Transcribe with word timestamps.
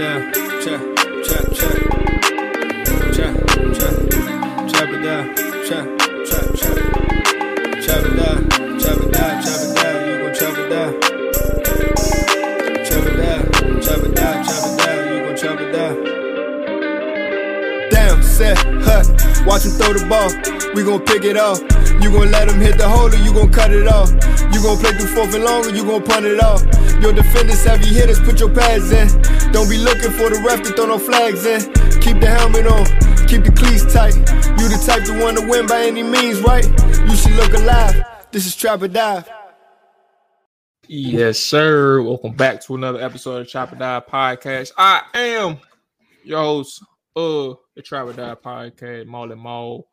Down. 0.00 0.32
Chop, 0.32 0.80
chop, 1.24 1.44
chop. 1.52 1.76
Chop, 2.86 3.04
chop, 3.12 3.34
chop 4.72 4.88
it 4.88 5.02
down. 5.04 5.24
Chop, 5.68 5.86
chop, 6.24 6.46
chop. 6.56 6.76
Chop 7.84 8.04
it 8.06 8.14
down, 8.16 8.38
chop 8.80 8.96
it 8.96 9.12
down, 9.12 9.42
chop 9.44 9.60
it 9.60 9.70
down. 9.76 9.96
You 10.08 10.14
gon' 10.20 10.34
chop 10.34 10.56
it 10.56 10.68
down. 10.70 10.90
Chop 12.86 13.04
it 13.06 13.16
down, 13.20 13.42
chop 13.82 13.98
it 13.98 14.14
down, 14.16 14.44
chop 14.44 14.64
it 14.64 14.78
down. 14.78 14.98
You 15.06 15.16
gon' 15.20 15.36
chop 15.36 15.60
it 15.60 15.70
down. 15.70 15.94
Damn, 17.90 18.22
set, 18.22 18.56
hut. 18.82 19.06
Watch 19.46 19.64
him 19.66 19.72
throw 19.72 19.92
the 19.92 20.06
ball. 20.08 20.30
We 20.74 20.82
gon' 20.82 21.00
pick 21.04 21.24
it 21.24 21.36
off. 21.36 21.60
You 22.00 22.10
gon' 22.10 22.30
let 22.30 22.48
him 22.48 22.60
hit 22.60 22.78
the 22.78 22.88
hole 22.88 23.12
or 23.12 23.16
you 23.16 23.32
gon' 23.32 23.52
cut 23.52 23.72
it 23.72 23.86
off. 23.86 24.10
You 24.52 24.62
gon' 24.62 24.78
play 24.78 24.92
through 24.92 25.14
fourth 25.14 25.34
and 25.34 25.44
long 25.44 25.66
or 25.66 25.70
you 25.70 25.84
gon' 25.84 26.02
punt 26.02 26.26
it 26.26 26.40
off. 26.40 26.62
Your 27.02 27.12
defenders, 27.12 27.64
heavy 27.64 27.88
hitters, 27.88 28.20
put 28.20 28.40
your 28.40 28.52
pads 28.52 28.90
in. 28.90 29.08
Don't 29.52 29.68
be 29.68 29.78
looking 29.78 30.10
for 30.12 30.30
the 30.30 30.42
ref 30.46 30.62
to 30.62 30.72
throw 30.72 30.86
no 30.86 30.98
flags 30.98 31.44
in. 31.44 31.60
Keep 32.00 32.20
the 32.20 32.28
helmet 32.28 32.66
on, 32.66 32.84
keep 33.26 33.44
the 33.44 33.52
cleats 33.52 33.92
tight. 33.92 34.14
You 34.60 34.68
the 34.68 34.82
type 34.86 35.04
to 35.04 35.22
want 35.22 35.38
to 35.38 35.48
win 35.48 35.66
by 35.66 35.82
any 35.82 36.02
means, 36.02 36.40
right? 36.40 36.64
You 36.64 37.16
should 37.16 37.32
look 37.32 37.52
alive. 37.52 38.02
This 38.32 38.46
is 38.46 38.56
Trap 38.56 38.82
or 38.82 38.88
Dive. 38.88 39.28
Yes, 40.86 41.38
sir. 41.38 42.02
Welcome 42.02 42.32
back 42.32 42.60
to 42.62 42.74
another 42.74 43.00
episode 43.00 43.42
of 43.42 43.72
or 43.72 43.76
Die 43.76 44.02
Podcast. 44.08 44.72
I 44.76 45.02
am 45.14 45.58
your 46.24 46.40
host 46.40 46.82
of 47.14 47.58
the 47.76 47.82
Trap 47.82 48.06
or 48.06 48.12
Podcast, 48.36 49.06
Marlon 49.06 49.38
Maul, 49.38 49.86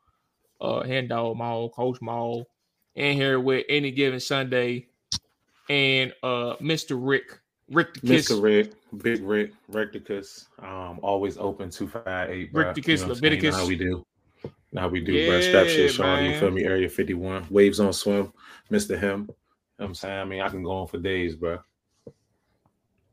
uh, 0.62 0.84
Hand 0.84 1.10
Dog 1.10 1.38
Maul, 1.38 1.70
Coach 1.70 2.02
Maul, 2.02 2.48
in 2.96 3.16
here 3.16 3.40
with 3.40 3.66
any 3.70 3.92
given 3.92 4.20
Sunday, 4.20 4.88
and 5.70 6.14
uh, 6.24 6.56
Mr. 6.62 6.98
Rick, 7.00 7.40
Rick 7.70 7.96
the 7.96 8.00
Kiss, 8.02 8.32
Mr. 8.32 8.42
Rick, 8.42 8.74
Big 9.02 9.22
Rick, 9.22 9.54
Recticus, 9.72 10.48
um, 10.60 11.00
always 11.02 11.38
open 11.38 11.70
two 11.70 11.88
five 11.88 12.30
eight. 12.30 12.50
Rick 12.54 12.76
the 12.76 12.82
Kiss, 12.82 13.04
Leviticus. 13.06 13.56
How 13.56 13.68
we 13.68 13.76
do? 13.76 14.06
How 14.76 14.88
we 14.88 15.02
do, 15.02 15.28
bro? 15.28 15.42
Strap 15.42 15.68
shit, 15.68 15.80
Yeah, 15.80 15.88
Sean. 15.88 16.26
You 16.26 16.40
feel 16.40 16.52
me? 16.52 16.66
Area 16.66 16.90
fifty 16.90 17.14
one, 17.14 17.46
waves 17.50 17.80
on 17.80 17.94
swim, 17.94 18.34
Mister 18.70 18.98
Him. 18.98 19.28
You 19.30 19.36
know 19.80 19.86
I'm 19.86 19.96
saying, 19.96 20.20
I 20.20 20.26
mean, 20.26 20.42
I 20.42 20.50
can 20.50 20.64
go 20.64 20.72
on 20.72 20.88
for 20.88 20.98
days, 20.98 21.36
bro. 21.36 21.60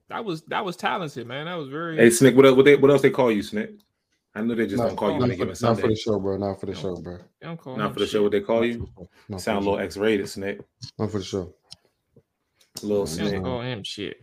That 0.09 0.25
was 0.25 0.43
that 0.45 0.65
was 0.65 0.77
talented, 0.77 1.27
man. 1.27 1.47
That 1.47 1.57
was 1.57 1.69
very. 1.69 1.97
Hey, 1.97 2.11
Snick, 2.11 2.37
what 2.37 2.47
else? 2.47 2.57
What, 2.57 2.65
they, 2.65 2.77
what 2.77 2.91
else 2.91 3.03
they 3.03 3.11
call 3.11 3.33
you, 3.33 3.43
Snick? 3.43 3.71
I 4.37 4.43
know 4.43 4.55
they 4.55 4.67
just 4.67 4.79
Not, 4.79 4.89
don't 4.89 4.97
call 4.97 5.13
you 5.13 5.19
not 5.19 5.25
on 5.25 5.31
a 5.31 5.35
for, 5.35 5.39
given 5.47 5.57
not 5.63 5.81
for 5.81 5.89
the 5.89 5.97
show, 5.97 6.19
bro. 6.19 6.37
Not 6.37 6.61
for 6.61 6.67
the 6.67 6.75
show, 6.75 6.97
bro. 6.97 7.19
Don't 7.41 7.57
call 7.57 7.77
Not 7.77 7.93
for 7.93 8.01
the 8.01 8.07
shit. 8.07 8.13
show. 8.13 8.23
What 8.25 8.33
they 8.33 8.41
call 8.41 8.65
you? 8.65 8.89
Not 9.29 9.41
Sound 9.41 9.65
a 9.65 9.71
little. 9.71 9.85
X-rated, 9.85 10.29
Snick. 10.29 10.61
Not 10.99 11.13
for 11.13 11.19
the 11.19 11.25
show. 11.25 11.55
Little 12.83 13.05
Don't 13.05 13.07
Snick. 13.07 13.43
call 13.43 13.61
him 13.61 13.85
shit. 13.85 14.17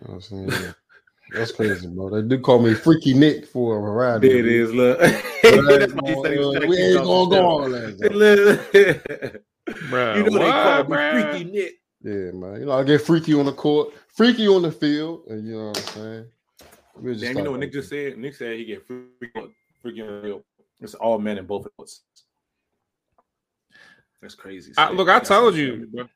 You 0.00 0.08
know 0.08 0.14
what 0.14 0.30
I'm 0.32 0.50
saying? 0.50 0.74
That's 1.32 1.52
crazy, 1.52 1.86
bro. 1.88 2.10
They 2.10 2.28
do 2.28 2.38
call 2.40 2.60
me 2.60 2.74
Freaky 2.74 3.14
Nick 3.14 3.46
for 3.46 3.78
a 3.78 3.80
variety. 3.80 4.28
There 4.28 4.38
it 4.38 4.46
is, 4.46 4.74
look. 4.74 4.98
That's 4.98 5.92
why 5.94 6.10
he 6.10 6.22
said 6.22 6.32
he 6.32 6.38
was 6.38 6.56
trying 6.56 6.60
to 6.60 6.66
we 6.68 6.76
ain't 6.76 7.04
gonna 7.04 7.30
go 7.30 7.36
show. 7.36 7.46
all 7.46 7.70
that. 7.70 9.40
though. 9.64 9.78
Bro, 9.88 10.16
you 10.16 10.22
know 10.24 10.38
they 10.38 10.50
call 10.50 10.84
what, 10.84 11.14
me? 11.14 11.22
Freaky 11.22 11.44
Nick. 11.50 11.72
Yeah, 12.02 12.32
man. 12.32 12.60
You 12.60 12.66
know, 12.66 12.72
I 12.72 12.82
get 12.84 13.00
freaky 13.00 13.32
on 13.32 13.46
the 13.46 13.52
court, 13.52 13.94
freaky 14.08 14.46
on 14.46 14.60
the 14.60 14.70
field, 14.70 15.22
and 15.28 15.48
you 15.48 15.56
know 15.56 15.68
what 15.68 15.78
I'm 15.78 15.84
saying. 15.94 16.26
We'll 16.96 17.14
just 17.14 17.24
Damn, 17.24 17.36
you 17.38 17.42
know 17.44 17.50
what 17.52 17.60
Nick 17.60 17.72
just 17.72 17.88
said? 17.88 18.16
Nick 18.18 18.34
said 18.34 18.56
he 18.56 18.64
get 18.64 18.86
freaky, 18.86 19.54
freaky 19.82 20.02
on 20.02 20.08
the 20.16 20.22
field. 20.22 20.42
It's 20.80 20.94
all 20.94 21.18
men 21.18 21.38
in 21.38 21.46
both 21.46 21.66
fields. 21.76 22.02
That's 24.22 24.34
crazy. 24.34 24.72
I, 24.78 24.90
look, 24.90 25.08
I 25.08 25.20
told 25.20 25.54
you, 25.54 25.86
bro. 25.92 26.06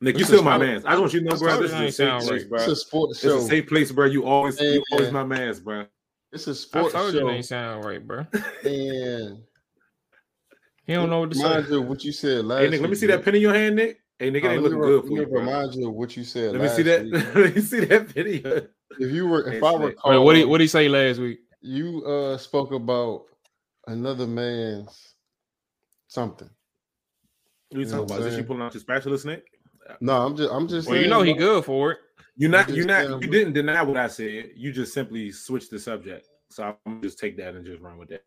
Nick, 0.00 0.18
you 0.18 0.24
still 0.24 0.42
my 0.42 0.52
how- 0.52 0.58
man. 0.58 0.76
I 0.84 0.90
just 0.92 1.00
want 1.00 1.14
you 1.14 1.20
to 1.20 1.26
know, 1.26 1.34
I 1.34 1.38
bro. 1.38 1.56
This 1.62 1.70
is 1.70 1.74
I 1.74 1.80
a 1.80 1.84
ain't 1.86 1.94
safe 1.94 2.22
place, 2.22 2.30
right. 2.42 2.48
bro. 2.50 2.58
It's 2.58 2.68
a 2.68 2.76
sport 2.76 3.10
It's 3.12 3.20
show. 3.20 3.38
a 3.38 3.40
safe 3.42 3.66
place, 3.68 3.90
bro. 3.92 4.06
You 4.06 4.24
always, 4.26 4.60
you 4.60 4.82
always 4.92 5.10
my 5.10 5.24
man's, 5.24 5.60
bro. 5.60 5.86
It's 6.32 6.46
a 6.46 6.50
I 6.50 6.54
sport 6.54 6.92
told 6.92 7.14
you 7.14 7.20
show. 7.20 7.28
it 7.28 7.32
ain't 7.32 7.44
sound 7.46 7.84
right, 7.84 8.06
bro. 8.06 8.26
And 8.64 9.38
He 10.86 10.94
don't 10.94 11.10
know 11.10 11.20
what 11.20 11.30
to 11.32 11.36
say. 11.36 11.42
mind 11.42 11.66
you, 11.68 11.82
what 11.82 12.04
you 12.04 12.12
said 12.12 12.44
last. 12.44 12.60
Hey, 12.60 12.68
Nick, 12.70 12.80
let 12.80 12.82
me 12.82 12.90
week, 12.90 12.98
see 12.98 13.06
that 13.06 13.24
pen 13.24 13.34
in 13.34 13.40
your 13.42 13.54
hand, 13.54 13.76
Nick. 13.76 13.98
Hey, 14.18 14.32
nigga, 14.32 14.44
Uh, 14.44 14.48
ain't 14.48 14.62
let 14.62 14.72
me 14.72 14.78
re- 14.78 14.86
good 14.86 15.04
for 15.04 15.10
let 15.10 15.14
me 15.14 15.20
you, 15.20 15.26
bro. 15.26 15.40
remind 15.40 15.74
you 15.74 15.88
of 15.88 15.94
what 15.94 16.16
you 16.16 16.24
said. 16.24 16.52
Let 16.52 16.62
me 16.62 16.68
see 16.68 16.82
that. 16.82 17.04
week. 17.04 17.12
Let 17.34 17.54
me 17.54 17.60
see 17.62 17.80
that 17.84 18.06
video. 18.08 18.66
If 18.98 19.12
you 19.12 19.28
were, 19.28 19.46
if 19.46 19.52
Hey, 19.52 19.60
I 19.60 19.70
Snake. 19.70 19.82
recall, 19.82 20.10
Wait, 20.10 20.18
what 20.18 20.32
did 20.34 20.44
what 20.46 20.58
did 20.58 20.64
he 20.64 20.68
say 20.68 20.88
last 20.88 21.18
week? 21.20 21.40
you 21.60 22.04
uh 22.04 22.36
spoke 22.38 22.72
about 22.72 23.24
another 23.86 24.26
man's 24.26 25.14
something. 26.08 26.48
What 27.70 27.78
you 27.78 27.84
know 27.86 27.90
talking 27.92 28.04
about? 28.06 28.18
Is 28.20 28.24
this 28.24 28.36
you 28.38 28.44
pulling 28.44 28.62
out 28.62 28.74
your 28.74 28.80
spatula, 28.80 29.18
Nick? 29.24 29.44
No, 30.00 30.26
I'm 30.26 30.36
just, 30.36 30.52
I'm 30.52 30.68
just. 30.68 30.88
Well, 30.88 30.96
you 30.98 31.08
know 31.08 31.22
he 31.22 31.34
good 31.34 31.64
for 31.64 31.92
it. 31.92 31.98
You're 32.36 32.50
not, 32.50 32.66
just 32.66 32.78
you 32.78 32.84
not, 32.84 33.04
saying, 33.04 33.22
you 33.22 33.28
didn't 33.28 33.52
deny 33.52 33.82
what 33.82 33.96
I 33.96 34.06
said. 34.06 34.50
You 34.54 34.72
just 34.72 34.94
simply 34.94 35.32
switched 35.32 35.70
the 35.70 35.78
subject. 35.78 36.26
So 36.50 36.62
I'm 36.64 36.74
gonna 36.86 37.00
just 37.02 37.18
take 37.18 37.36
that 37.38 37.54
and 37.54 37.64
just 37.66 37.80
run 37.80 37.98
with 37.98 38.08
that. 38.10 38.22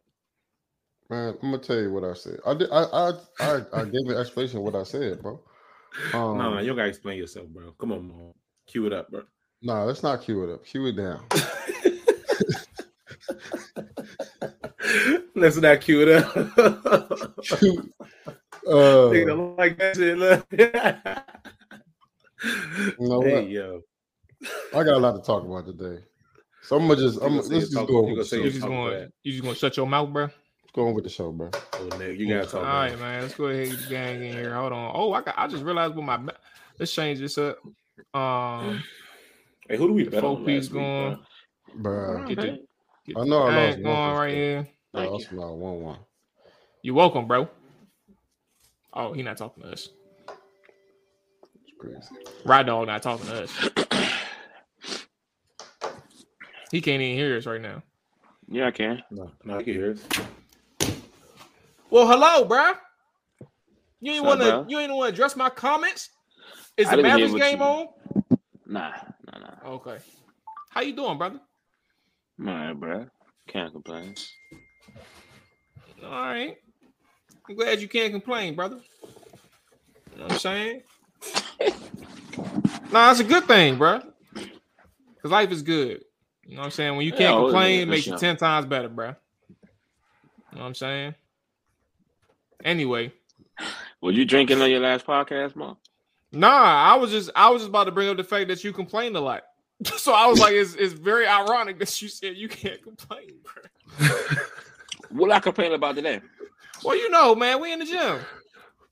Man, 1.10 1.36
I'm 1.42 1.52
gonna 1.52 1.64
tell 1.64 1.80
you 1.80 1.92
what 1.92 2.04
I 2.04 2.14
said. 2.14 2.40
I 2.46 2.54
did. 2.54 2.70
I 2.72 2.84
I 2.84 3.12
I, 3.40 3.56
I 3.74 3.86
gave 3.86 4.08
an 4.08 4.18
explanation 4.18 4.58
of 4.58 4.64
what 4.64 4.76
I 4.76 4.84
said, 4.84 5.22
bro. 5.22 5.42
Um, 6.14 6.38
no, 6.38 6.54
no, 6.54 6.60
you 6.60 6.74
gotta 6.76 6.88
explain 6.88 7.18
yourself, 7.18 7.48
bro. 7.48 7.72
Come 7.74 7.92
on, 7.92 8.08
man. 8.08 8.34
Cue 8.68 8.86
it 8.86 8.94
up, 8.94 9.12
bro. 9.12 9.24
no, 9.62 9.86
let's 9.86 10.04
not 10.04 10.22
cue 10.22 10.44
it 10.44 10.54
up. 10.54 10.66
Cue 10.66 10.88
it 10.88 10.96
down. 10.96 11.26
Let's 15.36 15.58
not 15.58 15.82
cue 15.82 16.02
it 16.02 16.24
up. 16.24 16.34
Cue- 17.44 17.90
uh, 18.68 19.10
don't 19.26 19.58
like 19.58 19.78
that 19.78 19.96
shit. 19.96 20.18
Look. 20.18 20.46
you 23.00 23.08
know 23.08 23.22
hey, 23.22 23.36
what? 23.36 23.50
yo. 23.50 23.82
I 24.74 24.84
got 24.84 24.96
a 24.96 24.98
lot 24.98 25.16
to 25.16 25.22
talk 25.22 25.44
about 25.44 25.66
today, 25.66 26.04
so 26.64 26.78
I'm 26.78 26.88
gonna 26.88 27.00
just. 27.00 27.18
I'm 27.22 27.38
gonna 27.38 27.42
let's 27.42 27.50
just 27.50 27.74
go 27.74 27.88
you 27.88 27.98
on 27.98 28.04
gonna 28.04 28.16
with 28.18 28.28
say 28.28 28.38
the 28.38 28.44
You 28.44 28.50
show. 28.50 28.56
just 28.58 28.68
going 28.68 29.12
you 29.24 29.32
just 29.32 29.44
gonna 29.44 29.56
shut 29.56 29.78
your 29.78 29.88
mouth, 29.88 30.12
bro. 30.12 30.30
Let's 30.72 30.84
go 30.84 30.88
on 30.88 30.94
with 30.94 31.04
the 31.04 31.10
show, 31.10 31.34
bro. 31.34 31.50
Oh, 31.54 31.90
nigga, 31.98 32.18
you 32.18 32.34
gotta 32.34 32.48
talk. 32.48 32.62
All 32.62 32.64
right, 32.64 32.98
man. 32.98 33.24
Let's 33.24 33.34
go 33.34 33.48
ahead 33.48 33.64
and 33.64 33.72
get 33.72 33.82
the 33.82 33.90
gang 33.90 34.24
in 34.24 34.32
here. 34.32 34.54
Hold 34.54 34.72
on. 34.72 34.92
Oh, 34.96 35.12
I 35.12 35.22
got 35.22 35.36
I 35.38 35.46
just 35.48 35.66
realized 35.66 35.96
with 35.96 36.06
my 36.06 36.18
let's 36.80 36.94
change 36.94 37.20
this 37.20 37.38
up. 37.38 37.58
Um 38.14 38.82
Hey, 39.68 39.76
who 39.76 39.88
do 39.88 39.94
we 39.94 40.06
bet 40.06 40.22
four 40.22 40.38
on 40.38 40.46
piece 40.46 40.72
last 40.72 40.72
week, 40.72 40.82
going. 40.82 41.20
bro? 41.76 42.16
Bro, 42.16 42.28
get 42.30 42.40
the, 42.40 42.60
get 43.06 43.18
I 43.18 43.26
know 43.26 43.42
I 43.42 43.50
lost 43.50 43.78
gang 43.80 43.86
one 43.86 43.98
going 43.98 44.16
right 44.16 44.30
sure. 44.30 44.38
here. 44.38 44.68
I 44.94 44.98
Thank 44.98 45.12
lost 45.12 45.32
my 45.34 45.46
one 45.46 45.82
one. 45.82 46.00
You 46.84 46.94
welcome, 46.94 47.28
bro. 47.28 47.50
Oh, 48.94 49.12
he 49.12 49.24
not 49.24 49.36
talking 49.36 49.64
to 49.64 49.74
us. 49.74 49.90
It's 51.64 51.74
crazy. 51.78 52.16
Ride 52.46 52.68
dog 52.68 52.88
not 52.88 53.04
talking 53.04 53.28
to 53.28 53.44
us. 53.44 53.52
he 56.72 56.80
can't 56.80 57.02
even 57.02 57.18
hear 57.18 57.36
us 57.36 57.46
right 57.46 57.60
now. 57.60 57.84
Yeah, 58.48 58.68
I 58.68 58.72
can. 58.72 59.04
No, 59.12 59.32
no, 59.44 59.58
I 59.58 59.64
can 59.64 59.74
hear 59.74 59.92
it. 59.92 60.00
Well, 61.92 62.08
hello, 62.08 62.46
bro. 62.46 62.72
You 64.00 64.14
ain't 64.14 64.24
want 64.24 64.40
to. 64.42 64.66
You 64.70 64.80
ain't 64.80 64.94
want 64.94 65.10
to 65.10 65.14
address 65.14 65.36
my 65.36 65.50
comments. 65.50 66.10
Is 66.78 66.90
the 66.90 66.98
Mavericks 66.98 67.34
game 67.34 67.60
you- 67.60 67.66
on? 67.66 67.88
Nah, 68.66 68.92
nah, 69.32 69.40
nah. 69.40 69.70
Okay. 69.74 69.98
How 70.70 70.82
you 70.82 70.94
doing, 70.96 71.18
brother? 71.18 71.40
All 72.40 72.46
right, 72.46 72.74
bro. 72.74 73.08
Can't 73.50 73.74
complain. 73.74 74.16
All 76.04 76.10
right. 76.10 76.56
I'm 77.50 77.56
glad 77.56 77.82
you 77.82 77.90
can't 77.90 78.14
complain, 78.14 78.56
brother. 78.56 78.80
You 80.14 80.18
know 80.18 80.24
what 80.24 80.32
I'm 80.32 80.40
saying? 80.40 80.82
nah, 82.92 83.08
that's 83.10 83.20
a 83.20 83.26
good 83.26 83.44
thing, 83.44 83.78
bro. 83.78 84.00
Cause 85.22 85.32
life 85.32 85.52
is 85.52 85.62
good. 85.62 86.04
You 86.46 86.56
know 86.56 86.62
what 86.62 86.66
I'm 86.66 86.72
saying? 86.72 86.96
When 86.96 87.06
you 87.06 87.12
can't 87.12 87.22
Yeah, 87.22 87.36
oh, 87.36 87.44
complain, 87.44 87.82
it 87.82 87.88
makes 87.90 88.06
you 88.08 88.14
sure. 88.14 88.20
ten 88.20 88.38
times 88.38 88.66
better, 88.66 88.88
bro. 88.90 89.10
You 89.10 89.16
know 90.54 90.62
what 90.62 90.68
I'm 90.68 90.76
saying? 90.76 91.16
Anyway, 92.64 93.12
Were 94.02 94.12
you 94.12 94.26
drinking 94.26 94.62
on 94.62 94.70
your 94.70 94.80
last 94.80 95.06
podcast, 95.06 95.56
Mo? 95.56 95.78
nah, 96.32 96.48
I 96.94 96.96
was 96.96 97.12
just 97.12 97.30
I 97.36 97.50
was 97.50 97.62
just 97.62 97.70
about 97.70 97.86
to 97.86 97.92
bring 97.92 98.10
up 98.10 98.18
the 98.18 98.24
fact 98.24 98.48
that 98.50 98.64
you 98.64 98.72
complained 98.74 99.16
a 99.16 99.22
lot. 99.22 99.44
So 99.98 100.14
I 100.14 100.28
was 100.28 100.40
like, 100.40 100.54
it's, 100.54 100.76
it's 100.76 100.94
very 100.94 101.26
ironic 101.28 101.80
that 101.80 102.02
you 102.02 102.08
said 102.08 102.38
you 102.38 102.48
can't 102.48 102.82
complain, 102.84 103.32
bro. 103.44 104.08
What 105.10 105.32
I 105.32 105.40
complain 105.40 105.74
about 105.74 105.96
today? 105.96 106.22
Well, 106.84 106.96
you 106.96 107.10
know, 107.10 107.36
man, 107.36 107.60
we 107.60 107.74
in 107.74 107.80
the 107.80 107.86
gym. 107.86 108.20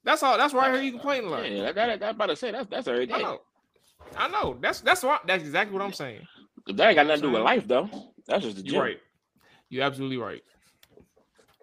That's 0.04 0.21
all. 0.24 0.38
That's 0.38 0.54
why 0.54 0.68
I 0.68 0.74
hear 0.74 0.81
you 0.81 0.92
complaining 0.92 1.27
a 1.27 1.30
lot. 1.30 1.50
Yeah, 1.50 1.63
that, 1.71 1.75
that, 1.75 2.00
that 2.00 2.16
about 2.16 2.25
to 2.27 2.36
say 2.36 2.51
that's 2.51 2.68
that's 2.69 2.88
every 2.88 3.06
day. 3.06 3.13
I 3.13 3.21
know. 3.21 3.42
I 4.18 4.27
know. 4.27 4.57
That's 4.60 4.81
that's 4.81 5.04
why. 5.04 5.19
That's 5.27 5.44
exactly 5.44 5.77
what 5.77 5.83
I'm 5.83 5.94
saying. 5.94 6.21
That 6.68 6.88
ain't 6.89 6.95
got 6.95 7.07
nothing 7.07 7.21
to 7.21 7.27
do 7.27 7.33
with 7.33 7.44
life 7.44 7.68
though. 7.68 7.89
That's 8.27 8.44
just 8.44 8.57
the 8.57 8.63
gym. 8.63 8.74
You're 8.74 8.83
right. 8.83 9.00
You're 9.69 9.83
absolutely 9.83 10.18
right. 10.18 10.42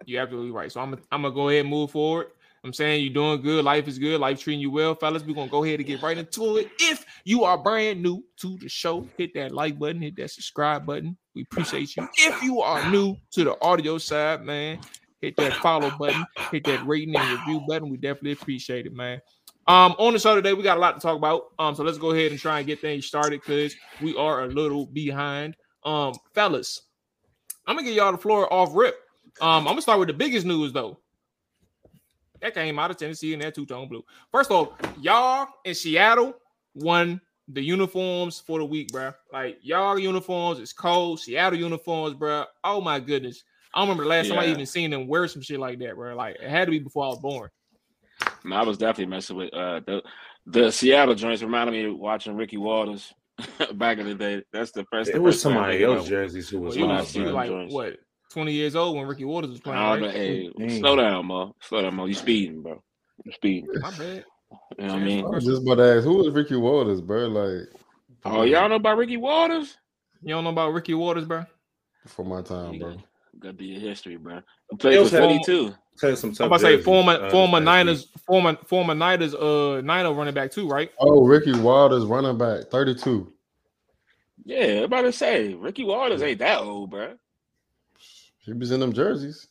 You're 0.05 0.21
absolutely 0.21 0.51
right. 0.51 0.71
So 0.71 0.81
I'm 0.81 0.93
I'm 1.11 1.21
gonna 1.21 1.33
go 1.33 1.49
ahead 1.49 1.61
and 1.61 1.69
move 1.69 1.91
forward. 1.91 2.27
I'm 2.63 2.73
saying 2.73 3.03
you're 3.03 3.13
doing 3.13 3.41
good. 3.41 3.63
Life 3.63 3.87
is 3.87 3.97
good. 3.97 4.19
Life 4.19 4.41
treating 4.41 4.59
you 4.59 4.71
well, 4.71 4.95
fellas. 4.95 5.23
We're 5.23 5.35
gonna 5.35 5.49
go 5.49 5.63
ahead 5.63 5.79
and 5.79 5.87
get 5.87 6.01
right 6.01 6.17
into 6.17 6.57
it. 6.57 6.69
If 6.79 7.05
you 7.23 7.43
are 7.43 7.57
brand 7.57 8.01
new 8.01 8.23
to 8.37 8.57
the 8.57 8.67
show, 8.67 9.07
hit 9.17 9.33
that 9.35 9.51
like 9.53 9.79
button, 9.79 10.01
hit 10.01 10.15
that 10.17 10.31
subscribe 10.31 10.85
button. 10.85 11.17
We 11.35 11.43
appreciate 11.43 11.95
you. 11.95 12.07
If 12.17 12.41
you 12.43 12.61
are 12.61 12.89
new 12.89 13.15
to 13.31 13.43
the 13.43 13.61
audio 13.61 13.97
side, 13.97 14.43
man, 14.43 14.79
hit 15.21 15.37
that 15.37 15.53
follow 15.53 15.91
button, 15.97 16.25
hit 16.51 16.63
that 16.65 16.85
rating 16.85 17.15
and 17.15 17.39
review 17.39 17.63
button. 17.67 17.89
We 17.89 17.97
definitely 17.97 18.33
appreciate 18.33 18.85
it, 18.85 18.93
man. 18.93 19.21
Um, 19.67 19.95
on 19.99 20.13
the 20.13 20.19
show 20.19 20.33
today, 20.35 20.53
we 20.53 20.63
got 20.63 20.77
a 20.77 20.79
lot 20.79 20.93
to 20.93 20.99
talk 20.99 21.17
about. 21.17 21.47
Um, 21.59 21.75
so 21.75 21.83
let's 21.83 21.97
go 21.97 22.11
ahead 22.11 22.31
and 22.31 22.39
try 22.39 22.59
and 22.59 22.67
get 22.67 22.79
things 22.79 23.05
started 23.05 23.41
because 23.45 23.75
we 24.01 24.15
are 24.15 24.43
a 24.43 24.47
little 24.47 24.85
behind. 24.85 25.55
Um, 25.83 26.13
fellas, 26.33 26.83
I'm 27.65 27.75
gonna 27.75 27.87
give 27.87 27.95
y'all 27.95 28.13
the 28.13 28.17
floor 28.17 28.51
off 28.51 28.69
rip. 28.73 28.95
Um, 29.41 29.59
I'm 29.67 29.73
gonna 29.73 29.81
start 29.81 29.99
with 29.99 30.07
the 30.07 30.13
biggest 30.13 30.45
news 30.45 30.73
though. 30.73 30.99
That 32.41 32.53
came 32.53 32.77
out 32.77 32.91
of 32.91 32.97
Tennessee 32.97 33.33
in 33.33 33.39
that 33.39 33.55
two-tone 33.55 33.87
blue. 33.87 34.03
First 34.31 34.51
off, 34.51 34.69
y'all 35.01 35.47
in 35.65 35.73
Seattle 35.73 36.35
won 36.75 37.19
the 37.47 37.61
uniforms 37.61 38.39
for 38.45 38.59
the 38.59 38.65
week, 38.65 38.89
bro. 38.91 39.11
Like 39.33 39.57
y'all 39.61 39.97
uniforms, 39.97 40.59
it's 40.59 40.73
cold. 40.73 41.19
Seattle 41.19 41.57
uniforms, 41.57 42.13
bro. 42.13 42.45
Oh 42.63 42.79
my 42.81 42.99
goodness. 42.99 43.43
I 43.73 43.81
remember 43.81 44.03
the 44.03 44.09
last 44.09 44.29
time 44.29 44.39
I 44.39 44.47
even 44.47 44.65
seen 44.65 44.91
them 44.91 45.07
wear 45.07 45.27
some 45.27 45.41
shit 45.41 45.59
like 45.59 45.79
that, 45.79 45.95
bro. 45.95 46.15
Like 46.15 46.35
it 46.35 46.49
had 46.49 46.65
to 46.65 46.71
be 46.71 46.79
before 46.79 47.05
I 47.05 47.09
was 47.09 47.19
born. 47.19 47.49
No, 48.43 48.55
I 48.55 48.63
was 48.63 48.77
definitely 48.77 49.11
messing 49.11 49.35
with 49.37 49.53
uh 49.53 49.81
the 49.85 50.03
the 50.45 50.71
Seattle 50.71 51.15
joints 51.15 51.41
reminded 51.41 51.71
me 51.73 51.85
of 51.85 51.97
watching 51.97 52.35
Ricky 52.35 52.57
Watters 52.57 53.13
back 53.75 53.97
in 53.97 54.05
the 54.07 54.15
day. 54.15 54.43
That's 54.53 54.71
the 54.71 54.85
first. 54.91 55.11
the 55.11 55.17
It 55.17 55.21
was 55.21 55.35
first 55.35 55.43
somebody 55.43 55.83
I 55.83 55.87
else 55.87 56.07
jerseys 56.07 56.49
who 56.49 56.59
was 56.61 56.75
you 56.75 56.85
when 56.87 56.95
I 56.95 56.99
was, 57.01 57.09
see 57.09 57.19
like 57.21 57.49
joints. 57.49 57.73
what 57.73 57.97
20 58.31 58.51
years 58.51 58.75
old 58.75 58.97
when 58.97 59.07
Ricky 59.07 59.25
Watters 59.25 59.51
was 59.51 59.59
playing, 59.59 59.79
I 59.79 59.99
know, 59.99 60.05
right? 60.05 60.15
hey, 60.15 60.51
Dang. 60.57 60.79
slow 60.79 60.95
down, 60.95 61.25
Mo. 61.25 61.55
Slow 61.61 61.81
down, 61.81 61.95
Mo. 61.95 62.05
You 62.05 62.13
speeding, 62.13 62.61
bro. 62.61 62.81
You 63.23 63.31
speeding. 63.31 63.69
My 63.81 63.91
bad. 63.91 64.25
You 64.77 64.87
know 64.87 64.93
what 64.93 65.01
I 65.01 65.03
mean? 65.03 65.25
I 65.25 65.29
was 65.29 65.45
just 65.45 65.61
about 65.61 65.75
to 65.75 65.95
ask, 65.95 66.03
who 66.05 66.25
is 66.27 66.33
Ricky 66.33 66.55
Watters, 66.55 67.01
bro? 67.01 67.27
Like, 67.27 67.67
Oh, 68.25 68.43
y'all 68.43 68.67
know 68.67 68.75
about 68.75 68.97
Ricky 68.97 69.17
Watters? 69.17 69.77
You 70.21 70.29
don't 70.29 70.43
know 70.43 70.49
about 70.49 70.73
Ricky 70.73 70.93
Watters, 70.93 71.25
bro? 71.25 71.45
for 72.07 72.23
my 72.25 72.41
time, 72.41 72.79
bro. 72.79 72.95
Got 73.39 73.49
to 73.49 73.53
be 73.53 73.75
a 73.75 73.79
history, 73.79 74.15
bro. 74.17 74.41
He 74.71 74.77
played 74.77 74.95
Yo, 74.95 75.03
for 75.03 75.09
so- 75.09 75.17
Philly 75.19 75.41
too. 75.45 75.73
Played 75.99 76.17
some 76.19 76.29
I'm 76.39 76.45
about 76.45 76.57
to 76.59 76.63
say 76.63 76.81
former 76.81 77.13
uh, 77.13 77.31
former 77.31 77.59
Niners 77.59 78.01
week. 78.13 78.23
former 78.27 78.55
former 78.67 78.93
Niners 78.93 79.33
uh 79.33 79.81
Niner 79.83 80.13
running 80.13 80.33
back 80.35 80.51
too, 80.51 80.67
right? 80.69 80.91
Oh, 80.99 81.25
Ricky 81.25 81.53
Watters, 81.59 82.05
running 82.05 82.37
back, 82.37 82.65
32. 82.69 83.33
Yeah, 84.45 84.77
I'm 84.77 84.83
about 84.83 85.01
to 85.01 85.11
say 85.11 85.55
Ricky 85.55 85.83
Watters 85.83 86.21
ain't 86.21 86.37
that 86.39 86.59
old, 86.59 86.91
bro. 86.91 87.15
He 88.47 88.53
was 88.53 88.71
in 88.71 88.79
them 88.79 88.93
jerseys. 88.93 89.47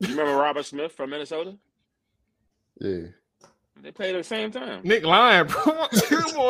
You 0.00 0.08
remember 0.08 0.34
Robert 0.34 0.64
Smith 0.66 0.92
from 0.92 1.08
Minnesota? 1.10 1.56
Yeah. 2.80 3.06
They 3.80 3.92
played 3.92 4.14
at 4.14 4.18
the 4.18 4.24
same 4.24 4.50
time. 4.50 4.82
Nick 4.84 5.04
Lyon, 5.04 5.46
bro. 5.48 5.62
Come 5.62 5.78
on, 5.78 5.88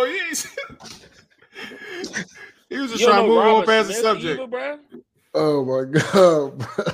he, 0.09 0.15
ain't- 0.15 0.47
he 2.71 2.79
was 2.79 2.91
just 2.91 3.01
You 3.01 3.07
don't 3.07 3.15
trying 3.15 3.23
to 3.23 3.23
know 3.23 3.27
move 3.29 3.39
on 3.39 3.47
Robert 3.61 3.67
past 3.67 3.89
the 3.89 3.95
subject. 3.95 4.41
either, 4.41 4.47
bro? 4.49 4.79
Oh 5.35 5.65
my 5.65 5.85
god, 6.01 6.59
bro. 6.77 6.85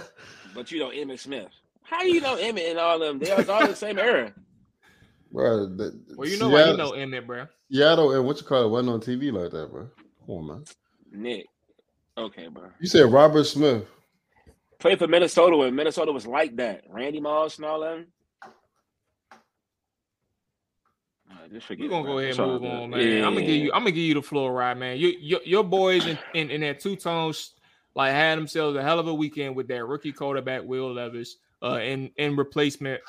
But 0.55 0.71
you 0.73 0.81
know 0.81 0.91
Emmitt 0.91 1.21
Smith. 1.21 1.49
How 1.83 2.01
do 2.03 2.09
you 2.13 2.21
know 2.21 2.37
Emmitt 2.37 2.69
and 2.71 2.79
all 2.79 2.99
them? 2.99 3.19
They 3.19 3.35
was 3.35 3.49
all 3.49 3.67
the 3.67 3.75
same 3.77 3.99
era. 3.99 4.33
bro 5.33 5.67
the, 5.67 5.99
Well, 6.17 6.29
you 6.29 6.39
know 6.39 6.49
why 6.49 6.61
you 6.61 6.65
Seattle, 6.75 6.77
know 6.77 6.93
Emmitt, 6.99 7.27
bro. 7.27 7.47
Seattle 7.71 8.13
and 8.15 8.25
what 8.27 8.39
you 8.41 8.47
call 8.47 8.65
it 8.65 8.69
wasn't 8.69 8.91
on 8.91 9.01
TV 9.01 9.33
like 9.33 9.51
that, 9.53 9.71
bro. 9.71 9.89
Come 10.27 10.35
on, 10.35 10.47
man. 10.49 10.65
Nick. 11.13 11.47
Okay, 12.17 12.49
bro. 12.49 12.65
You 12.81 12.89
said 12.89 13.11
Robert 13.13 13.45
Smith. 13.45 13.85
Played 14.79 14.99
for 14.99 15.09
Minnesota 15.09 15.57
when 15.57 15.75
Minnesota 15.75 16.13
was 16.13 16.27
like 16.27 16.57
that. 16.57 16.85
Randy 16.89 17.21
Moss 17.21 17.57
and 17.57 17.67
all 17.67 17.81
right, 17.81 18.07
just 21.53 21.67
forget 21.67 21.85
We're 21.85 21.91
gonna 21.91 22.07
go 22.07 22.19
ahead 22.19 22.39
and 22.39 22.47
move 22.47 22.65
on, 22.65 22.91
man. 22.91 23.01
Yeah, 23.01 23.27
I'm 23.27 23.35
gonna 23.35 23.47
give 23.47 23.57
you. 23.57 23.73
I'm 23.73 23.81
gonna 23.81 23.91
give 23.91 24.05
you 24.05 24.15
the 24.15 24.23
floor 24.23 24.53
right, 24.53 24.77
man. 24.77 24.99
You, 24.99 25.15
your 25.21 25.41
your 25.45 25.65
boys 25.65 26.07
in, 26.07 26.19
in, 26.35 26.51
in 26.51 26.61
that 26.63 26.81
two 26.81 26.97
tones 26.97 27.55
like 27.95 28.13
had 28.13 28.39
themselves 28.39 28.77
a 28.77 28.83
hell 28.83 28.99
of 28.99 29.09
a 29.09 29.15
weekend 29.15 29.57
with 29.57 29.69
that 29.69 29.85
rookie 29.85 30.13
quarterback 30.13 30.63
Will 30.65 30.93
Levis 30.95 31.37
uh 31.63 31.81
in 31.83 32.11
in 32.17 32.37
replacement 32.37 33.01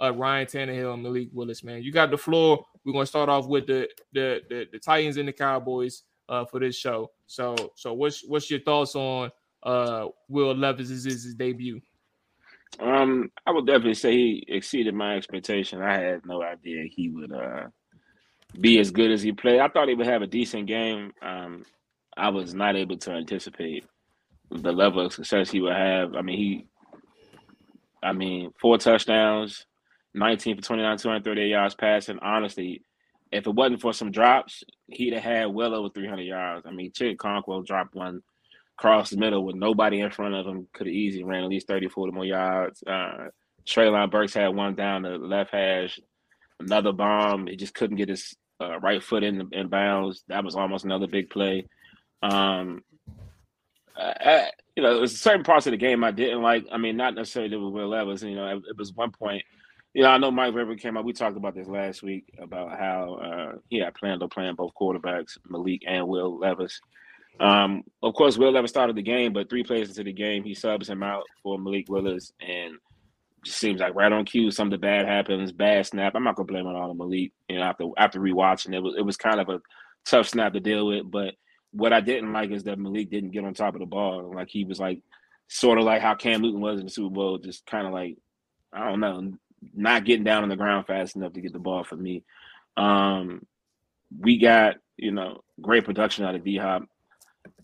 of 0.00 0.16
Ryan 0.16 0.46
Tannehill 0.46 0.94
and 0.94 1.02
Malik 1.02 1.28
Willis, 1.32 1.62
man. 1.62 1.82
You 1.82 1.92
got 1.92 2.10
the 2.10 2.18
floor. 2.18 2.64
We're 2.84 2.92
gonna 2.92 3.06
start 3.06 3.28
off 3.28 3.46
with 3.46 3.66
the 3.66 3.88
the 4.12 4.42
the, 4.48 4.66
the 4.72 4.78
Titans 4.78 5.16
and 5.16 5.28
the 5.28 5.32
Cowboys 5.32 6.02
uh 6.28 6.44
for 6.44 6.58
this 6.58 6.76
show. 6.76 7.10
So 7.26 7.54
so 7.76 7.92
what's 7.92 8.26
what's 8.26 8.50
your 8.50 8.60
thoughts 8.60 8.96
on 8.96 9.30
uh 9.62 10.06
Will 10.28 10.54
Levis 10.54 10.90
is 10.90 11.04
his 11.04 11.34
debut? 11.34 11.80
Um, 12.80 13.30
I 13.46 13.50
would 13.50 13.66
definitely 13.66 13.94
say 13.94 14.12
he 14.12 14.44
exceeded 14.48 14.94
my 14.94 15.16
expectation. 15.16 15.82
I 15.82 15.98
had 15.98 16.26
no 16.26 16.42
idea 16.42 16.84
he 16.90 17.08
would 17.10 17.32
uh 17.32 17.68
be 18.60 18.78
as 18.78 18.90
good 18.90 19.10
as 19.10 19.22
he 19.22 19.32
played. 19.32 19.60
I 19.60 19.68
thought 19.68 19.88
he 19.88 19.94
would 19.94 20.06
have 20.06 20.22
a 20.22 20.26
decent 20.26 20.66
game. 20.66 21.12
Um, 21.22 21.64
I 22.16 22.28
was 22.28 22.54
not 22.54 22.76
able 22.76 22.98
to 22.98 23.12
anticipate 23.12 23.84
the 24.50 24.72
level 24.72 25.06
of 25.06 25.12
success 25.12 25.50
he 25.50 25.60
would 25.60 25.72
have. 25.72 26.14
I 26.14 26.22
mean, 26.22 26.36
he, 26.36 26.66
I 28.02 28.12
mean, 28.12 28.52
four 28.60 28.76
touchdowns, 28.76 29.66
19 30.14 30.56
for 30.56 30.62
29, 30.62 30.98
238 30.98 31.48
yards 31.48 31.74
passing. 31.74 32.18
Honestly, 32.20 32.82
if 33.30 33.46
it 33.46 33.54
wasn't 33.54 33.80
for 33.80 33.94
some 33.94 34.10
drops, 34.10 34.62
he'd 34.88 35.14
have 35.14 35.22
had 35.22 35.46
well 35.46 35.74
over 35.74 35.88
300 35.88 36.22
yards. 36.22 36.66
I 36.66 36.70
mean, 36.70 36.92
Chig 36.92 37.16
Okonkwo 37.16 37.64
dropped 37.64 37.94
one 37.94 38.22
across 38.82 39.10
the 39.10 39.16
middle 39.16 39.44
with 39.44 39.54
nobody 39.54 40.00
in 40.00 40.10
front 40.10 40.34
of 40.34 40.44
him. 40.44 40.66
Could 40.72 40.88
have 40.88 40.94
easily 40.94 41.22
ran 41.22 41.44
at 41.44 41.50
least 41.50 41.68
30, 41.68 41.88
40 41.88 42.12
more 42.12 42.24
yards. 42.24 42.82
Uh, 42.82 43.28
Treylon 43.64 44.10
Burks 44.10 44.34
had 44.34 44.48
one 44.48 44.74
down 44.74 45.02
the 45.02 45.10
left 45.10 45.52
hash, 45.52 46.00
another 46.58 46.92
bomb. 46.92 47.46
He 47.46 47.54
just 47.54 47.74
couldn't 47.74 47.96
get 47.96 48.08
his 48.08 48.34
uh, 48.60 48.80
right 48.80 49.00
foot 49.00 49.22
in, 49.22 49.48
in 49.52 49.68
bounds. 49.68 50.24
That 50.26 50.42
was 50.44 50.56
almost 50.56 50.84
another 50.84 51.06
big 51.06 51.30
play. 51.30 51.66
Um, 52.22 52.82
I, 53.96 54.50
you 54.74 54.82
know, 54.82 54.98
there's 54.98 55.20
certain 55.20 55.44
parts 55.44 55.68
of 55.68 55.70
the 55.70 55.76
game 55.76 56.02
I 56.02 56.10
didn't 56.10 56.42
like. 56.42 56.66
I 56.72 56.76
mean, 56.76 56.96
not 56.96 57.14
necessarily 57.14 57.56
with 57.56 57.72
Will 57.72 57.88
Levis. 57.88 58.22
You 58.22 58.34
know, 58.34 58.48
it, 58.48 58.62
it 58.70 58.76
was 58.76 58.92
one 58.94 59.12
point. 59.12 59.44
You 59.94 60.02
know, 60.02 60.08
I 60.08 60.18
know 60.18 60.32
Mike 60.32 60.54
Vrabel 60.54 60.80
came 60.80 60.96
out. 60.96 61.04
We 61.04 61.12
talked 61.12 61.36
about 61.36 61.54
this 61.54 61.68
last 61.68 62.02
week 62.02 62.24
about 62.40 62.76
how 62.76 63.14
uh, 63.14 63.58
he 63.68 63.78
had 63.78 63.94
planned 63.94 64.24
on 64.24 64.28
playing 64.28 64.56
both 64.56 64.72
quarterbacks, 64.74 65.38
Malik 65.48 65.82
and 65.86 66.08
Will 66.08 66.36
Levis. 66.36 66.80
Um, 67.40 67.84
of 68.02 68.14
course, 68.14 68.38
Will 68.38 68.52
never 68.52 68.66
started 68.66 68.96
the 68.96 69.02
game, 69.02 69.32
but 69.32 69.48
three 69.48 69.64
plays 69.64 69.88
into 69.88 70.04
the 70.04 70.12
game, 70.12 70.44
he 70.44 70.54
subs 70.54 70.88
him 70.88 71.02
out 71.02 71.24
for 71.42 71.58
Malik 71.58 71.88
Willis, 71.88 72.32
and 72.40 72.74
just 73.44 73.58
seems 73.58 73.80
like 73.80 73.94
right 73.94 74.12
on 74.12 74.24
cue, 74.24 74.50
something 74.50 74.78
bad 74.78 75.06
happens, 75.06 75.52
bad 75.52 75.86
snap. 75.86 76.14
I'm 76.14 76.24
not 76.24 76.36
gonna 76.36 76.46
blame 76.46 76.66
it 76.66 76.76
all 76.76 76.90
on 76.90 76.98
Malik. 76.98 77.32
You 77.48 77.56
know, 77.56 77.62
after 77.62 77.86
after 77.96 78.20
rewatching 78.20 78.74
it, 78.74 78.82
was 78.82 78.94
it 78.96 79.02
was 79.02 79.16
kind 79.16 79.40
of 79.40 79.48
a 79.48 79.60
tough 80.04 80.28
snap 80.28 80.52
to 80.52 80.60
deal 80.60 80.86
with. 80.86 81.10
But 81.10 81.34
what 81.72 81.92
I 81.92 82.00
didn't 82.00 82.32
like 82.32 82.50
is 82.50 82.64
that 82.64 82.78
Malik 82.78 83.10
didn't 83.10 83.30
get 83.30 83.44
on 83.44 83.54
top 83.54 83.74
of 83.74 83.80
the 83.80 83.86
ball. 83.86 84.32
Like 84.34 84.48
he 84.48 84.64
was 84.64 84.78
like 84.78 85.00
sort 85.48 85.78
of 85.78 85.84
like 85.84 86.02
how 86.02 86.14
Cam 86.14 86.42
Newton 86.42 86.60
was 86.60 86.78
in 86.78 86.86
the 86.86 86.92
Super 86.92 87.14
Bowl, 87.14 87.38
just 87.38 87.66
kind 87.66 87.86
of 87.86 87.92
like 87.92 88.16
I 88.72 88.88
don't 88.88 89.00
know, 89.00 89.32
not 89.74 90.04
getting 90.04 90.24
down 90.24 90.42
on 90.42 90.48
the 90.48 90.56
ground 90.56 90.86
fast 90.86 91.16
enough 91.16 91.32
to 91.32 91.40
get 91.40 91.52
the 91.52 91.58
ball 91.58 91.84
for 91.84 91.96
me. 91.96 92.24
Um, 92.76 93.44
we 94.18 94.38
got 94.38 94.76
you 94.96 95.10
know 95.10 95.42
great 95.60 95.84
production 95.84 96.24
out 96.24 96.34
of 96.34 96.44
D 96.44 96.56
Hop. 96.58 96.84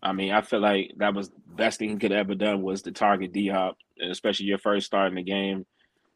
I 0.03 0.13
mean, 0.13 0.33
I 0.33 0.41
feel 0.43 0.61
like 0.61 0.93
that 0.99 1.15
was 1.15 1.31
the 1.31 1.55
best 1.55 1.79
thing 1.79 1.91
he 1.91 1.97
could 1.97 2.11
have 2.13 2.21
ever 2.27 2.35
done 2.35 2.63
was 2.63 2.83
to 2.83 2.93
target 2.93 3.33
D 3.33 3.49
Hop, 3.49 3.77
especially 4.01 4.47
your 4.47 4.59
first 4.59 4.87
start 4.87 5.09
in 5.09 5.17
the 5.17 5.23
game. 5.23 5.67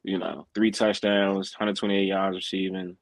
You 0.04 0.19
know, 0.19 0.47
three 0.54 0.71
touchdowns, 0.71 1.52
128 1.52 2.04
yards 2.04 2.37
receiving. 2.37 2.97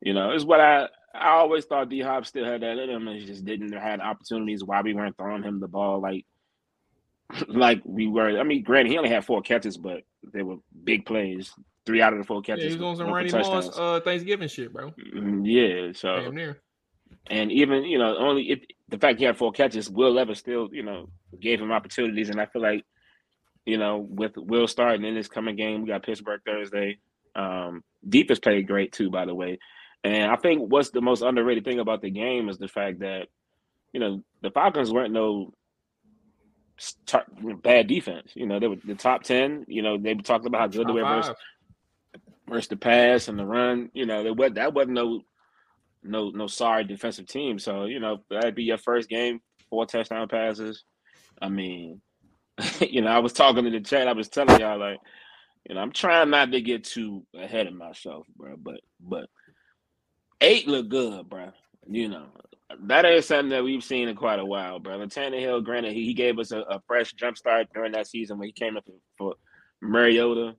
You 0.00 0.14
know, 0.14 0.30
it's 0.30 0.44
what 0.44 0.60
I 0.60 0.88
I 1.14 1.30
always 1.30 1.64
thought 1.64 1.88
D 1.88 2.00
Hop 2.00 2.26
still 2.26 2.44
had 2.44 2.62
that 2.62 2.78
in 2.78 2.90
him, 2.90 3.08
and 3.08 3.18
he 3.18 3.26
just 3.26 3.44
didn't 3.44 3.72
have 3.72 4.00
opportunities. 4.00 4.64
Why 4.64 4.82
we 4.82 4.94
weren't 4.94 5.16
throwing 5.16 5.42
him 5.42 5.60
the 5.60 5.68
ball 5.68 6.00
like 6.00 6.24
like 7.48 7.82
we 7.84 8.06
were. 8.06 8.38
I 8.38 8.42
mean, 8.42 8.62
granted, 8.62 8.90
he 8.90 8.98
only 8.98 9.10
had 9.10 9.24
four 9.24 9.42
catches, 9.42 9.76
but 9.76 10.02
they 10.32 10.42
were 10.42 10.56
big 10.84 11.06
plays. 11.06 11.52
Three 11.84 12.00
out 12.00 12.12
of 12.12 12.18
the 12.20 12.24
four 12.24 12.42
Yeah, 12.46 12.54
catches. 12.54 12.74
he's 12.74 12.82
on 12.82 12.96
some 12.96 13.12
Randy 13.12 13.32
Moss 13.32 13.76
uh 13.76 14.00
Thanksgiving 14.04 14.48
shit, 14.48 14.72
bro. 14.72 14.92
Mm, 14.92 15.42
Yeah, 15.44 15.92
so 15.92 16.16
Damn 16.22 16.34
near. 16.34 16.62
And 17.30 17.52
even 17.52 17.84
you 17.84 17.98
know 17.98 18.16
only 18.16 18.50
if 18.50 18.60
the 18.88 18.98
fact 18.98 19.18
he 19.18 19.24
had 19.24 19.36
four 19.36 19.52
catches, 19.52 19.88
Will 19.88 20.12
Levis 20.12 20.38
still 20.38 20.68
you 20.72 20.82
know 20.82 21.08
gave 21.40 21.60
him 21.60 21.72
opportunities, 21.72 22.30
and 22.30 22.40
I 22.40 22.46
feel 22.46 22.62
like 22.62 22.84
you 23.64 23.78
know 23.78 23.98
with 23.98 24.36
Will 24.36 24.68
starting 24.68 25.04
in 25.04 25.14
this 25.14 25.28
coming 25.28 25.56
game, 25.56 25.82
we 25.82 25.88
got 25.88 26.04
Pittsburgh 26.04 26.40
Thursday. 26.44 26.98
Um, 27.34 27.82
defense 28.06 28.38
played 28.38 28.66
great 28.66 28.92
too, 28.92 29.10
by 29.10 29.24
the 29.24 29.34
way, 29.34 29.58
and 30.04 30.30
I 30.30 30.36
think 30.36 30.70
what's 30.70 30.90
the 30.90 31.00
most 31.00 31.22
underrated 31.22 31.64
thing 31.64 31.78
about 31.78 32.02
the 32.02 32.10
game 32.10 32.48
is 32.48 32.58
the 32.58 32.68
fact 32.68 33.00
that 33.00 33.28
you 33.92 34.00
know 34.00 34.22
the 34.42 34.50
Falcons 34.50 34.92
weren't 34.92 35.12
no 35.12 35.52
bad 37.62 37.86
defense. 37.86 38.32
You 38.34 38.46
know, 38.46 38.58
they 38.58 38.68
were 38.68 38.76
the 38.84 38.94
top 38.94 39.22
ten. 39.22 39.64
You 39.68 39.82
know, 39.82 39.98
they 39.98 40.14
talked 40.14 40.46
about 40.46 40.60
how 40.60 40.66
good 40.66 40.88
they 40.88 40.92
were 40.92 41.04
versus, 41.04 41.36
versus 42.48 42.68
the 42.68 42.76
pass 42.76 43.28
and 43.28 43.38
the 43.38 43.46
run. 43.46 43.90
You 43.94 44.06
know, 44.06 44.22
they 44.22 44.30
was 44.30 44.52
that 44.54 44.74
wasn't 44.74 44.94
no 44.94 45.22
no 46.02 46.30
no 46.30 46.46
sorry 46.46 46.84
defensive 46.84 47.26
team. 47.26 47.58
So 47.58 47.84
you 47.84 48.00
know 48.00 48.18
that'd 48.30 48.54
be 48.54 48.64
your 48.64 48.78
first 48.78 49.08
game, 49.08 49.40
four 49.70 49.86
touchdown 49.86 50.28
passes. 50.28 50.84
I 51.40 51.48
mean, 51.48 52.00
you 52.80 53.02
know, 53.02 53.10
I 53.10 53.18
was 53.18 53.32
talking 53.32 53.64
to 53.64 53.70
the 53.70 53.80
chat. 53.80 54.08
I 54.08 54.12
was 54.12 54.28
telling 54.28 54.60
y'all 54.60 54.78
like, 54.78 54.98
you 55.68 55.74
know, 55.74 55.80
I'm 55.80 55.92
trying 55.92 56.30
not 56.30 56.52
to 56.52 56.60
get 56.60 56.84
too 56.84 57.26
ahead 57.36 57.66
of 57.66 57.74
myself, 57.74 58.26
bro. 58.36 58.56
But 58.56 58.80
but 59.00 59.28
eight 60.40 60.68
look 60.68 60.88
good, 60.88 61.28
bro. 61.28 61.50
You 61.88 62.08
know, 62.08 62.26
that 62.84 63.04
is 63.04 63.26
something 63.26 63.50
that 63.50 63.64
we've 63.64 63.82
seen 63.82 64.08
in 64.08 64.16
quite 64.16 64.38
a 64.38 64.44
while, 64.44 64.78
bro. 64.78 65.00
And 65.00 65.10
Tannehill, 65.10 65.64
granted, 65.64 65.92
he, 65.92 66.04
he 66.04 66.14
gave 66.14 66.38
us 66.38 66.52
a, 66.52 66.60
a 66.60 66.80
fresh 66.86 67.12
jump 67.14 67.36
start 67.36 67.68
during 67.74 67.92
that 67.92 68.06
season 68.06 68.38
when 68.38 68.48
he 68.48 68.52
came 68.52 68.76
up 68.76 68.84
for 69.18 69.34
Mariota, 69.80 70.54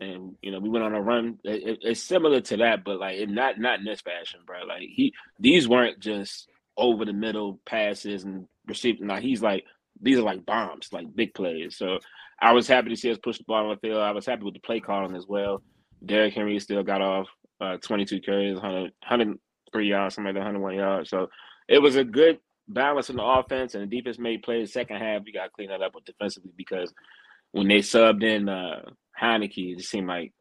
and 0.00 0.36
you 0.42 0.50
know 0.50 0.58
we 0.58 0.68
went 0.68 0.84
on 0.84 0.94
a 0.94 1.00
run. 1.00 1.38
It, 1.44 1.68
it, 1.68 1.78
it's 1.82 2.02
similar 2.02 2.40
to 2.40 2.56
that, 2.58 2.84
but 2.84 2.98
like 2.98 3.28
not 3.28 3.58
not 3.58 3.78
in 3.78 3.84
this 3.84 4.00
fashion, 4.00 4.40
bro. 4.46 4.64
Like 4.66 4.82
he 4.82 5.12
these 5.38 5.68
weren't 5.68 6.00
just 6.00 6.48
over 6.76 7.04
the 7.04 7.12
middle 7.12 7.60
passes 7.66 8.24
and 8.24 8.46
receiving. 8.66 9.06
Now 9.06 9.16
he's 9.20 9.42
like 9.42 9.64
these 10.00 10.18
are 10.18 10.22
like 10.22 10.46
bombs, 10.46 10.88
like 10.92 11.14
big 11.14 11.34
plays. 11.34 11.76
So 11.76 11.98
I 12.40 12.52
was 12.52 12.66
happy 12.66 12.90
to 12.90 12.96
see 12.96 13.10
us 13.10 13.18
push 13.22 13.38
the 13.38 13.44
ball 13.44 13.64
on 13.64 13.70
the 13.70 13.88
field. 13.88 14.00
I 14.00 14.12
was 14.12 14.26
happy 14.26 14.44
with 14.44 14.54
the 14.54 14.60
play 14.60 14.80
calling 14.80 15.14
as 15.14 15.26
well. 15.26 15.62
Derrick 16.04 16.34
Henry 16.34 16.58
still 16.58 16.82
got 16.82 17.02
off 17.02 17.28
uh, 17.60 17.76
22 17.76 18.20
carries, 18.20 18.54
100, 18.54 18.82
103 18.82 19.88
yards, 19.88 20.14
something 20.14 20.26
like 20.26 20.34
that, 20.34 20.46
101 20.46 20.74
yards. 20.74 21.10
So 21.10 21.28
it 21.68 21.80
was 21.80 21.96
a 21.96 22.04
good 22.04 22.38
balance 22.66 23.10
in 23.10 23.16
the 23.16 23.24
offense, 23.24 23.74
and 23.74 23.82
the 23.82 23.96
defense 23.96 24.18
made 24.18 24.42
plays. 24.42 24.72
Second 24.72 24.96
half, 24.96 25.22
we 25.24 25.32
got 25.32 25.44
to 25.44 25.50
clean 25.50 25.68
that 25.68 25.82
up 25.82 25.94
with 25.94 26.06
defensively 26.06 26.52
because 26.56 26.92
when 27.52 27.68
they 27.68 27.80
subbed 27.80 28.22
in 28.22 28.48
uh, 28.48 28.82
Heinicke, 29.20 29.72
it 29.72 29.78
just 29.78 29.90
seemed 29.90 30.08
like 30.08 30.32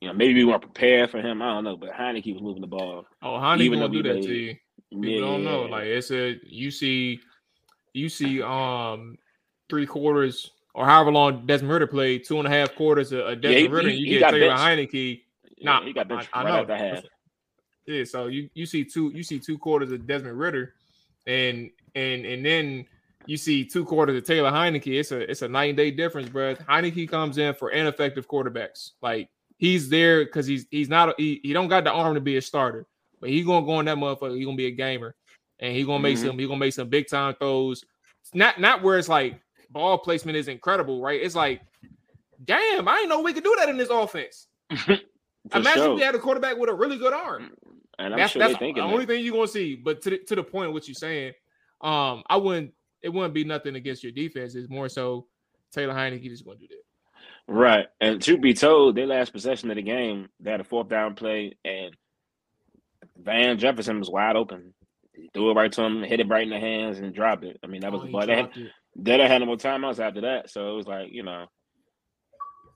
you 0.00 0.08
know 0.08 0.14
maybe 0.14 0.34
we 0.34 0.44
weren't 0.44 0.62
prepared 0.62 1.10
for 1.10 1.20
him. 1.20 1.42
I 1.42 1.46
don't 1.46 1.64
know, 1.64 1.76
but 1.76 1.90
Heinicke 1.90 2.32
was 2.32 2.42
moving 2.42 2.60
the 2.60 2.66
ball. 2.66 3.06
Oh, 3.22 3.38
Heinicke 3.38 3.78
won't 3.78 3.92
do 3.92 4.02
that 4.02 4.22
to 4.22 4.34
you. 4.34 4.56
People 4.90 5.08
yeah, 5.08 5.20
don't 5.20 5.44
know. 5.44 5.62
Like 5.62 5.84
it's 5.84 6.10
a 6.10 6.38
you 6.44 6.70
see, 6.70 7.20
you 7.94 8.08
see, 8.08 8.42
um, 8.42 9.16
three 9.70 9.86
quarters 9.86 10.50
or 10.74 10.86
however 10.86 11.12
long 11.12 11.46
Desmond 11.46 11.72
Ridder 11.72 11.86
played, 11.86 12.24
two 12.24 12.38
and 12.38 12.46
a 12.46 12.50
half 12.50 12.74
quarters 12.74 13.12
of, 13.12 13.40
Desmond 13.40 13.44
yeah, 13.44 13.50
he, 13.50 13.68
Ridder, 13.68 13.88
he, 13.90 13.96
you 13.96 14.18
get 14.18 14.30
Taylor 14.30 14.54
Heinicke. 14.54 15.22
Yeah, 15.58 15.64
nah, 15.64 15.82
he 15.82 15.92
got 15.92 16.08
benched 16.08 16.28
I, 16.32 16.42
I 16.42 16.44
right 16.44 16.68
know. 16.68 16.74
half. 16.74 17.04
Yeah, 17.86 18.04
so 18.04 18.26
you 18.26 18.48
you 18.54 18.66
see 18.66 18.84
two 18.84 19.10
you 19.14 19.22
see 19.22 19.38
two 19.38 19.58
quarters 19.58 19.92
of 19.92 20.06
Desmond 20.06 20.38
Ridder, 20.38 20.74
and 21.26 21.70
and 21.94 22.24
and 22.24 22.44
then 22.44 22.86
you 23.26 23.36
see 23.36 23.64
two 23.64 23.84
quarters 23.84 24.16
of 24.16 24.24
Taylor 24.24 24.50
Heinicke. 24.50 24.98
It's 24.98 25.12
a 25.12 25.30
it's 25.30 25.42
a 25.42 25.48
night 25.48 25.70
and 25.70 25.76
day 25.76 25.90
difference, 25.90 26.28
bro. 26.28 26.54
Heinicke 26.54 27.08
comes 27.08 27.38
in 27.38 27.54
for 27.54 27.70
ineffective 27.70 28.28
quarterbacks. 28.28 28.90
Like 29.00 29.28
he's 29.58 29.88
there 29.88 30.24
because 30.24 30.46
he's 30.46 30.66
he's 30.70 30.88
not 30.88 31.14
he, 31.18 31.40
he 31.42 31.52
don't 31.52 31.68
got 31.68 31.84
the 31.84 31.92
arm 31.92 32.14
to 32.14 32.20
be 32.20 32.36
a 32.36 32.42
starter, 32.42 32.86
but 33.20 33.30
he 33.30 33.42
gonna 33.42 33.66
go 33.66 33.80
in 33.80 33.86
that 33.86 33.96
motherfucker. 33.96 34.36
He 34.36 34.44
gonna 34.44 34.56
be 34.56 34.66
a 34.66 34.72
gamer, 34.72 35.14
and 35.60 35.74
he 35.74 35.84
gonna 35.84 36.00
make 36.00 36.16
mm-hmm. 36.16 36.28
some 36.28 36.38
he 36.38 36.46
gonna 36.46 36.58
make 36.58 36.74
some 36.74 36.88
big 36.88 37.08
time 37.08 37.34
throws. 37.38 37.84
Not 38.34 38.60
not 38.60 38.82
where 38.82 38.98
it's 38.98 39.08
like 39.08 39.40
ball 39.70 39.98
placement 39.98 40.36
is 40.36 40.48
incredible, 40.48 41.00
right? 41.00 41.20
It's 41.20 41.34
like, 41.34 41.62
damn, 42.44 42.88
I 42.88 42.96
didn't 42.96 43.08
know 43.08 43.20
we 43.20 43.32
could 43.32 43.44
do 43.44 43.54
that 43.58 43.68
in 43.68 43.76
this 43.76 43.88
offense. 43.90 44.46
Imagine 45.54 45.82
sure. 45.82 45.92
if 45.92 45.96
we 45.96 46.02
had 46.02 46.14
a 46.14 46.18
quarterback 46.18 46.56
with 46.56 46.70
a 46.70 46.74
really 46.74 46.98
good 46.98 47.12
arm. 47.12 47.50
And 47.98 48.14
I'm 48.14 48.20
that's, 48.20 48.32
sure 48.32 48.40
that's 48.40 48.58
the 48.58 48.80
only 48.80 49.06
thing 49.06 49.24
you're 49.24 49.34
gonna 49.34 49.48
see. 49.48 49.76
But 49.76 50.02
to 50.02 50.10
the, 50.10 50.18
to 50.18 50.36
the 50.36 50.42
point, 50.42 50.72
what 50.72 50.88
you're 50.88 50.94
saying, 50.94 51.32
um, 51.80 52.22
I 52.28 52.36
wouldn't. 52.36 52.72
It 53.02 53.08
wouldn't 53.08 53.34
be 53.34 53.44
nothing 53.44 53.76
against 53.76 54.02
your 54.02 54.12
defense. 54.12 54.54
It's 54.54 54.70
more 54.70 54.88
so 54.88 55.26
Taylor 55.72 55.94
Heinicke 55.94 56.28
just 56.28 56.44
going 56.44 56.58
to 56.58 56.66
do 56.66 56.74
that. 56.74 57.52
Right. 57.52 57.86
And 58.00 58.22
to 58.22 58.38
be 58.38 58.54
told, 58.54 58.94
their 58.94 59.06
last 59.06 59.32
possession 59.32 59.70
of 59.70 59.76
the 59.76 59.82
game, 59.82 60.28
they 60.40 60.50
had 60.50 60.60
a 60.60 60.64
fourth 60.64 60.88
down 60.88 61.14
play, 61.14 61.56
and 61.64 61.94
Van 63.16 63.58
Jefferson 63.58 63.98
was 63.98 64.10
wide 64.10 64.36
open. 64.36 64.74
He 65.14 65.28
threw 65.34 65.50
it 65.50 65.54
right 65.54 65.72
to 65.72 65.82
him, 65.82 66.02
hit 66.02 66.20
it 66.20 66.28
right 66.28 66.44
in 66.44 66.50
the 66.50 66.60
hands, 66.60 66.98
and 66.98 67.14
dropped 67.14 67.44
it. 67.44 67.58
I 67.62 67.66
mean, 67.66 67.80
that 67.82 67.92
was 67.92 68.02
oh, 68.02 68.06
the 68.06 68.12
ball. 68.12 68.26
They 68.26 68.36
had, 68.36 68.50
they 68.96 69.18
had 69.18 69.38
no 69.40 69.46
more 69.46 69.56
timeouts 69.56 69.98
after 69.98 70.22
that, 70.22 70.50
so 70.50 70.72
it 70.72 70.76
was 70.76 70.86
like 70.86 71.12
you 71.12 71.22
know. 71.22 71.46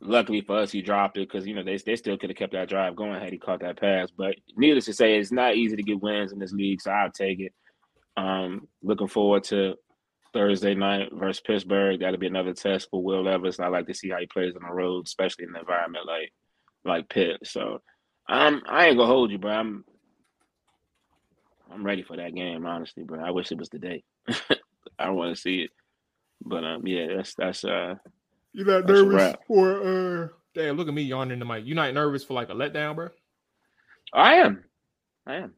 Luckily 0.03 0.43
for 0.43 0.59
us, 0.59 0.71
he 0.71 0.83
dropped 0.83 1.17
it 1.17 1.27
because 1.27 1.47
you 1.47 1.55
know 1.55 1.63
they 1.63 1.79
they 1.79 1.97
still 1.97 2.19
could 2.19 2.29
have 2.29 2.37
kept 2.37 2.53
that 2.53 2.69
drive 2.69 2.97
going 2.97 3.19
had 3.19 3.33
he 3.33 3.39
caught 3.39 3.61
that 3.61 3.81
pass. 3.81 4.11
But 4.17 4.37
needless 4.55 4.85
to 4.85 4.93
say, 4.93 5.19
it's 5.19 5.33
not 5.33 5.57
easy 5.57 5.75
to 5.75 5.83
get 5.83 6.03
wins 6.03 6.33
in 6.33 6.39
this 6.39 6.53
league, 6.53 6.83
so 6.83 6.91
I'll 6.91 7.11
take 7.11 7.41
it. 7.41 7.55
Um, 8.19 8.69
looking 8.83 9.09
forward 9.09 9.45
to 9.45 9.77
Thursday 10.37 10.75
night 10.75 11.09
versus 11.13 11.41
Pittsburgh. 11.41 11.99
That'll 11.99 12.21
be 12.21 12.27
another 12.27 12.53
test 12.53 12.89
for 12.91 13.03
Will 13.03 13.25
Levis. 13.25 13.59
I 13.59 13.69
like 13.69 13.87
to 13.87 13.95
see 13.95 14.11
how 14.11 14.19
he 14.19 14.27
plays 14.27 14.55
on 14.55 14.69
the 14.69 14.75
road, 14.75 15.07
especially 15.07 15.45
in 15.45 15.55
an 15.55 15.61
environment 15.61 16.05
like 16.07 16.31
like 16.85 17.09
Pitt. 17.09 17.39
So 17.45 17.81
I'm 18.29 18.61
I 18.69 18.89
ain't 18.89 18.99
gonna 18.99 19.07
hold 19.09 19.31
you, 19.31 19.39
bro. 19.39 19.51
I'm 19.51 19.85
I'm 21.73 21.87
ready 21.87 22.03
for 22.03 22.19
that 22.19 22.35
game, 22.35 22.67
honestly, 22.67 23.03
bro. 23.03 23.25
I 23.25 23.31
wish 23.31 23.51
it 23.51 23.57
was 23.57 23.71
today. 23.71 24.05
I 24.99 25.09
want 25.09 25.35
to 25.35 25.41
see 25.41 25.63
it. 25.63 25.71
But 26.45 26.65
um, 26.65 26.87
yeah, 26.87 27.07
that's 27.17 27.35
that's 27.35 27.65
uh. 27.65 27.95
You're 28.53 28.67
not 28.67 28.87
nervous 28.87 29.37
for 29.47 30.25
uh? 30.25 30.29
Damn, 30.55 30.77
look 30.77 30.89
at 30.89 30.95
me 30.95 31.03
yawning 31.03 31.39
the 31.39 31.47
mic. 31.47 31.65
You're 31.65 31.77
not 31.77 31.95
nervous 31.95 32.25
for 32.25 32.35
like 32.35 32.51
a 32.51 32.55
letdown, 32.55 32.95
bro? 32.95 33.09
I 34.13 34.35
am, 34.35 34.65
I 35.27 35.37
am, 35.37 35.55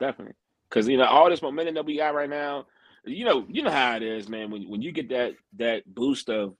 definitely. 0.00 0.34
Because 0.68 0.88
you 0.88 0.96
know 0.96 1.04
all 1.04 1.28
this 1.28 1.42
momentum 1.42 1.74
that 1.74 1.84
we 1.84 1.98
got 1.98 2.14
right 2.14 2.30
now, 2.30 2.66
you 3.06 3.24
know, 3.24 3.46
you 3.48 3.62
know 3.62 3.70
how 3.70 3.96
it 3.96 4.02
is, 4.02 4.28
man. 4.28 4.50
When 4.50 4.68
when 4.68 4.82
you 4.82 4.92
get 4.92 5.08
that 5.10 5.32
that 5.58 5.82
boost 5.86 6.28
of, 6.28 6.54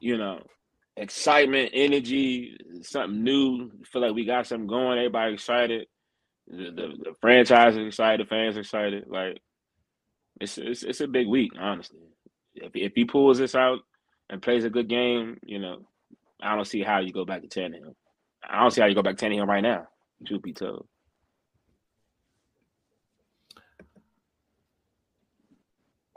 you 0.00 0.16
know, 0.16 0.40
excitement, 0.96 1.70
energy, 1.74 2.56
something 2.82 3.22
new, 3.22 3.70
feel 3.92 4.02
like 4.02 4.14
we 4.14 4.24
got 4.24 4.46
something 4.46 4.68
going. 4.68 4.98
Everybody 4.98 5.34
excited. 5.34 5.86
The, 6.48 6.64
the, 6.64 6.88
the 7.04 7.14
franchise 7.20 7.76
is 7.76 7.86
excited. 7.86 8.26
The 8.26 8.30
fans 8.30 8.56
excited. 8.56 9.04
Like 9.08 9.38
it's, 10.40 10.58
it's 10.58 10.82
it's 10.82 11.00
a 11.00 11.08
big 11.08 11.28
week, 11.28 11.52
honestly 11.60 12.00
if 12.62 12.72
if 12.74 12.92
he 12.94 13.04
pulls 13.04 13.38
this 13.38 13.54
out 13.54 13.80
and 14.30 14.42
plays 14.42 14.64
a 14.64 14.70
good 14.70 14.88
game, 14.88 15.38
you 15.44 15.58
know, 15.58 15.86
I 16.42 16.54
don't 16.54 16.66
see 16.66 16.82
how 16.82 16.98
you 17.00 17.12
go 17.12 17.24
back 17.24 17.42
to 17.42 17.48
Tannehill. 17.48 17.94
I 18.48 18.60
don't 18.60 18.70
see 18.70 18.80
how 18.80 18.86
you 18.86 18.94
go 18.94 19.02
back 19.02 19.16
to 19.16 19.26
Tannehill 19.26 19.46
right 19.46 19.62
now. 19.62 19.86
Truth 20.26 20.42
be 20.42 20.52
told. 20.52 20.86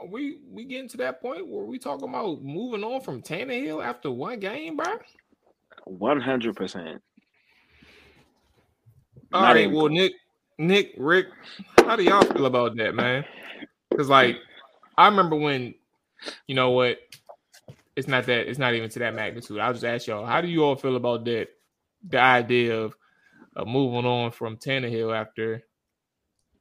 Are 0.02 0.06
we 0.06 0.38
we 0.50 0.64
getting 0.64 0.88
to 0.88 0.96
that 0.96 1.22
point 1.22 1.46
where 1.46 1.64
we 1.64 1.78
talking 1.78 2.08
about 2.08 2.42
moving 2.42 2.82
on 2.82 3.00
from 3.02 3.22
Tannehill 3.22 3.84
after 3.84 4.10
one 4.10 4.40
game, 4.40 4.76
bro? 4.76 4.98
One 5.84 6.20
hundred 6.20 6.56
percent. 6.56 7.00
All 9.32 9.42
right, 9.42 9.70
well, 9.70 9.88
Nick, 9.88 10.12
Nick, 10.58 10.92
Rick, 10.98 11.26
how 11.76 11.94
do 11.94 12.02
y'all 12.02 12.22
feel 12.22 12.46
about 12.46 12.76
that, 12.76 12.94
man? 12.96 13.24
Because 13.88 14.08
like, 14.08 14.38
I 14.98 15.06
remember 15.06 15.36
when 15.36 15.74
you 16.48 16.56
know 16.56 16.70
what? 16.70 16.98
It's 17.94 18.08
not 18.08 18.26
that. 18.26 18.48
It's 18.48 18.58
not 18.58 18.74
even 18.74 18.90
to 18.90 18.98
that 18.98 19.14
magnitude. 19.14 19.60
I'll 19.60 19.72
just 19.72 19.84
ask 19.84 20.08
y'all, 20.08 20.26
how 20.26 20.40
do 20.40 20.48
you 20.48 20.64
all 20.64 20.74
feel 20.74 20.96
about 20.96 21.24
that? 21.26 21.48
The 22.08 22.18
idea 22.18 22.76
of, 22.76 22.96
of 23.54 23.68
moving 23.68 24.04
on 24.04 24.32
from 24.32 24.56
Tannehill 24.56 25.16
after, 25.16 25.62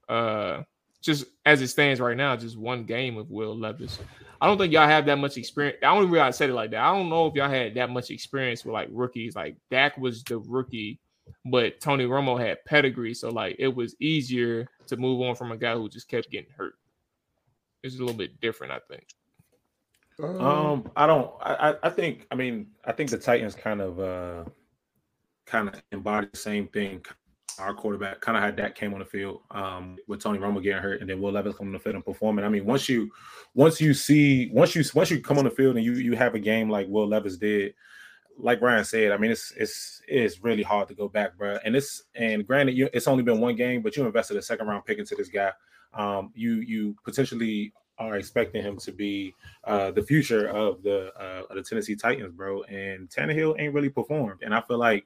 uh, 0.07 0.61
just 1.01 1.25
as 1.45 1.61
it 1.61 1.67
stands 1.67 1.99
right 1.99 2.15
now, 2.15 2.35
just 2.35 2.57
one 2.57 2.83
game 2.83 3.17
of 3.17 3.29
Will 3.29 3.57
Levis. 3.57 3.99
I 4.39 4.47
don't 4.47 4.57
think 4.57 4.73
y'all 4.73 4.87
have 4.87 5.05
that 5.05 5.17
much 5.17 5.37
experience. 5.37 5.77
I 5.83 5.93
don't 5.93 6.09
realize 6.09 6.35
I 6.35 6.37
said 6.37 6.49
it 6.49 6.53
like 6.53 6.71
that. 6.71 6.81
I 6.81 6.95
don't 6.95 7.09
know 7.09 7.27
if 7.27 7.35
y'all 7.35 7.49
had 7.49 7.75
that 7.75 7.89
much 7.89 8.09
experience 8.09 8.65
with 8.65 8.73
like 8.73 8.89
rookies. 8.91 9.35
Like 9.35 9.55
Dak 9.69 9.97
was 9.97 10.23
the 10.23 10.39
rookie, 10.39 10.99
but 11.45 11.79
Tony 11.79 12.05
Romo 12.05 12.39
had 12.39 12.63
pedigree, 12.65 13.13
so 13.13 13.29
like 13.29 13.55
it 13.59 13.67
was 13.67 13.95
easier 13.99 14.67
to 14.87 14.97
move 14.97 15.21
on 15.21 15.35
from 15.35 15.51
a 15.51 15.57
guy 15.57 15.73
who 15.73 15.89
just 15.89 16.07
kept 16.07 16.31
getting 16.31 16.51
hurt. 16.55 16.73
It's 17.83 17.95
a 17.95 17.99
little 17.99 18.15
bit 18.15 18.39
different, 18.41 18.73
I 18.73 18.79
think. 18.89 19.07
Um, 20.39 20.89
I 20.95 21.07
don't. 21.07 21.31
I, 21.41 21.75
I 21.81 21.89
think. 21.89 22.27
I 22.31 22.35
mean, 22.35 22.67
I 22.85 22.91
think 22.91 23.09
the 23.09 23.17
Titans 23.17 23.55
kind 23.55 23.81
of, 23.81 23.99
uh 23.99 24.49
kind 25.45 25.67
of 25.67 25.81
embody 25.91 26.27
the 26.31 26.37
same 26.37 26.67
thing. 26.67 27.03
Our 27.59 27.73
quarterback 27.73 28.21
kind 28.21 28.37
of 28.37 28.43
had 28.43 28.57
that 28.57 28.75
came 28.75 28.93
on 28.93 28.99
the 28.99 29.05
field, 29.05 29.41
um, 29.51 29.97
with 30.07 30.21
Tony 30.21 30.39
Romo 30.39 30.61
getting 30.63 30.81
hurt, 30.81 31.01
and 31.01 31.09
then 31.09 31.21
Will 31.21 31.31
Levis 31.31 31.55
coming 31.55 31.69
on 31.69 31.73
the 31.73 31.79
field 31.79 31.95
and 31.95 32.05
performing. 32.05 32.45
I 32.45 32.49
mean, 32.49 32.65
once 32.65 32.89
you, 32.89 33.11
once 33.53 33.79
you 33.79 33.93
see, 33.93 34.49
once 34.51 34.75
you, 34.75 34.83
once 34.95 35.11
you 35.11 35.21
come 35.21 35.37
on 35.37 35.43
the 35.43 35.51
field 35.51 35.75
and 35.75 35.85
you 35.85 35.93
you 35.93 36.15
have 36.15 36.35
a 36.35 36.39
game 36.39 36.69
like 36.69 36.87
Will 36.87 37.07
Levis 37.07 37.37
did, 37.37 37.73
like 38.37 38.61
Ryan 38.61 38.83
said, 38.83 39.11
I 39.11 39.17
mean, 39.17 39.31
it's 39.31 39.51
it's 39.57 40.01
it's 40.07 40.43
really 40.43 40.63
hard 40.63 40.87
to 40.87 40.95
go 40.95 41.07
back, 41.07 41.37
bro. 41.37 41.57
And 41.63 41.75
it's 41.75 42.03
and 42.15 42.45
granted, 42.45 42.77
you, 42.77 42.89
it's 42.93 43.07
only 43.07 43.23
been 43.23 43.39
one 43.39 43.55
game, 43.55 43.81
but 43.81 43.95
you 43.95 44.05
invested 44.05 44.37
a 44.37 44.41
second 44.41 44.67
round 44.67 44.85
pick 44.85 44.99
into 44.99 45.15
this 45.15 45.29
guy. 45.29 45.51
Um, 45.93 46.31
you 46.33 46.55
you 46.55 46.95
potentially 47.03 47.73
are 47.97 48.15
expecting 48.15 48.63
him 48.63 48.77
to 48.77 48.91
be 48.91 49.33
uh, 49.65 49.91
the 49.91 50.01
future 50.01 50.47
of 50.47 50.81
the 50.83 51.11
uh, 51.19 51.43
of 51.49 51.55
the 51.55 51.63
Tennessee 51.63 51.95
Titans, 51.95 52.33
bro. 52.33 52.63
And 52.63 53.09
Tannehill 53.09 53.59
ain't 53.59 53.73
really 53.73 53.89
performed, 53.89 54.41
and 54.43 54.53
I 54.53 54.61
feel 54.61 54.77
like 54.77 55.05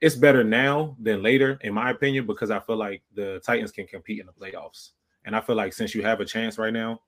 it's 0.00 0.14
better 0.14 0.44
now 0.44 0.96
than 1.00 1.22
later, 1.22 1.58
in 1.62 1.74
my 1.74 1.90
opinion, 1.90 2.26
because 2.26 2.50
I 2.50 2.60
feel 2.60 2.76
like 2.76 3.02
the 3.14 3.40
Titans 3.44 3.72
can 3.72 3.86
compete 3.86 4.20
in 4.20 4.26
the 4.26 4.32
playoffs. 4.32 4.90
And 5.24 5.34
I 5.34 5.40
feel 5.40 5.56
like 5.56 5.72
since 5.72 5.94
you 5.94 6.02
have 6.02 6.20
a 6.20 6.24
chance 6.24 6.58
right 6.58 6.72
now, 6.72 7.00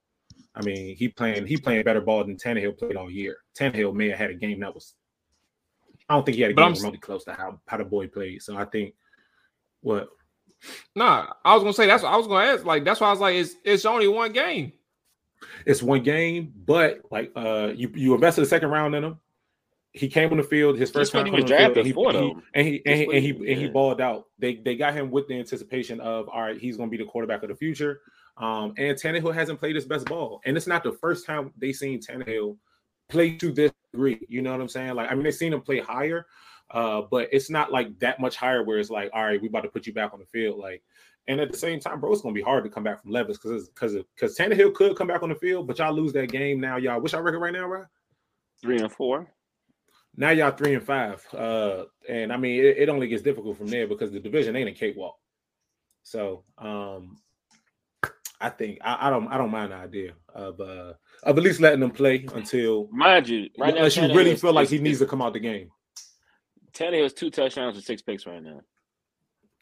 I 0.54 0.62
mean, 0.62 0.96
he 0.96 1.08
playing 1.08 1.46
he 1.46 1.56
playing 1.56 1.84
better 1.84 2.00
ball 2.00 2.24
than 2.24 2.36
Tannehill 2.36 2.78
played 2.78 2.96
all 2.96 3.10
year. 3.10 3.38
Tannehill 3.58 3.94
may 3.94 4.08
have 4.08 4.18
had 4.18 4.30
a 4.30 4.34
game 4.34 4.60
that 4.60 4.74
was. 4.74 4.94
I 6.08 6.14
don't 6.14 6.26
think 6.26 6.36
he 6.36 6.42
had 6.42 6.50
a 6.50 6.54
But 6.54 6.64
game 6.66 6.74
remotely 6.74 6.98
close 6.98 7.24
to 7.24 7.34
how 7.34 7.60
how 7.66 7.76
the 7.76 7.84
boy 7.84 8.08
played. 8.08 8.42
So 8.42 8.56
I 8.56 8.64
think 8.64 8.94
what 9.80 10.08
Nah, 10.94 11.32
I 11.44 11.54
was 11.54 11.62
gonna 11.62 11.72
say 11.72 11.86
that's 11.86 12.02
what 12.02 12.12
I 12.12 12.16
was 12.16 12.26
gonna 12.26 12.44
ask. 12.44 12.64
Like 12.64 12.84
that's 12.84 13.00
why 13.00 13.06
I 13.08 13.10
was 13.10 13.20
like, 13.20 13.36
it's 13.36 13.54
it's 13.64 13.84
only 13.84 14.08
one 14.08 14.32
game. 14.32 14.72
it's 15.64 15.82
one 15.82 16.02
game, 16.02 16.52
but 16.66 17.00
like 17.10 17.30
uh 17.36 17.72
you 17.74 17.90
you 17.94 18.14
invested 18.14 18.42
a 18.42 18.46
second 18.46 18.70
round 18.70 18.94
in 18.94 19.04
him. 19.04 19.18
He 19.92 20.08
came 20.08 20.30
on 20.30 20.36
the 20.36 20.42
field 20.44 20.78
his 20.78 20.90
first 20.90 21.12
That's 21.12 21.24
time 21.24 21.34
he 21.34 21.42
was 21.42 21.50
coming 21.50 21.64
on 21.66 21.74
the 21.74 21.82
drafted 21.82 21.84
field, 21.94 21.94
for, 21.94 22.12
he- 22.12 22.18
and 22.54 22.66
he 22.66 22.82
and 22.86 22.94
he 22.96 23.00
That's 23.00 23.06
what 23.08 23.16
and 23.16 23.24
he, 23.24 23.32
he- 23.32 23.52
and 23.52 23.60
he 23.60 23.66
balled 23.68 24.00
out. 24.00 24.26
They 24.38 24.54
they 24.56 24.76
got 24.76 24.94
him 24.94 25.10
with 25.10 25.26
the 25.26 25.38
anticipation 25.38 26.00
of 26.00 26.28
all 26.28 26.42
right, 26.42 26.58
he's 26.60 26.76
going 26.76 26.88
to 26.88 26.96
be 26.96 27.02
the 27.02 27.10
quarterback 27.10 27.42
of 27.42 27.48
the 27.48 27.56
future. 27.56 28.00
Um, 28.36 28.72
and 28.78 28.96
Tannehill 28.96 29.34
hasn't 29.34 29.58
played 29.58 29.74
his 29.74 29.84
best 29.84 30.06
ball, 30.06 30.40
and 30.44 30.56
it's 30.56 30.66
not 30.68 30.84
the 30.84 30.92
first 30.92 31.26
time 31.26 31.52
they 31.58 31.72
seen 31.72 32.00
Tannehill 32.00 32.56
play 33.08 33.36
to 33.38 33.50
this 33.52 33.72
degree. 33.92 34.20
You 34.28 34.42
know 34.42 34.52
what 34.52 34.60
I'm 34.60 34.68
saying? 34.68 34.94
Like 34.94 35.10
I 35.10 35.14
mean, 35.14 35.24
they've 35.24 35.34
seen 35.34 35.52
him 35.52 35.60
play 35.60 35.80
higher, 35.80 36.26
uh, 36.70 37.02
but 37.10 37.28
it's 37.32 37.50
not 37.50 37.72
like 37.72 37.98
that 37.98 38.20
much 38.20 38.36
higher 38.36 38.62
where 38.62 38.78
it's 38.78 38.90
like, 38.90 39.10
all 39.12 39.24
right, 39.24 39.42
we 39.42 39.48
about 39.48 39.62
to 39.62 39.68
put 39.68 39.86
you 39.88 39.92
back 39.92 40.14
on 40.14 40.20
the 40.20 40.26
field, 40.26 40.58
like. 40.58 40.82
And 41.28 41.38
at 41.38 41.52
the 41.52 41.58
same 41.58 41.78
time, 41.78 42.00
bro, 42.00 42.12
it's 42.12 42.22
gonna 42.22 42.32
be 42.34 42.40
hard 42.40 42.64
to 42.64 42.70
come 42.70 42.82
back 42.82 43.02
from 43.02 43.10
Levis 43.12 43.36
because 43.38 43.68
because 43.68 43.94
because 44.14 44.36
Tannehill 44.38 44.72
could 44.74 44.96
come 44.96 45.06
back 45.06 45.22
on 45.22 45.28
the 45.28 45.34
field, 45.34 45.66
but 45.66 45.78
y'all 45.78 45.92
lose 45.92 46.12
that 46.14 46.30
game 46.32 46.58
now. 46.60 46.76
Y'all, 46.76 46.98
what's 47.00 47.12
y'all 47.12 47.22
record 47.22 47.40
right 47.40 47.52
now, 47.52 47.66
right? 47.66 47.84
Three 48.62 48.78
and 48.78 48.90
four. 48.90 49.30
Now 50.20 50.28
y'all 50.32 50.50
three 50.50 50.74
and 50.74 50.84
five. 50.84 51.26
Uh, 51.32 51.84
and 52.06 52.30
I 52.30 52.36
mean, 52.36 52.60
it, 52.60 52.76
it 52.76 52.88
only 52.90 53.08
gets 53.08 53.22
difficult 53.22 53.56
from 53.56 53.68
there 53.68 53.86
because 53.88 54.12
the 54.12 54.20
division 54.20 54.54
ain't 54.54 54.68
a 54.68 54.72
cakewalk. 54.72 55.16
So, 56.02 56.44
um, 56.58 57.16
I 58.38 58.50
think 58.50 58.80
I, 58.84 59.06
I 59.06 59.10
don't 59.10 59.28
I 59.28 59.38
don't 59.38 59.50
mind 59.50 59.72
the 59.72 59.76
idea 59.76 60.12
of 60.34 60.60
uh 60.60 60.92
of 61.22 61.38
at 61.38 61.42
least 61.42 61.60
letting 61.60 61.80
them 61.80 61.90
play 61.90 62.26
until 62.34 62.86
Mind 62.92 63.30
you, 63.30 63.48
right 63.58 63.72
now, 63.72 63.78
unless 63.78 63.96
you 63.96 64.14
really 64.14 64.36
feel 64.36 64.52
like 64.52 64.68
he 64.68 64.78
needs 64.78 64.98
to 64.98 65.06
come 65.06 65.22
out 65.22 65.32
the 65.32 65.40
game. 65.40 65.70
Tannehill 66.74 67.04
has 67.04 67.14
two 67.14 67.30
touchdowns 67.30 67.76
and 67.76 67.84
six 67.84 68.02
picks 68.02 68.26
right 68.26 68.42
now. 68.42 68.60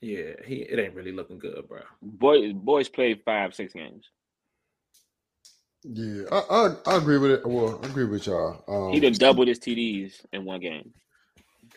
Yeah, 0.01 0.33
he 0.45 0.57
it 0.57 0.81
ain't 0.81 0.95
really 0.95 1.13
looking 1.13 1.39
good, 1.39 1.69
bro. 1.69 1.83
Boy, 2.03 2.53
boys 2.53 2.89
played 2.89 3.23
five, 3.25 3.55
six 3.55 3.75
games. 3.75 4.11
Yeah, 5.85 6.25
I, 6.33 6.39
I 6.51 6.93
I 6.93 6.97
agree 6.97 7.19
with 7.19 7.31
it. 7.31 7.47
Well, 7.47 7.81
I 7.83 7.87
agree 7.87 8.05
with 8.05 8.27
y'all. 8.27 8.63
Um, 8.69 8.95
He 8.95 9.01
did 9.01 9.19
double 9.19 9.47
his 9.47 9.59
TDs 9.59 10.25
in 10.33 10.45
one 10.45 10.61
game. 10.61 10.93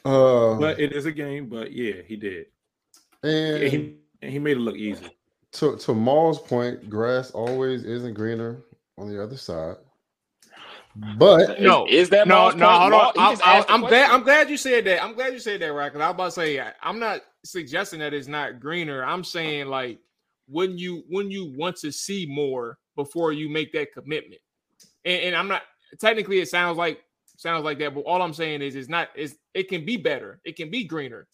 Uh, 0.03 0.57
But 0.57 0.79
it 0.79 0.93
is 0.93 1.05
a 1.05 1.11
game. 1.11 1.47
But 1.47 1.71
yeah, 1.71 2.01
he 2.07 2.15
did. 2.15 2.47
and 3.23 3.61
Yeah, 3.61 3.69
he 3.69 3.95
and 4.21 4.31
he 4.31 4.39
made 4.39 4.57
it 4.57 4.61
look 4.61 4.75
easy. 4.75 5.15
to 5.53 5.77
to 5.77 5.93
Maul's 5.93 6.39
point, 6.39 6.89
grass 6.89 7.31
always 7.31 7.83
isn't 7.83 8.13
greener 8.13 8.63
on 8.97 9.07
the 9.07 9.21
other 9.21 9.37
side. 9.37 9.75
But 11.17 11.61
No, 11.61 11.87
is, 11.87 12.09
that 12.09 12.27
No, 12.27 12.35
Maul's 12.35 12.55
no, 12.55 12.69
hold 12.69 12.93
on. 12.93 13.13
he 13.13 13.19
I'm, 13.21 13.31
just 13.31 13.47
asked 13.47 13.67
the 13.67 13.73
I'm 13.73 13.81
glad. 13.81 14.11
I'm 14.11 14.23
glad 14.23 14.49
you 14.49 14.57
said 14.57 14.83
that. 14.85 15.03
I'm 15.03 15.13
glad 15.13 15.33
you 15.33 15.39
said 15.39 15.61
that, 15.61 15.71
right? 15.73 15.91
Because 15.91 16.01
I 16.03 16.07
was 16.07 16.15
about 16.15 16.25
to 16.25 16.31
say 16.31 16.59
I- 16.59 16.73
I'm 16.81 16.99
not 16.99 17.21
suggesting 17.45 17.99
that 17.99 18.13
it's 18.13 18.27
not 18.27 18.59
greener. 18.59 19.03
I'm 19.03 19.23
saying 19.23 19.67
like, 19.67 19.99
wouldn't 20.49 20.79
you 20.79 21.03
wouldn't 21.09 21.31
you 21.31 21.53
want 21.55 21.77
to 21.77 21.91
see 21.91 22.25
more 22.25 22.77
before 22.95 23.31
you 23.31 23.49
make 23.49 23.71
that 23.73 23.93
commitment? 23.93 24.41
And, 25.05 25.21
and 25.21 25.35
I'm 25.35 25.47
not 25.47 25.63
technically. 25.99 26.39
It 26.39 26.49
sounds 26.49 26.77
like 26.77 27.01
sounds 27.37 27.63
like 27.63 27.79
that, 27.79 27.95
but 27.95 28.01
all 28.01 28.21
I'm 28.21 28.33
saying 28.33 28.61
is 28.61 28.75
it's 28.75 28.89
not. 28.89 29.09
Is 29.15 29.37
it 29.53 29.69
can 29.69 29.85
be 29.85 29.97
better. 29.97 30.39
It 30.45 30.55
can 30.55 30.69
be 30.69 30.83
greener. 30.83 31.27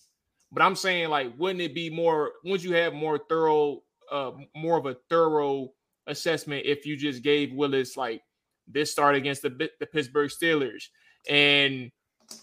But 0.52 0.64
I'm 0.64 0.76
saying 0.76 1.10
like, 1.10 1.34
wouldn't 1.38 1.62
it 1.62 1.76
be 1.76 1.90
more? 1.90 2.32
Wouldn't 2.44 2.64
you 2.64 2.74
have 2.76 2.94
more 2.94 3.20
thorough, 3.30 3.82
uh, 4.12 4.32
more 4.56 4.78
of 4.78 4.86
a 4.86 4.96
thorough 5.10 5.72
assessment 6.08 6.66
if 6.66 6.86
you 6.86 6.96
just 6.96 7.22
gave 7.22 7.54
Willis 7.54 7.98
like 7.98 8.22
this 8.68 8.92
start 8.92 9.16
against 9.16 9.42
the 9.42 9.70
the 9.80 9.86
Pittsburgh 9.86 10.30
Steelers 10.30 10.86
and 11.30 11.92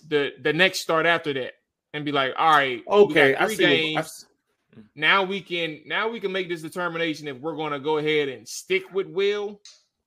the 0.08 0.32
the 0.42 0.52
next 0.52 0.80
start 0.80 1.06
after 1.06 1.32
that, 1.34 1.52
and 1.92 2.04
be 2.04 2.12
like, 2.12 2.34
all 2.36 2.50
right, 2.50 2.82
Okay, 2.86 3.34
I 3.34 3.48
see. 3.48 3.56
Games. 3.56 4.26
S- 4.78 4.84
now 4.94 5.22
we 5.22 5.40
can 5.40 5.80
now 5.86 6.08
we 6.08 6.20
can 6.20 6.32
make 6.32 6.48
this 6.48 6.62
determination 6.62 7.28
if 7.28 7.36
we're 7.38 7.56
going 7.56 7.72
to 7.72 7.80
go 7.80 7.98
ahead 7.98 8.28
and 8.28 8.46
stick 8.48 8.82
with 8.92 9.06
Will, 9.08 9.60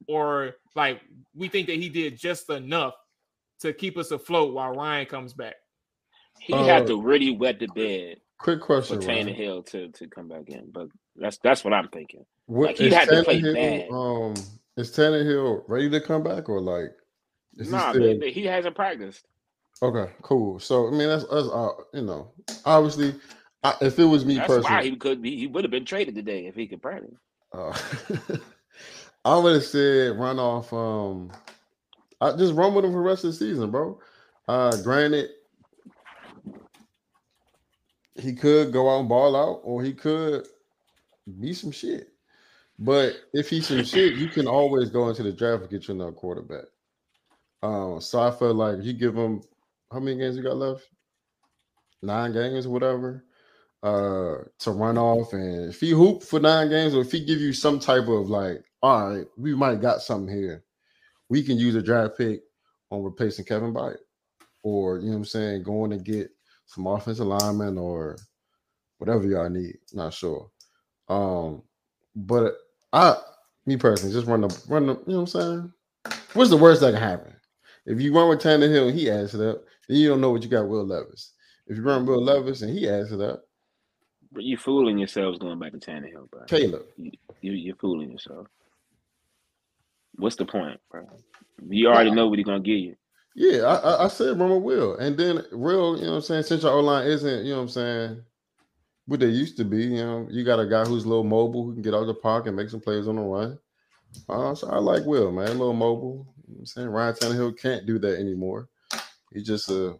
or 0.07 0.53
like 0.75 1.01
we 1.35 1.47
think 1.47 1.67
that 1.67 1.75
he 1.77 1.89
did 1.89 2.17
just 2.17 2.49
enough 2.49 2.93
to 3.61 3.73
keep 3.73 3.97
us 3.97 4.11
afloat 4.11 4.53
while 4.53 4.71
Ryan 4.71 5.05
comes 5.07 5.33
back. 5.33 5.55
He 6.39 6.53
Uh, 6.53 6.63
had 6.65 6.87
to 6.87 7.01
really 7.01 7.31
wet 7.31 7.59
the 7.59 7.67
bed 7.67 8.17
quick 8.39 8.59
for 8.59 8.65
question, 8.65 8.99
Ryan. 8.99 9.27
Tannehill 9.29 9.65
to, 9.71 9.89
to 9.89 10.07
come 10.07 10.27
back 10.27 10.43
in. 10.49 10.69
But 10.71 10.87
that's 11.15 11.37
that's 11.39 11.63
what 11.63 11.73
I'm 11.73 11.87
thinking. 11.89 12.25
What, 12.45 12.67
Like, 12.67 12.77
he 12.77 12.87
is 12.87 12.93
had 12.93 13.09
to 13.09 13.23
play 13.23 13.41
Tannehill, 13.41 13.89
bad. 13.89 13.91
Um, 13.91 14.33
is 14.77 14.91
Tannehill 14.95 15.63
ready 15.67 15.89
to 15.89 15.99
come 15.99 16.23
back 16.23 16.47
or 16.49 16.61
like? 16.61 16.91
Is 17.57 17.67
he 17.67 17.73
Nah, 17.73 17.91
still- 17.91 18.17
man, 18.19 18.21
he 18.29 18.45
hasn't 18.45 18.75
practiced. 18.75 19.25
Okay, 19.81 20.11
cool. 20.21 20.59
So 20.59 20.87
I 20.87 20.91
mean, 20.91 21.07
that's 21.07 21.23
us. 21.25 21.47
uh, 21.51 21.69
you 21.93 22.01
know, 22.03 22.31
obviously, 22.65 23.13
I, 23.63 23.75
if 23.81 23.99
it 23.99 24.05
was 24.05 24.25
me 24.25 24.35
That's 24.35 24.47
personally, 24.47 24.75
why 24.75 24.83
he 24.83 24.95
could 24.95 25.21
be. 25.21 25.35
He 25.35 25.47
would 25.47 25.63
have 25.63 25.71
been 25.71 25.85
traded 25.85 26.15
today 26.15 26.45
if 26.45 26.55
he 26.55 26.67
could 26.67 26.81
practice. 26.81 27.15
Uh, 27.53 27.77
I 29.25 29.37
would 29.37 29.55
have 29.55 29.63
said 29.63 30.17
run 30.17 30.39
off. 30.39 30.71
Um, 30.71 31.31
I 32.21 32.35
just 32.35 32.53
run 32.53 32.73
with 32.73 32.85
him 32.85 32.91
for 32.91 32.97
the 32.97 33.09
rest 33.09 33.23
of 33.23 33.31
the 33.31 33.37
season, 33.37 33.71
bro. 33.71 33.99
Uh, 34.47 34.75
granted, 34.81 35.29
he 38.15 38.33
could 38.33 38.71
go 38.71 38.89
out 38.89 38.99
and 38.99 39.09
ball 39.09 39.35
out, 39.35 39.61
or 39.63 39.83
he 39.83 39.93
could 39.93 40.47
be 41.39 41.53
some 41.53 41.71
shit. 41.71 42.09
But 42.79 43.15
if 43.33 43.49
he's 43.49 43.67
some 43.67 43.83
shit, 43.83 44.15
you 44.15 44.27
can 44.27 44.47
always 44.47 44.89
go 44.89 45.09
into 45.09 45.23
the 45.23 45.31
draft 45.31 45.63
and 45.63 45.71
get 45.71 45.87
you 45.87 45.95
another 45.95 46.11
quarterback. 46.11 46.65
Um, 47.63 47.99
so 48.01 48.21
I 48.21 48.31
feel 48.31 48.53
like 48.53 48.83
you 48.83 48.93
give 48.93 49.15
him 49.15 49.41
how 49.91 49.99
many 49.99 50.17
games 50.17 50.37
you 50.37 50.43
got 50.43 50.57
left? 50.57 50.87
Nine 52.03 52.31
games 52.31 52.67
or 52.67 52.69
whatever 52.69 53.25
uh 53.83 54.37
to 54.57 54.71
run 54.71 54.97
off 54.97 55.33
and 55.33 55.69
if 55.69 55.79
he 55.79 55.91
hoop 55.91 56.23
for 56.23 56.39
nine 56.39 56.69
games 56.69 56.95
or 56.95 57.01
if 57.01 57.11
he 57.11 57.23
give 57.23 57.39
you 57.39 57.53
some 57.53 57.79
type 57.79 58.07
of 58.07 58.29
like 58.29 58.63
all 58.81 59.09
right 59.15 59.27
we 59.37 59.53
might 59.53 59.81
got 59.81 60.01
something 60.01 60.33
here. 60.33 60.63
We 61.29 61.43
can 61.43 61.57
use 61.57 61.75
a 61.75 61.81
draft 61.81 62.17
pick 62.17 62.41
on 62.89 63.03
replacing 63.03 63.45
Kevin 63.45 63.73
Byard 63.73 63.97
or 64.63 64.97
you 64.97 65.05
know 65.05 65.11
what 65.11 65.17
I'm 65.17 65.25
saying 65.25 65.63
going 65.63 65.91
to 65.91 65.97
get 65.97 66.31
some 66.65 66.87
offensive 66.87 67.27
linemen 67.27 67.77
or 67.77 68.17
whatever 68.97 69.25
y'all 69.27 69.49
need 69.49 69.77
not 69.93 70.13
sure. 70.13 70.49
Um 71.07 71.61
but 72.15 72.55
I 72.91 73.15
me 73.67 73.77
personally 73.77 74.13
just 74.13 74.27
run 74.27 74.41
the 74.41 74.63
run 74.67 74.87
the 74.87 74.93
you 74.93 75.13
know 75.13 75.21
what 75.21 75.35
I'm 75.35 75.71
saying? 76.07 76.19
What's 76.33 76.49
the 76.49 76.57
worst 76.57 76.81
that 76.81 76.93
can 76.93 77.01
happen? 77.01 77.33
If 77.85 78.01
you 78.01 78.13
run 78.13 78.27
with 78.29 78.41
Tannehill 78.41 78.89
and 78.89 78.99
he 78.99 79.11
adds 79.11 79.35
it 79.35 79.47
up 79.47 79.63
then 79.87 79.97
you 79.97 80.09
don't 80.09 80.21
know 80.21 80.31
what 80.31 80.41
you 80.41 80.49
got 80.49 80.67
Will 80.67 80.85
Levis. 80.85 81.33
If 81.67 81.77
you 81.77 81.83
run 81.83 82.07
Will 82.07 82.23
Levis 82.23 82.63
and 82.63 82.75
he 82.75 82.89
adds 82.89 83.11
it 83.11 83.21
up 83.21 83.46
But 84.31 84.43
you 84.43 84.57
fooling 84.57 84.97
yourselves 84.97 85.39
going 85.39 85.59
back 85.59 85.71
to 85.71 85.77
Tannehill, 85.77 86.29
bro. 86.29 86.45
Taylor, 86.45 86.81
You, 86.97 87.11
you 87.41 87.53
you're 87.53 87.75
fooling 87.75 88.11
yourself. 88.11 88.47
What's 90.17 90.35
the 90.35 90.45
point, 90.45 90.79
bro? 90.91 91.07
You 91.69 91.87
already 91.87 92.11
know 92.11 92.27
what 92.27 92.39
he's 92.39 92.45
gonna 92.45 92.59
give 92.59 92.79
you. 92.79 92.95
Yeah, 93.35 93.63
I, 93.65 93.75
I, 93.75 94.05
I 94.05 94.07
said 94.07 94.39
Roman 94.39 94.63
will. 94.63 94.97
And 94.97 95.15
then 95.15 95.45
real, 95.51 95.95
you 95.95 96.05
know 96.05 96.11
what 96.11 96.15
I'm 96.17 96.21
saying, 96.23 96.43
since 96.43 96.63
your 96.63 96.71
O 96.71 96.79
line 96.79 97.05
isn't, 97.07 97.45
you 97.45 97.51
know 97.51 97.57
what 97.57 97.63
I'm 97.63 97.69
saying, 97.69 98.21
what 99.05 99.19
they 99.19 99.27
used 99.27 99.57
to 99.57 99.63
be, 99.63 99.83
you 99.83 100.03
know, 100.03 100.27
you 100.29 100.43
got 100.43 100.59
a 100.59 100.65
guy 100.65 100.83
who's 100.83 101.05
a 101.05 101.07
little 101.07 101.23
mobile 101.23 101.63
who 101.63 101.73
can 101.73 101.83
get 101.83 101.93
out 101.93 102.01
of 102.01 102.07
the 102.07 102.15
pocket 102.15 102.47
and 102.47 102.57
make 102.57 102.69
some 102.69 102.81
plays 102.81 103.07
on 103.07 103.15
the 103.15 103.21
run. 103.21 103.59
Uh, 104.27 104.55
so 104.55 104.69
I 104.69 104.77
like 104.79 105.05
Will, 105.05 105.31
man, 105.31 105.47
a 105.47 105.51
little 105.51 105.73
mobile. 105.73 106.27
You 106.47 106.53
know 106.53 106.57
what 106.57 106.59
I'm 106.61 106.65
saying 106.65 106.87
Ryan 106.89 107.13
Tannehill 107.13 107.59
can't 107.59 107.85
do 107.85 107.99
that 107.99 108.19
anymore. 108.19 108.69
He's 109.31 109.45
just 109.45 109.69
a 109.69 109.97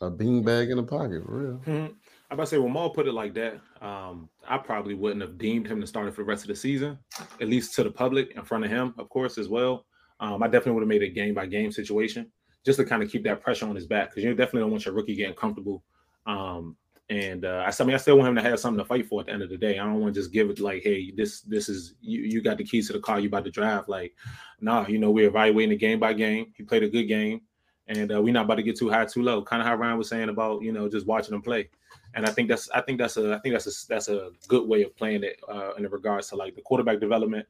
a 0.00 0.10
beanbag 0.10 0.70
in 0.70 0.76
the 0.78 0.82
pocket, 0.82 1.22
for 1.24 1.60
real. 1.66 1.90
I'm 2.30 2.36
about 2.36 2.44
to 2.44 2.50
say 2.50 2.58
when 2.58 2.72
Maul 2.72 2.90
put 2.90 3.06
it 3.06 3.12
like 3.12 3.34
that, 3.34 3.60
um, 3.80 4.28
I 4.48 4.58
probably 4.58 4.94
wouldn't 4.94 5.20
have 5.20 5.38
deemed 5.38 5.66
him 5.66 5.80
to 5.80 5.86
start 5.86 6.12
for 6.14 6.22
the 6.22 6.26
rest 6.26 6.44
of 6.44 6.48
the 6.48 6.56
season, 6.56 6.98
at 7.40 7.48
least 7.48 7.74
to 7.74 7.84
the 7.84 7.90
public 7.90 8.32
in 8.34 8.44
front 8.44 8.64
of 8.64 8.70
him, 8.70 8.94
of 8.98 9.08
course, 9.08 9.38
as 9.38 9.48
well. 9.48 9.84
Um, 10.20 10.42
I 10.42 10.46
definitely 10.46 10.72
would 10.72 10.82
have 10.82 10.88
made 10.88 11.02
a 11.02 11.08
game 11.08 11.34
by 11.34 11.46
game 11.46 11.70
situation 11.70 12.30
just 12.64 12.78
to 12.78 12.84
kind 12.84 13.02
of 13.02 13.10
keep 13.10 13.24
that 13.24 13.42
pressure 13.42 13.66
on 13.66 13.74
his 13.74 13.86
back 13.86 14.10
because 14.10 14.24
you 14.24 14.30
definitely 14.34 14.60
don't 14.60 14.70
want 14.70 14.84
your 14.86 14.94
rookie 14.94 15.14
getting 15.14 15.34
comfortable. 15.34 15.82
Um, 16.26 16.76
and 17.10 17.44
uh, 17.44 17.64
I, 17.66 17.72
I 17.78 17.84
mean, 17.84 17.94
I 17.94 17.98
still 17.98 18.16
want 18.16 18.30
him 18.30 18.36
to 18.36 18.42
have 18.42 18.58
something 18.58 18.82
to 18.82 18.88
fight 18.88 19.06
for 19.06 19.20
at 19.20 19.26
the 19.26 19.32
end 19.32 19.42
of 19.42 19.50
the 19.50 19.58
day. 19.58 19.78
I 19.78 19.84
don't 19.84 20.00
want 20.00 20.14
to 20.14 20.20
just 20.20 20.32
give 20.32 20.48
it 20.48 20.60
like, 20.60 20.82
hey, 20.82 21.12
this 21.14 21.42
this 21.42 21.68
is 21.68 21.94
you. 22.00 22.22
You 22.22 22.40
got 22.40 22.56
the 22.56 22.64
keys 22.64 22.86
to 22.86 22.94
the 22.94 23.00
car. 23.00 23.20
You 23.20 23.28
about 23.28 23.44
to 23.44 23.50
drive. 23.50 23.88
Like, 23.88 24.14
nah, 24.60 24.86
you 24.86 24.98
know, 24.98 25.10
we're 25.10 25.28
evaluating 25.28 25.70
the 25.70 25.76
game 25.76 26.00
by 26.00 26.14
game. 26.14 26.52
He 26.56 26.62
played 26.62 26.82
a 26.82 26.88
good 26.88 27.04
game, 27.04 27.42
and 27.88 28.10
uh, 28.10 28.22
we're 28.22 28.32
not 28.32 28.46
about 28.46 28.54
to 28.54 28.62
get 28.62 28.78
too 28.78 28.88
high, 28.88 29.04
too 29.04 29.22
low. 29.22 29.42
Kind 29.42 29.60
of 29.60 29.68
how 29.68 29.74
Ryan 29.74 29.98
was 29.98 30.08
saying 30.08 30.30
about 30.30 30.62
you 30.62 30.72
know 30.72 30.88
just 30.88 31.06
watching 31.06 31.34
him 31.34 31.42
play. 31.42 31.68
And 32.14 32.24
I 32.26 32.30
think 32.30 32.48
that's 32.48 32.70
I 32.70 32.80
think 32.80 32.98
that's 32.98 33.16
a 33.16 33.34
I 33.34 33.38
think 33.40 33.54
that's 33.54 33.66
a 33.66 33.86
that's 33.88 34.08
a 34.08 34.30
good 34.48 34.68
way 34.68 34.82
of 34.82 34.96
playing 34.96 35.24
it 35.24 35.40
uh, 35.48 35.74
in 35.74 35.84
regards 35.88 36.28
to 36.28 36.36
like 36.36 36.54
the 36.54 36.62
quarterback 36.62 37.00
development 37.00 37.46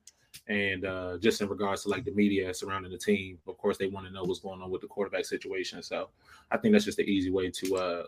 and 0.49 0.85
uh, 0.85 1.19
just 1.19 1.41
in 1.41 1.49
regards 1.49 1.83
to 1.85 1.89
like 1.89 2.05
the 2.05 2.11
media 2.13 2.53
surrounding 2.55 2.91
the 2.91 2.99
team. 2.99 3.39
Of 3.47 3.59
course, 3.59 3.79
they 3.79 3.87
want 3.87 4.07
to 4.07 4.13
know 4.13 4.25
what's 4.25 4.41
going 4.41 4.63
on 4.63 4.71
with 4.71 4.81
the 4.81 4.87
quarterback 4.89 5.25
situation. 5.27 5.83
So 5.83 6.09
I 6.51 6.57
think 6.57 6.73
that's 6.73 6.85
just 6.85 6.97
the 6.99 7.05
easy 7.05 7.31
way 7.31 7.51
to 7.51 7.77
uh, 7.77 8.03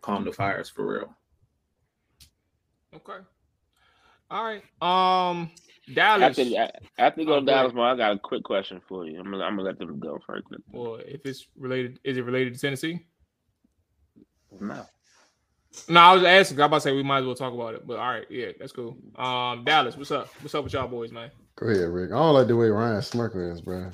calm 0.00 0.24
the 0.24 0.32
fires 0.32 0.68
for 0.68 0.86
real. 0.86 1.16
Okay. 2.94 3.18
All 4.30 4.44
right. 4.44 4.62
Um, 4.82 5.50
Dallas. 5.94 6.38
After 6.38 6.70
after 6.98 7.20
you 7.22 7.26
go 7.26 7.36
Oh, 7.36 7.40
to 7.40 7.46
Dallas, 7.46 7.72
ahead. 7.72 7.84
I 7.84 7.96
got 7.96 8.12
a 8.12 8.18
quick 8.18 8.42
question 8.44 8.80
for 8.86 9.06
you. 9.06 9.18
I'm 9.18 9.30
gonna, 9.30 9.44
I'm 9.44 9.56
gonna 9.56 9.62
let 9.68 9.78
them 9.78 9.98
go 9.98 10.18
first. 10.26 10.46
Well, 10.72 10.96
if 10.96 11.24
it's 11.24 11.46
related, 11.56 11.98
is 12.04 12.18
it 12.18 12.24
related 12.24 12.54
to 12.54 12.60
Tennessee? 12.60 13.06
No. 14.60 14.84
No, 15.88 16.00
I 16.00 16.14
was 16.14 16.24
asking. 16.24 16.60
I 16.60 16.62
was 16.62 16.66
about 16.66 16.76
to 16.76 16.80
say 16.80 16.92
we 16.92 17.02
might 17.02 17.18
as 17.18 17.26
well 17.26 17.34
talk 17.34 17.52
about 17.52 17.74
it. 17.74 17.86
But 17.86 17.98
all 17.98 18.10
right, 18.10 18.26
yeah, 18.30 18.52
that's 18.58 18.72
cool. 18.72 18.96
Um, 19.16 19.64
Dallas, 19.64 19.96
what's 19.96 20.10
up? 20.10 20.28
What's 20.40 20.54
up 20.54 20.64
with 20.64 20.72
y'all 20.72 20.88
boys, 20.88 21.12
man? 21.12 21.30
Go 21.56 21.66
ahead, 21.66 21.88
Rick. 21.88 22.12
I 22.12 22.14
don't 22.14 22.34
like 22.34 22.46
the 22.46 22.56
way 22.56 22.68
Ryan 22.68 23.02
smirking 23.02 23.40
is, 23.40 23.60
bro. 23.60 23.90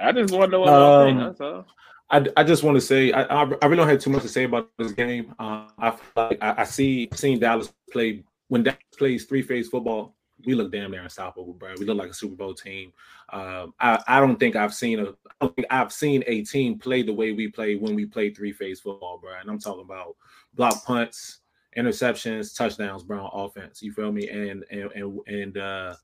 I 0.00 0.12
just 0.12 0.32
want 0.32 0.46
to 0.46 0.50
know 0.50 0.60
what 0.60 0.68
y'all 0.68 1.06
think. 1.06 1.20
Um, 1.20 1.26
That's 1.26 1.40
all. 1.40 1.66
I, 2.10 2.26
I 2.36 2.44
just 2.44 2.62
want 2.62 2.76
to 2.76 2.80
say 2.80 3.12
I, 3.12 3.22
I 3.22 3.42
I 3.62 3.66
really 3.66 3.76
don't 3.76 3.88
have 3.88 4.00
too 4.00 4.10
much 4.10 4.22
to 4.22 4.28
say 4.28 4.44
about 4.44 4.70
this 4.78 4.92
game. 4.92 5.34
Uh, 5.38 5.68
I 5.78 5.90
feel 5.90 6.00
like 6.16 6.38
I, 6.40 6.54
I 6.58 6.64
see 6.64 7.08
seen 7.12 7.38
Dallas 7.38 7.72
play 7.92 8.24
when 8.48 8.62
Dallas 8.62 8.78
plays 8.96 9.24
three 9.24 9.42
phase 9.42 9.68
football. 9.68 10.14
We 10.46 10.54
look 10.54 10.72
damn 10.72 10.92
near 10.92 11.02
unstoppable, 11.02 11.52
bro. 11.52 11.74
We 11.78 11.84
look 11.84 11.98
like 11.98 12.10
a 12.10 12.14
Super 12.14 12.36
Bowl 12.36 12.54
team. 12.54 12.92
Um, 13.30 13.74
I 13.78 14.02
I 14.06 14.20
don't 14.20 14.38
think 14.38 14.56
I've 14.56 14.72
seen 14.72 15.00
a 15.00 15.08
I 15.10 15.34
don't 15.42 15.54
think 15.54 15.68
I've 15.70 15.92
seen 15.92 16.24
a 16.26 16.42
team 16.44 16.78
play 16.78 17.02
the 17.02 17.12
way 17.12 17.32
we 17.32 17.48
play 17.48 17.76
when 17.76 17.94
we 17.94 18.06
play 18.06 18.30
three 18.30 18.52
phase 18.52 18.80
football, 18.80 19.18
bro. 19.18 19.32
And 19.38 19.50
I'm 19.50 19.58
talking 19.58 19.84
about 19.84 20.16
block 20.58 20.84
punts, 20.84 21.38
interceptions, 21.78 22.54
touchdowns, 22.54 23.02
Brown 23.02 23.30
Offense, 23.32 23.80
you 23.80 23.92
feel 23.92 24.12
me? 24.12 24.28
And 24.28 24.64
and 24.70 24.92
and 24.92 25.20
and 25.26 25.56
uh, 25.56 25.94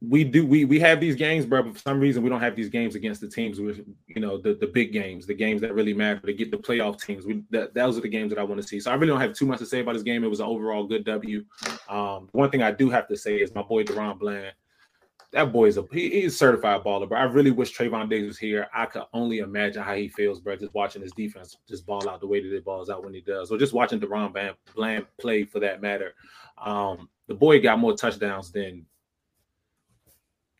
we 0.00 0.24
do 0.24 0.44
we 0.44 0.64
we 0.64 0.80
have 0.80 1.00
these 1.00 1.14
games, 1.14 1.46
bro. 1.46 1.62
But 1.62 1.74
for 1.74 1.78
some 1.80 2.00
reason, 2.00 2.22
we 2.22 2.30
don't 2.30 2.40
have 2.40 2.56
these 2.56 2.70
games 2.70 2.94
against 2.94 3.20
the 3.20 3.28
teams 3.28 3.60
with 3.60 3.86
you 4.08 4.20
know 4.20 4.38
the 4.38 4.54
the 4.54 4.66
big 4.66 4.92
games, 4.92 5.26
the 5.26 5.34
games 5.34 5.60
that 5.60 5.74
really 5.74 5.94
matter 5.94 6.20
to 6.26 6.32
get 6.32 6.50
the 6.50 6.56
playoff 6.56 7.00
teams. 7.00 7.26
We 7.26 7.44
that 7.50 7.74
those 7.74 7.96
are 7.96 8.00
the 8.00 8.08
games 8.08 8.30
that 8.30 8.38
I 8.38 8.42
want 8.42 8.60
to 8.60 8.66
see. 8.66 8.80
So 8.80 8.90
I 8.90 8.94
really 8.94 9.08
don't 9.08 9.20
have 9.20 9.34
too 9.34 9.46
much 9.46 9.58
to 9.60 9.66
say 9.66 9.80
about 9.80 9.92
this 9.92 10.02
game. 10.02 10.24
It 10.24 10.30
was 10.30 10.40
an 10.40 10.46
overall 10.46 10.84
good 10.84 11.04
W. 11.04 11.44
Um, 11.88 12.28
one 12.32 12.50
thing 12.50 12.62
I 12.62 12.72
do 12.72 12.90
have 12.90 13.06
to 13.08 13.16
say 13.16 13.36
is 13.36 13.54
my 13.54 13.62
boy 13.62 13.84
DaRon 13.84 14.18
Bland. 14.18 14.54
That 15.36 15.52
boy 15.52 15.66
is 15.66 15.76
a 15.76 15.84
he, 15.92 16.08
he's 16.08 16.32
a 16.32 16.36
certified 16.38 16.82
baller, 16.82 17.06
bro. 17.06 17.18
I 17.18 17.24
really 17.24 17.50
wish 17.50 17.76
Trevon 17.76 18.08
Diggs 18.08 18.26
was 18.26 18.38
here. 18.38 18.68
I 18.74 18.86
could 18.86 19.02
only 19.12 19.40
imagine 19.40 19.82
how 19.82 19.94
he 19.94 20.08
feels, 20.08 20.40
bro, 20.40 20.56
just 20.56 20.72
watching 20.72 21.02
his 21.02 21.12
defense 21.12 21.58
just 21.68 21.84
ball 21.84 22.08
out 22.08 22.20
the 22.20 22.26
way 22.26 22.40
that 22.42 22.56
it 22.56 22.64
balls 22.64 22.88
out 22.88 23.04
when 23.04 23.12
he 23.12 23.20
does. 23.20 23.50
Or 23.50 23.58
just 23.58 23.74
watching 23.74 24.00
DaRon 24.00 24.32
Bland, 24.32 24.56
Bland 24.74 25.04
play 25.18 25.44
for 25.44 25.60
that 25.60 25.82
matter. 25.82 26.14
Um, 26.56 27.10
the 27.26 27.34
boy 27.34 27.60
got 27.60 27.78
more 27.78 27.94
touchdowns 27.94 28.50
than 28.50 28.86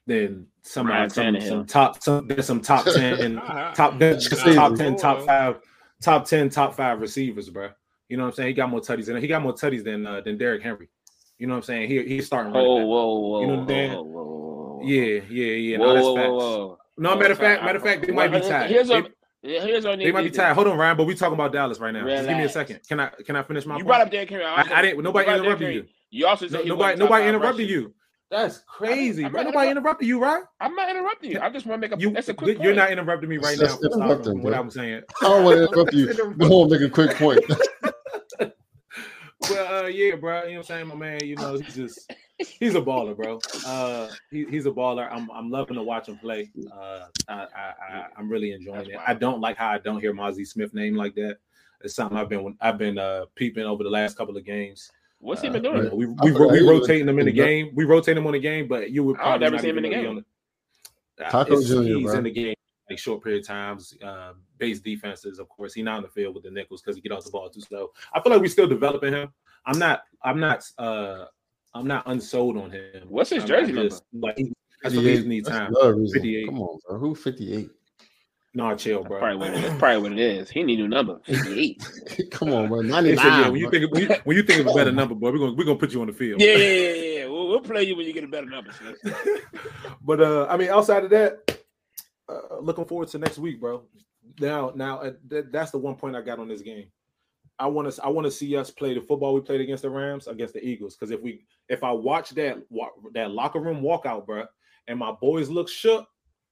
than 0.07 0.47
some 0.61 0.89
Ryan 0.89 1.09
some, 1.09 1.25
Tannehill. 1.25 1.49
some 1.49 1.65
top 1.65 2.03
some 2.03 2.29
some 2.43 2.61
top 2.61 2.85
ten 2.85 3.39
Ah, 3.43 3.73
top 3.75 3.99
top 3.99 4.77
ten, 4.77 4.95
top 4.95 5.23
five, 5.23 5.57
top 6.03 6.27
ten, 6.27 6.51
top 6.51 6.75
five 6.75 7.01
receivers, 7.01 7.49
bro. 7.49 7.71
You 8.11 8.19
know 8.19 8.25
what 8.25 8.29
I'm 8.29 8.35
saying? 8.35 8.49
He 8.49 8.53
got 8.53 8.69
more 8.69 8.81
tutties 8.81 9.07
than 9.07 9.17
he 9.17 9.27
got 9.27 9.41
more 9.41 9.55
tutties 9.55 9.85
than 9.85 10.07
uh, 10.07 10.21
than 10.21 10.37
Derrick 10.37 10.63
Henry. 10.63 10.91
You 11.39 11.47
know 11.47 11.55
what 11.55 11.59
I'm 11.59 11.63
saying? 11.65 11.89
He 11.89 12.03
he's 12.05 12.27
starting. 12.27 12.53
running 12.53 12.69
Whoa, 12.69 12.87
whoa, 12.87 13.19
whoa, 13.19 13.41
You 13.41 13.47
know 13.47 13.53
what 13.55 13.63
I'm 13.63 13.69
saying? 13.69 13.93
whoa, 13.93 14.03
whoa, 14.03 14.25
whoa, 14.25 14.46
whoa. 14.79 14.87
Yeah, 14.87 15.21
yeah, 15.29 15.53
yeah. 15.53 15.79
Whoa, 15.79 15.87
No, 15.87 15.95
that's 15.95 16.05
whoa, 16.07 16.15
facts. 16.17 16.29
whoa, 16.29 16.37
whoa. 16.39 16.79
No, 16.99 17.17
matter 17.17 17.33
of 17.33 17.39
fact, 17.39 17.63
matter 17.65 17.77
of 17.79 17.85
fact, 17.85 18.07
they 18.07 18.13
I- 18.13 18.17
might 18.17 18.29
be 18.29 18.41
well, 18.41 18.49
tied. 18.49 18.71
Here's 18.71 18.89
They, 18.89 19.01
what, 19.03 19.13
here's 19.43 19.85
what 19.85 19.99
they 19.99 20.11
might 20.13 20.23
be 20.23 20.31
tied. 20.31 20.55
Hold 20.55 20.67
on, 20.69 20.79
Ryan, 20.79 20.97
but 20.97 21.05
we 21.07 21.15
talking 21.15 21.35
about 21.35 21.53
Dallas 21.53 21.79
right 21.79 21.93
now. 21.93 22.07
Just 22.07 22.27
give 22.29 22.37
me 22.37 22.45
a 22.45 22.49
second. 22.49 22.81
Can 22.89 23.01
I 23.01 23.11
can 23.25 23.37
I 23.37 23.43
finish 23.43 23.67
my 23.67 23.75
You 23.75 23.79
point? 23.81 23.87
brought 23.89 24.01
up 24.03 24.11
Derrick 24.11 24.31
Henry. 24.31 24.45
I, 24.45 24.63
I 24.75 24.83
didn't. 24.83 25.03
Nobody 25.03 25.31
You 25.31 25.37
interrupted 25.37 25.75
you. 25.75 25.85
You 26.11 26.27
also 26.27 26.47
said 26.47 26.53
No, 26.59 26.63
he 26.63 26.69
nobody 26.71 26.83
wasn't 26.95 27.01
top 27.01 27.11
nobody 27.11 27.29
interrupted 27.29 27.65
rushing. 27.65 27.69
you. 27.83 27.95
That's 28.29 28.59
crazy, 28.67 29.25
I'm 29.25 29.31
bro. 29.31 29.43
not 29.43 29.53
Nobody 29.55 29.71
interrupted 29.71 30.09
you, 30.09 30.21
right? 30.21 30.43
I'm 30.61 30.75
not 30.75 30.91
interrupting 30.91 31.31
you. 31.31 31.41
I 31.41 31.49
just 31.51 31.65
want 31.65 31.81
to 31.81 31.89
make 31.89 31.97
a. 31.97 32.01
You, 32.01 32.11
that's 32.11 32.29
a 32.29 32.35
quick 32.35 32.57
you're 32.57 32.65
point. 32.75 32.77
not 32.77 32.91
interrupting 32.91 33.29
me 33.29 33.37
right 33.39 33.57
now. 33.57 33.67
Just 33.67 33.81
from 33.81 33.93
stopping 33.93 34.03
interrupt 34.03 34.27
him, 34.27 34.33
from 34.33 34.43
what. 34.43 34.55
I'm 34.55 34.71
saying. 34.71 35.03
I 35.23 35.25
don't 35.29 35.45
want 35.45 35.57
to 35.59 35.63
interrupt 35.69 35.93
you. 35.93 36.35
Go 36.35 36.63
on, 36.63 36.71
make 36.71 36.81
a 36.81 36.89
quick 36.91 37.15
point. 37.17 37.39
Well, 39.51 39.85
uh, 39.85 39.89
yeah, 39.89 40.15
bro. 40.17 40.45
You 40.45 40.51
know 40.51 40.51
what 40.53 40.57
I'm 40.59 40.63
saying, 40.65 40.87
my 40.89 40.95
man. 40.95 41.21
You 41.23 41.37
know, 41.37 41.59
he's 41.59 41.75
just 41.75 42.13
he's 42.39 42.75
a 42.75 42.81
baller, 42.81 43.15
bro. 43.17 43.39
Uh, 43.67 44.09
he, 44.31 44.45
he's 44.47 44.67
a 44.67 44.71
baller. 44.71 45.09
I'm 45.11 45.31
I'm 45.31 45.51
loving 45.51 45.77
to 45.77 45.83
watch 45.83 46.09
him 46.09 46.19
play. 46.19 46.51
Uh, 46.73 47.07
I, 47.29 47.35
I, 47.35 47.47
I 47.91 48.07
I'm 48.17 48.29
really 48.31 48.53
enjoying 48.53 48.79
That's 48.79 48.89
it. 48.91 48.97
wild. 48.97 49.09
I 49.09 49.15
don't 49.15 49.41
like 49.41 49.57
how 49.57 49.69
I 49.71 49.79
don't 49.79 50.01
hear 50.01 50.13
Mazi 50.15 50.47
Smith 50.47 50.75
name 50.75 50.95
like 50.97 51.15
that. 51.17 51.37
It's 51.83 51.95
something 51.95 52.17
I've 52.17 52.29
been 52.31 52.57
I've 52.61 52.79
been 52.79 52.99
uh 52.99 53.27
peeping 53.35 53.65
over 53.65 53.85
the 53.85 53.91
last 53.91 54.17
couple 54.17 54.37
of 54.37 54.45
games. 54.45 54.91
What's 55.19 55.43
he 55.43 55.49
Uh, 55.49 55.53
been 55.53 55.63
doing? 55.63 55.85
know, 55.85 55.95
we 55.95 56.07
I 56.07 56.09
we, 56.09 56.33
we 56.33 56.59
he 56.59 56.63
was- 56.63 56.63
rotating 56.81 57.09
him 57.09 57.19
in 57.19 57.27
the 57.27 57.33
game. 57.33 57.71
We 57.75 57.85
rotate 57.85 58.17
him 58.17 58.27
on 58.27 58.33
the 58.33 58.41
game, 58.41 58.67
but 58.69 58.91
you 58.91 59.05
would 59.05 59.17
I've 59.19 59.23
probably 59.23 59.39
never 59.41 59.57
not 59.57 59.61
seen 59.63 59.71
him 59.71 59.77
in 59.79 59.83
the 59.85 59.89
game. 59.91 60.15
he 60.17 60.23
the- 61.19 61.27
Uh, 61.27 61.31
Taco 61.31 61.63
Jr., 61.63 61.83
He's 61.83 62.03
bro. 62.05 62.15
in 62.19 62.25
the 62.25 62.31
game 62.31 62.55
like 62.89 62.99
short 62.99 63.23
period 63.23 63.43
of 63.43 63.47
times. 63.47 63.95
Uh, 64.03 64.33
base 64.59 64.81
defenses, 64.81 65.39
of 65.39 65.49
course. 65.49 65.75
He's 65.75 65.85
not 65.85 65.97
on 65.99 66.03
the 66.03 66.09
field 66.09 66.35
with 66.35 66.45
the 66.45 66.51
nickels 66.51 66.83
because 66.83 66.97
he 66.97 67.03
get 67.03 67.13
off 67.13 67.25
the 67.25 67.31
ball 67.31 67.49
too 67.51 67.61
slow. 67.61 67.91
I 68.15 68.21
feel 68.21 68.33
like 68.33 68.41
we're 68.41 68.49
still 68.49 68.69
developing 68.69 69.13
him. 69.13 69.33
I'm 69.67 69.79
not. 69.79 70.03
I'm 70.23 70.39
not. 70.41 70.65
Uh, 70.79 71.25
I'm 71.75 71.87
not 71.87 72.05
unsold 72.07 72.57
on 72.57 72.71
him. 72.71 73.07
What's 73.09 73.31
his 73.31 73.41
I'm- 73.41 73.49
jersey 73.49 73.73
I 73.73 73.75
number? 73.75 73.89
just, 73.91 74.05
Like, 74.13 74.39
he, 74.39 74.53
I 74.85 74.89
feel 74.89 75.03
he 75.03 75.21
need 75.27 75.45
time. 75.45 75.75
another 75.75 75.95
reason. 75.97 76.21
58. 76.21 76.47
Come 76.47 76.63
on, 76.63 76.79
bro. 76.89 76.99
Who 76.99 77.15
58? 77.15 77.71
No, 78.55 78.75
chill, 78.75 79.01
That's 79.01 79.09
bro. 79.09 79.19
probably 79.19 79.37
what 79.37 79.49
it 79.51 79.55
is. 79.57 79.63
That's 79.63 79.79
probably 79.79 80.03
what 80.03 80.13
it 80.13 80.19
is. 80.19 80.49
He 80.49 80.63
need 80.63 80.79
a 80.79 80.83
new 80.83 80.89
number. 80.89 81.21
58. 81.27 81.83
Come 82.31 82.55
on, 82.55 82.69
bro. 82.69 82.81
99. 82.81 83.17
said, 83.19 83.25
yeah, 83.27 83.49
when 83.51 83.57
you 83.61 83.69
bro. 83.69 83.79
think 83.81 83.93
when 83.93 84.03
you, 84.03 84.17
when 84.25 84.37
you 84.39 84.43
think 84.45 84.61
of 84.61 84.69
a 84.69 84.73
better 84.75 84.93
number, 84.93 85.15
boy, 85.15 85.33
we're 85.33 85.39
gonna 85.39 85.53
we're 85.53 85.65
gonna 85.65 85.77
put 85.79 85.93
you 85.93 86.01
on 86.01 86.07
the 86.07 86.15
field. 86.15 86.41
yeah, 86.41 86.57
yeah, 86.57 86.65
yeah, 86.73 86.93
yeah. 87.19 87.27
We'll, 87.27 87.49
we'll 87.49 87.61
play 87.61 87.83
you 87.83 87.95
when 87.97 88.07
you 88.07 88.15
get 88.15 88.25
a 88.25 88.29
better 88.29 88.47
number. 88.47 88.71
But 90.03 90.21
uh, 90.21 90.47
I 90.49 90.57
mean, 90.57 90.71
outside 90.71 91.05
of 91.05 91.11
that, 91.11 91.56
uh, 92.29 92.59
looking 92.61 92.85
forward 92.85 93.09
to 93.09 93.19
next 93.19 93.39
week, 93.39 93.61
bro. 93.61 93.83
Now, 94.41 94.73
now 94.75 94.99
uh, 94.99 95.13
th- 95.31 95.47
that's 95.51 95.71
the 95.71 95.79
one 95.79 95.95
point 95.95 96.17
I 96.17 96.23
got 96.23 96.39
on 96.39 96.49
this 96.49 96.63
game. 96.63 96.87
I 97.59 97.67
want 97.67 97.91
to, 97.91 98.05
I 98.05 98.09
want 98.09 98.27
to 98.27 98.31
see 98.31 98.57
us 98.57 98.71
play 98.71 98.95
the 98.95 99.01
football 99.01 99.33
we 99.35 99.41
played 99.41 99.63
against 99.63 99.83
the 99.83 99.91
Rams 99.91 100.27
against 100.27 100.55
the 100.55 100.67
Eagles. 100.67 100.95
Because 100.95 101.11
if 101.11 101.23
we, 101.23 101.45
if 101.69 101.83
I 101.83 101.91
watch 101.91 102.31
that 102.31 102.63
that 103.15 103.31
locker 103.31 103.61
room 103.61 103.81
walkout, 103.81 104.27
bro, 104.27 104.45
and 104.89 104.99
my 104.99 105.13
boys 105.13 105.49
look 105.49 105.69
shook, 105.69 106.07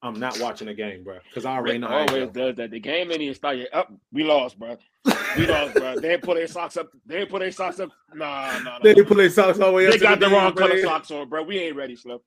I'm 0.05 0.21
not 0.21 0.39
watching 0.39 0.67
the 0.67 0.75
game, 0.75 1.03
bro. 1.03 1.19
Because 1.29 1.47
I 1.47 1.55
already 1.55 1.79
Rick 1.79 1.91
know. 1.91 1.97
always 1.97 2.29
does 2.31 2.57
that. 2.57 2.71
The 2.71 2.79
game 2.79 3.11
ain't 3.11 3.23
even 3.23 3.35
started. 3.35 3.69
Up, 3.75 3.91
we 4.13 4.23
lost, 4.23 4.59
bro. 4.59 4.77
We 5.37 5.47
lost, 5.47 5.75
bro. 5.75 5.99
They 5.99 6.19
put 6.19 6.37
their 6.37 6.47
socks 6.47 6.77
up. 6.77 6.91
They 7.07 7.25
put 7.25 7.41
their 7.41 7.51
socks 7.51 7.81
up. 7.81 7.91
Nah, 8.15 8.59
nah, 8.59 8.63
nah. 8.63 8.79
They 8.83 8.95
put 8.95 9.17
their 9.17 9.31
socks 9.31 9.59
all 9.61 9.69
the 9.69 9.73
way 9.73 9.87
up. 9.87 9.93
They 9.93 9.99
got 9.99 10.21
the 10.21 10.27
game, 10.27 10.35
wrong 10.35 10.55
color 10.55 10.81
socks 10.83 11.11
on, 11.11 11.29
bro. 11.31 11.43
We 11.43 11.59
ain't 11.59 11.77
ready, 11.77 11.97
Slim. 11.97 12.19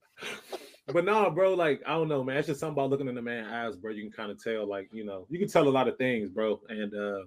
But 0.93 1.04
nah, 1.06 1.30
bro, 1.30 1.54
like 1.54 1.82
I 1.86 1.91
don't 1.93 2.08
know, 2.08 2.23
man. 2.23 2.38
It's 2.38 2.47
just 2.47 2.60
something 2.62 2.73
about 2.73 2.89
looking 2.89 3.08
in 3.08 3.15
the 3.15 3.21
man's 3.21 3.47
eyes, 3.52 3.76
bro. 3.76 3.91
You 3.91 4.04
can 4.04 4.12
kind 4.12 4.32
of 4.32 4.41
tell, 4.41 4.65
like 4.67 4.89
you 4.91 5.04
know, 5.06 5.26
you 5.30 5.38
can 5.38 5.47
tell 5.50 5.67
a 5.67 5.69
lot 5.69 5.88
of 5.88 5.97
things, 5.97 6.30
bro. 6.30 6.62
And 6.69 6.93
uh 6.93 7.23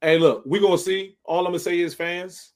hey, 0.00 0.18
look, 0.18 0.44
we 0.46 0.60
gonna 0.60 0.78
see. 0.78 1.16
All 1.24 1.40
I'm 1.40 1.46
gonna 1.52 1.58
say 1.58 1.80
is, 1.80 1.94
fans, 1.94 2.52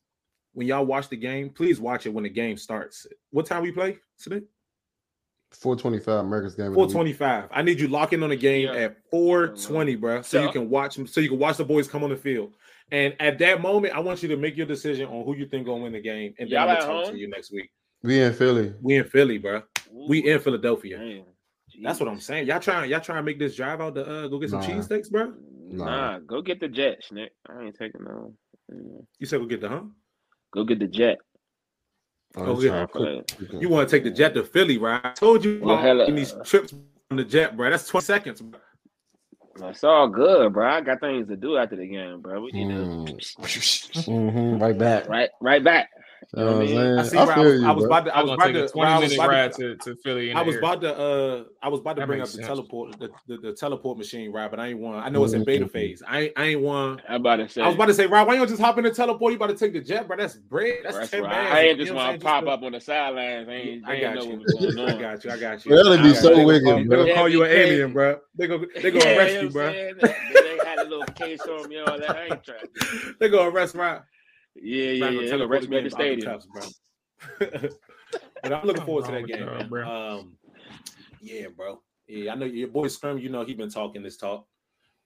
when 0.54 0.66
y'all 0.68 0.86
watch 0.86 1.08
the 1.08 1.16
game, 1.16 1.50
please 1.50 1.80
watch 1.80 2.06
it 2.06 2.10
when 2.10 2.24
the 2.24 2.30
game 2.30 2.56
starts. 2.56 3.06
What 3.30 3.46
time 3.46 3.62
we 3.62 3.72
play 3.72 3.98
today? 4.20 4.42
425 5.52 6.24
America's 6.24 6.54
game. 6.54 6.66
of 6.66 6.72
the 6.72 6.76
Four 6.76 6.86
week. 6.86 6.92
twenty-five. 6.94 7.48
I 7.50 7.60
need 7.62 7.78
you 7.78 7.88
lock 7.88 8.12
in 8.14 8.22
on 8.22 8.30
the 8.30 8.36
game 8.36 8.68
Yeah. 8.72 8.80
at 8.84 8.96
four 9.10 9.48
twenty, 9.48 9.96
bro, 9.96 10.22
so 10.22 10.38
Yeah. 10.40 10.46
you 10.46 10.52
can 10.52 10.70
watch 10.70 10.94
them. 10.96 11.06
So 11.06 11.20
you 11.20 11.28
can 11.28 11.38
watch 11.38 11.58
the 11.58 11.64
boys 11.64 11.88
come 11.88 12.02
on 12.04 12.10
the 12.10 12.16
field. 12.16 12.54
And 12.90 13.14
at 13.20 13.38
that 13.40 13.60
moment, 13.60 13.94
I 13.94 14.00
want 14.00 14.22
you 14.22 14.28
to 14.30 14.36
make 14.36 14.56
your 14.56 14.66
decision 14.66 15.08
on 15.08 15.24
who 15.24 15.34
you 15.36 15.46
think 15.46 15.66
gonna 15.66 15.82
win 15.82 15.92
the 15.92 16.00
game, 16.00 16.32
and 16.38 16.48
then 16.48 16.58
Y'all 16.60 16.68
I'm 16.70 16.76
gonna 16.76 16.80
talk 16.86 17.04
home? 17.06 17.14
to 17.14 17.18
you 17.20 17.28
next 17.28 17.50
week. 17.52 17.70
We 18.02 18.20
in 18.20 18.32
Philly. 18.34 18.74
We 18.80 18.96
in 18.96 19.04
Philly, 19.04 19.38
bro. 19.38 19.62
We 20.08 20.28
in 20.30 20.40
Philadelphia. 20.40 20.98
Damn. 20.98 21.24
That's 21.82 22.00
what 22.00 22.08
I'm 22.08 22.20
saying. 22.20 22.46
Y'all 22.46 22.60
trying, 22.60 22.90
y'all 22.90 23.00
trying 23.00 23.18
to 23.18 23.22
make 23.22 23.38
this 23.38 23.56
drive 23.56 23.80
out 23.80 23.94
to 23.94 24.04
uh, 24.24 24.28
go 24.28 24.38
get 24.38 24.50
some 24.50 24.60
Nah. 24.60 24.66
cheesesteaks, 24.66 25.10
bro. 25.10 25.32
Nah, 25.70 26.18
go 26.20 26.42
get 26.42 26.60
the 26.60 26.68
jet, 26.68 26.98
Nick. 27.12 27.32
I 27.48 27.62
ain't 27.62 27.74
taking 27.78 28.04
no. 28.04 28.34
Mm. 28.72 29.06
You 29.18 29.26
said 29.26 29.40
go 29.40 29.46
get 29.46 29.60
the 29.62 29.68
huh? 29.68 29.82
Go 30.52 30.64
get 30.64 30.78
the 30.80 30.86
jet. 30.86 31.18
Oh, 32.36 32.60
yeah. 32.60 32.86
trying 32.86 33.24
You 33.60 33.68
want 33.68 33.88
to 33.88 33.94
take 33.96 34.04
the 34.04 34.10
jet 34.10 34.34
to 34.34 34.42
Philly, 34.44 34.78
right? 34.78 35.00
I 35.04 35.12
told 35.12 35.44
you 35.44 35.60
Well, 35.62 35.74
about 35.74 35.84
hella- 35.84 36.12
these 36.12 36.34
trips 36.44 36.74
on 37.10 37.16
the 37.18 37.24
jet, 37.24 37.56
bro. 37.56 37.70
That's 37.70 37.86
20 37.88 38.04
seconds. 38.04 38.40
Bro. 38.42 39.68
It's 39.68 39.84
all 39.84 40.08
good, 40.08 40.52
bro. 40.52 40.66
I 40.66 40.80
got 40.80 41.00
things 41.00 41.28
to 41.28 41.36
do 41.36 41.56
after 41.58 41.76
the 41.76 41.86
game, 41.86 42.20
bro. 42.22 42.40
We 42.40 42.52
need 42.52 42.68
Mm. 42.68 43.06
to 43.06 43.12
Mhm, 44.10 44.60
Right 44.60 44.76
back. 44.78 45.08
right, 45.08 45.30
right 45.40 45.62
back. 45.62 45.90
You 46.34 46.44
know 46.44 46.52
what 46.52 46.52
I'm 46.54 46.66
mean, 46.66 46.78
I 46.98 47.02
see. 47.02 47.18
I 47.18 47.24
Right, 47.24 47.38
I 47.38 47.42
was, 47.42 47.52
you, 47.54 47.66
I 47.66 47.72
was 47.72 47.84
about 47.84 48.04
to. 48.06 48.14
I 48.14 48.18
I 48.18 48.22
was 48.22 48.30
was 48.30 48.38
about 48.38 48.52
to. 48.52 48.64
a 48.64 48.68
20 48.68 48.90
I 48.90 48.98
was 48.98 49.10
minute 49.10 49.18
about 49.18 49.28
ride 49.30 49.52
to. 49.52 49.76
to, 49.76 49.76
to 49.76 49.96
Philly. 50.02 50.32
I 50.32 50.40
was 50.42 50.56
about 50.56 50.80
to. 50.80 50.96
Uh, 50.98 51.44
I 51.62 51.68
was 51.68 51.80
about 51.80 51.96
to 51.96 52.00
That 52.00 52.06
bring 52.06 52.20
up 52.20 52.26
makes 52.28 52.36
the 52.36 52.42
teleport, 52.42 53.00
the, 53.00 53.10
the, 53.28 53.36
the 53.36 53.52
teleport 53.52 53.98
machine, 53.98 54.32
right? 54.32 54.50
But 54.50 54.58
I 54.58 54.68
ain't 54.68 54.78
one. 54.78 54.94
I 54.98 55.10
know 55.10 55.24
it's 55.24 55.34
in 55.34 55.44
beta 55.44 55.66
Mhm. 55.66 55.70
phase. 55.70 56.02
I 56.08 56.20
ain't. 56.20 56.32
I 56.36 56.44
ain't 56.44 56.60
want. 56.62 57.02
I'm 57.06 57.16
about 57.16 57.36
to 57.36 57.48
say. 57.50 57.60
I 57.60 57.66
was 57.66 57.74
about 57.74 57.86
to 57.86 57.94
say, 57.94 58.06
right? 58.06 58.26
Why 58.26 58.32
you 58.34 58.40
don't 58.40 58.48
just 58.48 58.62
hop 58.62 58.78
in 58.78 58.84
the 58.84 58.90
teleport? 58.90 59.32
You 59.32 59.36
about 59.36 59.50
to 59.50 59.56
take 59.56 59.74
the 59.74 59.80
jet, 59.80 60.08
bro? 60.08 60.16
That's 60.16 60.36
bread. 60.36 60.76
That's 60.84 60.96
That's 60.96 61.10
ten 61.10 61.22
right. 61.22 61.30
bands. 61.30 61.52
I 61.52 61.60
ain't 61.60 61.78
You 61.78 61.84
just 61.84 61.92
know 61.92 61.96
what 61.98 62.02
I'm 62.02 62.08
want 62.08 62.20
to 62.20 62.26
pop 62.26 62.44
Just 62.44 62.52
up 62.52 62.62
on 62.62 62.72
the 62.72 62.80
sidelines. 62.80 63.48
I 63.48 63.52
ain't, 63.52 63.84
I 63.86 63.90
I 63.90 63.94
ain't 63.94 64.02
got 64.02 64.14
know 64.14 64.24
you. 64.24 64.30
what 64.30 64.38
was 64.40 64.74
going 64.74 64.78
I 64.88 65.00
got 65.02 65.24
you. 65.24 65.30
I 65.30 65.36
got 65.36 65.66
you. 65.66 65.76
That'd 65.76 66.00
I 66.00 66.02
be 66.02 66.14
so. 66.14 66.28
They 66.30 66.34
gonna 66.36 66.46
wicked, 66.46 66.66
They 66.66 66.84
bro. 66.84 66.98
gonna 67.04 67.14
call 67.14 67.28
you 67.28 67.44
an 67.44 67.50
alien, 67.50 67.92
bro. 67.92 68.18
They 68.38 68.46
go. 68.46 68.64
They 68.82 68.90
gonna 68.90 69.04
Yeah, 69.04 69.16
arrest 69.16 69.42
you, 69.42 69.50
bro. 69.50 69.70
They 69.72 70.48
ain't 70.54 70.62
had 70.64 70.78
a 70.80 70.84
little 70.84 71.06
case 71.06 71.46
on 71.46 71.68
me, 71.68 71.78
all 71.78 71.98
that. 71.98 72.16
I 72.16 72.24
ain't 72.24 72.44
trying. 72.44 72.58
They 73.20 73.28
gonna 73.28 73.50
arrest 73.50 73.74
Ryan. 73.74 74.02
Yeah, 74.54 74.90
yeah, 74.92 75.04
Ryan 75.06 75.14
yeah. 75.14 75.18
gonna 75.18 75.20
They'll 75.20 75.28
teleport 75.38 75.50
arrest 75.50 75.68
me 75.70 75.76
at 75.78 75.84
the 75.84 75.90
game 75.90 76.20
stadium. 76.20 76.32
cuffs, 76.32 76.46
bro. 76.46 76.62
but 78.42 78.52
I'm 78.52 78.66
looking 78.66 78.84
forward 78.84 79.04
to 79.06 79.12
that 79.12 79.26
game, 79.26 79.46
wrong 79.46 79.56
man. 79.58 79.70
with 79.70 79.80
y'all, 79.84 80.18
Um, 80.20 80.36
yeah, 81.20 81.46
bro. 81.56 81.80
Yeah, 82.08 82.32
I 82.32 82.34
know 82.34 82.46
your 82.46 82.68
boy 82.68 82.88
Scrum. 82.88 83.18
You 83.18 83.28
know 83.28 83.44
he 83.44 83.54
been 83.54 83.70
talking 83.70 84.02
this 84.02 84.16
talk. 84.16 84.46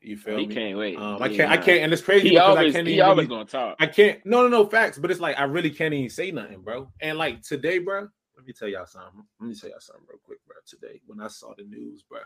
You 0.01 0.17
feel 0.17 0.39
he 0.39 0.47
me? 0.47 0.55
can't 0.55 0.79
wait. 0.79 0.97
Um, 0.99 1.23
I 1.23 1.29
can't. 1.29 1.51
I 1.51 1.57
can't. 1.57 1.83
And 1.83 1.93
it's 1.93 2.03
crazy 2.03 2.29
He 2.29 2.35
because 2.35 2.57
always 2.57 2.75
I 2.75 2.79
can't 2.79 2.87
he 2.87 2.95
even. 2.95 3.05
always 3.07 3.29
really- 3.29 3.29
gonna 3.29 3.45
talk. 3.49 3.77
I 3.81 3.87
can't. 3.87 4.25
No, 4.27 4.43
no, 4.43 4.49
no 4.49 4.67
facts. 4.67 4.99
But 4.99 5.11
it's 5.11 5.21
like 5.21 5.39
I 5.39 5.45
really 5.45 5.71
can't 5.71 5.93
even 5.95 6.11
say 6.11 6.31
nothing, 6.31 6.61
bro. 6.63 6.91
And 7.01 7.19
like 7.19 7.43
today, 7.43 7.79
bro. 7.79 8.09
Let 8.37 8.47
me 8.47 8.53
tell 8.53 8.69
y'all 8.69 8.87
something. 8.87 9.25
Let 9.41 9.49
me 9.49 9.55
tell 9.55 9.71
y'all 9.71 9.81
something, 9.81 10.05
real 10.09 10.19
Quick, 10.25 10.39
bro. 10.47 10.57
Today, 10.67 11.01
when 11.07 11.21
I 11.21 11.29
saw 11.29 11.55
the 11.57 11.65
news, 11.65 12.03
bro, 12.03 12.21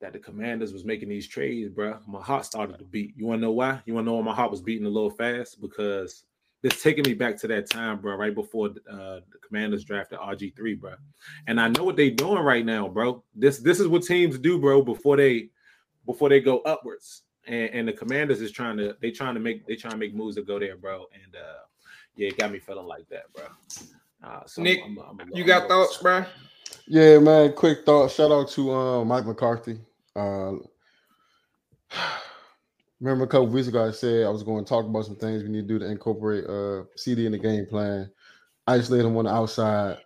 that 0.00 0.12
the 0.12 0.18
Commanders 0.18 0.72
was 0.72 0.84
making 0.84 1.08
these 1.10 1.28
trades, 1.28 1.68
bro, 1.70 1.98
my 2.06 2.20
heart 2.22 2.44
started 2.46 2.78
to 2.78 2.84
beat. 2.84 3.14
You 3.16 3.26
wanna 3.26 3.42
know 3.42 3.52
why? 3.52 3.80
You 3.84 3.94
wanna 3.94 4.06
know 4.06 4.14
why 4.14 4.22
my 4.22 4.34
heart 4.34 4.50
was 4.50 4.62
beating 4.62 4.86
a 4.86 4.90
little 4.90 5.10
fast? 5.10 5.60
Because 5.60 6.24
this 6.62 6.82
taking 6.82 7.04
me 7.06 7.14
back 7.14 7.36
to 7.38 7.46
that 7.48 7.70
time, 7.70 8.00
bro, 8.00 8.16
right 8.16 8.34
before 8.34 8.68
uh, 8.90 9.20
the 9.30 9.38
Commanders 9.46 9.84
drafted 9.84 10.18
RG3, 10.18 10.78
bro. 10.80 10.94
And 11.46 11.60
I 11.60 11.68
know 11.68 11.84
what 11.84 11.96
they 11.96 12.10
doing 12.10 12.42
right 12.42 12.64
now, 12.64 12.88
bro. 12.88 13.22
This 13.34 13.58
this 13.58 13.80
is 13.80 13.88
what 13.88 14.02
teams 14.02 14.38
do, 14.38 14.58
bro, 14.58 14.82
before 14.82 15.16
they 15.16 15.50
before 16.06 16.28
they 16.28 16.40
go 16.40 16.58
upwards. 16.60 17.22
And, 17.46 17.70
and 17.70 17.88
the 17.88 17.92
Commanders 17.92 18.40
is 18.42 18.52
trying 18.52 18.76
to 18.78 18.96
they 19.00 19.10
trying 19.10 19.34
to 19.34 19.40
make 19.40 19.66
they 19.66 19.76
trying 19.76 19.92
to 19.92 19.98
make 19.98 20.14
moves 20.14 20.36
to 20.36 20.42
go 20.42 20.58
there, 20.58 20.76
bro. 20.76 21.06
And 21.14 21.34
uh 21.34 21.60
yeah, 22.16 22.28
it 22.28 22.36
got 22.38 22.52
me 22.52 22.58
feeling 22.58 22.86
like 22.86 23.08
that, 23.08 23.32
bro. 23.32 23.44
Uh, 24.22 24.44
so 24.46 24.60
Nick, 24.62 24.80
I'm- 24.82 24.98
I'm- 24.98 25.16
I'm- 25.20 25.30
You 25.32 25.42
I'm 25.44 25.46
got 25.46 25.64
a- 25.64 25.68
thoughts, 25.68 25.96
bro? 25.98 26.24
Yeah, 26.86 27.18
man. 27.18 27.52
Quick 27.54 27.86
thought. 27.86 28.10
Shout 28.10 28.30
out 28.30 28.50
to 28.50 28.70
um, 28.72 29.08
Mike 29.08 29.24
McCarthy. 29.24 29.78
Uh, 30.16 30.52
remember 33.00 33.24
a 33.24 33.28
couple 33.28 33.48
weeks 33.48 33.68
ago, 33.68 33.86
I 33.86 33.90
said 33.90 34.26
I 34.26 34.30
was 34.30 34.42
going 34.42 34.64
to 34.64 34.68
talk 34.68 34.84
about 34.84 35.06
some 35.06 35.16
things 35.16 35.42
we 35.42 35.48
need 35.48 35.68
to 35.68 35.74
do 35.74 35.78
to 35.78 35.90
incorporate 35.90 36.44
uh, 36.46 36.84
CD 36.96 37.26
in 37.26 37.32
the 37.32 37.38
game 37.38 37.66
plan. 37.66 38.10
Isolate 38.66 39.04
him 39.04 39.16
on 39.16 39.24
the 39.24 39.32
outside. 39.32 39.98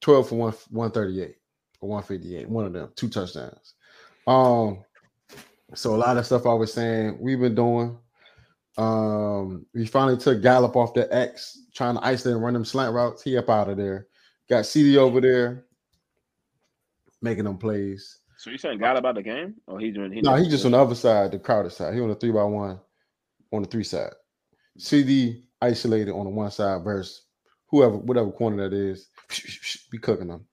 12 0.00 0.28
for 0.28 0.34
one, 0.34 0.52
138 0.70 1.36
or 1.80 1.88
158. 1.88 2.48
One 2.48 2.66
of 2.66 2.72
them, 2.72 2.90
two 2.94 3.08
touchdowns. 3.08 3.74
Um, 4.26 4.84
so 5.74 5.94
a 5.94 5.96
lot 5.96 6.16
of 6.16 6.26
stuff 6.26 6.46
I 6.46 6.54
was 6.54 6.72
saying 6.72 7.18
we've 7.20 7.40
been 7.40 7.54
doing. 7.54 7.98
Um, 8.78 9.66
we 9.74 9.86
finally 9.86 10.16
took 10.16 10.42
Gallup 10.42 10.76
off 10.76 10.94
the 10.94 11.12
X, 11.14 11.64
trying 11.74 11.96
to 11.96 12.04
isolate 12.04 12.36
and 12.36 12.44
run 12.44 12.54
them 12.54 12.64
slant 12.64 12.94
routes. 12.94 13.22
He 13.22 13.36
up 13.36 13.50
out 13.50 13.68
of 13.68 13.76
there. 13.76 14.06
Got 14.48 14.66
CD 14.66 14.96
over 14.96 15.20
there 15.20 15.64
making 17.22 17.44
them 17.44 17.58
plays. 17.58 18.19
So 18.40 18.48
you 18.48 18.56
saying 18.56 18.78
God 18.78 18.96
about 18.96 19.16
the 19.16 19.22
game, 19.22 19.56
or 19.66 19.78
he 19.78 19.90
doing? 19.90 20.12
He 20.12 20.22
No, 20.22 20.34
he 20.34 20.48
just 20.48 20.64
on 20.64 20.72
the 20.72 20.78
other 20.78 20.94
side, 20.94 21.30
the 21.30 21.38
crowded 21.38 21.72
side. 21.72 21.92
He 21.92 22.00
on 22.00 22.08
the 22.08 22.14
three 22.14 22.30
by 22.30 22.42
one, 22.42 22.80
on 23.52 23.60
the 23.60 23.68
three 23.68 23.84
side. 23.84 24.14
CD 24.78 25.44
isolated 25.60 26.12
on 26.12 26.24
the 26.24 26.30
one 26.30 26.50
side 26.50 26.82
versus 26.82 27.26
whoever, 27.68 27.98
whatever 27.98 28.30
corner 28.30 28.66
that 28.66 28.74
is. 28.74 29.10
Be 29.90 29.98
cooking 29.98 30.28
them. 30.28 30.46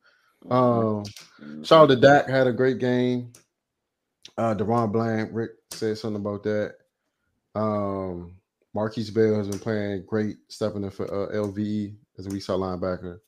Um, 0.52 1.06
Mhm. 1.42 1.66
shout 1.66 1.84
out 1.84 1.86
to 1.88 1.96
Dak 1.96 2.28
had 2.28 2.48
a 2.48 2.52
great 2.52 2.80
game. 2.80 3.32
Uh, 4.38 4.54
DaRon 4.54 4.92
Bland, 4.92 5.34
Rick 5.34 5.52
said 5.72 5.98
something 5.98 6.20
about 6.20 6.44
that. 6.44 6.76
Um, 7.56 8.36
Markquese 8.76 9.14
Bell 9.14 9.36
has 9.36 9.48
been 9.48 9.60
playing 9.60 10.04
great, 10.06 10.36
stepping 10.50 10.84
in 10.84 10.90
for 10.90 11.06
uh, 11.06 11.34
LVE 11.34 11.96
as 12.18 12.28
a 12.28 12.30
weak 12.32 12.44
side 12.44 12.60
linebacker. 12.60 13.22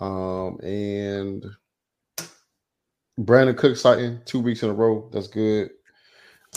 Um, 0.00 0.60
and 0.60 1.44
Brandon 3.24 3.54
Cook 3.56 3.76
sighting 3.76 4.20
two 4.24 4.40
weeks 4.40 4.62
in 4.62 4.70
a 4.70 4.74
row. 4.74 5.08
That's 5.12 5.28
good. 5.28 5.70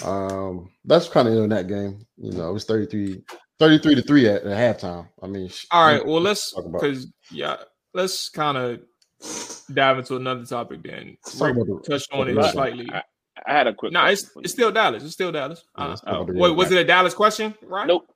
Um, 0.04 0.72
that's 0.86 1.08
kind 1.08 1.28
of 1.28 1.36
in 1.36 1.50
that 1.50 1.68
game. 1.68 2.06
You 2.18 2.32
know, 2.32 2.50
it 2.50 2.54
was 2.54 2.66
33, 2.66 3.22
33 3.60 3.96
to 3.96 4.02
3 4.02 4.28
at, 4.30 4.44
at 4.44 4.80
halftime. 4.80 5.08
I 5.22 5.28
mean, 5.28 5.50
All 5.72 5.86
right. 5.86 6.06
Well, 6.06 6.22
let's 6.22 6.52
Talk 6.52 6.66
about- 6.66 6.82
because 6.82 7.08
yeah, 7.32 7.58
let's 7.94 8.30
kind 8.30 8.58
of 8.58 8.80
dive 9.74 10.00
into 10.00 10.16
another 10.16 10.46
topic 10.46 10.84
then. 10.84 11.18
Let's 11.26 11.40
Rick 11.40 11.84
touched 11.86 12.12
on 12.12 12.30
it 12.30 12.52
slightly. 12.52 12.90
I, 12.92 13.04
I 13.46 13.54
had 13.54 13.68
a 13.68 13.74
quick. 13.74 13.92
No, 13.92 14.02
question 14.02 14.30
it's 14.30 14.46
it's 14.46 14.54
still 14.54 14.72
Dallas. 14.72 15.04
It's 15.04 15.14
still 15.14 15.32
Dallas. 15.32 15.64
Yeah, 15.78 15.86
Uh, 15.86 15.90
let's 15.90 16.02
talk 16.02 16.14
uh, 16.14 16.16
about 16.22 16.34
the 16.34 16.40
wait, 16.40 16.56
was 16.56 16.72
it 16.72 16.78
a 16.78 16.84
Dallas 16.84 17.14
question? 17.14 17.54
Right? 17.62 17.88
Nope. 17.88 18.08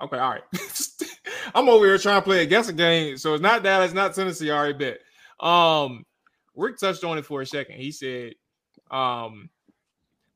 Okay, 0.00 0.18
all 0.18 0.30
right. 0.30 0.42
I'm 1.54 1.68
over 1.68 1.84
here 1.84 1.98
trying 1.98 2.20
to 2.20 2.24
play 2.24 2.42
a 2.42 2.46
guessing 2.46 2.76
game, 2.76 3.16
so 3.16 3.34
it's 3.34 3.42
not 3.42 3.62
Dallas, 3.62 3.92
not 3.92 4.14
Tennessee. 4.14 4.50
I 4.50 4.56
already 4.56 4.78
bet. 4.78 4.98
Um, 5.44 6.04
Rick 6.60 6.78
touched 6.78 7.04
on 7.04 7.18
it 7.18 7.24
for 7.24 7.40
a 7.40 7.46
second. 7.46 7.76
He 7.76 7.90
said, 7.90 8.34
um, 8.90 9.48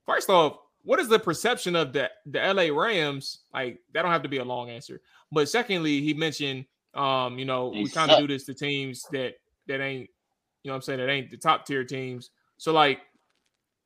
first 0.06 0.30
off, 0.30 0.58
what 0.82 1.00
is 1.00 1.08
the 1.08 1.18
perception 1.18 1.76
of 1.76 1.92
the 1.92 2.10
the 2.26 2.38
LA 2.38 2.68
Rams? 2.74 3.40
Like 3.52 3.80
that 3.92 4.02
don't 4.02 4.10
have 4.10 4.22
to 4.22 4.28
be 4.28 4.38
a 4.38 4.44
long 4.44 4.70
answer. 4.70 5.00
But 5.32 5.48
secondly, 5.48 6.00
he 6.00 6.14
mentioned, 6.14 6.66
um, 6.94 7.38
you 7.38 7.44
know, 7.44 7.70
They 7.70 7.82
we 7.82 7.90
kind 7.90 8.10
of 8.10 8.18
do 8.18 8.26
this 8.26 8.44
to 8.44 8.54
teams 8.54 9.06
that 9.12 9.34
that 9.66 9.80
ain't, 9.80 10.08
you 10.62 10.68
know, 10.68 10.72
what 10.72 10.76
I'm 10.76 10.82
saying 10.82 11.00
that 11.00 11.10
ain't 11.10 11.30
the 11.30 11.36
top 11.36 11.66
tier 11.66 11.84
teams. 11.84 12.30
So 12.58 12.72
like, 12.72 13.00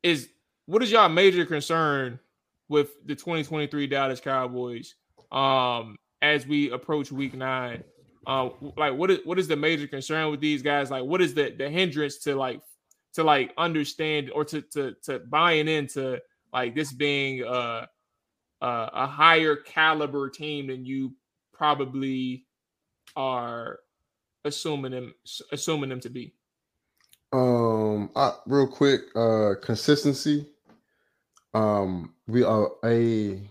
is 0.03 0.29
what 0.65 0.83
is 0.83 0.91
y'all 0.91 1.09
major 1.09 1.45
concern 1.45 2.19
with 2.67 2.89
the 3.05 3.15
2023 3.15 3.87
Dallas 3.87 4.19
Cowboys 4.19 4.95
um 5.31 5.97
as 6.21 6.45
we 6.45 6.71
approach 6.71 7.11
week 7.11 7.33
nine? 7.33 7.83
Um, 8.29 8.73
like 8.77 8.93
what 8.93 9.09
is 9.09 9.19
what 9.25 9.39
is 9.39 9.47
the 9.47 9.55
major 9.55 9.87
concern 9.87 10.29
with 10.29 10.39
these 10.39 10.61
guys? 10.61 10.91
Like, 10.91 11.03
what 11.03 11.19
is 11.19 11.33
the 11.33 11.49
the 11.57 11.67
hindrance 11.67 12.19
to 12.19 12.35
like 12.35 12.61
to 13.13 13.23
like 13.23 13.51
understand 13.57 14.29
or 14.29 14.45
to 14.45 14.61
to 14.73 14.93
to 15.05 15.17
buying 15.17 15.67
into 15.67 16.19
like 16.53 16.75
this 16.75 16.93
being 16.93 17.43
uh, 17.43 17.87
uh 18.61 18.89
a 18.93 19.07
higher 19.07 19.55
caliber 19.55 20.29
team 20.29 20.67
than 20.67 20.85
you 20.85 21.15
probably 21.53 22.45
are 23.15 23.79
assuming 24.45 24.91
them 24.91 25.15
assuming 25.51 25.89
them 25.89 25.99
to 26.01 26.09
be. 26.11 26.31
Um, 27.33 28.11
uh, 28.15 28.33
real 28.45 28.67
quick, 28.67 29.01
uh, 29.15 29.55
consistency. 29.59 30.47
Um, 31.55 32.13
we 32.27 32.43
are 32.43 32.69
a 32.85 33.41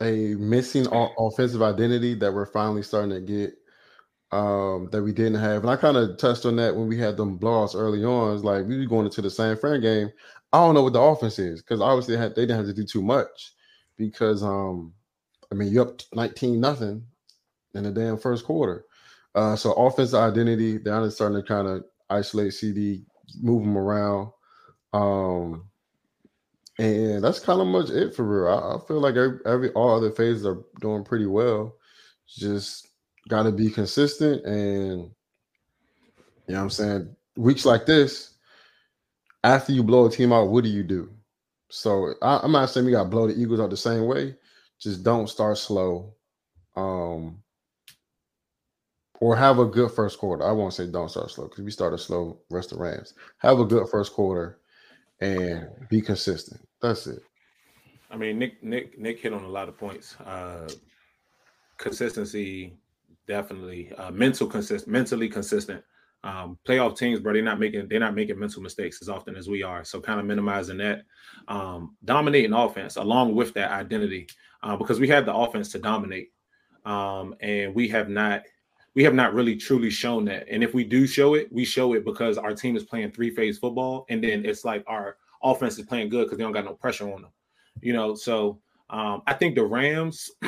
a 0.00 0.34
missing 0.36 0.86
offensive 0.90 1.62
identity 1.62 2.14
that 2.14 2.32
we're 2.32 2.46
finally 2.46 2.82
starting 2.82 3.10
to 3.10 3.20
get. 3.20 3.54
Um, 4.32 4.88
that 4.90 5.04
we 5.04 5.12
didn't 5.12 5.40
have, 5.40 5.62
and 5.62 5.70
I 5.70 5.76
kind 5.76 5.96
of 5.96 6.18
touched 6.18 6.46
on 6.46 6.56
that 6.56 6.74
when 6.74 6.88
we 6.88 6.98
had 6.98 7.16
them 7.16 7.38
blowouts 7.38 7.76
early 7.76 8.04
on. 8.04 8.34
It's 8.34 8.42
like 8.42 8.66
we 8.66 8.76
were 8.76 8.84
going 8.84 9.06
into 9.06 9.22
the 9.22 9.30
San 9.30 9.56
Fran 9.56 9.80
game. 9.80 10.10
I 10.52 10.58
don't 10.58 10.74
know 10.74 10.82
what 10.82 10.94
the 10.94 11.00
offense 11.00 11.38
is 11.38 11.62
because 11.62 11.80
obviously 11.80 12.16
they, 12.16 12.20
had, 12.22 12.34
they 12.34 12.42
didn't 12.42 12.56
have 12.56 12.66
to 12.66 12.74
do 12.74 12.84
too 12.84 13.02
much 13.02 13.52
because 13.96 14.42
um, 14.42 14.92
I 15.52 15.54
mean 15.54 15.72
you're 15.72 15.86
up 15.86 16.00
nineteen 16.12 16.60
nothing 16.60 17.06
in 17.74 17.84
the 17.84 17.92
damn 17.92 18.18
first 18.18 18.44
quarter. 18.44 18.84
Uh, 19.34 19.54
so 19.54 19.72
offensive 19.74 20.18
identity, 20.18 20.78
they're 20.78 21.10
starting 21.10 21.40
to 21.40 21.46
kind 21.46 21.68
of 21.68 21.84
isolate 22.08 22.54
CD, 22.54 23.04
move 23.40 23.62
them 23.62 23.76
around. 23.76 24.30
Um, 24.92 25.68
and 26.78 27.24
that's 27.24 27.40
kind 27.40 27.60
of 27.60 27.66
much 27.66 27.90
it 27.90 28.14
for 28.14 28.24
real. 28.24 28.52
I, 28.52 28.76
I 28.76 28.86
feel 28.86 29.00
like 29.00 29.16
every, 29.16 29.38
every 29.46 29.70
all 29.70 29.96
other 29.96 30.10
phases 30.10 30.44
are 30.46 30.58
doing 30.80 31.04
pretty 31.04 31.26
well. 31.26 31.76
Just 32.28 32.88
got 33.28 33.44
to 33.44 33.52
be 33.52 33.70
consistent, 33.70 34.44
and 34.44 35.10
you 36.46 36.54
know 36.54 36.54
what 36.54 36.60
I'm 36.60 36.70
saying. 36.70 37.16
Weeks 37.36 37.64
like 37.64 37.86
this, 37.86 38.34
after 39.44 39.72
you 39.72 39.82
blow 39.82 40.06
a 40.06 40.10
team 40.10 40.32
out, 40.32 40.48
what 40.48 40.64
do 40.64 40.70
you 40.70 40.82
do? 40.82 41.10
So 41.70 42.14
I, 42.22 42.40
I'm 42.42 42.52
not 42.52 42.70
saying 42.70 42.86
we 42.86 42.92
got 42.92 43.04
to 43.04 43.08
blow 43.08 43.26
the 43.26 43.38
Eagles 43.38 43.60
out 43.60 43.70
the 43.70 43.76
same 43.76 44.06
way. 44.06 44.36
Just 44.78 45.02
don't 45.02 45.28
start 45.28 45.58
slow. 45.58 46.14
Um, 46.76 47.42
or 49.20 49.34
have 49.34 49.58
a 49.58 49.64
good 49.64 49.90
first 49.92 50.18
quarter. 50.18 50.44
I 50.44 50.52
won't 50.52 50.74
say 50.74 50.86
don't 50.86 51.10
start 51.10 51.30
slow 51.30 51.48
because 51.48 51.64
we 51.64 51.70
started 51.70 51.98
slow. 51.98 52.38
Rest 52.50 52.70
the 52.70 52.76
Rams. 52.76 53.14
Have 53.38 53.60
a 53.60 53.64
good 53.64 53.88
first 53.88 54.12
quarter 54.12 54.58
and 55.20 55.68
be 55.88 56.00
consistent. 56.00 56.60
That's 56.82 57.06
it. 57.06 57.20
I 58.10 58.16
mean, 58.16 58.38
Nick, 58.38 58.62
Nick, 58.62 58.98
Nick 58.98 59.20
hit 59.20 59.32
on 59.32 59.44
a 59.44 59.48
lot 59.48 59.68
of 59.68 59.76
points. 59.76 60.16
Uh, 60.20 60.68
consistency, 61.78 62.76
definitely. 63.26 63.92
Uh, 63.92 64.10
mental 64.10 64.46
consist, 64.46 64.86
mentally 64.86 65.28
consistent. 65.28 65.82
Um, 66.24 66.58
playoff 66.66 66.96
teams, 66.96 67.20
bro, 67.20 67.32
they're 67.34 67.42
not 67.42 67.60
making 67.60 67.88
they're 67.88 68.00
not 68.00 68.14
making 68.14 68.38
mental 68.38 68.62
mistakes 68.62 69.00
as 69.00 69.08
often 69.08 69.36
as 69.36 69.48
we 69.48 69.62
are. 69.62 69.84
So 69.84 70.00
kind 70.00 70.18
of 70.18 70.26
minimizing 70.26 70.78
that, 70.78 71.02
um, 71.46 71.96
dominating 72.04 72.52
offense 72.52 72.96
along 72.96 73.34
with 73.34 73.54
that 73.54 73.70
identity, 73.70 74.26
uh, 74.62 74.76
because 74.76 74.98
we 74.98 75.08
have 75.08 75.24
the 75.24 75.34
offense 75.34 75.70
to 75.72 75.78
dominate, 75.78 76.30
um, 76.84 77.34
and 77.40 77.74
we 77.74 77.86
have 77.88 78.08
not 78.08 78.42
we 78.96 79.04
have 79.04 79.14
not 79.14 79.34
really 79.34 79.54
truly 79.54 79.90
shown 79.90 80.24
that. 80.24 80.48
And 80.50 80.64
if 80.64 80.72
we 80.72 80.82
do 80.82 81.06
show 81.06 81.34
it, 81.34 81.52
we 81.52 81.66
show 81.66 81.92
it 81.92 82.04
because 82.04 82.38
our 82.38 82.54
team 82.54 82.76
is 82.76 82.82
playing 82.82 83.12
three 83.12 83.30
phase 83.30 83.58
football, 83.58 84.06
and 84.08 84.24
then 84.24 84.44
it's 84.46 84.64
like 84.64 84.82
our 84.86 85.18
offense 85.42 85.78
is 85.78 85.84
playing 85.84 86.08
good 86.08 86.24
because 86.24 86.38
they 86.38 86.44
don't 86.44 86.54
got 86.54 86.64
no 86.64 86.72
pressure 86.72 87.12
on 87.12 87.20
them. 87.22 87.30
You 87.82 87.92
know, 87.92 88.14
so 88.14 88.58
um, 88.88 89.22
I 89.26 89.34
think 89.34 89.54
the 89.54 89.64
Rams. 89.64 90.30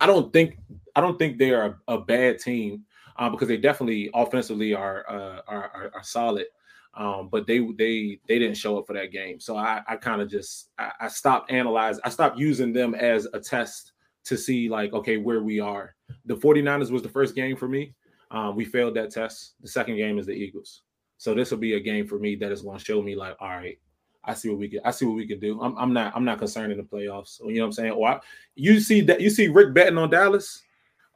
I 0.00 0.06
don't 0.06 0.32
think 0.32 0.56
I 0.94 1.00
don't 1.02 1.18
think 1.18 1.38
they 1.38 1.52
are 1.52 1.78
a, 1.88 1.94
a 1.94 2.00
bad 2.00 2.38
team 2.38 2.84
uh, 3.18 3.28
because 3.28 3.48
they 3.48 3.58
definitely 3.58 4.10
offensively 4.14 4.72
are 4.72 5.04
uh, 5.08 5.40
are, 5.48 5.70
are, 5.74 5.90
are 5.96 6.02
solid. 6.02 6.46
Um, 6.94 7.28
but 7.30 7.46
they 7.46 7.58
they 7.58 8.20
they 8.28 8.38
didn't 8.38 8.56
show 8.56 8.78
up 8.78 8.86
for 8.86 8.94
that 8.94 9.10
game, 9.10 9.40
so 9.40 9.56
I, 9.56 9.82
I 9.88 9.96
kind 9.96 10.22
of 10.22 10.30
just 10.30 10.70
I, 10.78 10.92
I 11.00 11.08
stopped 11.08 11.50
analyzing. 11.50 12.00
I 12.04 12.10
stopped 12.10 12.38
using 12.38 12.72
them 12.72 12.94
as 12.94 13.26
a 13.34 13.40
test 13.40 13.92
to 14.26 14.36
see 14.36 14.68
like 14.68 14.92
okay 14.92 15.16
where 15.16 15.42
we 15.42 15.60
are. 15.60 15.94
The 16.26 16.36
49ers 16.36 16.90
was 16.90 17.02
the 17.02 17.08
first 17.08 17.34
game 17.34 17.56
for 17.56 17.68
me. 17.68 17.94
Um, 18.30 18.56
we 18.56 18.64
failed 18.64 18.94
that 18.96 19.10
test. 19.10 19.54
The 19.62 19.68
second 19.68 19.96
game 19.96 20.18
is 20.18 20.26
the 20.26 20.32
Eagles. 20.32 20.82
So 21.18 21.34
this 21.34 21.50
will 21.50 21.58
be 21.58 21.74
a 21.74 21.80
game 21.80 22.06
for 22.06 22.18
me 22.18 22.34
that 22.36 22.52
is 22.52 22.62
going 22.62 22.78
to 22.78 22.84
show 22.84 23.00
me 23.00 23.14
like 23.14 23.36
all 23.40 23.48
right, 23.48 23.78
I 24.24 24.34
see 24.34 24.48
what 24.48 24.58
we 24.58 24.68
can 24.68 24.80
I 24.84 24.90
see 24.90 25.06
what 25.06 25.16
we 25.16 25.26
can 25.26 25.40
do. 25.40 25.60
I'm, 25.62 25.76
I'm 25.78 25.92
not 25.92 26.12
I'm 26.14 26.24
not 26.24 26.38
concerned 26.38 26.72
in 26.72 26.78
the 26.78 26.84
playoffs. 26.84 27.40
You 27.40 27.54
know 27.54 27.60
what 27.62 27.66
I'm 27.66 27.72
saying? 27.72 27.92
Or 27.92 28.08
I, 28.08 28.20
you 28.54 28.80
see 28.80 29.00
that 29.02 29.20
you 29.20 29.30
see 29.30 29.48
Rick 29.48 29.74
betting 29.74 29.98
on 29.98 30.10
Dallas. 30.10 30.62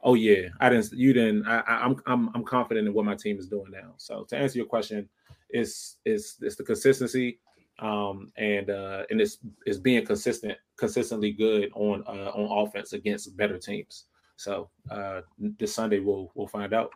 Oh 0.03 0.15
yeah, 0.15 0.47
I 0.59 0.69
didn't. 0.69 0.91
You 0.93 1.13
didn't. 1.13 1.45
I, 1.47 1.61
I'm 1.67 1.95
I'm 2.07 2.29
I'm 2.33 2.43
confident 2.43 2.87
in 2.87 2.93
what 2.93 3.05
my 3.05 3.15
team 3.15 3.37
is 3.37 3.47
doing 3.47 3.71
now. 3.71 3.93
So 3.97 4.23
to 4.29 4.37
answer 4.37 4.57
your 4.57 4.65
question, 4.65 5.07
it's 5.49 5.97
it's 6.05 6.37
it's 6.41 6.55
the 6.55 6.63
consistency, 6.63 7.39
um, 7.81 8.31
and 8.37 8.69
uh, 8.69 9.03
and 9.09 9.19
it's 9.19 9.39
it's 9.65 9.79
being 9.79 10.05
consistent, 10.05 10.57
consistently 10.77 11.31
good 11.31 11.71
on 11.73 12.03
uh, 12.07 12.31
on 12.33 12.65
offense 12.65 12.93
against 12.93 13.35
better 13.35 13.57
teams. 13.57 14.05
So 14.37 14.69
uh, 14.89 15.21
this 15.37 15.75
Sunday 15.75 15.99
we'll 15.99 16.31
we'll 16.35 16.47
find 16.47 16.73
out. 16.73 16.91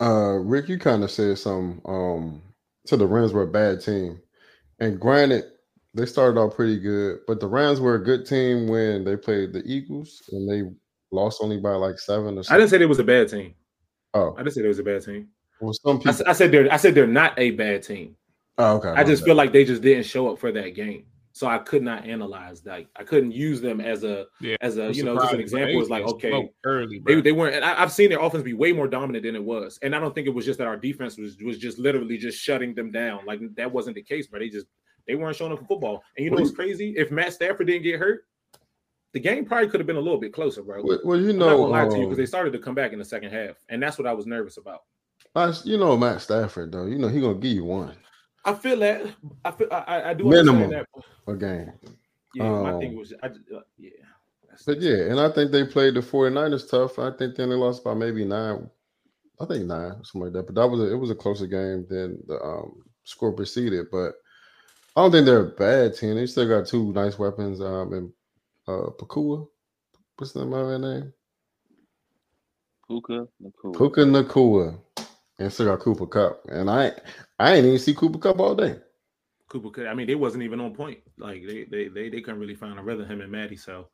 Uh, 0.00 0.38
Rick, 0.42 0.68
you 0.68 0.78
kind 0.78 1.02
of 1.02 1.10
said 1.10 1.38
something. 1.38 1.80
Um, 1.86 2.42
to 2.86 2.96
the 2.96 3.06
Rams 3.06 3.32
were 3.32 3.42
a 3.42 3.46
bad 3.46 3.80
team, 3.80 4.20
and 4.78 5.00
granted, 5.00 5.44
they 5.94 6.06
started 6.06 6.38
off 6.38 6.54
pretty 6.54 6.78
good, 6.78 7.20
but 7.26 7.40
the 7.40 7.48
Rams 7.48 7.80
were 7.80 7.94
a 7.94 8.04
good 8.04 8.26
team 8.26 8.68
when 8.68 9.04
they 9.04 9.16
played 9.16 9.52
the 9.52 9.62
Eagles, 9.64 10.22
and 10.30 10.48
they 10.48 10.70
lost 11.10 11.40
only 11.42 11.58
by 11.58 11.70
like 11.70 11.98
seven 11.98 12.38
or. 12.38 12.42
Something. 12.42 12.54
I 12.54 12.58
didn't 12.58 12.70
say 12.70 12.82
it 12.82 12.88
was 12.88 12.98
a 12.98 13.04
bad 13.04 13.28
team. 13.28 13.54
Oh, 14.14 14.34
I 14.34 14.42
didn't 14.42 14.54
say 14.54 14.62
it 14.62 14.68
was 14.68 14.78
a 14.78 14.84
bad 14.84 15.04
team. 15.04 15.28
Well, 15.60 15.72
some 15.72 15.98
people. 15.98 16.26
I, 16.26 16.30
I 16.30 16.32
said 16.34 16.52
they're. 16.52 16.70
I 16.72 16.76
said 16.76 16.94
they're 16.94 17.06
not 17.06 17.38
a 17.38 17.52
bad 17.52 17.82
team. 17.82 18.14
Oh, 18.58 18.76
okay. 18.76 18.88
I 18.88 19.04
just 19.04 19.22
bad. 19.22 19.26
feel 19.26 19.34
like 19.34 19.52
they 19.52 19.64
just 19.64 19.82
didn't 19.82 20.04
show 20.04 20.30
up 20.30 20.38
for 20.38 20.50
that 20.52 20.74
game, 20.74 21.04
so 21.32 21.46
I 21.46 21.58
could 21.58 21.82
not 21.82 22.06
analyze 22.06 22.62
that. 22.62 22.86
I 22.96 23.04
couldn't 23.04 23.32
use 23.32 23.60
them 23.60 23.80
as 23.80 24.04
a 24.04 24.26
yeah, 24.40 24.56
as 24.62 24.78
a 24.78 24.92
you 24.94 25.04
know 25.04 25.16
just 25.16 25.34
an 25.34 25.40
example. 25.40 25.80
Is 25.82 25.90
like 25.90 26.04
okay, 26.04 26.50
early 26.64 27.02
they, 27.04 27.20
they 27.20 27.32
weren't. 27.32 27.54
And 27.54 27.64
I, 27.64 27.74
have 27.74 27.92
seen 27.92 28.08
their 28.08 28.20
offense 28.20 28.42
be 28.42 28.54
way 28.54 28.72
more 28.72 28.88
dominant 28.88 29.24
than 29.24 29.36
it 29.36 29.44
was, 29.44 29.78
and 29.82 29.94
I 29.94 30.00
don't 30.00 30.14
think 30.14 30.26
it 30.26 30.34
was 30.34 30.46
just 30.46 30.58
that 30.58 30.66
our 30.66 30.76
defense 30.76 31.18
was 31.18 31.36
was 31.44 31.58
just 31.58 31.78
literally 31.78 32.16
just 32.16 32.38
shutting 32.38 32.74
them 32.74 32.90
down. 32.90 33.26
Like 33.26 33.40
that 33.56 33.70
wasn't 33.70 33.96
the 33.96 34.02
case, 34.02 34.26
but 34.26 34.40
they 34.40 34.48
just 34.48 34.66
they 35.06 35.14
weren't 35.14 35.36
showing 35.36 35.52
up 35.52 35.58
for 35.58 35.66
football. 35.66 36.02
And 36.16 36.24
you 36.24 36.30
know 36.30 36.40
what's 36.40 36.54
crazy? 36.54 36.94
If 36.96 37.10
Matt 37.10 37.34
Stafford 37.34 37.66
didn't 37.66 37.82
get 37.82 37.98
hurt, 38.00 38.24
the 39.12 39.20
game 39.20 39.44
probably 39.44 39.68
could 39.68 39.80
have 39.80 39.86
been 39.86 39.96
a 39.96 40.00
little 40.00 40.20
bit 40.20 40.32
closer, 40.32 40.62
bro. 40.62 40.82
Well, 41.04 41.20
you 41.20 41.32
know, 41.32 41.66
I'm 41.66 41.70
not 41.70 41.70
lie 41.70 41.88
to 41.88 41.98
you 41.98 42.04
because 42.04 42.18
um, 42.18 42.22
they 42.22 42.26
started 42.26 42.52
to 42.52 42.58
come 42.58 42.74
back 42.74 42.92
in 42.92 42.98
the 42.98 43.04
second 43.04 43.30
half, 43.30 43.56
and 43.68 43.82
that's 43.82 43.98
what 43.98 44.06
I 44.06 44.12
was 44.12 44.26
nervous 44.26 44.56
about. 44.56 44.80
I, 45.34 45.52
you 45.64 45.76
know, 45.76 45.96
Matt 45.96 46.22
Stafford 46.22 46.72
though. 46.72 46.86
You 46.86 46.98
know, 46.98 47.08
he 47.08 47.20
gonna 47.20 47.34
give 47.34 47.52
you 47.52 47.64
one. 47.64 47.96
I 48.46 48.54
feel 48.54 48.78
that. 48.78 49.02
I 49.44 49.50
feel. 49.50 49.68
I, 49.70 50.10
I 50.10 50.14
do 50.14 50.24
minimum 50.24 50.70
that. 50.70 50.86
a 51.26 51.34
game. 51.34 51.72
Yeah, 52.34 52.46
um, 52.46 52.62
my 52.62 52.78
thing 52.78 52.96
was. 52.96 53.12
I, 53.22 53.26
uh, 53.26 53.60
yeah. 53.78 53.90
But 54.64 54.80
yeah, 54.80 55.10
and 55.10 55.20
I 55.20 55.30
think 55.30 55.50
they 55.50 55.64
played 55.64 55.94
the 55.94 56.00
49ers 56.00 56.70
tough. 56.70 56.98
I 56.98 57.10
think 57.10 57.36
then 57.36 57.50
they 57.50 57.56
lost 57.56 57.84
by 57.84 57.92
maybe 57.92 58.24
nine. 58.24 58.70
I 59.38 59.44
think 59.44 59.66
nine, 59.66 60.02
something 60.02 60.22
like 60.22 60.32
that. 60.32 60.46
But 60.46 60.54
that 60.54 60.66
was 60.66 60.80
a, 60.80 60.92
it 60.92 60.96
was 60.96 61.10
a 61.10 61.14
closer 61.14 61.46
game 61.46 61.86
than 61.90 62.22
the 62.26 62.40
um, 62.42 62.82
score 63.04 63.32
preceded. 63.32 63.88
But 63.90 64.14
I 64.96 65.02
don't 65.02 65.12
think 65.12 65.26
they're 65.26 65.40
a 65.40 65.50
bad 65.50 65.94
team. 65.94 66.14
They 66.14 66.26
still 66.26 66.48
got 66.48 66.66
two 66.66 66.92
nice 66.94 67.18
weapons. 67.18 67.60
Um, 67.60 67.92
and 67.92 68.12
uh, 68.66 68.90
Pakua, 68.98 69.46
What's 70.18 70.32
the 70.32 70.44
name 70.44 70.54
of 70.54 70.68
that 70.68 70.78
name? 70.78 71.12
Puka 72.88 73.28
Nacua. 73.42 73.76
Puka 73.76 74.00
Nacua. 74.00 74.78
And 75.38 75.52
still 75.52 75.66
got 75.66 75.80
Cooper 75.80 76.06
Kupp. 76.06 76.42
And 76.48 76.70
I 76.70 76.92
I 77.38 77.54
ain't 77.54 77.66
even 77.66 77.78
see 77.78 77.94
Cooper 77.94 78.18
Kupp 78.18 78.40
all 78.40 78.54
day. 78.54 78.76
Cooper 79.48 79.70
Kupp. 79.70 79.86
I 79.86 79.94
mean, 79.94 80.06
they 80.06 80.14
wasn't 80.14 80.44
even 80.44 80.60
on 80.60 80.74
point. 80.74 80.98
Like 81.18 81.46
they 81.46 81.64
they 81.64 81.88
they, 81.88 82.08
they 82.08 82.20
couldn't 82.20 82.40
really 82.40 82.54
find 82.54 82.78
a 82.78 82.82
rhythm, 82.82 83.06
him 83.06 83.20
and 83.20 83.30
Maddie. 83.30 83.56
So 83.56 83.88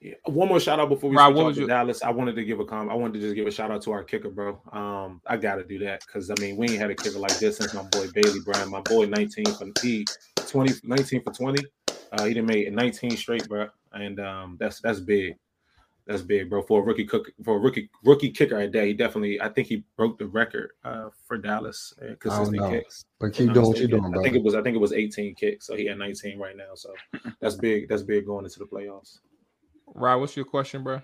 yeah. 0.00 0.14
One 0.24 0.48
more 0.48 0.58
shout 0.58 0.80
out 0.80 0.88
before 0.88 1.10
we 1.10 1.16
Rob, 1.16 1.36
switch 1.36 1.56
to 1.56 1.66
Dallas. 1.66 2.02
I 2.02 2.10
wanted 2.10 2.34
to 2.34 2.44
give 2.44 2.58
a 2.58 2.64
comment. 2.64 2.90
I 2.90 2.94
wanted 2.94 3.14
to 3.14 3.20
just 3.20 3.36
give 3.36 3.46
a 3.46 3.52
shout 3.52 3.70
out 3.70 3.82
to 3.82 3.92
our 3.92 4.02
kicker, 4.02 4.30
bro. 4.30 4.60
Um, 4.72 5.20
I 5.26 5.36
gotta 5.36 5.62
do 5.62 5.78
that 5.80 6.02
because 6.04 6.28
I 6.28 6.34
mean 6.40 6.56
we 6.56 6.68
ain't 6.70 6.80
had 6.80 6.90
a 6.90 6.94
kicker 6.94 7.20
like 7.20 7.38
this 7.38 7.58
since 7.58 7.72
my 7.72 7.84
boy 7.84 8.08
Bailey 8.12 8.40
Brown. 8.44 8.70
My 8.70 8.80
boy 8.80 9.06
19 9.06 9.44
for 9.44 9.70
he 9.80 10.04
20 10.36 10.74
19 10.82 11.22
for 11.22 11.32
20. 11.32 11.64
Uh, 12.12 12.24
he 12.24 12.34
didn't 12.34 12.48
make 12.48 12.70
19 12.70 13.16
straight, 13.16 13.48
bro 13.48 13.68
and 13.94 14.20
um, 14.20 14.56
that's 14.58 14.80
that's 14.80 15.00
big. 15.00 15.36
That's 16.06 16.22
big, 16.22 16.50
bro. 16.50 16.62
For 16.62 16.80
a 16.80 16.84
rookie 16.84 17.04
cook, 17.04 17.30
for 17.44 17.56
a 17.56 17.58
rookie 17.60 17.88
rookie 18.02 18.30
kicker 18.30 18.58
at 18.58 18.72
that, 18.72 18.86
he 18.86 18.92
definitely. 18.92 19.40
I 19.40 19.48
think 19.48 19.68
he 19.68 19.84
broke 19.96 20.18
the 20.18 20.26
record 20.26 20.70
uh, 20.84 21.10
for 21.26 21.38
Dallas 21.38 21.94
uh, 22.02 22.14
consistent 22.18 22.70
kicks. 22.70 23.04
But 23.20 23.32
keep 23.32 23.52
doing 23.52 23.68
what 23.68 23.78
you're 23.78 23.86
doing. 23.86 24.12
I 24.18 24.22
think 24.22 24.34
it 24.34 24.42
was. 24.42 24.54
I 24.56 24.62
think 24.62 24.74
it 24.74 24.80
was 24.80 24.92
18 24.92 25.36
kicks, 25.36 25.66
so 25.66 25.76
he 25.76 25.86
had 25.86 25.98
19 25.98 26.38
right 26.38 26.56
now. 26.56 26.74
So 26.74 26.92
that's 27.40 27.54
big. 27.54 27.88
That's 27.88 28.02
big 28.02 28.26
going 28.26 28.44
into 28.44 28.58
the 28.58 28.64
playoffs. 28.64 29.20
Right. 29.94 30.16
What's 30.16 30.36
your 30.36 30.44
question, 30.44 30.82
bro? 30.82 31.00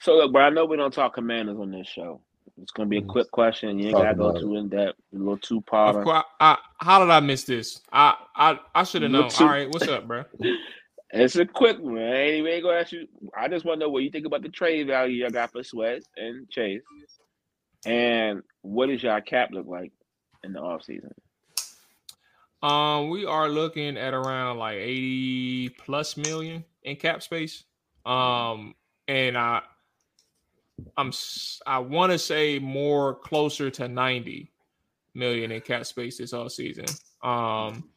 So 0.00 0.14
look, 0.14 0.32
bro. 0.32 0.42
I 0.42 0.50
know 0.50 0.64
we 0.64 0.78
don't 0.78 0.94
talk 0.94 1.14
Commanders 1.14 1.58
on 1.58 1.70
this 1.70 1.86
show. 1.86 2.20
It's 2.60 2.72
gonna 2.72 2.88
be 2.88 2.98
a 2.98 3.00
mm-hmm. 3.00 3.10
quick 3.10 3.30
question. 3.30 3.78
You 3.78 3.88
ain't 3.88 3.96
gotta 3.96 4.14
go 4.14 4.38
too 4.38 4.56
in 4.56 4.68
depth. 4.68 4.98
A 5.14 5.18
little 5.18 5.36
two 5.38 5.60
part. 5.60 6.06
How 6.40 6.98
did 6.98 7.10
I 7.10 7.20
miss 7.20 7.44
this? 7.44 7.80
I 7.92 8.16
I 8.34 8.58
I 8.74 8.84
should 8.84 9.02
have 9.02 9.10
known. 9.10 9.30
All 9.38 9.46
right, 9.46 9.68
what's 9.68 9.88
up, 9.88 10.06
bro? 10.06 10.24
It's 11.12 11.36
a 11.36 11.44
quick 11.44 11.78
one. 11.78 11.98
I 11.98 12.30
ain't 12.30 12.62
gonna 12.62 12.78
ask 12.78 12.92
you. 12.92 13.06
I 13.36 13.46
just 13.46 13.66
want 13.66 13.80
to 13.80 13.86
know 13.86 13.90
what 13.90 14.02
you 14.02 14.10
think 14.10 14.24
about 14.26 14.42
the 14.42 14.48
trade 14.48 14.86
value 14.86 15.24
you 15.24 15.30
got 15.30 15.52
for 15.52 15.62
Sweat 15.62 16.02
and 16.16 16.48
Chase, 16.48 16.82
and 17.84 18.42
what 18.62 18.86
does 18.86 19.02
your 19.02 19.20
cap 19.20 19.50
look 19.52 19.66
like 19.66 19.92
in 20.42 20.54
the 20.54 20.60
off 20.60 20.84
season? 20.84 21.12
Um, 22.62 23.10
we 23.10 23.26
are 23.26 23.48
looking 23.48 23.98
at 23.98 24.14
around 24.14 24.58
like 24.58 24.76
eighty 24.76 25.68
plus 25.68 26.16
million 26.16 26.64
in 26.82 26.96
cap 26.96 27.22
space. 27.22 27.64
Um, 28.06 28.74
and 29.06 29.36
I, 29.36 29.60
I'm 30.96 31.12
I 31.66 31.78
want 31.78 32.12
to 32.12 32.18
say 32.18 32.58
more 32.58 33.16
closer 33.16 33.68
to 33.70 33.88
ninety 33.88 34.50
million 35.14 35.52
in 35.52 35.60
cap 35.60 35.84
space 35.84 36.18
this 36.18 36.32
off 36.32 36.52
season. 36.52 36.86
Um, 37.22 37.90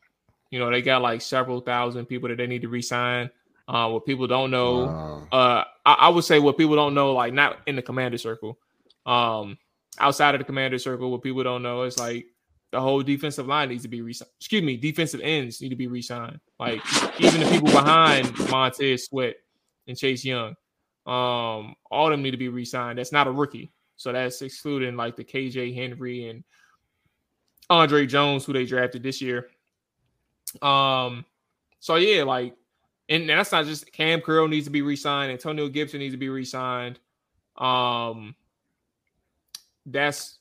you 0.52 0.60
know, 0.60 0.70
they 0.70 0.82
got 0.82 1.02
like 1.02 1.22
several 1.22 1.60
thousand 1.60 2.06
people 2.06 2.30
that 2.30 2.38
they 2.38 2.48
need 2.48 2.62
to 2.62 2.70
resign. 2.70 3.30
Uh, 3.68 3.90
what 3.90 4.06
people 4.06 4.28
don't 4.28 4.52
know, 4.52 4.86
wow. 4.86 5.28
uh, 5.32 5.64
I, 5.86 5.94
I, 5.94 6.10
would 6.10 6.24
say 6.24 6.38
what 6.38 6.56
people 6.56 6.76
don't 6.76 6.94
know, 6.94 7.14
like 7.14 7.34
not 7.34 7.62
in 7.66 7.76
the 7.76 7.82
commander 7.82 8.20
circle, 8.20 8.60
um, 9.08 9.58
outside 10.00 10.36
of 10.36 10.40
the 10.40 10.46
commander 10.46 10.78
circle, 10.78 11.12
what 11.12 11.24
people 11.24 11.44
don't 11.44 11.64
know 11.64 11.82
is 11.82 11.98
like 11.98 12.28
the 12.72 12.82
whole 12.82 13.02
defensive 13.02 13.48
line 13.48 13.70
needs 13.70 13.84
to 13.84 13.88
be 13.88 14.02
re-signed. 14.02 14.30
Excuse 14.40 14.64
me, 14.64 14.78
defensive 14.78 15.22
ends 15.24 15.62
need 15.62 15.70
to 15.70 15.76
be 15.76 15.88
re-signed. 15.88 16.40
Like 16.60 16.82
even 17.20 17.42
the 17.42 17.50
people 17.50 17.72
behind 17.72 18.38
Montez 18.50 19.06
Sweat 19.06 19.36
and 19.88 19.98
Chase 19.98 20.26
Young, 20.26 20.50
um, 21.06 21.76
all 21.90 22.08
of 22.08 22.12
them 22.12 22.22
need 22.22 22.32
to 22.32 22.38
be 22.38 22.50
re-signed. 22.50 23.00
That's 23.00 23.12
not 23.12 23.28
a 23.28 23.32
rookie, 23.32 23.72
so 23.96 24.12
that's 24.12 24.42
excluding 24.42 24.96
like 24.96 25.16
the 25.16 25.24
KJ 25.24 25.74
Henry 25.74 26.30
and 26.30 26.44
Andre 27.70 28.06
Jones, 28.06 28.46
who 28.46 28.54
they 28.54 28.66
drafted 28.66 29.04
this 29.04 29.22
year. 29.22 29.48
Um, 30.62 31.26
so 31.80 31.96
yeah, 31.96 32.24
like, 32.24 32.56
and 33.10 33.30
that's 33.30 33.52
not 33.52 33.66
just 33.66 33.92
Kam 33.92 34.22
Curl 34.22 34.48
needs 34.48 34.66
to 34.66 34.72
be 34.72 34.82
re-signed. 34.82 35.32
Antonio 35.32 35.68
Gibson 35.68 36.00
needs 36.00 36.14
to 36.14 36.18
be 36.18 36.30
re-signed. 36.30 37.00
Um, 37.58 38.36
that's 39.86 40.40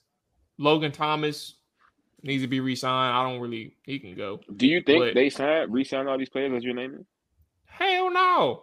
Logan 0.59 0.93
Thomas 0.93 1.55
needs 2.23 2.43
to 2.43 2.49
be 2.49 2.61
re-signed. 2.61 3.15
I 3.15 3.31
don't 3.31 3.41
really. 3.41 3.77
He 3.85 3.99
can 3.99 4.15
go. 4.15 4.41
Do 4.57 4.67
you 4.67 4.81
think 4.81 5.05
but, 5.05 5.15
they 5.15 5.29
signed 5.31 5.73
re-signed 5.73 6.09
all 6.09 6.19
these 6.19 6.31
players 6.31 6.53
as 6.55 6.65
you're 6.65 6.75
naming? 6.75 7.05
Hell 7.67 8.11
no. 8.11 8.63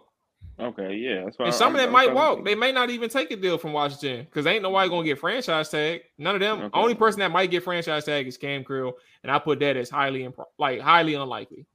Okay, 0.60 0.94
yeah. 0.94 1.24
That's 1.24 1.38
why 1.38 1.46
and 1.46 1.54
some 1.54 1.74
I, 1.74 1.78
of 1.78 1.84
them 1.84 1.92
might 1.92 2.12
walk. 2.12 2.44
They 2.44 2.54
may 2.54 2.72
not 2.72 2.90
even 2.90 3.08
take 3.08 3.30
a 3.30 3.36
deal 3.36 3.58
from 3.58 3.72
Washington 3.72 4.24
because 4.24 4.46
ain't 4.46 4.62
nobody 4.62 4.88
gonna 4.88 5.04
get 5.04 5.18
franchise 5.18 5.68
tag. 5.70 6.02
None 6.18 6.34
of 6.34 6.40
them. 6.40 6.60
Okay. 6.62 6.78
Only 6.78 6.94
person 6.94 7.20
that 7.20 7.30
might 7.30 7.50
get 7.50 7.64
franchise 7.64 8.04
tag 8.04 8.26
is 8.26 8.36
Kam 8.36 8.62
Curl, 8.62 8.92
and 9.22 9.32
I 9.32 9.38
put 9.38 9.60
that 9.60 9.76
as 9.76 9.90
highly 9.90 10.24
imp- 10.24 10.38
like 10.58 10.80
highly 10.80 11.14
unlikely. 11.14 11.66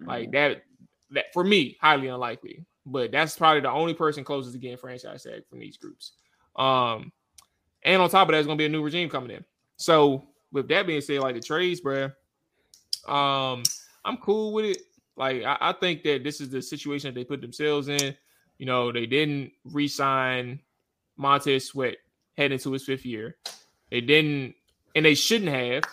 Mm-hmm. 0.00 0.08
Like 0.08 0.32
that, 0.32 0.62
that 1.10 1.32
for 1.32 1.44
me, 1.44 1.76
highly 1.80 2.08
unlikely. 2.08 2.64
But 2.86 3.12
that's 3.12 3.36
probably 3.36 3.60
the 3.60 3.70
only 3.70 3.94
person 3.94 4.24
closest 4.24 4.54
to 4.54 4.58
getting 4.58 4.78
franchise 4.78 5.24
tag 5.24 5.42
from 5.48 5.58
these 5.58 5.76
groups. 5.76 6.12
Um, 6.56 7.12
and 7.84 8.00
on 8.00 8.08
top 8.08 8.28
of 8.28 8.32
that, 8.32 8.36
there's 8.36 8.46
gonna 8.46 8.56
be 8.56 8.66
a 8.66 8.70
new 8.70 8.82
regime 8.82 9.08
coming 9.08 9.30
in. 9.30 9.44
So 9.76 10.24
with 10.52 10.68
that 10.68 10.86
being 10.86 11.00
said, 11.00 11.20
like 11.20 11.34
the 11.34 11.40
trades, 11.40 11.80
bro, 11.80 12.04
um, 13.08 13.62
I'm 14.04 14.16
cool 14.18 14.52
with 14.52 14.64
it. 14.64 14.78
Like 15.16 15.42
I, 15.44 15.56
I, 15.60 15.72
think 15.74 16.02
that 16.04 16.24
this 16.24 16.40
is 16.40 16.50
the 16.50 16.62
situation 16.62 17.08
that 17.08 17.18
they 17.18 17.24
put 17.24 17.40
themselves 17.40 17.88
in. 17.88 18.16
You 18.58 18.66
know, 18.66 18.92
they 18.92 19.06
didn't 19.06 19.52
re-sign 19.64 20.60
Montez 21.16 21.66
Sweat 21.66 21.96
heading 22.36 22.54
into 22.54 22.72
his 22.72 22.84
fifth 22.84 23.04
year. 23.04 23.36
They 23.90 24.00
didn't, 24.00 24.54
and 24.94 25.04
they 25.04 25.14
shouldn't 25.14 25.50
have 25.50 25.84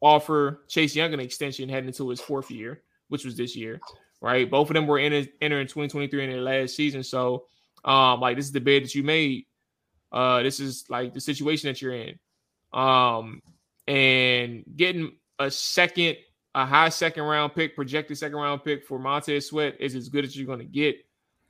offer 0.00 0.60
Chase 0.68 0.94
Young 0.94 1.12
an 1.12 1.20
extension 1.20 1.68
heading 1.68 1.88
into 1.88 2.08
his 2.08 2.20
fourth 2.20 2.50
year, 2.50 2.82
which 3.08 3.24
was 3.24 3.36
this 3.36 3.56
year. 3.56 3.80
Right, 4.20 4.50
both 4.50 4.68
of 4.68 4.74
them 4.74 4.88
were 4.88 4.98
in 4.98 5.28
entering 5.40 5.68
2023 5.68 6.24
in 6.24 6.30
their 6.30 6.40
last 6.40 6.74
season. 6.74 7.04
So, 7.04 7.46
um, 7.84 8.20
like 8.20 8.36
this 8.36 8.46
is 8.46 8.52
the 8.52 8.60
bed 8.60 8.82
that 8.82 8.94
you 8.94 9.04
made. 9.04 9.46
Uh, 10.10 10.42
this 10.42 10.58
is 10.58 10.84
like 10.88 11.14
the 11.14 11.20
situation 11.20 11.68
that 11.68 11.80
you're 11.80 11.94
in. 11.94 12.18
Um, 12.72 13.42
and 13.86 14.64
getting 14.76 15.12
a 15.38 15.50
second 15.50 16.16
a 16.62 16.66
high 16.66 16.88
second 16.88 17.22
round 17.22 17.54
pick, 17.54 17.74
projected 17.76 18.18
second 18.18 18.36
round 18.36 18.64
pick 18.64 18.84
for 18.84 18.98
Montez 18.98 19.46
Sweat 19.46 19.76
is 19.78 19.94
as 19.94 20.08
good 20.08 20.24
as 20.24 20.36
you're 20.36 20.46
going 20.46 20.58
to 20.58 20.64
get 20.64 20.96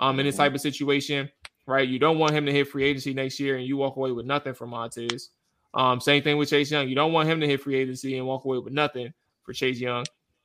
um, 0.00 0.20
in 0.20 0.26
this 0.26 0.36
type 0.36 0.54
of 0.54 0.60
situation, 0.60 1.30
right? 1.66 1.88
You 1.88 1.98
don't 1.98 2.18
want 2.18 2.32
him 2.32 2.44
to 2.46 2.52
hit 2.52 2.68
free 2.68 2.84
agency 2.84 3.14
next 3.14 3.40
year 3.40 3.56
and 3.56 3.66
you 3.66 3.76
walk 3.76 3.96
away 3.96 4.12
with 4.12 4.26
nothing 4.26 4.54
from 4.54 4.70
Montez. 4.70 5.30
Um, 5.74 6.00
same 6.00 6.22
thing 6.22 6.36
with 6.36 6.50
Chase 6.50 6.70
Young. 6.70 6.88
You 6.88 6.94
don't 6.94 7.12
want 7.12 7.28
him 7.28 7.40
to 7.40 7.46
hit 7.46 7.62
free 7.62 7.76
agency 7.76 8.18
and 8.18 8.26
walk 8.26 8.44
away 8.44 8.58
with 8.58 8.72
nothing 8.72 9.12
for 9.44 9.52
Chase 9.52 9.80
Young. 9.80 10.04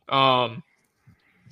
Um, 0.09 0.63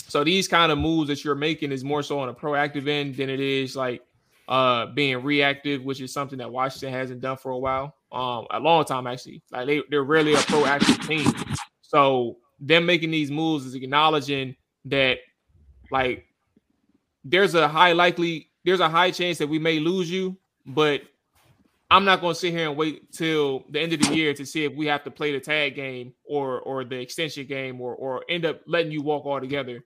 So 0.08 0.24
these 0.24 0.48
kind 0.48 0.72
of 0.72 0.78
moves 0.78 1.08
that 1.10 1.24
you're 1.24 1.36
making 1.36 1.72
is 1.72 1.84
more 1.84 2.04
so 2.04 2.20
on 2.20 2.30
a 2.30 2.34
proactive 2.34 2.88
end 2.88 3.16
than 3.16 3.30
it 3.30 3.40
is 3.40 3.76
like 3.76 4.02
uh 4.48 4.88
being 4.88 5.24
reactive, 5.24 5.84
which 5.84 6.02
is 6.02 6.12
something 6.12 6.40
that 6.40 6.52
Washington 6.52 6.92
hasn't 6.92 7.22
done 7.22 7.38
for 7.38 7.52
a 7.52 7.58
while. 7.58 7.96
Um, 8.12 8.46
a 8.52 8.60
long 8.60 8.84
time 8.84 9.08
actually. 9.08 9.42
Like 9.52 9.68
they, 9.68 9.84
they're 9.90 10.04
really 10.04 10.34
a 10.34 10.38
proactive 10.38 11.08
team. 11.08 11.32
So 11.82 12.38
them 12.62 12.86
making 12.86 13.12
these 13.12 13.32
moves 13.32 13.66
is 13.66 13.74
acknowledging 13.76 14.56
that 14.86 15.18
like 15.92 16.26
there's 17.24 17.56
a 17.56 17.68
high 17.68 17.92
likely 17.92 18.50
there's 18.64 18.80
a 18.80 18.90
high 18.90 19.12
chance 19.12 19.40
that 19.40 19.48
we 19.48 19.60
may 19.60 19.80
lose 19.80 20.10
you, 20.10 20.38
but 20.66 21.02
I'm 21.90 22.06
not 22.06 22.22
going 22.22 22.34
to 22.34 22.40
sit 22.40 22.52
here 22.54 22.70
and 22.70 22.78
wait 22.78 23.12
till 23.12 23.66
the 23.70 23.80
end 23.82 23.94
of 23.94 24.00
the 24.00 24.16
year 24.16 24.34
to 24.36 24.46
see 24.46 24.64
if 24.64 24.74
we 24.74 24.86
have 24.86 25.04
to 25.04 25.12
play 25.12 25.34
the 25.34 25.40
tag 25.40 25.76
game 25.76 26.14
or 26.24 26.62
or 26.62 26.86
the 26.86 27.00
extension 27.00 27.46
game 27.48 27.82
or 27.82 27.96
or 27.96 28.24
end 28.30 28.46
up 28.46 28.62
letting 28.66 28.92
you 28.92 29.02
walk 29.02 29.26
altogether. 29.26 29.84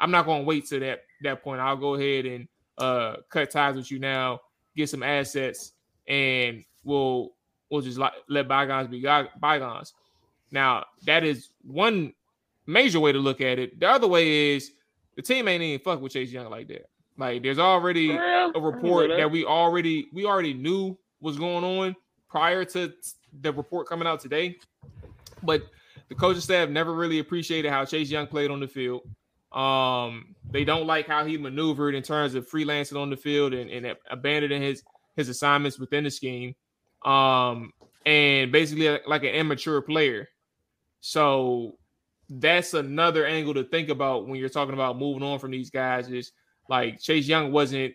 I'm 0.00 0.10
not 0.10 0.26
going 0.26 0.42
to 0.42 0.46
wait 0.46 0.66
to 0.66 0.80
that 0.80 1.04
that 1.22 1.42
point. 1.42 1.60
I'll 1.60 1.76
go 1.76 1.94
ahead 1.94 2.26
and 2.26 2.48
uh 2.76 3.16
cut 3.30 3.50
ties 3.50 3.76
with 3.76 3.90
you 3.90 3.98
now, 3.98 4.40
get 4.76 4.90
some 4.90 5.02
assets, 5.02 5.72
and 6.08 6.64
we'll 6.84 7.30
we'll 7.70 7.80
just 7.80 7.98
let 8.28 8.48
bygones 8.48 8.88
be 8.88 9.00
bygones. 9.40 9.94
Now 10.50 10.84
that 11.06 11.24
is 11.24 11.48
one 11.62 12.12
major 12.66 13.00
way 13.00 13.12
to 13.12 13.18
look 13.18 13.40
at 13.40 13.58
it. 13.58 13.78
The 13.78 13.88
other 13.88 14.06
way 14.06 14.54
is 14.54 14.72
the 15.14 15.22
team 15.22 15.48
ain't 15.48 15.62
even 15.62 15.82
fuck 15.82 16.00
with 16.00 16.12
Chase 16.12 16.30
Young 16.30 16.50
like 16.50 16.68
that. 16.68 16.88
Like 17.18 17.42
there's 17.42 17.58
already 17.58 18.10
a 18.10 18.60
report 18.60 19.10
that 19.10 19.30
we 19.30 19.44
already 19.44 20.08
we 20.12 20.26
already 20.26 20.52
knew 20.52 20.98
was 21.20 21.38
going 21.38 21.64
on 21.64 21.96
prior 22.28 22.64
to 22.64 22.92
the 23.40 23.52
report 23.52 23.88
coming 23.88 24.06
out 24.06 24.20
today. 24.20 24.56
But 25.42 25.62
the 26.08 26.14
coaching 26.14 26.40
staff 26.40 26.68
never 26.68 26.92
really 26.92 27.18
appreciated 27.18 27.70
how 27.70 27.84
Chase 27.84 28.10
Young 28.10 28.26
played 28.26 28.50
on 28.50 28.60
the 28.60 28.68
field. 28.68 29.02
Um, 29.52 30.34
they 30.50 30.64
don't 30.64 30.86
like 30.86 31.06
how 31.06 31.24
he 31.24 31.38
maneuvered 31.38 31.94
in 31.94 32.02
terms 32.02 32.34
of 32.34 32.48
freelancing 32.48 33.00
on 33.00 33.08
the 33.08 33.16
field 33.16 33.54
and, 33.54 33.70
and 33.70 33.96
abandoning 34.10 34.60
his 34.60 34.82
his 35.16 35.28
assignments 35.30 35.78
within 35.78 36.04
the 36.04 36.10
scheme. 36.10 36.54
Um, 37.04 37.72
and 38.04 38.52
basically 38.52 38.98
like 39.06 39.22
an 39.22 39.30
immature 39.30 39.80
player. 39.80 40.28
So 41.00 41.78
that's 42.28 42.74
another 42.74 43.24
angle 43.24 43.54
to 43.54 43.64
think 43.64 43.88
about 43.88 44.26
when 44.26 44.38
you're 44.38 44.48
talking 44.48 44.74
about 44.74 44.98
moving 44.98 45.22
on 45.22 45.38
from 45.38 45.50
these 45.50 45.70
guys. 45.70 46.08
Is 46.10 46.32
like 46.68 47.00
Chase 47.00 47.26
Young 47.26 47.52
wasn't, 47.52 47.94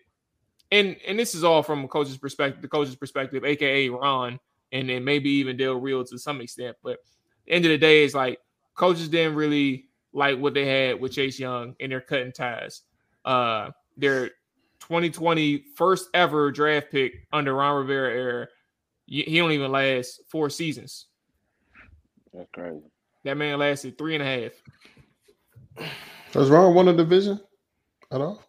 and 0.71 0.95
and 1.07 1.19
this 1.19 1.35
is 1.35 1.43
all 1.43 1.63
from 1.63 1.83
a 1.83 1.87
coach's 1.87 2.17
perspective, 2.17 2.61
the 2.61 2.67
coach's 2.67 2.95
perspective, 2.95 3.43
aka 3.43 3.89
Ron, 3.89 4.39
and 4.71 4.89
then 4.89 5.03
maybe 5.03 5.29
even 5.29 5.57
Del 5.57 5.75
Rio 5.75 6.03
to 6.03 6.17
some 6.17 6.41
extent. 6.41 6.77
But 6.83 6.99
end 7.47 7.65
of 7.65 7.71
the 7.71 7.77
day, 7.77 8.03
it's 8.03 8.13
like 8.13 8.39
coaches 8.75 9.09
didn't 9.09 9.35
really 9.35 9.87
like 10.13 10.39
what 10.39 10.53
they 10.53 10.65
had 10.65 10.99
with 10.99 11.13
Chase 11.13 11.39
Young, 11.39 11.75
and 11.79 11.91
they're 11.91 12.01
cutting 12.01 12.31
ties. 12.31 12.81
Uh, 13.25 13.71
their 13.97 14.29
2020 14.79 15.65
first 15.75 16.09
ever 16.13 16.51
draft 16.51 16.91
pick 16.91 17.27
under 17.31 17.53
Ron 17.53 17.77
Rivera 17.77 18.11
era, 18.11 18.47
he 19.05 19.37
don't 19.37 19.51
even 19.51 19.71
last 19.71 20.21
four 20.29 20.49
seasons. 20.49 21.07
That's 22.33 22.49
crazy. 22.53 22.81
That 23.23 23.37
man 23.37 23.59
lasted 23.59 23.97
three 23.97 24.15
and 24.15 24.23
a 24.23 24.25
half. 25.77 25.89
Does 26.31 26.49
Ron 26.49 26.73
won 26.73 26.87
a 26.87 26.93
division 26.93 27.39
at 28.11 28.21
all? 28.21 28.43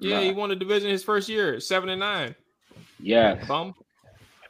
Yeah, 0.00 0.16
nah. 0.16 0.22
he 0.22 0.32
won 0.32 0.48
the 0.48 0.56
division 0.56 0.90
his 0.90 1.04
first 1.04 1.28
year, 1.28 1.60
seven 1.60 1.88
and 1.88 2.00
nine. 2.00 2.34
Yeah. 3.00 3.44
Bum. 3.46 3.74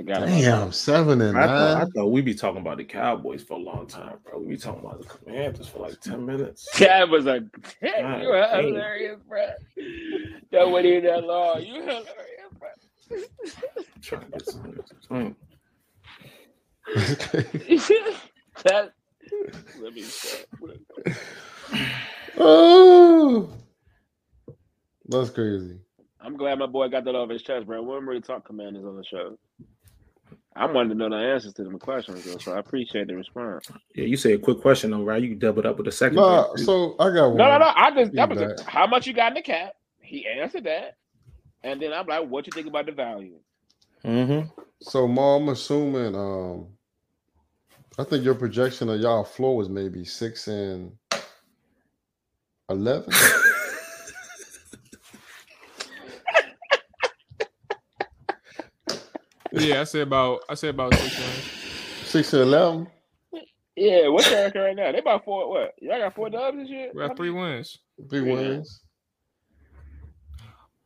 Damn, 0.04 0.72
seven 0.72 1.20
and 1.20 1.38
I 1.38 1.46
nine. 1.46 1.48
Thought, 1.48 1.82
I 1.82 1.84
thought 1.90 2.10
we'd 2.10 2.24
be 2.24 2.34
talking 2.34 2.60
about 2.60 2.78
the 2.78 2.84
Cowboys 2.84 3.42
for 3.42 3.54
a 3.54 3.62
long 3.62 3.86
time, 3.86 4.18
bro. 4.24 4.38
We 4.38 4.48
be 4.48 4.56
talking 4.56 4.84
about 4.84 5.00
the 5.00 5.06
Commanders 5.08 5.68
for 5.68 5.78
like 5.78 6.00
10 6.00 6.24
minutes. 6.26 6.68
That 6.78 7.08
was 7.08 7.24
like, 7.24 7.44
damn, 7.80 8.20
you 8.20 8.28
are 8.28 8.60
hilarious, 8.60 9.20
bro. 9.26 9.46
That 10.50 10.70
went 10.70 10.86
in 10.86 11.04
that 11.04 11.24
long. 11.24 11.62
You 11.62 11.82
hilarious, 11.82 12.06
bro. 12.58 12.68
trying 14.02 14.22
to 14.22 14.30
get 14.30 14.48
some. 15.08 15.36
that 18.64 18.92
let 19.80 19.94
me 19.94 20.04
Oh, 22.36 23.48
that's 25.06 25.30
crazy. 25.30 25.78
I'm 26.20 26.36
glad 26.36 26.58
my 26.58 26.66
boy 26.66 26.88
got 26.88 27.04
that 27.04 27.14
off 27.14 27.30
his 27.30 27.42
chest, 27.42 27.66
bro. 27.66 27.82
We 27.82 27.92
don't 27.92 28.06
really 28.06 28.20
talk 28.20 28.46
commanders 28.46 28.84
on 28.84 28.96
the 28.96 29.04
show. 29.04 29.38
I 30.56 30.66
wanted 30.66 30.90
to 30.90 30.94
know 30.94 31.10
the 31.10 31.16
answers 31.16 31.52
to 31.54 31.64
them 31.64 31.78
questions, 31.78 32.24
though, 32.24 32.38
so 32.38 32.54
I 32.54 32.60
appreciate 32.60 33.08
the 33.08 33.16
response. 33.16 33.68
Yeah, 33.94 34.04
you 34.04 34.16
say 34.16 34.34
a 34.34 34.38
quick 34.38 34.60
question, 34.60 34.92
though, 34.92 35.02
right? 35.02 35.20
You 35.20 35.30
can 35.30 35.38
double 35.38 35.60
it 35.60 35.66
up 35.66 35.78
with 35.78 35.88
a 35.88 35.92
second. 35.92 36.16
Nah, 36.16 36.54
so 36.56 36.94
I 37.00 37.10
got 37.10 37.28
one. 37.28 37.36
No, 37.36 37.48
no, 37.48 37.58
no. 37.58 37.72
I 37.74 37.90
just 37.90 38.12
that 38.12 38.28
was 38.28 38.40
a, 38.40 38.56
how 38.66 38.86
much 38.86 39.06
you 39.06 39.12
got 39.12 39.32
in 39.32 39.34
the 39.34 39.42
cap. 39.42 39.74
He 40.00 40.26
answered 40.26 40.64
that, 40.64 40.96
and 41.64 41.82
then 41.82 41.92
I'm 41.92 42.06
like, 42.06 42.28
"What 42.28 42.46
you 42.46 42.52
think 42.52 42.68
about 42.68 42.86
the 42.86 42.92
value?" 42.92 43.34
Mm-hmm. 44.04 44.48
So, 44.80 45.08
mom, 45.08 45.42
I'm 45.42 45.48
assuming 45.50 46.14
um, 46.14 46.68
I 47.98 48.04
think 48.04 48.24
your 48.24 48.34
projection 48.34 48.88
of 48.88 49.00
y'all 49.00 49.24
floor 49.24 49.56
was 49.56 49.68
maybe 49.68 50.04
six 50.04 50.48
and 50.48 50.92
eleven. 52.68 53.12
yeah, 59.52 59.80
I 59.80 59.84
say 59.84 60.00
about 60.00 60.40
I 60.48 60.54
say 60.54 60.68
about 60.68 60.94
six 60.94 61.18
and 61.18 61.44
six 62.02 62.32
and 62.32 62.42
eleven. 62.42 62.88
Yeah, 63.76 64.08
what's 64.08 64.30
your 64.30 64.42
record 64.42 64.60
right 64.62 64.76
now? 64.76 64.92
They 64.92 64.98
about 64.98 65.24
four. 65.24 65.48
What? 65.50 65.74
Y'all 65.80 65.98
got 65.98 66.14
four 66.14 66.30
dubs 66.30 66.58
and 66.58 66.68
shit. 66.68 66.94
We 66.94 67.00
got 67.00 67.16
three 67.16 67.30
wins. 67.30 67.78
Three 68.10 68.22
wins. 68.22 68.82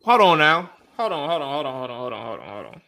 Hold 0.04 0.20
on 0.22 0.38
now. 0.38 0.70
Hold 0.96 1.12
on. 1.12 1.28
Hold 1.28 1.42
on. 1.42 1.52
Hold 1.54 1.66
on. 1.66 1.74
Hold 1.74 1.90
on. 1.90 1.98
Hold 1.98 2.12
on. 2.12 2.26
Hold 2.26 2.40
on. 2.40 2.48
Hold 2.48 2.66
on. 2.66 2.82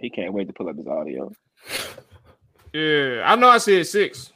He 0.00 0.10
can't 0.10 0.32
wait 0.32 0.46
to 0.48 0.52
pull 0.54 0.68
up 0.68 0.76
his 0.76 0.86
audio. 0.86 1.30
Yeah, 2.72 3.22
I 3.24 3.36
know 3.36 3.48
I 3.48 3.58
said 3.58 3.86
six. 3.86 4.32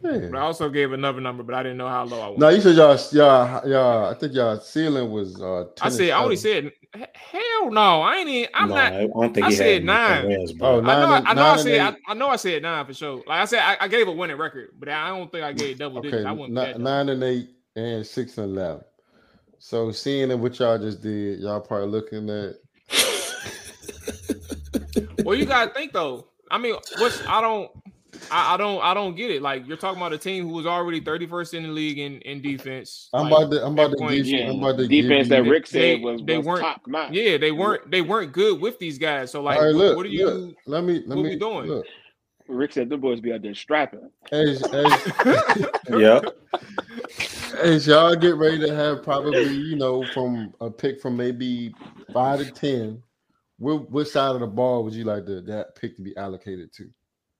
Yeah. 0.00 0.28
But 0.30 0.38
I 0.38 0.42
also 0.42 0.68
gave 0.68 0.92
another 0.92 1.20
number, 1.20 1.42
but 1.42 1.54
I 1.54 1.62
didn't 1.62 1.78
know 1.78 1.88
how 1.88 2.04
low 2.04 2.20
I 2.20 2.28
was. 2.28 2.38
No, 2.38 2.48
you 2.50 2.60
said 2.60 2.76
y'all, 2.76 2.98
y'all, 3.12 3.68
y'all. 3.68 4.10
I 4.10 4.14
think 4.14 4.34
y'all 4.34 4.60
ceiling 4.60 5.10
was. 5.10 5.40
uh 5.40 5.64
I 5.80 5.88
said 5.88 6.10
I 6.10 6.22
only 6.22 6.36
said 6.36 6.70
hell 7.14 7.70
no. 7.70 8.02
I 8.02 8.16
ain't 8.16 8.28
even. 8.28 8.50
I'm 8.54 8.68
no, 8.68 8.74
not. 8.74 8.92
I, 8.92 9.06
don't 9.06 9.34
think 9.34 9.46
I 9.46 9.50
said 9.50 9.84
nine. 9.84 10.28
Wins, 10.28 10.52
oh, 10.60 10.80
nine. 10.80 10.86
I 10.90 11.00
know. 11.00 11.14
And, 11.14 11.28
I, 11.28 11.34
know 11.34 11.46
I 11.46 11.56
said. 11.56 11.80
I, 11.80 11.96
I, 12.06 12.14
know 12.14 12.28
I 12.28 12.36
said 12.36 12.62
nine 12.62 12.86
for 12.86 12.94
sure. 12.94 13.16
Like 13.26 13.40
I 13.40 13.44
said, 13.46 13.60
I, 13.60 13.76
I, 13.80 13.88
gave 13.88 14.06
a 14.06 14.12
winning 14.12 14.36
record, 14.36 14.70
but 14.78 14.88
I 14.88 15.08
don't 15.08 15.32
think 15.32 15.42
I 15.42 15.52
gave 15.52 15.78
double 15.78 15.98
okay, 15.98 16.10
digits. 16.10 16.26
I 16.26 16.32
wouldn't. 16.32 16.58
N- 16.58 16.82
nine 16.82 17.08
and 17.08 17.24
eight 17.24 17.50
and 17.74 18.06
six 18.06 18.38
and 18.38 18.56
eleven. 18.56 18.84
So 19.58 19.90
seeing 19.90 20.38
what 20.40 20.58
y'all 20.58 20.78
just 20.78 21.00
did, 21.00 21.40
y'all 21.40 21.60
probably 21.60 21.88
looking 21.88 22.28
at 22.28 22.56
well, 25.24 25.34
you 25.36 25.46
gotta 25.46 25.72
think 25.72 25.92
though. 25.92 26.28
I 26.50 26.58
mean, 26.58 26.74
what's 26.98 27.24
I 27.26 27.40
don't 27.40 27.70
I, 28.30 28.54
I, 28.54 28.56
don't 28.56 28.82
I 28.82 28.94
don't 28.94 29.16
get 29.16 29.30
it. 29.30 29.42
Like 29.42 29.66
you're 29.66 29.76
talking 29.76 30.00
about 30.00 30.12
a 30.12 30.18
team 30.18 30.46
who 30.46 30.52
was 30.52 30.66
already 30.66 31.00
31st 31.00 31.54
in 31.54 31.62
the 31.64 31.68
league 31.68 31.98
in, 31.98 32.20
in 32.20 32.40
defense. 32.40 33.08
I'm 33.12 33.28
like, 33.28 33.46
about 33.46 33.52
to 33.52 33.66
I'm 33.66 33.72
about 33.72 33.90
to 33.96 34.08
give 34.08 34.26
you 34.26 34.42
I'm 34.42 34.58
about 34.62 34.78
to 34.78 34.88
defense 34.88 35.28
that 35.28 35.42
Rick 35.44 35.66
said 35.66 35.80
they, 35.80 35.96
was, 35.96 36.22
they 36.24 36.36
was 36.38 36.46
weren't 36.46 36.60
top 36.60 36.82
notch. 36.86 37.12
Yeah, 37.12 37.36
they 37.38 37.52
weren't 37.52 37.90
they 37.90 38.02
weren't 38.02 38.32
good 38.32 38.60
with 38.60 38.78
these 38.78 38.98
guys. 38.98 39.30
So 39.30 39.42
like, 39.42 39.60
right, 39.60 39.74
look, 39.74 39.96
what, 39.96 40.06
are 40.06 40.08
you? 40.08 40.26
Look, 40.26 40.56
let 40.66 40.84
me 40.84 41.02
let 41.06 41.16
what 41.16 41.24
me 41.24 41.30
we 41.30 41.36
doing? 41.36 41.66
Look. 41.66 41.86
Rick 42.46 42.72
said 42.74 42.90
the 42.90 42.98
boys 42.98 43.20
be 43.20 43.32
out 43.32 43.40
there 43.40 43.54
strapping. 43.54 44.10
As, 44.30 44.62
as, 44.64 45.12
yeah. 45.88 46.20
As 47.58 47.86
y'all 47.86 48.14
get 48.14 48.36
ready 48.36 48.58
to 48.58 48.74
have 48.74 49.02
probably 49.02 49.44
you 49.48 49.76
know 49.76 50.04
from 50.12 50.52
a 50.60 50.70
pick 50.70 51.00
from 51.00 51.16
maybe 51.16 51.74
five 52.12 52.40
to 52.40 52.50
ten 52.50 53.02
what, 53.58 53.90
what 53.90 54.08
side 54.08 54.34
of 54.34 54.40
the 54.40 54.46
ball 54.46 54.84
would 54.84 54.94
you 54.94 55.04
like 55.04 55.26
to, 55.26 55.40
that 55.42 55.76
pick 55.76 55.96
to 55.96 56.02
be 56.02 56.16
allocated 56.16 56.72
to? 56.74 56.88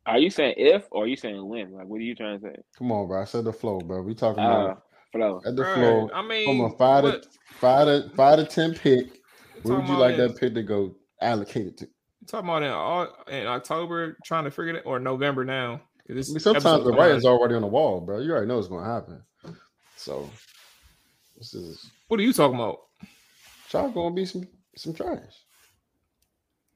Are 0.06 0.18
you 0.18 0.30
saying 0.30 0.54
if 0.58 0.86
or 0.90 1.04
are 1.04 1.06
you 1.06 1.16
saying 1.16 1.48
when? 1.48 1.72
Like, 1.72 1.86
what 1.86 1.96
are 1.96 2.04
you 2.04 2.14
trying 2.14 2.38
to 2.38 2.46
say? 2.46 2.56
Come 2.76 2.92
on, 2.92 3.08
bro. 3.08 3.22
I 3.22 3.24
said 3.24 3.44
the 3.44 3.52
flow, 3.52 3.80
bro. 3.80 4.02
We 4.02 4.14
talking 4.14 4.44
uh, 4.44 4.50
about 4.50 4.82
flow. 5.12 5.40
At 5.46 5.56
the 5.56 5.62
right. 5.62 5.74
flow. 5.74 6.10
I 6.12 6.22
mean, 6.22 6.46
from 6.46 6.60
a 6.60 6.76
five 6.76 7.04
what? 7.04 7.22
to 7.22 7.28
five 7.54 7.86
to 7.86 8.10
five 8.14 8.38
to 8.38 8.44
ten 8.44 8.74
pick. 8.74 9.20
Where 9.62 9.78
would 9.78 9.88
you 9.88 9.96
like 9.96 10.18
in, 10.18 10.20
that 10.20 10.36
pick 10.38 10.54
to 10.54 10.62
go 10.62 10.94
allocated 11.22 11.78
to? 11.78 11.88
Talking 12.26 12.50
about 12.50 12.62
in, 12.62 12.68
all, 12.68 13.08
in 13.28 13.46
October, 13.46 14.18
trying 14.24 14.44
to 14.44 14.50
figure 14.50 14.76
it, 14.76 14.82
or 14.84 14.98
November 14.98 15.42
now. 15.42 15.80
I 16.10 16.12
mean, 16.12 16.22
sometimes 16.22 16.84
the 16.84 16.92
writing's 16.92 17.24
already 17.24 17.54
on 17.54 17.62
the 17.62 17.68
wall, 17.68 18.02
bro. 18.02 18.20
You 18.20 18.32
already 18.32 18.46
know 18.46 18.56
what's 18.56 18.68
going 18.68 18.84
to 18.84 18.90
happen. 18.90 19.22
So, 19.96 20.28
this 21.38 21.54
is. 21.54 21.90
What 22.08 22.20
are 22.20 22.22
you 22.22 22.34
talking 22.34 22.56
about? 22.56 22.80
Y'all 23.72 23.90
going 23.90 24.14
to 24.14 24.14
be 24.14 24.26
some 24.26 24.46
some 24.76 24.92
trash. 24.92 25.43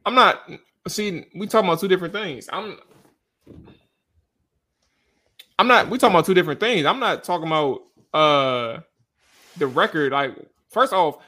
I'm 0.09 0.15
not. 0.15 0.51
See, 0.89 1.27
we 1.35 1.47
talking 1.47 1.69
about 1.69 1.81
two 1.81 1.89
different 1.89 2.15
things. 2.15 2.49
I'm. 2.51 2.79
I'm 5.59 5.69
not. 5.69 5.91
We 5.91 5.99
talking 5.99 6.15
about 6.15 6.25
two 6.25 6.33
different 6.33 6.61
things. 6.61 6.87
I'm 6.87 6.99
not 6.99 7.25
talking 7.25 7.47
about 7.47 7.83
uh 8.15 8.81
the 9.59 9.67
record. 9.67 10.13
Like, 10.13 10.35
first 10.71 10.95
off, 10.95 11.19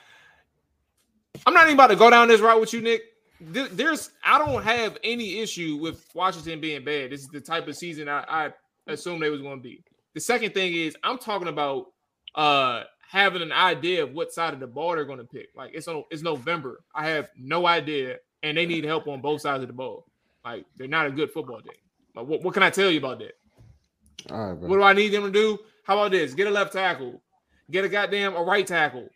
I'm 1.44 1.52
not 1.52 1.64
even 1.64 1.74
about 1.74 1.88
to 1.88 1.96
go 1.96 2.08
down 2.08 2.28
this 2.28 2.40
route 2.40 2.58
with 2.58 2.72
you, 2.72 2.80
Nick. 2.80 3.02
There's, 3.42 4.12
I 4.24 4.38
don't 4.38 4.62
have 4.62 4.96
any 5.04 5.40
issue 5.40 5.78
with 5.80 6.06
Washington 6.14 6.58
being 6.58 6.82
bad. 6.82 7.10
This 7.10 7.20
is 7.20 7.28
the 7.28 7.40
type 7.40 7.68
of 7.68 7.76
season 7.76 8.08
I, 8.08 8.24
I 8.28 8.52
assumed 8.86 9.22
they 9.22 9.28
was 9.28 9.42
to 9.42 9.56
be. 9.56 9.84
the 10.14 10.20
second 10.20 10.54
thing 10.54 10.72
is 10.72 10.96
I'm 11.04 11.18
talking 11.18 11.48
about 11.48 11.88
uh 12.34 12.84
having 13.10 13.42
an 13.42 13.52
idea 13.52 14.04
of 14.04 14.12
what 14.14 14.32
side 14.32 14.54
of 14.54 14.60
the 14.60 14.66
ball 14.66 14.94
they're 14.94 15.04
going 15.04 15.18
to 15.18 15.24
pick. 15.24 15.48
Like 15.54 15.72
it's 15.74 15.86
on, 15.86 16.04
it's 16.10 16.22
November. 16.22 16.80
I 16.94 17.08
have 17.08 17.28
no 17.36 17.66
idea, 17.66 18.16
and 18.42 18.56
they 18.56 18.66
need 18.66 18.84
help 18.84 19.06
on 19.08 19.20
both 19.20 19.40
sides 19.40 19.62
of 19.62 19.68
the 19.68 19.74
ball. 19.74 20.06
Like 20.44 20.64
they're 20.76 20.88
not 20.88 21.06
a 21.06 21.10
good 21.10 21.30
football 21.30 21.60
team. 21.60 21.72
Like, 22.14 22.26
what, 22.26 22.42
what 22.42 22.54
can 22.54 22.62
I 22.62 22.70
tell 22.70 22.90
you 22.90 22.98
about 22.98 23.18
that? 23.20 23.36
All 24.30 24.48
right, 24.48 24.58
bro. 24.58 24.68
What 24.68 24.76
do 24.76 24.82
I 24.82 24.92
need 24.92 25.10
them 25.10 25.24
to 25.24 25.30
do? 25.30 25.58
How 25.84 25.98
about 25.98 26.12
this? 26.12 26.34
Get 26.34 26.46
a 26.46 26.50
left 26.50 26.72
tackle, 26.72 27.20
get 27.70 27.84
a 27.84 27.88
goddamn 27.88 28.34
a 28.34 28.42
right 28.42 28.66
tackle, 28.66 29.08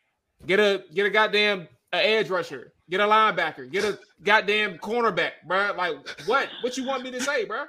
get 0.47 0.61
a 0.61 0.85
get 0.93 1.07
a 1.07 1.11
goddamn 1.11 1.69
a 1.93 1.97
edge 1.97 2.31
rusher, 2.31 2.73
get 2.91 3.01
a 3.01 3.05
linebacker, 3.05 3.71
get 3.71 3.85
a 3.85 3.99
goddamn 4.23 4.79
cornerback, 4.79 5.33
bro. 5.47 5.73
Like 5.77 5.97
what? 6.27 6.49
What 6.63 6.77
you 6.77 6.85
want 6.87 7.03
me 7.03 7.11
to 7.13 7.21
say, 7.21 7.45
bro? 7.45 7.65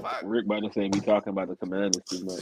Fuck. 0.00 0.20
Rick 0.24 0.46
about 0.46 0.62
to 0.62 0.72
say 0.72 0.88
we 0.92 1.00
talking 1.00 1.30
about 1.32 1.48
the 1.48 1.56
commanders 1.56 2.02
too 2.08 2.24
much. 2.24 2.40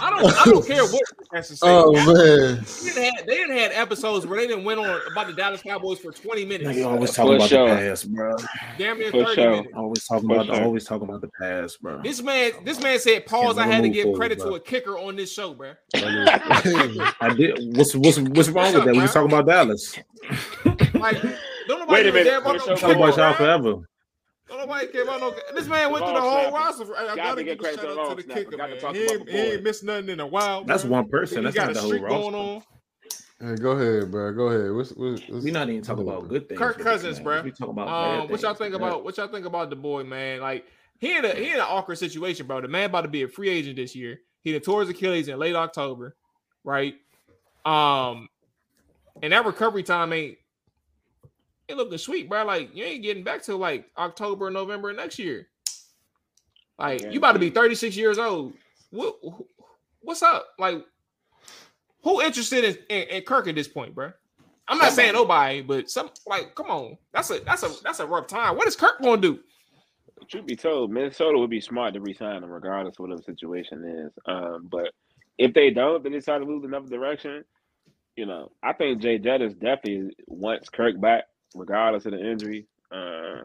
I 0.00 0.10
don't. 0.10 0.24
I 0.34 0.44
don't 0.46 0.66
care 0.66 0.82
what 0.84 0.92
Rick 1.18 1.28
has 1.32 1.48
to 1.48 1.56
say. 1.56 1.66
Oh 1.68 1.92
man, 1.92 2.64
They 2.64 2.90
didn't 2.92 3.14
have, 3.16 3.26
they 3.26 3.34
didn't 3.36 3.56
have 3.58 3.72
episodes 3.72 4.26
where 4.26 4.40
they 4.40 4.46
didn't 4.46 4.64
went 4.64 4.80
on 4.80 5.00
about 5.10 5.26
the 5.28 5.32
Dallas 5.32 5.62
Cowboys 5.62 5.98
for 6.00 6.12
20 6.12 6.44
minutes. 6.44 6.68
Nigga 6.70 6.86
always 6.86 7.10
For 7.10 7.16
talking 7.16 7.36
about 7.36 7.48
sure. 7.48 7.68
the 7.68 7.74
past, 7.76 8.12
bro. 8.12 8.36
Damn 8.78 8.98
near 8.98 9.10
For 9.10 9.24
30 9.24 9.34
sure. 9.34 9.50
minutes. 9.50 9.68
Always 9.76 10.04
talking 10.06 10.28
For 10.28 10.34
about 10.34 10.46
sure. 10.46 10.64
always 10.64 10.84
talking 10.84 11.08
about 11.08 11.20
the 11.20 11.30
past, 11.40 11.82
bro. 11.82 12.02
This 12.02 12.22
man, 12.22 12.52
this 12.64 12.80
man 12.80 12.98
said, 12.98 13.26
"Pause." 13.26 13.58
I 13.58 13.66
had 13.66 13.82
to 13.82 13.88
give 13.88 14.04
forward, 14.04 14.18
credit 14.18 14.38
to 14.40 14.54
a 14.54 14.60
kicker 14.60 14.98
on 14.98 15.16
this 15.16 15.32
show, 15.32 15.54
bro. 15.54 15.72
I 15.94 17.34
did. 17.36 17.76
What's 17.76 17.94
what's 17.94 18.18
what's 18.18 18.48
wrong 18.48 18.74
with 18.74 18.84
that? 18.84 18.92
We 18.94 19.00
was 19.02 19.12
talking 19.12 19.30
about 19.32 19.46
Dallas. 19.46 19.96
Like, 20.94 21.20
don't 21.68 21.80
nobody 21.80 21.86
Wait 21.92 22.06
a 22.06 22.12
minute. 22.12 22.24
damn 22.30 22.42
about 22.42 22.60
For. 22.60 22.76
Talking 22.76 22.96
about 22.96 23.16
y'all 23.16 23.34
forever. 23.34 23.88
Don't 24.52 24.60
nobody 24.68 24.86
care 24.88 25.04
about 25.04 25.20
no. 25.20 25.34
This 25.54 25.66
man 25.66 25.90
went 25.90 26.04
through 26.04 26.14
the 26.14 26.20
whole 26.20 26.40
snapper. 26.50 26.54
roster. 26.56 26.96
I, 26.96 27.02
I 27.04 27.06
Got 27.06 27.16
gotta 27.16 27.44
give 27.44 27.58
a 27.58 27.62
credit 27.62 27.80
shout 27.80 27.88
the 27.94 28.00
out 28.00 28.08
to 28.10 28.14
the 28.16 28.22
snapper. 28.22 28.40
kicker, 28.44 28.56
Got 28.58 28.66
to 28.66 28.72
man. 28.72 28.80
talk 28.80 28.94
He 28.94 29.02
ain't, 29.02 29.28
he 29.30 29.36
ain't 29.38 29.62
missed 29.62 29.82
nothing 29.84 30.08
in 30.10 30.20
a 30.20 30.26
while. 30.26 30.64
That's 30.64 30.84
one 30.84 31.08
person. 31.08 31.38
He 31.38 31.44
That's 31.44 31.56
got 31.56 31.66
not 31.68 31.70
a 31.70 31.74
the 31.74 31.80
whole 31.80 31.88
streak 31.88 32.06
going 32.06 32.34
roster. 32.34 32.36
on. 32.36 32.62
hey, 33.48 33.56
go 33.56 33.70
ahead, 33.72 34.10
bro. 34.10 34.32
Go 34.34 34.48
ahead. 34.48 34.72
What's, 34.76 34.90
what's, 34.90 35.22
what's 35.28 35.44
We 35.44 35.50
not 35.50 35.70
even 35.70 35.82
talking 35.82 36.06
about 36.06 36.28
good 36.28 36.48
things. 36.50 36.58
Kirk 36.58 36.78
Cousins, 36.78 37.18
bro. 37.18 37.40
We 37.42 37.50
talking 37.50 37.70
about 37.70 37.88
Um, 37.88 38.20
bad 38.26 38.30
what 38.30 38.42
y'all 38.42 38.54
think 38.54 38.76
bro. 38.76 38.86
about 38.88 39.04
what 39.04 39.16
y'all 39.16 39.28
think 39.28 39.46
about 39.46 39.70
the 39.70 39.76
boy, 39.76 40.04
man? 40.04 40.40
Like 40.42 40.66
he 40.98 41.16
in 41.16 41.24
a 41.24 41.34
he 41.34 41.48
in 41.48 41.54
an 41.54 41.60
awkward 41.66 41.96
situation, 41.96 42.46
bro. 42.46 42.60
The 42.60 42.68
man 42.68 42.90
about 42.90 43.00
to 43.02 43.08
be 43.08 43.22
a 43.22 43.28
free 43.28 43.48
agent 43.48 43.76
this 43.76 43.96
year. 43.96 44.20
He 44.42 44.52
done 44.52 44.60
tore 44.60 44.80
his 44.82 44.90
Achilles 44.90 45.28
in 45.28 45.38
late 45.38 45.54
October, 45.56 46.14
right? 46.62 46.94
Um, 47.64 48.28
and 49.22 49.32
that 49.32 49.46
recovery 49.46 49.82
time 49.82 50.12
ain't 50.12 50.36
it 51.72 51.76
looking 51.76 51.98
sweet, 51.98 52.28
bro. 52.28 52.44
Like 52.44 52.74
you 52.74 52.84
ain't 52.84 53.02
getting 53.02 53.24
back 53.24 53.42
till 53.42 53.58
like 53.58 53.90
October, 53.96 54.50
November 54.50 54.92
next 54.92 55.18
year. 55.18 55.48
Like 56.78 57.02
you 57.02 57.18
about 57.18 57.32
to 57.32 57.38
be 57.38 57.50
36 57.50 57.96
years 57.96 58.18
old. 58.18 58.54
What 58.90 59.16
what's 60.00 60.22
up? 60.22 60.48
Like 60.58 60.84
who 62.02 62.20
interested 62.20 62.64
in, 62.64 62.76
in, 62.88 63.08
in 63.08 63.22
Kirk 63.22 63.48
at 63.48 63.54
this 63.54 63.68
point, 63.68 63.94
bro? 63.94 64.12
I'm 64.68 64.78
not 64.78 64.92
saying 64.92 65.12
nobody, 65.12 65.60
but 65.60 65.90
some 65.90 66.10
like 66.26 66.54
come 66.54 66.70
on. 66.70 66.96
That's 67.12 67.30
a 67.30 67.40
that's 67.40 67.62
a 67.62 67.70
that's 67.82 68.00
a 68.00 68.06
rough 68.06 68.26
time. 68.26 68.56
What 68.56 68.68
is 68.68 68.76
Kirk 68.76 69.00
gonna 69.02 69.20
do? 69.20 69.40
Truth 70.28 70.46
be 70.46 70.56
told, 70.56 70.90
Minnesota 70.90 71.36
would 71.36 71.50
be 71.50 71.60
smart 71.60 71.94
to 71.94 72.00
resign 72.00 72.42
him 72.42 72.50
regardless 72.50 72.94
of 72.98 73.08
what 73.08 73.16
the 73.16 73.22
situation 73.22 73.84
is. 73.84 74.12
Um, 74.26 74.68
but 74.70 74.92
if 75.36 75.52
they 75.52 75.70
don't, 75.70 76.02
then 76.02 76.12
they 76.12 76.18
decide 76.18 76.38
to 76.38 76.46
move 76.46 76.64
another 76.64 76.88
direction. 76.88 77.44
You 78.16 78.26
know, 78.26 78.52
I 78.62 78.72
think 78.72 79.02
Jay 79.02 79.18
Jettis 79.18 79.58
definitely 79.58 80.14
wants 80.28 80.68
Kirk 80.68 81.00
back, 81.00 81.24
regardless 81.54 82.06
of 82.06 82.12
the 82.12 82.20
injury. 82.30 82.66
Uh, 82.90 83.42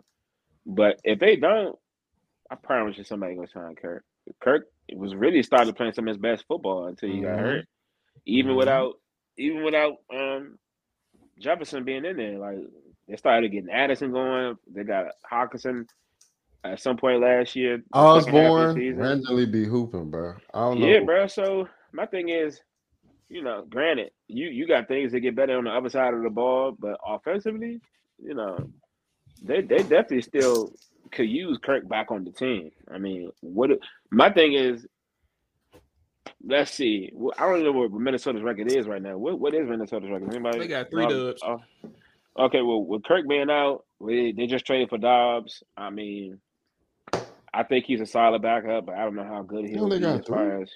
but 0.65 0.99
if 1.03 1.19
they 1.19 1.35
don't, 1.35 1.77
I 2.49 2.55
promise 2.55 2.97
you 2.97 3.03
somebody 3.03 3.35
gonna 3.35 3.47
sign 3.47 3.75
Kirk. 3.75 4.03
Kirk 4.41 4.67
was 4.93 5.15
really 5.15 5.43
started 5.43 5.75
playing 5.75 5.93
some 5.93 6.07
of 6.07 6.13
his 6.13 6.21
best 6.21 6.45
football 6.47 6.87
until 6.87 7.09
he 7.09 7.21
got 7.21 7.37
Mhm. 7.37 7.39
hurt. 7.39 7.65
Even 8.25 8.53
Mhm. 8.53 8.57
without 8.57 8.99
even 9.37 9.63
without 9.63 9.97
um 10.11 10.57
Jefferson 11.39 11.83
being 11.83 12.05
in 12.05 12.17
there, 12.17 12.39
like 12.39 12.57
they 13.07 13.15
started 13.15 13.51
getting 13.51 13.69
Addison 13.69 14.11
going. 14.11 14.57
They 14.67 14.83
got 14.83 15.13
Hockenson 15.31 15.87
at 16.63 16.79
some 16.79 16.97
point 16.97 17.21
last 17.21 17.55
year. 17.55 17.77
the 17.77 17.83
second 18.21 18.33
half 18.35 18.51
Osborn 18.51 18.97
randomly 18.97 19.45
be 19.45 19.65
hooping, 19.65 20.09
bro. 20.09 20.35
I 20.53 20.59
don't 20.59 20.79
know. 20.79 20.87
Yeah, 20.87 20.99
bro. 21.01 21.27
So 21.27 21.69
my 21.93 22.05
thing 22.05 22.29
is, 22.29 22.61
you 23.29 23.43
know, 23.43 23.65
granted, 23.69 24.11
you 24.28 24.47
you 24.47 24.67
got 24.67 24.88
things 24.88 25.11
that 25.11 25.21
get 25.21 25.36
better 25.36 25.57
on 25.57 25.63
the 25.65 25.71
other 25.71 25.89
side 25.89 26.13
of 26.13 26.23
the 26.23 26.30
ball, 26.30 26.75
but 26.78 26.97
offensively, 27.05 27.80
you 28.21 28.34
know, 28.34 28.57
they 29.41 29.61
they 29.61 29.78
definitely 29.78 30.21
still 30.21 30.73
could 31.11 31.30
use 31.30 31.57
Kirk 31.63 31.88
back 31.88 32.11
on 32.11 32.23
the 32.25 32.32
team. 32.32 32.71
I 32.91 32.97
mean, 32.97 33.32
what 33.41 33.69
my 34.11 34.30
thing 34.32 34.53
is, 34.53 34.86
let's 36.45 36.71
see. 36.71 37.11
I 37.38 37.45
don't 37.49 37.63
know 37.63 37.71
what 37.71 37.91
Minnesota's 37.91 38.43
record 38.43 38.71
is 38.71 38.88
right 38.88 39.01
now. 39.01 39.17
What 39.17 39.39
what 39.39 39.53
is 39.53 39.67
Minnesota's 39.67 40.09
record? 40.09 40.30
Anybody? 40.34 40.59
They 40.59 40.67
got 40.67 40.89
three 40.89 41.05
Um, 41.05 41.09
dubs. 41.11 41.41
oh, 41.45 41.61
okay, 42.38 42.61
well, 42.61 42.84
with 42.84 43.03
Kirk 43.03 43.28
being 43.28 43.49
out, 43.49 43.86
we, 43.99 44.34
they 44.34 44.47
just 44.47 44.65
traded 44.65 44.89
for 44.89 44.97
Dobbs. 44.97 45.63
I 45.75 45.89
mean, 45.89 46.39
I 47.53 47.63
think 47.63 47.86
he's 47.86 48.01
a 48.01 48.05
solid 48.05 48.41
backup, 48.41 48.86
but 48.86 48.95
I 48.95 49.03
don't 49.03 49.15
know 49.15 49.23
how 49.23 49.41
good 49.43 49.65
he'll 49.67 49.86
only 49.86 49.99
got 49.99 50.19
as 50.19 50.28
far 50.28 50.49
three? 50.49 50.61
as 50.61 50.61
as 50.63 50.69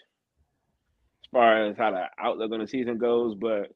far 1.32 1.66
as 1.68 1.78
how 1.78 1.92
the 1.92 2.06
outlook 2.20 2.52
on 2.52 2.60
the 2.60 2.68
season 2.68 2.98
goes. 2.98 3.36
But 3.36 3.72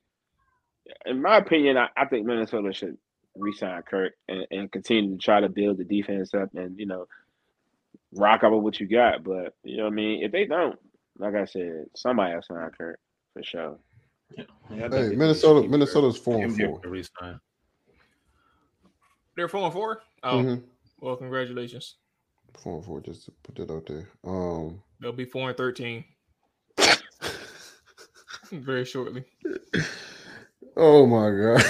in 1.06 1.22
my 1.22 1.38
opinion, 1.38 1.78
I, 1.78 1.90
I 1.98 2.06
think 2.06 2.26
Minnesota 2.26 2.74
should 2.74 2.98
re-sign 3.38 3.82
Kirk 3.84 4.14
and, 4.28 4.46
and 4.52 4.72
continue 4.72 5.12
to 5.12 5.18
try 5.18 5.40
to 5.42 5.50
build 5.50 5.78
the 5.78 5.84
defense 5.84 6.34
up 6.34 6.50
and 6.56 6.80
you 6.80 6.86
know 6.86 7.06
rock 8.14 8.44
out 8.44 8.54
with 8.54 8.64
what 8.64 8.80
you 8.80 8.88
got. 8.88 9.24
But 9.24 9.54
you 9.64 9.78
know 9.78 9.84
what 9.86 9.94
I 9.94 9.96
mean. 9.96 10.24
If 10.24 10.32
they 10.32 10.46
don't, 10.46 10.78
like 11.18 11.36
I 11.36 11.46
said, 11.46 11.86
somebody 11.96 12.34
else 12.34 12.48
sign 12.48 12.70
Kirk 12.78 13.00
for 13.34 13.44
sure. 13.44 13.80
Yeah, 14.38 14.44
I 14.70 14.78
think 14.78 14.94
Hey, 14.94 15.08
they 15.10 15.16
Minnesota, 15.16 15.62
should 15.62 15.72
Minnesota's 15.72 16.18
four 16.18 16.44
and 16.44 16.56
four. 16.58 16.82
resign. 16.84 17.40
They're 19.36 19.50
four 19.50 19.66
and 19.66 19.74
four. 19.74 20.02
Oh, 20.24 20.38
Mhm. 20.38 20.64
well, 21.00 21.16
congratulations. 21.18 21.98
Four 22.58 22.78
and 22.78 22.86
four. 22.86 23.02
Just 23.02 23.26
to 23.26 23.32
put 23.44 23.56
that 23.56 23.70
out 23.74 23.86
there. 23.86 24.08
Um, 24.24 24.82
They'll 25.02 25.12
be 25.12 25.26
four 25.26 25.50
and 25.50 25.58
thirteen 25.58 26.06
very 28.52 28.86
shortly. 28.86 29.24
oh 30.78 31.06
my 31.06 31.30
god, 31.32 31.64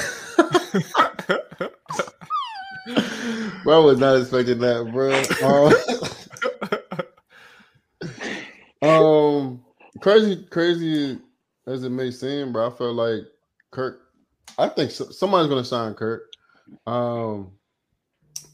bro, 3.63 3.82
I 3.82 3.86
was 3.86 3.99
not 3.99 4.17
expecting 4.17 4.59
that, 4.59 4.91
bro. 4.91 5.13
Um, 8.82 8.89
um, 8.89 9.65
crazy, 10.01 10.45
crazy 10.49 11.19
as 11.67 11.84
it 11.84 11.89
may 11.89 12.11
seem, 12.11 12.51
bro. 12.51 12.67
I 12.67 12.69
feel 12.71 12.93
like 12.93 13.23
Kirk. 13.71 14.01
I 14.57 14.69
think 14.69 14.91
so, 14.91 15.05
somebody's 15.05 15.49
gonna 15.49 15.65
sign 15.65 15.93
Kirk. 15.93 16.32
Um, 16.88 17.51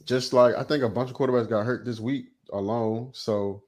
just 0.05 0.33
like 0.33 0.55
I 0.55 0.63
think 0.63 0.83
a 0.83 0.89
bunch 0.89 1.09
of 1.09 1.15
quarterbacks 1.15 1.49
got 1.49 1.65
hurt 1.65 1.85
this 1.85 1.99
week 1.99 2.25
alone. 2.53 3.11
So 3.13 3.63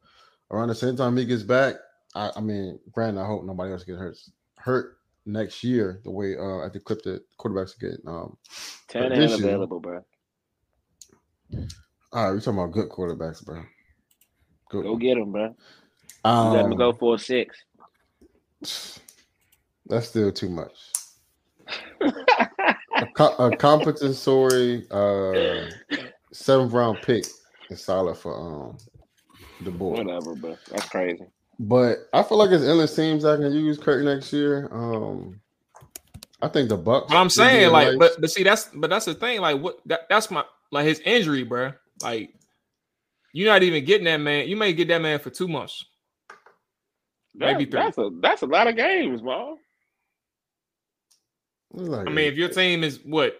around 0.51 0.70
the 0.70 0.76
same 0.76 0.95
time 0.95 1.18
he 1.18 1.26
gets 1.26 1.43
back, 1.43 1.76
I, 2.16 2.32
I 2.36 2.41
mean, 2.41 2.80
granted, 2.91 3.22
I 3.22 3.26
hope 3.26 3.43
nobody 3.43 3.72
else 3.72 3.84
gets 3.84 3.99
hurt 3.99 4.18
hurt 4.64 4.97
next 5.26 5.64
year. 5.64 5.99
The 6.03 6.11
way 6.11 6.36
uh, 6.38 6.66
at 6.66 6.74
the 6.74 6.80
clip 6.80 7.01
that 7.03 7.22
quarterbacks 7.39 7.78
get. 7.80 7.99
Um, 8.07 8.38
Ten 8.88 9.09
This 9.09 9.34
and 9.34 9.41
year- 9.41 9.49
available, 9.49 9.80
bro. 9.80 10.03
all 11.53 12.26
right, 12.26 12.32
we're 12.32 12.39
talking 12.39 12.59
about 12.59 12.72
good 12.72 12.89
quarterbacks, 12.89 13.43
bro. 13.43 13.64
Good. 14.70 14.84
Go 14.84 14.95
get 14.95 15.16
them, 15.16 15.32
bro. 15.32 15.55
Um, 16.26 16.53
let 16.53 16.66
him 16.66 16.76
go 16.78 16.93
for 16.93 17.16
a 17.16 17.20
six. 17.20 17.57
That's 19.88 20.07
still 20.07 20.32
too 20.32 20.49
much. 20.49 20.72
a, 22.01 23.05
co- 23.16 23.36
a 23.38 23.55
compensatory 23.57 24.86
uh 24.91 25.66
seventh 26.32 26.72
round 26.74 26.97
pick 27.01 27.26
is 27.70 27.84
solid 27.84 28.16
for 28.16 28.36
um 28.36 28.78
the 29.61 29.72
boy. 29.72 30.01
Whatever, 30.03 30.36
bro. 30.36 30.57
That's 30.72 30.88
crazy. 30.89 31.26
But 31.60 32.10
I 32.14 32.24
feel 32.24 32.38
like 32.38 32.49
it's 32.51 32.64
endless 32.64 32.95
teams 32.95 33.26
I 33.26 33.38
can 33.38 33.51
use 33.54 33.78
Kirk 33.78 34.04
next 34.04 34.34
year. 34.34 34.70
Um 34.72 35.39
I 36.41 36.49
think 36.49 36.68
the 36.68 36.76
Bucks. 36.78 37.08
But 37.10 37.18
I'm 37.18 37.30
saying, 37.30 37.72
like, 37.72 37.88
nice- 37.89 37.97
but 37.97 38.22
but 38.22 38.30
see, 38.32 38.43
that's 38.43 38.70
but 38.74 38.89
that's 38.89 39.06
the 39.06 39.14
thing. 39.14 39.39
Like, 39.39 39.62
what 39.62 39.80
that, 39.86 40.01
that's 40.10 40.30
my 40.30 40.43
like 40.72 40.86
his 40.86 40.99
injury, 41.01 41.43
bro. 41.43 41.72
Like, 42.01 42.34
you're 43.32 43.47
not 43.51 43.64
even 43.64 43.86
getting 43.86 44.06
that 44.06 44.18
man. 44.18 44.47
You 44.49 44.58
may 44.58 44.74
get 44.74 44.89
that 44.89 45.01
man 45.01 45.20
for 45.20 45.30
two 45.30 45.47
months. 45.47 45.86
Maybe 47.34 47.64
three. 47.66 47.80
That's 47.80 47.97
a 47.97 48.10
that's 48.22 48.41
a 48.41 48.45
lot 48.47 48.68
of 48.68 48.76
games, 48.76 49.24
man. 49.24 49.56
It's 51.76 51.88
like- 51.88 52.08
I 52.08 52.12
mean, 52.12 52.26
if 52.32 52.36
your 52.36 52.49
team 52.49 52.84
is 52.84 52.99
what, 53.06 53.39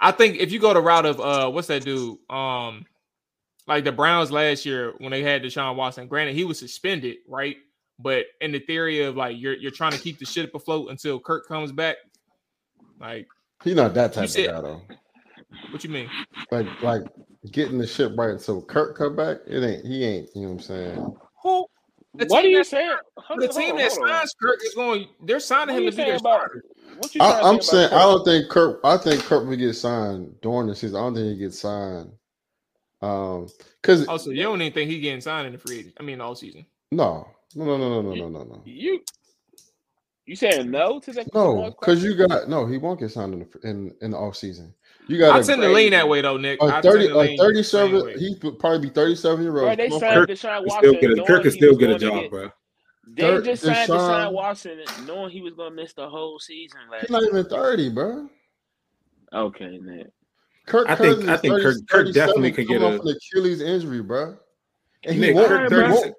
I 0.00 0.10
think 0.10 0.36
if 0.38 0.50
you 0.50 0.58
go 0.58 0.72
the 0.74 0.80
route 0.80 1.06
of 1.06 1.20
uh, 1.20 1.50
what's 1.50 1.68
that 1.68 1.84
dude? 1.84 2.18
Um, 2.30 2.86
like 3.66 3.84
the 3.84 3.92
Browns 3.92 4.30
last 4.30 4.66
year 4.66 4.92
when 4.98 5.10
they 5.10 5.22
had 5.22 5.42
Deshaun 5.42 5.76
Watson. 5.76 6.06
Granted, 6.08 6.34
he 6.34 6.44
was 6.44 6.58
suspended, 6.58 7.16
right? 7.28 7.56
But 7.98 8.26
in 8.40 8.52
the 8.52 8.58
theory 8.60 9.02
of 9.02 9.16
like 9.16 9.36
you're 9.38 9.54
you're 9.54 9.70
trying 9.70 9.92
to 9.92 9.98
keep 9.98 10.18
the 10.18 10.26
ship 10.26 10.54
afloat 10.54 10.90
until 10.90 11.20
Kirk 11.20 11.46
comes 11.46 11.72
back. 11.72 11.96
Like, 13.00 13.26
he's 13.62 13.74
not 13.76 13.94
that 13.94 14.12
type 14.12 14.28
said- 14.28 14.50
of 14.50 14.54
guy 14.64 14.68
though. 14.68 14.82
what 15.70 15.84
you 15.84 15.90
mean? 15.90 16.10
Like 16.50 16.66
like 16.82 17.02
getting 17.52 17.78
the 17.78 17.86
ship 17.86 18.12
right. 18.16 18.40
So 18.40 18.60
Kirk 18.62 18.96
come 18.96 19.14
back, 19.16 19.38
it 19.46 19.62
ain't 19.62 19.86
he 19.86 20.04
ain't, 20.04 20.28
you 20.34 20.42
know 20.42 20.48
what 20.48 20.54
I'm 20.54 20.60
saying? 20.60 21.16
Who? 21.42 21.66
The 22.16 22.26
what 22.26 22.44
are 22.44 22.48
you 22.48 22.58
that- 22.58 22.66
saying? 22.66 22.96
The 23.16 23.22
Hold 23.22 23.50
team 23.52 23.72
on, 23.72 23.78
that 23.78 23.90
on, 23.92 23.96
hold 23.98 24.10
on. 24.10 24.16
signs 24.20 24.34
Kirk 24.40 24.58
is 24.64 24.74
going. 24.74 25.08
They're 25.24 25.40
signing 25.40 25.74
What 25.74 25.82
him 25.84 25.90
to 25.90 25.90
be 25.90 25.96
saying 25.96 26.08
their 26.10 26.18
starter. 26.18 26.64
What 26.98 27.14
you 27.14 27.20
I, 27.20 27.40
I'm 27.48 27.60
saying 27.60 27.92
I 27.92 27.98
don't 28.02 28.24
think 28.24 28.48
Kirk. 28.50 28.80
I 28.84 28.96
think 28.96 29.22
Kirk 29.22 29.46
will 29.48 29.56
get 29.56 29.72
signed 29.74 30.34
during 30.42 30.68
the 30.68 30.74
season. 30.76 30.96
I 30.96 31.00
don't 31.00 31.14
think 31.14 31.26
he 31.26 31.36
gets 31.44 31.58
signed. 31.60 32.10
Um, 33.04 33.48
because 33.82 34.06
also 34.06 34.30
oh, 34.30 34.32
you 34.32 34.42
don't 34.42 34.60
even 34.62 34.72
think 34.72 34.90
he 34.90 35.00
getting 35.00 35.20
signed 35.20 35.46
in 35.46 35.52
the 35.52 35.58
free 35.58 35.80
agent. 35.80 35.94
I 36.00 36.02
mean, 36.02 36.20
all 36.20 36.34
season. 36.34 36.64
No, 36.90 37.28
no, 37.54 37.64
no, 37.64 37.76
no, 37.76 38.00
no, 38.00 38.14
no, 38.14 38.28
no, 38.28 38.44
no. 38.44 38.62
You 38.64 39.02
you 40.26 40.36
saying 40.36 40.70
no 40.70 41.00
to 41.00 41.12
that? 41.12 41.34
No, 41.34 41.74
because 41.78 42.02
you 42.02 42.14
got 42.14 42.48
no. 42.48 42.66
He 42.66 42.78
won't 42.78 42.98
get 42.98 43.10
signed 43.10 43.34
in 43.34 43.40
the 43.40 43.68
in, 43.68 43.94
in 44.00 44.10
the 44.12 44.16
off 44.16 44.36
season. 44.36 44.72
You 45.06 45.18
got. 45.18 45.36
I 45.36 45.42
tend 45.42 45.60
to 45.60 45.68
lean 45.68 45.90
that 45.90 46.08
way 46.08 46.22
though, 46.22 46.38
Nick. 46.38 46.62
A 46.62 46.80
thirty, 46.80 47.08
a 47.08 47.36
thirty-seven. 47.36 48.18
He'd 48.18 48.40
probably 48.58 48.88
be 48.88 48.88
thirty-seven 48.88 49.44
year 49.44 49.58
old. 49.60 49.78
They 49.78 49.90
signed 49.90 50.26
Deshaun 50.26 50.66
Watson. 50.66 50.96
Still 50.96 51.22
a, 51.22 51.26
Kirk 51.26 51.42
can 51.42 51.50
still 51.50 51.76
get 51.76 51.90
a 51.90 51.98
job, 51.98 52.22
get, 52.22 52.30
bro. 52.30 52.50
They 53.06 53.22
Third, 53.22 53.44
just 53.44 53.64
signed 53.64 53.90
Deshaun, 53.90 54.28
Deshaun 54.28 54.32
Watson, 54.32 54.78
knowing 55.04 55.30
he 55.30 55.42
was 55.42 55.52
gonna 55.52 55.74
miss 55.74 55.92
the 55.92 56.08
whole 56.08 56.38
season. 56.38 56.80
Last 56.90 57.02
he's 57.02 57.10
not 57.10 57.22
even 57.22 57.44
thirty, 57.44 57.90
bro. 57.90 58.30
Okay, 59.34 59.78
Nick. 59.82 60.06
Kirk 60.66 60.88
I 60.88 60.94
think- 60.94 61.14
Cousins 61.16 61.28
I 61.28 61.36
think 61.36 61.54
30 61.54 61.62
Kirk- 61.64 61.76
Kirk 61.88 62.14
definitely 62.14 62.50
37 62.52 62.54
could 62.54 62.68
get 62.68 62.82
a- 62.82 62.86
off 62.98 63.00
an 63.04 63.08
Achilles 63.16 63.60
injury, 63.60 64.02
bro. 64.02 64.36
And 65.04 65.16
he 65.22 65.32
won't. 65.32 65.48
Kirk 65.48 65.70
30 65.70 65.92
won't- 65.92 66.14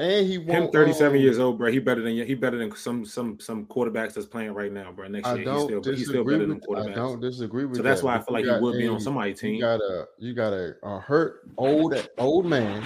and 0.00 0.26
he 0.28 0.38
won't. 0.38 0.50
Him 0.66 0.70
37 0.70 1.16
um, 1.16 1.22
years 1.22 1.38
old, 1.40 1.58
bro. 1.58 1.70
He 1.72 1.80
better 1.80 2.00
than 2.00 2.14
he 2.16 2.34
better 2.34 2.56
than 2.56 2.74
some 2.76 3.04
some 3.04 3.38
some 3.40 3.66
quarterbacks 3.66 4.14
that's 4.14 4.26
playing 4.26 4.54
right 4.54 4.72
now, 4.72 4.92
bro. 4.92 5.08
Next 5.08 5.26
I 5.26 5.30
year, 5.34 5.38
he's 5.38 5.46
don't 5.46 5.66
still 5.66 5.94
he's 5.94 6.02
still 6.08 6.12
disagree 6.24 6.34
better 6.36 6.46
than 6.46 6.62
with. 6.68 6.86
I 6.86 6.94
don't 6.94 7.20
disagree 7.20 7.64
with 7.64 7.76
So 7.78 7.82
that's 7.82 8.00
that, 8.00 8.06
why 8.06 8.14
I 8.14 8.18
but 8.18 8.26
feel 8.26 8.34
like 8.34 8.44
you 8.44 8.50
he 8.50 8.54
got 8.54 8.62
would 8.62 8.78
be 8.78 8.88
on 8.88 9.00
somebody's 9.00 9.40
team. 9.40 9.54
You 9.56 9.60
got 9.60 9.80
a 9.80 10.06
you 10.18 10.34
got 10.34 10.52
a, 10.52 10.76
a 10.84 11.00
hurt 11.00 11.48
old 11.58 11.94
old 12.16 12.46
man 12.46 12.84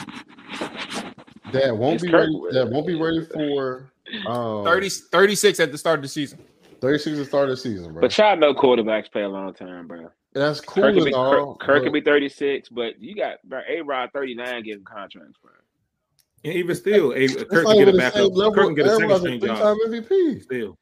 that 1.53 1.77
won't 1.77 1.95
It's 1.97 2.03
be 2.05 2.11
Kirk 2.11 2.29
ready. 2.31 2.59
That 2.59 2.71
won't 2.71 2.87
be 2.87 2.95
ready 2.95 3.25
for 3.27 3.93
um 4.27 4.65
30, 4.65 4.89
36 4.89 5.61
at 5.61 5.71
the 5.71 5.79
start 5.79 5.99
of 5.99 6.03
the 6.03 6.09
season. 6.09 6.39
36 6.81 7.17
to 7.19 7.25
start 7.27 7.45
of 7.45 7.51
the 7.51 7.57
season, 7.59 7.93
bro. 7.93 8.01
But 8.01 8.17
y'all 8.19 8.37
know 8.37 8.55
quarterbacks 8.55 9.13
play 9.13 9.23
a 9.23 9.29
long 9.29 9.53
time, 9.55 9.87
bro. 9.87 10.11
That's 10.35 10.61
cool 10.61 10.83
Kirk 10.83 10.95
could 10.95 11.03
and 11.03 11.07
be, 11.11 11.15
all. 11.15 11.55
Kirk, 11.57 11.67
Kirk 11.67 11.77
but 11.79 11.85
could 11.85 11.93
be 11.93 12.01
36, 12.01 12.69
but 12.71 13.01
you 13.01 13.15
got 13.15 13.39
A 13.69 13.81
Rod 13.83 14.11
39 14.13 14.63
getting 14.65 14.85
contracts, 14.85 15.39
bro. 15.43 15.53
And 16.45 16.55
even 16.55 16.75
still, 16.75 17.13
a, 17.13 17.29
Kirk 17.29 17.49
can 17.49 17.65
get 17.65 17.75
even 17.77 17.89
a 17.89 17.93
the 17.93 17.99
backup. 17.99 18.33
level. 18.35 18.53
Kirk 18.55 18.65
can 18.67 18.75
get 18.75 18.87
a 18.87 18.91
second 18.91 19.05
Aaron's 19.11 19.21
string 19.21 19.41
three-time 19.41 19.59
job. 19.59 19.79
MVP. 19.87 20.43
Still, 20.43 20.79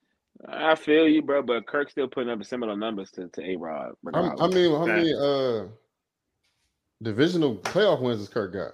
I 0.49 0.75
feel 0.75 1.09
you, 1.09 1.21
bro, 1.23 1.43
but 1.43 1.67
Kirk's 1.67 1.93
still 1.93 2.09
putting 2.09 2.31
up 2.31 2.43
similar 2.45 2.77
numbers 2.77 3.11
to, 3.13 3.29
to 3.29 3.45
A 3.51 3.57
Rod. 3.57 3.93
I'm- 4.15 4.37
I 4.41 4.47
mean, 4.49 4.71
how 4.73 4.87
many 4.87 5.13
uh 5.15 5.65
divisional 7.03 7.57
playoff 7.57 8.01
wins 8.01 8.21
has 8.21 8.29
Kirk 8.29 8.53
got? 8.53 8.73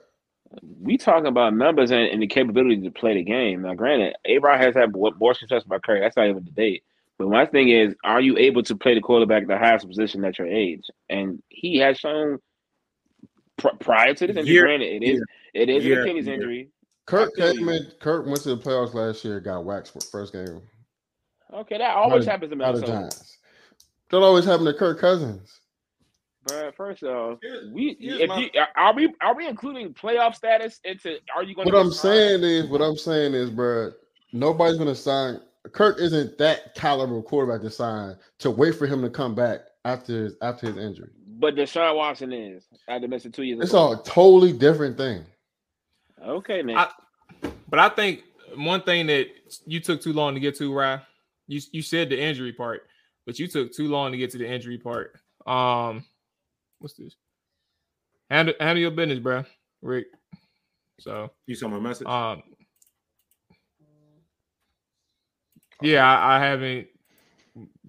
we 0.81 0.97
talking 0.97 1.27
about 1.27 1.55
numbers 1.55 1.91
and, 1.91 2.09
and 2.09 2.23
the 2.23 2.27
capability 2.27 2.81
to 2.81 2.91
play 2.91 3.15
the 3.15 3.23
game. 3.23 3.63
Now, 3.63 3.75
granted, 3.75 4.15
A 4.27 4.39
Rod 4.39 4.61
has 4.61 4.75
had 4.75 4.93
more 4.93 5.13
more 5.19 5.35
success 5.35 5.65
by 5.65 5.79
Kirk. 5.79 6.01
That's 6.01 6.17
not 6.17 6.25
even 6.29 6.37
the 6.37 6.51
debate. 6.51 6.85
But 7.19 7.29
my 7.29 7.47
thing 7.47 7.71
is, 7.71 7.95
are 8.05 8.21
you 8.21 8.37
able 8.37 8.63
to 8.65 8.77
play 8.77 8.95
the 8.95 9.01
quarterback 9.01 9.43
at 9.43 9.49
the 9.49 9.57
highest 9.59 9.87
position 9.89 10.25
at 10.25 10.39
your 10.39 10.49
age? 10.49 10.85
And 11.09 11.43
he 11.49 11.79
has 11.79 11.99
shown 11.99 12.39
pr- 13.57 13.69
prior 13.81 14.13
to 14.15 14.27
this 14.27 14.37
injury. 14.37 14.55
Year- 14.55 14.65
granted, 14.67 15.03
it 15.03 15.03
is 15.03 15.23
it 15.55 15.69
is 15.71 15.85
year 15.85 16.03
an 16.03 16.09
Achilles 16.09 16.27
injury. 16.29 16.71
Kirk 17.07 17.31
I 17.41 17.53
came 17.53 17.69
in. 17.69 17.87
Kirk 18.01 18.27
went 18.27 18.43
to 18.43 18.55
the 18.55 18.61
playoffs 18.63 18.93
last 18.93 19.25
year. 19.25 19.41
Got 19.41 19.65
waxed 19.65 19.93
for 19.93 20.01
first 20.01 20.33
game. 20.33 20.61
Okay, 21.55 21.79
that 21.79 21.97
always 21.97 22.27
By 22.27 22.33
happens 22.33 22.51
to 22.51 22.57
by 22.57 22.67
the 22.73 22.81
Minnesota. 22.81 22.93
Giants. 22.93 23.39
That 24.11 24.19
always 24.19 24.45
happened 24.45 24.67
to 24.67 24.75
Kirk 24.75 24.99
Cousins. 24.99 25.61
But 26.47 26.77
first 26.77 27.03
off, 27.03 27.39
Here's- 27.43 27.65
we 27.73 27.97
here's 27.99 28.21
if 28.21 28.29
my- 28.29 28.39
you, 28.39 28.51
are 28.77 28.93
we 28.95 29.13
are 29.21 29.35
we 29.35 29.47
including 29.47 29.95
playoff 29.95 30.35
status 30.35 30.81
into? 30.85 31.17
Are 31.35 31.43
you 31.43 31.55
going? 31.55 31.67
What 31.67 31.79
I'm 31.81 31.91
saying 31.93 32.43
is, 32.43 32.67
what 32.67 32.83
I'm 32.83 32.97
saying 32.97 33.35
is, 33.35 33.51
bro, 33.51 33.93
nobody's 34.33 34.77
gonna 34.77 34.95
sign. 34.95 35.41
Kirk 35.73 35.99
isn't 36.01 36.39
that 36.39 36.75
caliber 36.75 37.19
of 37.19 37.25
quarterback 37.25 37.63
to 37.63 37.71
sign 37.71 38.17
to 38.39 38.51
wait 38.51 38.75
for 38.77 38.87
him 38.87 39.03
to 39.03 39.11
come 39.11 39.35
back 39.35 39.61
after 39.85 40.25
his, 40.25 40.35
after 40.43 40.67
his 40.67 40.77
injury. 40.77 41.11
But 41.39 41.55
Deshaun 41.55 41.97
Watson 41.97 42.33
is 42.33 42.65
after 42.89 43.09
missing 43.09 43.33
two 43.33 43.43
years. 43.43 43.61
It's 43.61 43.71
ago. 43.71 43.93
a 43.93 44.03
totally 44.05 44.53
different 44.53 44.97
thing. 44.97 45.25
okay, 46.25 46.63
man. 46.63 46.77
I- 46.79 46.91
But 47.69 47.79
I 47.81 47.89
think 47.91 48.23
one 48.57 48.83
thing 48.83 49.07
that 49.09 49.27
you 49.67 49.81
took 49.81 50.01
too 50.01 50.13
long 50.13 50.35
to 50.35 50.41
get 50.41 50.57
to, 50.57 50.73
Rye, 50.73 51.01
you 51.49 51.61
you 51.73 51.83
said 51.83 52.09
the 52.11 52.21
injury 52.21 52.53
part, 52.53 52.83
but 53.27 53.39
you 53.39 53.47
took 53.49 53.73
too 53.73 53.89
long 53.89 54.13
to 54.13 54.19
get 54.19 54.31
to 54.31 54.39
the 54.39 54.49
injury 54.51 54.79
part. 54.79 55.15
Um, 55.47 56.05
what's 56.79 56.95
this? 56.95 57.15
Handle, 58.31 58.55
handle 58.59 58.81
your 58.83 58.91
business, 58.93 59.19
bro, 59.21 59.45
Rick. 59.83 60.07
So, 60.99 61.31
you 61.47 61.55
saw 61.55 61.69
my 61.69 61.79
message. 61.79 62.07
um, 62.09 62.43
yeah, 65.83 66.05
I, 66.07 66.37
I 66.37 66.45
haven't 66.47 66.89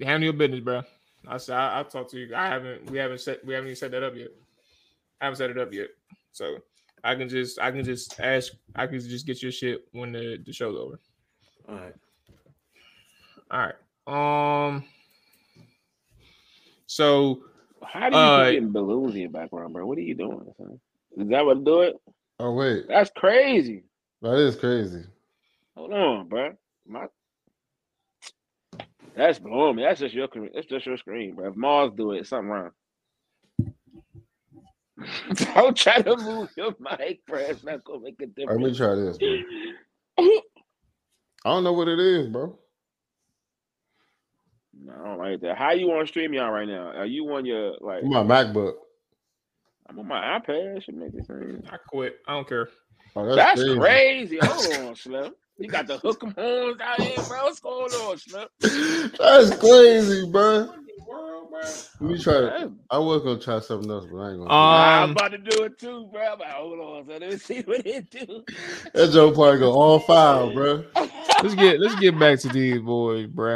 handle 0.01 0.25
your 0.25 0.33
business, 0.33 0.61
bro. 0.61 0.81
I 1.27 1.37
said 1.37 1.57
I, 1.57 1.79
I 1.79 1.83
talked 1.83 2.11
to 2.11 2.19
you. 2.19 2.35
I 2.35 2.47
haven't. 2.47 2.89
We 2.89 2.97
haven't 2.97 3.19
set. 3.19 3.45
We 3.45 3.53
haven't 3.53 3.67
even 3.67 3.75
set 3.75 3.91
that 3.91 4.03
up 4.03 4.15
yet. 4.15 4.29
I 5.19 5.25
haven't 5.25 5.37
set 5.37 5.49
it 5.49 5.57
up 5.57 5.73
yet. 5.73 5.87
So 6.31 6.57
I 7.03 7.15
can 7.15 7.27
just. 7.29 7.59
I 7.59 7.71
can 7.71 7.83
just 7.83 8.19
ask. 8.19 8.53
I 8.75 8.87
can 8.87 8.99
just 8.99 9.25
get 9.25 9.41
your 9.41 9.51
shit 9.51 9.87
when 9.91 10.11
the, 10.11 10.37
the 10.45 10.53
show's 10.53 10.77
over. 10.77 10.99
All 11.67 11.75
right. 11.75 11.93
All 13.51 13.59
right. 13.59 14.67
Um. 14.67 14.83
So 16.85 17.41
How 17.83 18.09
do 18.09 18.15
you 18.15 18.21
uh, 18.21 18.45
keep 18.45 18.53
getting 18.55 18.71
balloons 18.71 19.15
in 19.15 19.21
your 19.21 19.29
background, 19.29 19.73
bro? 19.73 19.85
What 19.85 19.97
are 19.97 20.01
you 20.01 20.15
doing? 20.15 20.53
Son? 20.57 20.79
Is 21.17 21.27
that 21.29 21.45
what 21.45 21.63
do 21.63 21.81
it? 21.81 21.95
Oh 22.39 22.53
wait, 22.53 22.87
That's 22.87 23.09
crazy. 23.15 23.83
that 24.21 24.35
is 24.37 24.55
crazy. 24.55 25.03
Hold 25.75 25.93
on, 25.93 26.27
bro. 26.27 26.53
My 26.87 27.07
that's 29.17 29.39
blowing 29.39 29.75
me. 29.75 29.83
That's 29.83 29.99
just 29.99 30.13
your 30.13 30.27
cre- 30.27 30.45
that's 30.53 30.67
just 30.67 30.85
your 30.85 30.97
screen, 30.97 31.35
bro. 31.35 31.49
If 31.49 31.55
Mars 31.55 31.91
do 31.97 32.11
it, 32.11 32.27
something 32.27 32.49
wrong. 32.49 32.69
Don't 35.55 35.75
try 35.75 36.01
to 36.01 36.15
move 36.17 36.49
your 36.55 36.75
mic, 36.79 37.25
bro. 37.25 37.39
It's 37.39 37.63
not 37.63 37.83
gonna 37.83 38.01
make 38.01 38.21
a 38.21 38.27
difference. 38.27 38.61
let 38.61 38.71
me 38.71 38.77
try 38.77 38.95
this, 38.95 39.17
bro. 39.17 39.37
I 41.45 41.49
don't 41.51 41.63
know 41.63 41.73
what 41.73 41.87
it 41.87 41.99
is, 41.99 42.27
bro. 42.27 42.57
No, 44.83 44.93
I 44.93 45.07
don't 45.07 45.17
like 45.17 45.41
that. 45.41 45.57
How 45.57 45.71
you 45.71 45.91
on 45.91 46.05
StreamYard 46.05 46.51
right 46.51 46.67
now? 46.67 46.89
Are 46.89 47.05
you 47.05 47.25
on 47.33 47.45
your 47.45 47.75
like? 47.81 48.03
My 48.03 48.23
MacBook. 48.23 48.73
I'm 49.89 49.99
on 49.99 50.07
my 50.07 50.39
iPad. 50.39 50.83
Should 50.83 50.95
make 50.95 51.13
it 51.13 51.25
same. 51.25 51.63
I 51.71 51.77
quit. 51.77 52.17
I 52.27 52.33
don't 52.33 52.47
care. 52.47 52.67
Oh, 53.15 53.25
that's, 53.25 53.35
That's 53.37 53.61
crazy. 53.63 53.79
crazy. 53.79 54.39
Hold 54.41 54.87
on, 54.89 54.95
Slim. 54.95 55.33
You 55.59 55.67
got 55.69 55.87
the 55.87 55.97
hook 55.97 56.23
'em 56.23 56.33
horns 56.37 56.79
out 56.81 57.01
here, 57.01 57.17
bro. 57.27 57.43
What's 57.43 57.59
going 57.59 57.91
on, 57.93 58.17
Slim? 58.17 58.47
That's 58.61 59.57
crazy, 59.57 60.29
bro. 60.31 60.69
Let 61.99 62.11
me 62.11 62.21
try 62.21 62.33
to. 62.33 62.71
I 62.91 62.97
was 62.99 63.23
gonna 63.23 63.39
try 63.39 63.59
something 63.59 63.89
else, 63.89 64.05
but 64.11 64.17
I 64.19 64.29
ain't 64.31 64.39
gonna. 64.39 64.53
I'm 64.53 65.03
Um, 65.05 65.11
about 65.11 65.31
to 65.31 65.37
do 65.39 65.63
it 65.63 65.79
too, 65.79 66.07
bro. 66.11 66.21
I'm 66.33 66.39
like, 66.39 66.49
hold 66.51 66.79
on, 66.79 67.05
so 67.07 67.11
let 67.13 67.21
me 67.21 67.37
see 67.37 67.61
what 67.61 67.85
it 67.87 68.09
do. 68.11 68.43
that 68.93 69.11
joke 69.11 69.33
probably 69.35 69.59
go 69.59 69.71
all 69.73 69.99
five, 69.99 70.53
bro. 70.53 70.83
let's 71.41 71.55
get 71.55 71.79
let's 71.79 71.95
get 71.95 72.19
back 72.19 72.39
to 72.41 72.49
these 72.49 72.79
boys, 72.79 73.27
bro. 73.27 73.55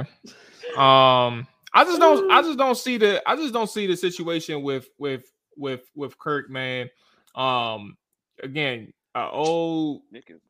Um, 0.76 1.47
I 1.74 1.84
just 1.84 1.99
don't 1.99 2.32
I 2.32 2.41
just 2.41 2.58
don't 2.58 2.76
see 2.78 2.97
the 2.97 3.22
I 3.30 3.36
just 3.36 3.54
don't 3.54 3.70
see 3.70 3.86
the 3.86 3.95
situation 3.95 4.64
with 4.64 4.88
with 4.97 5.32
with 5.56 5.82
with 5.95 6.18
Kirk, 6.18 6.49
man. 6.49 6.89
Um, 7.36 7.95
again, 8.41 8.91
a 9.16 9.30
old 9.30 10.03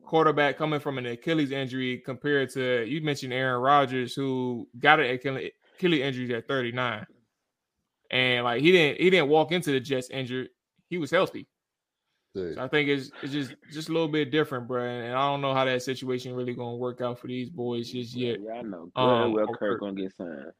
quarterback 0.05 0.57
coming 0.57 0.79
from 0.79 0.97
an 0.97 1.05
Achilles 1.05 1.51
injury 1.51 1.97
compared 1.97 2.49
to 2.51 2.85
you 2.85 3.01
mentioned 3.01 3.33
Aaron 3.33 3.61
Rodgers 3.61 4.13
who 4.13 4.67
got 4.77 4.99
an 4.99 5.09
Achilles 5.09 5.51
Achilles 5.75 6.01
injury 6.01 6.35
at 6.35 6.47
39. 6.47 7.05
And 8.11 8.43
like 8.43 8.61
he 8.61 8.71
didn't 8.71 9.01
he 9.01 9.09
didn't 9.09 9.29
walk 9.29 9.51
into 9.51 9.71
the 9.71 9.79
Jets 9.79 10.09
injured. 10.09 10.49
He 10.89 10.97
was 10.97 11.11
healthy. 11.11 11.47
So 12.35 12.55
I 12.59 12.67
think 12.67 12.87
it's 12.87 13.11
it's 13.23 13.33
just 13.33 13.55
just 13.71 13.89
a 13.89 13.93
little 13.93 14.07
bit 14.07 14.31
different, 14.31 14.67
bro. 14.67 14.85
And 14.85 15.15
I 15.15 15.29
don't 15.29 15.41
know 15.41 15.53
how 15.53 15.65
that 15.65 15.81
situation 15.81 16.33
really 16.33 16.53
gonna 16.53 16.77
work 16.77 17.01
out 17.01 17.19
for 17.19 17.27
these 17.27 17.49
boys 17.49 17.89
just 17.89 18.15
yet. 18.15 18.37
Yeah, 18.41 18.59
I 18.59 18.61
know. 18.61 18.91
Um, 18.95 19.33
well, 19.33 19.47
Kirk 19.47 19.59
Kirk. 19.59 19.79
gonna 19.81 19.93
get 19.93 20.15
signed. 20.15 20.51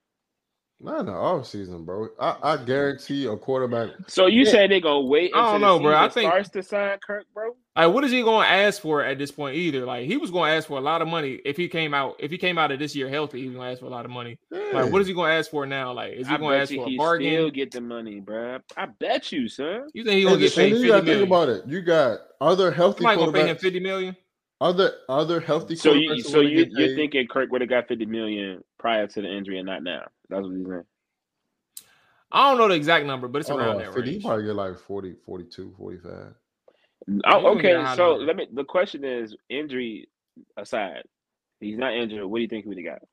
Not 0.83 1.01
in 1.01 1.05
the 1.07 1.11
off 1.11 1.45
season, 1.47 1.85
bro. 1.85 2.09
I, 2.19 2.35
I 2.41 2.57
guarantee 2.57 3.25
a 3.27 3.37
quarterback. 3.37 3.91
So 4.07 4.25
you 4.25 4.43
Yeah. 4.43 4.51
say 4.51 4.67
they 4.67 4.81
gonna 4.81 5.01
wait? 5.01 5.31
I 5.35 5.37
don't 5.37 5.55
until 5.55 5.59
the 5.59 5.77
know, 5.77 5.83
bro. 5.83 5.95
I 5.97 6.09
think- 6.09 6.29
starts 6.31 6.49
to 6.49 6.63
sign 6.63 6.97
Kirk, 7.05 7.25
bro. 7.33 7.55
Like, 7.75 7.93
what 7.93 8.03
is 8.03 8.11
he 8.11 8.21
going 8.21 8.45
to 8.45 8.51
ask 8.51 8.81
for 8.81 9.01
at 9.01 9.17
this 9.17 9.31
point? 9.31 9.55
Either 9.55 9.85
like 9.85 10.05
he 10.05 10.17
was 10.17 10.29
going 10.29 10.51
to 10.51 10.57
ask 10.57 10.67
for 10.67 10.77
a 10.77 10.81
lot 10.81 11.01
of 11.01 11.07
money 11.07 11.39
if 11.45 11.55
he 11.55 11.69
came 11.69 11.93
out 11.93 12.17
if 12.19 12.29
he 12.29 12.37
came 12.37 12.57
out 12.57 12.69
of 12.69 12.79
this 12.79 12.93
year 12.97 13.07
healthy, 13.07 13.39
he 13.41 13.47
was 13.47 13.55
going 13.55 13.67
to 13.67 13.71
ask 13.71 13.79
for 13.79 13.85
a 13.85 13.89
lot 13.89 14.03
of 14.03 14.11
money. 14.11 14.37
Like, 14.51 14.91
what 14.91 15.01
is 15.01 15.07
he 15.07 15.13
going 15.13 15.29
to 15.29 15.35
ask 15.35 15.49
for 15.49 15.65
now? 15.65 15.93
Like, 15.93 16.13
is 16.13 16.27
he 16.27 16.33
I 16.33 16.37
going 16.37 16.57
to 16.57 16.61
ask 16.63 16.73
for 16.73 16.85
a 16.85 16.89
he 16.89 16.97
bargain? 16.97 17.31
still 17.31 17.49
get 17.49 17.71
the 17.71 17.79
money, 17.79 18.19
bro. 18.19 18.57
I 18.75 18.87
bet 18.87 19.31
you, 19.31 19.47
son. 19.47 19.87
You 19.93 20.03
think 20.03 20.17
he 20.17 20.23
going 20.23 20.33
And, 20.33 20.43
to 20.43 20.49
get 20.49 20.57
and 20.57 20.73
paid 20.73 20.81
you 20.81 20.87
gotta 20.89 21.05
think 21.05 21.27
about 21.27 21.47
it. 21.49 21.63
You 21.65 21.81
got 21.81 22.19
other 22.41 22.71
healthy 22.71 23.03
Somebody 23.03 23.17
going 23.19 23.33
to 23.33 23.39
pay 23.39 23.49
him 23.51 23.57
fifty 23.57 23.79
million? 23.79 24.17
Other 24.61 24.91
other 25.09 25.39
healthy 25.39 25.75
So 25.75 25.93
you 25.93 26.21
so 26.21 26.39
you 26.39 26.67
you're 26.69 26.95
thinking 26.95 27.27
Kirk 27.27 27.51
would 27.51 27.61
have 27.61 27.69
got 27.69 27.87
fifty 27.87 28.05
million 28.05 28.63
prior 28.77 29.07
to 29.07 29.21
the 29.21 29.27
injury 29.27 29.57
and 29.57 29.65
not 29.65 29.81
now? 29.81 30.03
That's 30.29 30.43
what 30.43 30.55
he's 30.55 30.67
saying. 30.67 30.83
I 32.31 32.49
don't 32.49 32.59
know 32.59 32.67
the 32.67 32.75
exact 32.75 33.07
number, 33.07 33.27
but 33.27 33.39
it's 33.39 33.49
Oh, 33.49 33.57
around 33.57 33.79
no, 33.79 33.85
that 33.85 33.93
50, 33.95 34.01
he 34.03 34.11
range. 34.17 34.23
probably 34.23 34.45
get 34.45 34.55
like 34.55 34.77
40, 34.77 35.15
42, 35.25 35.73
45. 35.77 36.33
Oh, 37.25 37.57
okay, 37.57 37.83
so 37.97 38.13
let 38.15 38.35
me. 38.35 38.47
The 38.53 38.63
question 38.63 39.03
is, 39.03 39.35
injury 39.49 40.07
aside, 40.55 41.03
he's 41.59 41.77
not 41.79 41.93
injured. 41.95 42.23
What 42.23 42.37
do 42.37 42.41
you 42.43 42.47
think 42.47 42.63
he 42.63 42.69
would 42.69 42.77
have 42.77 42.99
got? 42.99 43.07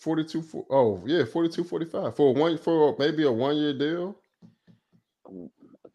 42 0.00 0.42
for, 0.42 0.66
oh 0.70 1.02
yeah 1.06 1.22
42 1.24 1.64
45 1.64 2.16
for 2.16 2.32
one 2.32 2.56
for 2.56 2.96
maybe 2.98 3.24
a 3.24 3.32
one 3.32 3.56
year 3.56 3.74
deal 3.76 4.16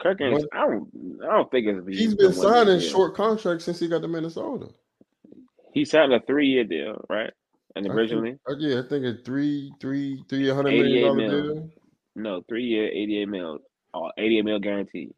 Kirkins, 0.02 0.46
I 0.54 0.60
don't, 0.60 0.90
I 1.24 1.38
don't 1.38 1.50
think 1.50 1.68
it's. 1.68 1.88
He's 1.88 2.16
been 2.16 2.34
signing 2.34 2.80
short 2.80 3.16
contracts 3.16 3.66
since 3.66 3.80
he 3.80 3.88
got 3.88 4.02
to 4.04 4.08
Minnesota. 4.08 4.68
He 5.74 5.86
signed 5.86 6.14
a 6.14 6.20
three 6.22 6.48
year 6.48 6.64
deal, 6.64 7.04
right? 7.10 7.32
And 7.76 7.88
originally, 7.88 8.38
I 8.48 8.52
think, 8.52 8.62
yeah, 8.62 8.80
I 8.80 8.88
think 8.88 9.06
a 9.06 9.24
three, 9.24 9.72
three, 9.80 10.24
three 10.30 10.50
hundred 10.50 10.72
million 10.72 11.18
dollar 11.18 11.42
deal. 11.44 11.70
No, 12.16 12.42
three 12.48 12.64
year, 12.64 12.88
eighty 12.88 13.22
eight 13.22 13.30
mil, 13.30 13.60
oh, 13.94 14.10
88 14.18 14.46
mil 14.46 14.60
guaranteed. 14.60 15.14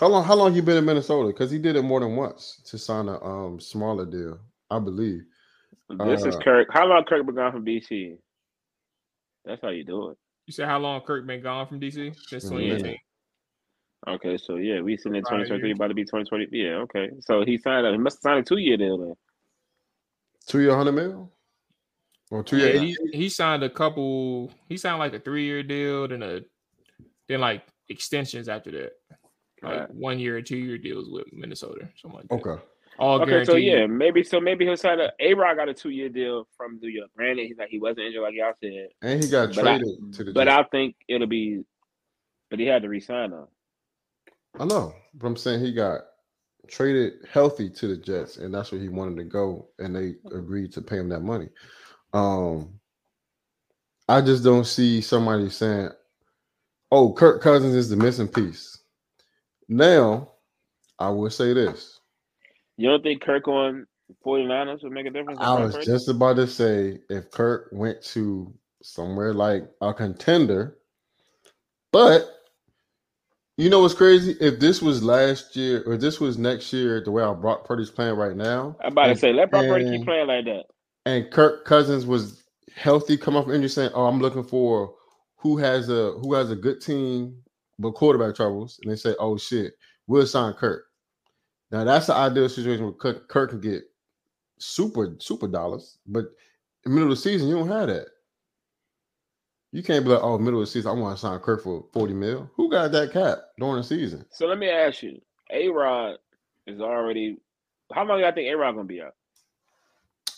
How 0.00 0.08
long? 0.08 0.24
How 0.24 0.34
long 0.34 0.54
you 0.54 0.62
been 0.62 0.76
in 0.76 0.84
Minnesota? 0.84 1.28
Because 1.28 1.50
he 1.50 1.58
did 1.58 1.76
it 1.76 1.82
more 1.82 2.00
than 2.00 2.16
once 2.16 2.60
to 2.66 2.78
sign 2.78 3.08
a 3.08 3.22
um 3.22 3.60
smaller 3.60 4.06
deal, 4.06 4.38
I 4.70 4.78
believe. 4.78 5.22
This 5.90 6.24
uh, 6.24 6.28
is 6.28 6.36
Kirk. 6.36 6.68
How 6.70 6.86
long 6.86 7.04
Kirk 7.04 7.26
been 7.26 7.34
gone 7.34 7.52
from 7.52 7.64
DC? 7.64 8.16
That's 9.44 9.60
how 9.60 9.68
you 9.68 9.84
do 9.84 10.10
it. 10.10 10.18
You 10.46 10.52
said 10.52 10.66
how 10.66 10.78
long 10.78 11.02
Kirk 11.02 11.26
been 11.26 11.42
gone 11.42 11.66
from 11.66 11.80
DC 11.80 12.14
since 12.28 12.44
2018? 12.44 12.96
Okay, 14.08 14.36
so 14.36 14.56
yeah, 14.56 14.80
we 14.80 14.96
sitting 14.96 15.14
in 15.14 15.22
2023, 15.22 15.72
about 15.72 15.88
to 15.88 15.94
be 15.94 16.02
2020. 16.02 16.48
Yeah, 16.50 16.74
okay. 16.78 17.10
So 17.20 17.44
he 17.44 17.56
signed 17.56 17.86
a 17.86 17.92
he 17.92 17.98
must 17.98 18.16
have 18.16 18.32
signed 18.32 18.40
a 18.40 18.42
two 18.42 18.58
year 18.58 18.76
deal 18.76 18.98
then. 18.98 19.14
Two 20.46 20.60
year 20.60 20.74
hundred 20.74 20.92
mil? 20.92 21.30
Or 22.30 22.42
two 22.42 22.56
year 22.56 22.74
yeah, 22.74 22.80
he, 22.80 22.96
he 23.12 23.28
signed 23.28 23.62
a 23.62 23.70
couple 23.70 24.50
he 24.68 24.76
signed 24.76 24.98
like 24.98 25.14
a 25.14 25.20
three 25.20 25.44
year 25.44 25.62
deal, 25.62 26.08
then 26.08 26.22
a 26.22 26.40
then 27.28 27.40
like 27.40 27.62
extensions 27.88 28.48
after 28.48 28.72
that. 28.72 28.92
Like 29.62 29.80
right. 29.80 29.94
one 29.94 30.18
year 30.18 30.36
or 30.36 30.42
two 30.42 30.56
year 30.56 30.78
deals 30.78 31.08
with 31.08 31.26
Minnesota, 31.32 31.88
something 31.96 32.18
like 32.18 32.28
that. 32.28 32.48
Okay. 32.48 32.62
All 32.98 33.22
okay, 33.22 33.44
so 33.44 33.56
yeah, 33.56 33.86
maybe 33.86 34.22
so 34.22 34.40
maybe 34.40 34.66
he'll 34.66 34.76
sign 34.76 35.00
a 35.00 35.10
A 35.20 35.34
Rod 35.34 35.56
got 35.56 35.68
a 35.68 35.74
two 35.74 35.90
year 35.90 36.08
deal 36.08 36.46
from 36.56 36.78
New 36.80 36.88
York. 36.88 37.10
Uh, 37.14 37.16
granted, 37.16 37.46
he's 37.46 37.56
like 37.56 37.68
he 37.68 37.78
wasn't 37.78 38.00
injured 38.00 38.22
like 38.22 38.34
y'all 38.34 38.52
said. 38.60 38.88
And 39.00 39.22
he 39.22 39.30
got 39.30 39.52
traded 39.52 39.86
I, 39.86 40.16
to 40.16 40.24
the 40.24 40.32
But 40.32 40.48
I 40.48 40.64
think 40.64 40.96
it'll 41.08 41.26
be 41.28 41.62
but 42.50 42.58
he 42.58 42.66
had 42.66 42.82
to 42.82 42.88
resign 42.88 43.30
though. 43.30 43.48
I 44.58 44.64
know, 44.64 44.94
but 45.14 45.26
I'm 45.26 45.36
saying 45.36 45.60
he 45.60 45.72
got 45.72 46.02
traded 46.68 47.14
healthy 47.30 47.70
to 47.70 47.88
the 47.88 47.96
Jets, 47.96 48.36
and 48.36 48.54
that's 48.54 48.70
where 48.72 48.80
he 48.80 48.88
wanted 48.88 49.16
to 49.16 49.24
go, 49.24 49.68
and 49.78 49.94
they 49.94 50.14
agreed 50.34 50.72
to 50.72 50.82
pay 50.82 50.96
him 50.98 51.08
that 51.08 51.20
money. 51.20 51.48
Um, 52.12 52.80
I 54.08 54.20
just 54.20 54.44
don't 54.44 54.66
see 54.66 55.00
somebody 55.00 55.48
saying, 55.48 55.90
"Oh, 56.90 57.12
Kirk 57.12 57.40
Cousins 57.40 57.74
is 57.74 57.88
the 57.88 57.96
missing 57.96 58.28
piece." 58.28 58.78
Now, 59.68 60.32
I 60.98 61.08
will 61.08 61.30
say 61.30 61.54
this: 61.54 62.00
You 62.76 62.90
don't 62.90 63.02
think 63.02 63.22
Kirk 63.22 63.48
on 63.48 63.86
49ers 64.24 64.82
would 64.82 64.92
make 64.92 65.06
a 65.06 65.10
difference? 65.10 65.38
I 65.40 65.58
was 65.58 65.76
just 65.84 66.08
about 66.08 66.36
to 66.36 66.46
say 66.46 67.00
if 67.08 67.30
Kirk 67.30 67.68
went 67.72 68.02
to 68.02 68.52
somewhere 68.82 69.32
like 69.32 69.68
a 69.80 69.94
contender, 69.94 70.76
but 71.90 72.41
you 73.56 73.68
know 73.68 73.80
what's 73.80 73.94
crazy? 73.94 74.36
If 74.40 74.58
this 74.60 74.80
was 74.80 75.02
last 75.02 75.56
year 75.56 75.82
or 75.86 75.96
this 75.96 76.20
was 76.20 76.38
next 76.38 76.72
year, 76.72 77.02
the 77.04 77.10
way 77.10 77.22
our 77.22 77.34
Brock 77.34 77.64
Purdy's 77.64 77.90
playing 77.90 78.16
right 78.16 78.36
now, 78.36 78.76
I'm 78.80 78.92
about 78.92 79.08
and, 79.08 79.16
to 79.16 79.20
say 79.20 79.32
let 79.32 79.50
Brock 79.50 79.66
Purdy 79.66 79.84
keep 79.90 80.04
playing 80.06 80.26
like 80.26 80.44
that. 80.46 80.64
And 81.04 81.30
Kirk 81.30 81.64
Cousins 81.64 82.06
was 82.06 82.44
healthy, 82.74 83.16
come 83.16 83.36
off 83.36 83.48
injury, 83.48 83.68
saying, 83.68 83.90
"Oh, 83.94 84.06
I'm 84.06 84.20
looking 84.20 84.44
for 84.44 84.94
who 85.36 85.58
has 85.58 85.88
a 85.88 86.12
who 86.22 86.34
has 86.34 86.50
a 86.50 86.56
good 86.56 86.80
team 86.80 87.36
but 87.78 87.92
quarterback 87.92 88.34
troubles," 88.34 88.78
and 88.82 88.90
they 88.90 88.96
say, 88.96 89.14
"Oh 89.18 89.36
shit, 89.36 89.74
we'll 90.06 90.26
sign 90.26 90.54
Kirk." 90.54 90.84
Now 91.70 91.84
that's 91.84 92.06
the 92.06 92.14
ideal 92.14 92.48
situation 92.48 92.84
where 92.84 92.94
Kirk, 92.94 93.28
Kirk 93.28 93.50
can 93.50 93.60
get 93.60 93.82
super 94.58 95.14
super 95.18 95.48
dollars, 95.48 95.98
but 96.06 96.24
in 96.84 96.90
the 96.90 96.90
middle 96.90 97.12
of 97.12 97.18
the 97.18 97.22
season, 97.22 97.48
you 97.48 97.56
don't 97.56 97.68
have 97.68 97.88
that. 97.88 98.06
You 99.72 99.82
can't 99.82 100.04
be 100.04 100.10
like, 100.10 100.22
oh, 100.22 100.38
middle 100.38 100.60
of 100.60 100.66
the 100.66 100.70
season, 100.70 100.90
I 100.90 101.00
want 101.00 101.16
to 101.16 101.20
sign 101.20 101.38
Kirk 101.40 101.62
for 101.62 101.84
40 101.92 102.12
mil. 102.12 102.50
Who 102.56 102.70
got 102.70 102.92
that 102.92 103.12
cap 103.12 103.38
during 103.58 103.76
the 103.76 103.84
season? 103.84 104.26
So 104.30 104.46
let 104.46 104.58
me 104.58 104.68
ask 104.68 105.02
you, 105.02 105.20
A 105.50 105.68
Rod 105.68 106.18
is 106.66 106.80
already 106.80 107.38
how 107.92 108.04
long 108.04 108.20
do 108.20 108.26
I 108.26 108.32
think 108.32 108.52
A 108.52 108.56
Rod 108.56 108.72
gonna 108.72 108.84
be 108.84 109.02
out? 109.02 109.14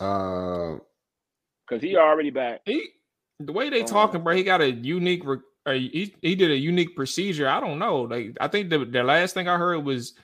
Uh 0.00 0.78
because 1.66 1.82
he 1.82 1.96
already 1.96 2.30
back. 2.30 2.60
He 2.64 2.88
the 3.40 3.52
way 3.52 3.70
they 3.70 3.82
talking, 3.84 4.22
bro, 4.22 4.34
he 4.34 4.44
got 4.44 4.60
a 4.60 4.70
unique 4.70 5.24
uh, 5.66 5.72
he, 5.72 6.14
he 6.20 6.34
did 6.34 6.50
a 6.50 6.56
unique 6.56 6.94
procedure. 6.94 7.48
I 7.48 7.60
don't 7.60 7.78
know. 7.78 8.02
Like 8.02 8.36
I 8.40 8.48
think 8.48 8.70
the, 8.70 8.84
the 8.84 9.02
last 9.02 9.34
thing 9.34 9.48
I 9.48 9.56
heard 9.56 9.84
was 9.84 10.14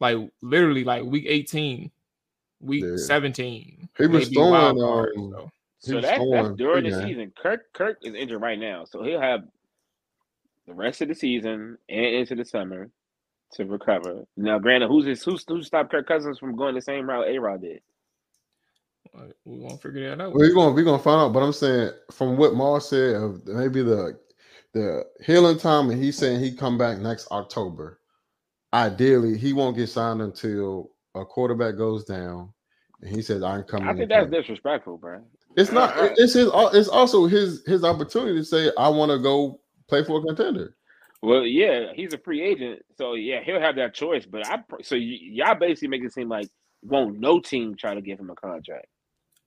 like 0.00 0.18
literally 0.40 0.84
like 0.84 1.04
week 1.04 1.24
18, 1.26 1.90
week 2.60 2.84
yeah. 2.84 2.96
17. 2.96 3.88
He 3.98 4.06
was 4.06 4.28
throwing 4.28 4.54
um, 4.54 4.78
so. 4.78 5.50
So 5.84 6.00
that, 6.00 6.20
that's 6.30 6.50
during 6.56 6.84
the 6.84 6.92
season. 6.92 7.32
Kirk 7.40 7.72
Kirk 7.74 7.98
is 8.02 8.14
injured 8.14 8.40
right 8.40 8.58
now, 8.58 8.84
so 8.84 9.02
he'll 9.02 9.20
have 9.20 9.40
the 10.66 10.74
rest 10.74 11.02
of 11.02 11.08
the 11.08 11.14
season 11.14 11.76
and 11.88 12.06
into 12.06 12.34
the 12.34 12.44
summer 12.44 12.90
to 13.52 13.66
recover. 13.66 14.24
Now, 14.36 14.58
granted, 14.58 14.88
who's 14.88 15.04
this, 15.04 15.22
who's 15.22 15.44
who 15.46 15.62
stopped 15.62 15.90
Kirk 15.90 16.08
Cousins 16.08 16.38
from 16.38 16.56
going 16.56 16.74
the 16.74 16.80
same 16.80 17.08
route 17.08 17.28
A 17.28 17.38
Rod 17.38 17.60
did? 17.60 17.82
We 19.44 19.58
won't 19.58 19.82
figure 19.82 20.08
that 20.08 20.22
out. 20.22 20.32
We're 20.32 20.54
gonna 20.54 20.72
we're 20.72 20.84
gonna 20.84 21.02
find 21.02 21.20
out. 21.20 21.32
But 21.32 21.42
I'm 21.42 21.52
saying 21.52 21.90
from 22.10 22.36
what 22.36 22.54
Mar 22.54 22.80
said 22.80 23.16
of 23.16 23.46
maybe 23.46 23.82
the 23.82 24.18
the 24.72 25.04
healing 25.24 25.58
time, 25.58 25.90
and 25.90 26.02
he's 26.02 26.16
saying 26.16 26.40
he 26.40 26.52
come 26.52 26.78
back 26.78 26.98
next 26.98 27.30
October. 27.30 28.00
Ideally, 28.72 29.38
he 29.38 29.52
won't 29.52 29.76
get 29.76 29.88
signed 29.88 30.22
until 30.22 30.90
a 31.14 31.24
quarterback 31.24 31.76
goes 31.76 32.04
down. 32.04 32.52
And 33.02 33.14
he 33.14 33.22
says, 33.22 33.42
"I'm 33.42 33.62
coming." 33.64 33.88
I 33.88 33.94
think 33.94 34.08
that's 34.08 34.30
disrespectful, 34.30 34.96
bro. 34.96 35.22
It's 35.56 35.72
not. 35.72 35.96
Right. 35.96 36.12
It's 36.16 36.34
his. 36.34 36.48
Uh, 36.48 36.70
it's 36.72 36.88
also 36.88 37.26
his 37.26 37.62
his 37.66 37.84
opportunity 37.84 38.38
to 38.38 38.44
say, 38.44 38.70
"I 38.76 38.88
want 38.88 39.10
to 39.10 39.18
go 39.18 39.60
play 39.88 40.04
for 40.04 40.18
a 40.18 40.22
contender." 40.22 40.76
Well, 41.22 41.46
yeah, 41.46 41.92
he's 41.94 42.12
a 42.12 42.18
free 42.18 42.42
agent, 42.42 42.82
so 42.98 43.14
yeah, 43.14 43.42
he'll 43.42 43.60
have 43.60 43.76
that 43.76 43.94
choice. 43.94 44.26
But 44.26 44.46
I, 44.46 44.62
so 44.82 44.96
y- 44.96 45.18
y'all 45.20 45.54
basically 45.54 45.88
make 45.88 46.04
it 46.04 46.12
seem 46.12 46.28
like 46.28 46.48
won't 46.82 47.18
no 47.18 47.40
team 47.40 47.74
try 47.76 47.94
to 47.94 48.02
give 48.02 48.18
him 48.18 48.30
a 48.30 48.34
contract? 48.34 48.86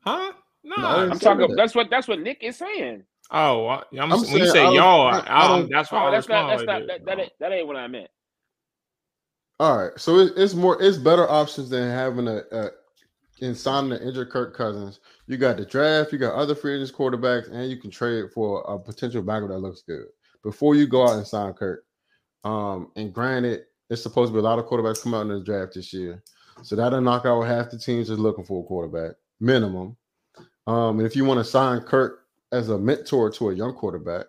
Huh? 0.03 0.31
No, 0.63 0.75
no 0.75 0.87
I'm 0.87 1.19
talking. 1.19 1.47
That. 1.47 1.55
That's 1.55 1.75
what 1.75 1.89
that's 1.89 2.07
what 2.07 2.19
Nick 2.19 2.39
is 2.41 2.57
saying. 2.57 3.03
Oh, 3.29 3.67
I, 3.67 3.83
am 3.97 4.09
when 4.09 4.19
saying, 4.19 4.37
you 4.37 4.47
say 4.47 4.63
y'all, 4.73 5.07
I, 5.07 5.19
I, 5.19 5.57
I 5.57 5.67
that's 5.69 5.91
why. 5.91 6.07
Oh, 6.07 6.11
that's 6.11 6.29
not. 6.29 6.47
That's 6.49 6.63
not. 6.63 6.87
That, 6.87 7.05
that, 7.05 7.19
ain't, 7.19 7.31
that 7.39 7.51
ain't 7.51 7.67
what 7.67 7.75
I 7.75 7.87
meant. 7.87 8.09
All 9.59 9.77
right, 9.77 9.91
so 9.97 10.19
it, 10.19 10.33
it's 10.37 10.53
more. 10.53 10.81
It's 10.81 10.97
better 10.97 11.29
options 11.29 11.69
than 11.69 11.89
having 11.89 12.27
a, 12.27 12.41
a 12.51 12.69
in 13.39 13.53
signing 13.53 13.91
an 13.91 14.01
injured 14.01 14.29
Kirk 14.29 14.55
Cousins. 14.55 14.99
You 15.27 15.35
got 15.35 15.57
the 15.57 15.65
draft, 15.65 16.13
you 16.13 16.17
got 16.17 16.35
other 16.35 16.55
free 16.55 16.75
agents, 16.75 16.91
quarterbacks, 16.91 17.51
and 17.51 17.69
you 17.69 17.77
can 17.77 17.91
trade 17.91 18.31
for 18.33 18.61
a 18.61 18.79
potential 18.79 19.21
backup 19.21 19.49
that 19.49 19.59
looks 19.59 19.81
good 19.81 20.05
before 20.41 20.75
you 20.75 20.87
go 20.87 21.05
out 21.05 21.17
and 21.17 21.27
sign 21.27 21.53
Kirk. 21.53 21.83
Um, 22.45 22.91
and 22.95 23.13
granted, 23.13 23.63
it's 23.89 24.01
supposed 24.01 24.29
to 24.29 24.33
be 24.33 24.39
a 24.39 24.43
lot 24.43 24.57
of 24.57 24.65
quarterbacks 24.65 25.03
come 25.03 25.13
out 25.13 25.21
in 25.21 25.27
the 25.27 25.41
draft 25.41 25.73
this 25.73 25.91
year, 25.91 26.23
so 26.63 26.77
that'll 26.77 27.01
knock 27.01 27.25
out 27.25 27.41
half 27.41 27.69
the 27.69 27.77
teams 27.77 28.07
that's 28.07 28.19
looking 28.19 28.45
for 28.45 28.63
a 28.63 28.67
quarterback 28.67 29.15
minimum. 29.41 29.97
Um, 30.65 30.99
and 30.99 31.07
if 31.07 31.15
you 31.15 31.25
want 31.25 31.39
to 31.39 31.43
sign 31.43 31.81
Kirk 31.81 32.21
as 32.53 32.69
a 32.69 32.77
mentor 32.77 33.29
to 33.31 33.49
a 33.49 33.53
young 33.53 33.73
quarterback, 33.73 34.27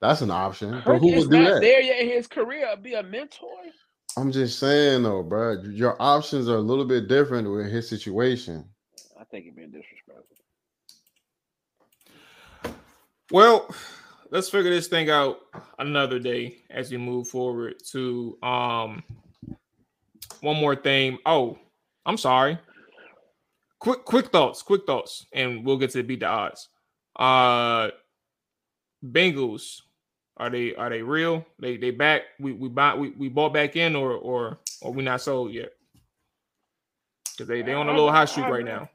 that's 0.00 0.20
an 0.20 0.30
option. 0.30 0.72
Kirk 0.74 0.84
but 0.84 0.98
who 0.98 1.16
would 1.16 1.30
do 1.30 1.44
that? 1.44 1.60
There 1.60 1.80
yet 1.80 2.02
in 2.02 2.08
his 2.08 2.28
career, 2.28 2.68
be 2.80 2.94
a 2.94 3.02
mentor. 3.02 3.48
I'm 4.16 4.30
just 4.30 4.58
saying 4.60 5.02
though, 5.02 5.22
bro, 5.22 5.60
your 5.62 6.00
options 6.00 6.48
are 6.48 6.56
a 6.56 6.60
little 6.60 6.84
bit 6.84 7.08
different 7.08 7.50
with 7.50 7.66
his 7.66 7.88
situation. 7.88 8.64
I 9.26 9.28
think 9.30 9.46
he's 9.46 9.54
being 9.54 9.70
disrespectful. 9.70 10.36
Well, 13.32 13.74
let's 14.30 14.48
figure 14.48 14.70
this 14.70 14.86
thing 14.86 15.10
out 15.10 15.38
another 15.80 16.20
day 16.20 16.58
as 16.70 16.92
we 16.92 16.96
move 16.96 17.28
forward 17.28 17.74
to 17.90 18.38
um 18.42 19.02
one 20.40 20.56
more 20.56 20.76
thing. 20.76 21.18
Oh, 21.26 21.58
I'm 22.04 22.16
sorry. 22.16 22.58
Quick 23.80 24.04
quick 24.04 24.26
thoughts, 24.28 24.62
quick 24.62 24.86
thoughts, 24.86 25.26
and 25.32 25.64
we'll 25.64 25.76
get 25.76 25.90
to 25.90 26.02
beat 26.04 26.20
the 26.20 26.26
odds. 26.26 26.68
Uh 27.18 27.88
Bengals 29.04 29.82
are 30.36 30.50
they 30.50 30.74
are 30.76 30.90
they 30.90 31.02
real? 31.02 31.44
They 31.58 31.76
they 31.76 31.90
back? 31.90 32.22
We 32.38 32.52
we 32.52 32.68
buy 32.68 32.94
we, 32.94 33.10
we 33.10 33.28
bought 33.28 33.52
back 33.52 33.74
in 33.74 33.96
or 33.96 34.12
or 34.12 34.58
or 34.82 34.92
we 34.92 35.02
not 35.02 35.20
sold 35.20 35.52
yet? 35.52 35.72
Because 37.32 37.48
they 37.48 37.62
they 37.62 37.72
on 37.72 37.88
a 37.88 37.92
little 37.92 38.12
hot 38.12 38.28
streak 38.28 38.46
right 38.46 38.64
now. 38.64 38.88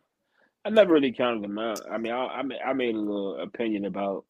I 0.63 0.69
never 0.69 0.93
really 0.93 1.11
counted 1.11 1.43
them 1.43 1.57
out. 1.57 1.81
I 1.91 1.97
mean, 1.97 2.13
I 2.13 2.25
I 2.25 2.41
made, 2.43 2.59
I 2.65 2.73
made 2.73 2.95
a 2.95 2.99
little 2.99 3.39
opinion 3.39 3.85
about 3.85 4.25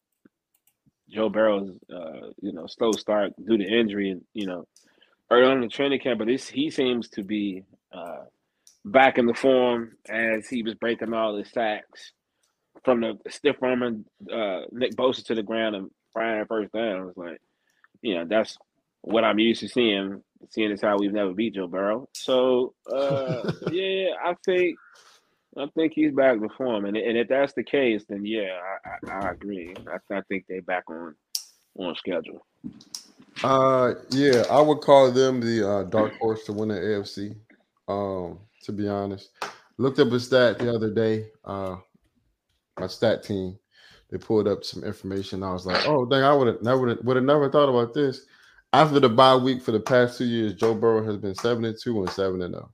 Joe 1.10 1.28
Burrow's 1.28 1.70
uh, 1.92 2.28
you 2.40 2.52
know 2.52 2.66
slow 2.66 2.92
start 2.92 3.32
due 3.44 3.58
to 3.58 3.64
injury 3.64 4.10
and 4.10 4.22
you 4.32 4.46
know 4.46 4.66
early 5.30 5.46
on 5.46 5.56
in 5.58 5.60
the 5.62 5.68
training 5.68 6.00
camp, 6.00 6.18
but 6.18 6.28
this 6.28 6.48
he 6.48 6.70
seems 6.70 7.08
to 7.10 7.22
be 7.22 7.64
uh, 7.92 8.24
back 8.84 9.18
in 9.18 9.26
the 9.26 9.34
form 9.34 9.92
as 10.08 10.48
he 10.48 10.62
was 10.62 10.74
breaking 10.74 11.12
all 11.12 11.36
his 11.36 11.50
sacks 11.50 12.12
from 12.84 13.00
the 13.00 13.18
stiff 13.28 13.56
arming 13.62 14.04
uh, 14.32 14.62
Nick 14.72 14.94
Bosa 14.94 15.24
to 15.26 15.34
the 15.34 15.42
ground 15.42 15.76
and 15.76 15.90
Brian 16.14 16.46
first 16.46 16.72
down. 16.72 17.08
It's 17.08 17.16
like, 17.16 17.40
you 18.00 18.14
know, 18.14 18.24
that's 18.26 18.58
what 19.02 19.24
I'm 19.24 19.38
used 19.38 19.60
to 19.60 19.68
seeing, 19.68 20.22
seeing 20.50 20.72
as 20.72 20.82
how 20.82 20.98
we've 20.98 21.12
never 21.12 21.32
beat 21.32 21.54
Joe 21.54 21.68
Burrow. 21.68 22.08
So 22.12 22.74
uh, 22.92 23.52
yeah, 23.70 24.10
I 24.24 24.34
think 24.44 24.76
I 25.56 25.66
think 25.74 25.92
he's 25.94 26.12
back 26.12 26.40
to 26.40 26.48
form, 26.56 26.86
and 26.86 26.96
and 26.96 27.18
if 27.18 27.28
that's 27.28 27.52
the 27.52 27.62
case, 27.62 28.04
then 28.08 28.24
yeah, 28.24 28.58
I, 28.84 29.10
I, 29.10 29.18
I 29.18 29.30
agree. 29.32 29.74
I, 29.86 30.14
I 30.14 30.20
think 30.22 30.46
they're 30.48 30.62
back 30.62 30.88
on 30.88 31.14
on 31.76 31.94
schedule. 31.94 32.46
Uh, 33.42 33.94
yeah, 34.10 34.44
I 34.50 34.60
would 34.60 34.80
call 34.80 35.10
them 35.10 35.40
the 35.40 35.68
uh, 35.68 35.82
dark 35.84 36.14
horse 36.18 36.44
to 36.44 36.52
win 36.52 36.68
the 36.68 36.74
AFC. 36.74 37.36
Um, 37.88 38.38
to 38.62 38.72
be 38.72 38.88
honest, 38.88 39.30
looked 39.76 39.98
up 39.98 40.12
a 40.12 40.20
stat 40.20 40.58
the 40.58 40.74
other 40.74 40.90
day. 40.90 41.26
Uh, 41.44 41.76
my 42.78 42.86
stat 42.86 43.22
team 43.22 43.58
they 44.12 44.18
pulled 44.18 44.46
up 44.46 44.62
some 44.62 44.84
information. 44.84 45.42
I 45.42 45.52
was 45.52 45.64
like, 45.64 45.88
oh 45.88 46.04
dang, 46.04 46.22
I 46.22 46.34
would 46.34 46.46
have 46.46 46.62
never 46.62 46.94
would 47.02 47.16
have 47.16 47.24
never 47.24 47.50
thought 47.50 47.70
about 47.70 47.94
this. 47.94 48.26
After 48.74 49.00
the 49.00 49.08
bye 49.08 49.36
week 49.36 49.62
for 49.62 49.72
the 49.72 49.80
past 49.80 50.18
two 50.18 50.26
years, 50.26 50.54
Joe 50.54 50.74
Burrow 50.74 51.04
has 51.04 51.16
been 51.16 51.34
seven 51.34 51.64
and 51.64 51.76
two 51.80 51.98
and 52.00 52.10
seven 52.10 52.42
and 52.42 52.54
zero. 52.54 52.72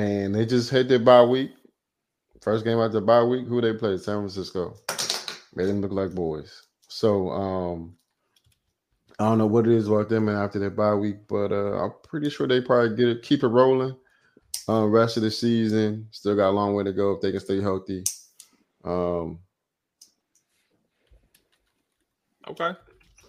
And 0.00 0.34
they 0.34 0.46
just 0.46 0.70
hit 0.70 0.88
their 0.88 0.98
bye 0.98 1.22
week. 1.22 1.50
First 2.40 2.64
game 2.64 2.78
after 2.78 3.02
bye 3.02 3.22
week, 3.22 3.46
who 3.46 3.60
they 3.60 3.74
played? 3.74 4.00
San 4.00 4.16
Francisco. 4.16 4.74
Made 5.54 5.66
them 5.66 5.82
look 5.82 5.92
like 5.92 6.14
boys. 6.14 6.62
So 6.88 7.28
um 7.30 7.96
I 9.18 9.24
don't 9.24 9.36
know 9.36 9.46
what 9.46 9.66
it 9.66 9.74
is 9.74 9.88
about 9.88 10.08
them 10.08 10.28
and 10.28 10.38
after 10.38 10.58
their 10.58 10.70
bye 10.70 10.94
week, 10.94 11.28
but 11.28 11.52
uh 11.52 11.84
I'm 11.84 11.92
pretty 12.02 12.30
sure 12.30 12.48
they 12.48 12.62
probably 12.62 12.96
get 12.96 13.08
it, 13.08 13.22
keep 13.22 13.42
it 13.42 13.48
rolling. 13.48 13.94
Uh, 14.68 14.86
rest 14.86 15.16
of 15.16 15.22
the 15.22 15.30
season, 15.30 16.06
still 16.12 16.36
got 16.36 16.50
a 16.50 16.52
long 16.52 16.74
way 16.74 16.84
to 16.84 16.92
go 16.92 17.12
if 17.12 17.20
they 17.20 17.30
can 17.30 17.40
stay 17.40 17.60
healthy. 17.60 18.02
Um 18.84 19.38
Okay. 22.48 22.72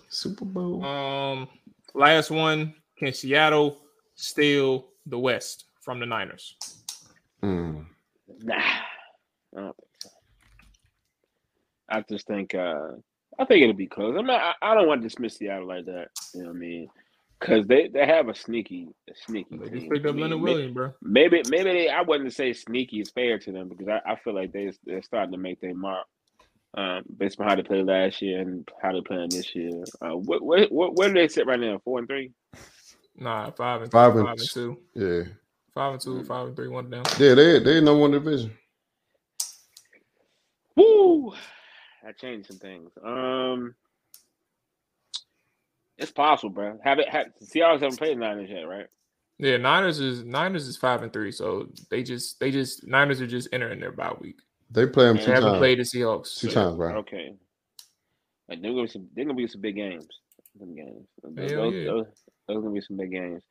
Super 0.07 0.45
Bowl. 0.45 0.83
Um, 0.85 1.49
last 1.93 2.31
one. 2.31 2.73
Can 2.97 3.13
Seattle 3.13 3.81
steal 4.15 4.87
the 5.05 5.19
West 5.19 5.65
from 5.81 5.99
the 5.99 6.05
Niners? 6.05 6.55
Mm. 7.43 7.85
Nah, 8.43 8.55
I 8.55 8.81
don't 9.55 9.75
think 9.75 9.89
so. 9.99 10.09
I 11.89 12.03
just 12.09 12.27
think 12.27 12.55
uh 12.55 12.87
I 13.39 13.45
think 13.45 13.63
it'll 13.63 13.73
be 13.73 13.87
close. 13.87 14.15
I 14.17 14.21
mean, 14.21 14.29
I, 14.29 14.53
I 14.61 14.73
don't 14.75 14.87
want 14.87 15.01
to 15.01 15.07
dismiss 15.07 15.37
Seattle 15.37 15.67
like 15.67 15.85
that. 15.85 16.07
You 16.33 16.43
know 16.43 16.49
what 16.49 16.55
I 16.55 16.59
mean? 16.59 16.87
Because 17.39 17.65
they, 17.65 17.87
they 17.87 18.05
have 18.05 18.27
a 18.27 18.35
sneaky 18.35 18.89
a 19.09 19.13
sneaky 19.15 19.57
They 19.57 19.69
team. 19.69 19.79
just 19.79 19.89
picked 19.91 20.05
up 20.05 20.11
I 20.11 20.13
mean, 20.13 20.21
Leonard 20.23 20.41
Williams, 20.41 20.73
bro. 20.73 20.93
Maybe 21.01 21.41
maybe 21.49 21.71
they, 21.71 21.89
I 21.89 22.01
wouldn't 22.01 22.33
say 22.33 22.53
sneaky 22.53 22.99
is 23.01 23.09
fair 23.09 23.39
to 23.39 23.51
them 23.51 23.67
because 23.69 23.87
I, 23.87 24.11
I 24.11 24.15
feel 24.17 24.35
like 24.35 24.51
they 24.51 24.71
they're 24.85 25.01
starting 25.01 25.31
to 25.31 25.37
make 25.37 25.59
their 25.59 25.73
mark 25.73 26.05
um, 26.75 27.03
based 27.17 27.39
on 27.39 27.47
how 27.47 27.55
they 27.55 27.63
played 27.63 27.85
last 27.85 28.21
year 28.21 28.39
and 28.41 28.69
how 28.81 28.91
they're 28.91 29.01
playing 29.01 29.29
this 29.29 29.55
year. 29.55 29.83
Uh, 30.01 30.15
what, 30.15 30.41
what, 30.43 30.71
what 30.71 30.95
where 30.95 31.07
do 31.07 31.15
they 31.15 31.27
sit 31.27 31.47
right 31.47 31.59
now? 31.59 31.79
Four 31.83 31.99
and 31.99 32.07
three. 32.07 32.31
Nah, 33.17 33.49
five 33.51 33.81
and 33.81 33.91
Five 33.91 34.13
five 34.13 34.19
and 34.19 34.29
and, 34.29 34.49
two, 34.49 34.77
Yeah. 34.93 35.23
Five 35.73 35.93
and 35.93 36.01
two, 36.01 36.23
five 36.23 36.47
and 36.47 36.55
three, 36.55 36.67
one 36.67 36.89
down. 36.89 37.03
Yeah, 37.19 37.33
they 37.35 37.59
they 37.59 37.81
number 37.81 37.97
one 38.01 38.11
division. 38.11 38.51
Woo! 40.75 41.33
That 42.03 42.17
changed 42.17 42.47
some 42.47 42.57
things. 42.57 42.91
Um, 43.03 43.75
it's 45.97 46.11
possible, 46.11 46.49
bro. 46.53 46.79
Have 46.83 46.99
it? 46.99 47.09
Have, 47.09 47.27
Seahawks 47.43 47.81
haven't 47.81 47.97
played 47.97 48.17
the 48.17 48.21
Niners 48.21 48.49
yet, 48.49 48.63
right? 48.63 48.87
Yeah, 49.37 49.57
Niners 49.57 49.99
is 49.99 50.23
Niners 50.23 50.67
is 50.67 50.77
five 50.77 51.03
and 51.03 51.11
three, 51.11 51.31
so 51.31 51.67
they 51.89 52.03
just 52.03 52.39
they 52.39 52.51
just 52.51 52.85
Niners 52.87 53.21
are 53.21 53.27
just 53.27 53.49
entering 53.51 53.79
their 53.79 53.91
bye 53.91 54.13
week. 54.19 54.39
They 54.69 54.85
play 54.87 55.05
them 55.05 55.17
They 55.17 55.21
They 55.21 55.25
two 55.25 55.31
haven't 55.33 55.49
times. 55.51 55.59
played 55.59 55.79
the 55.79 55.83
Seahawks. 55.83 56.39
Two 56.39 56.49
so- 56.49 56.53
times, 56.53 56.77
right? 56.77 56.95
Okay. 56.97 57.33
Like 58.49 58.61
they're 58.61 58.71
gonna 58.71 58.83
be 58.83 58.89
some. 58.89 59.07
They're 59.15 59.25
gonna 59.25 59.35
be 59.35 59.47
some 59.47 59.61
big 59.61 59.75
games. 59.75 60.07
Them 60.59 60.75
games. 60.75 61.07
Those, 61.23 61.51
Hell 61.51 61.61
those, 61.61 61.73
yeah. 61.73 61.85
those, 61.85 62.05
those 62.47 62.57
gonna 62.63 62.71
be 62.71 62.81
some 62.81 62.97
big 62.97 63.11
games. 63.11 63.43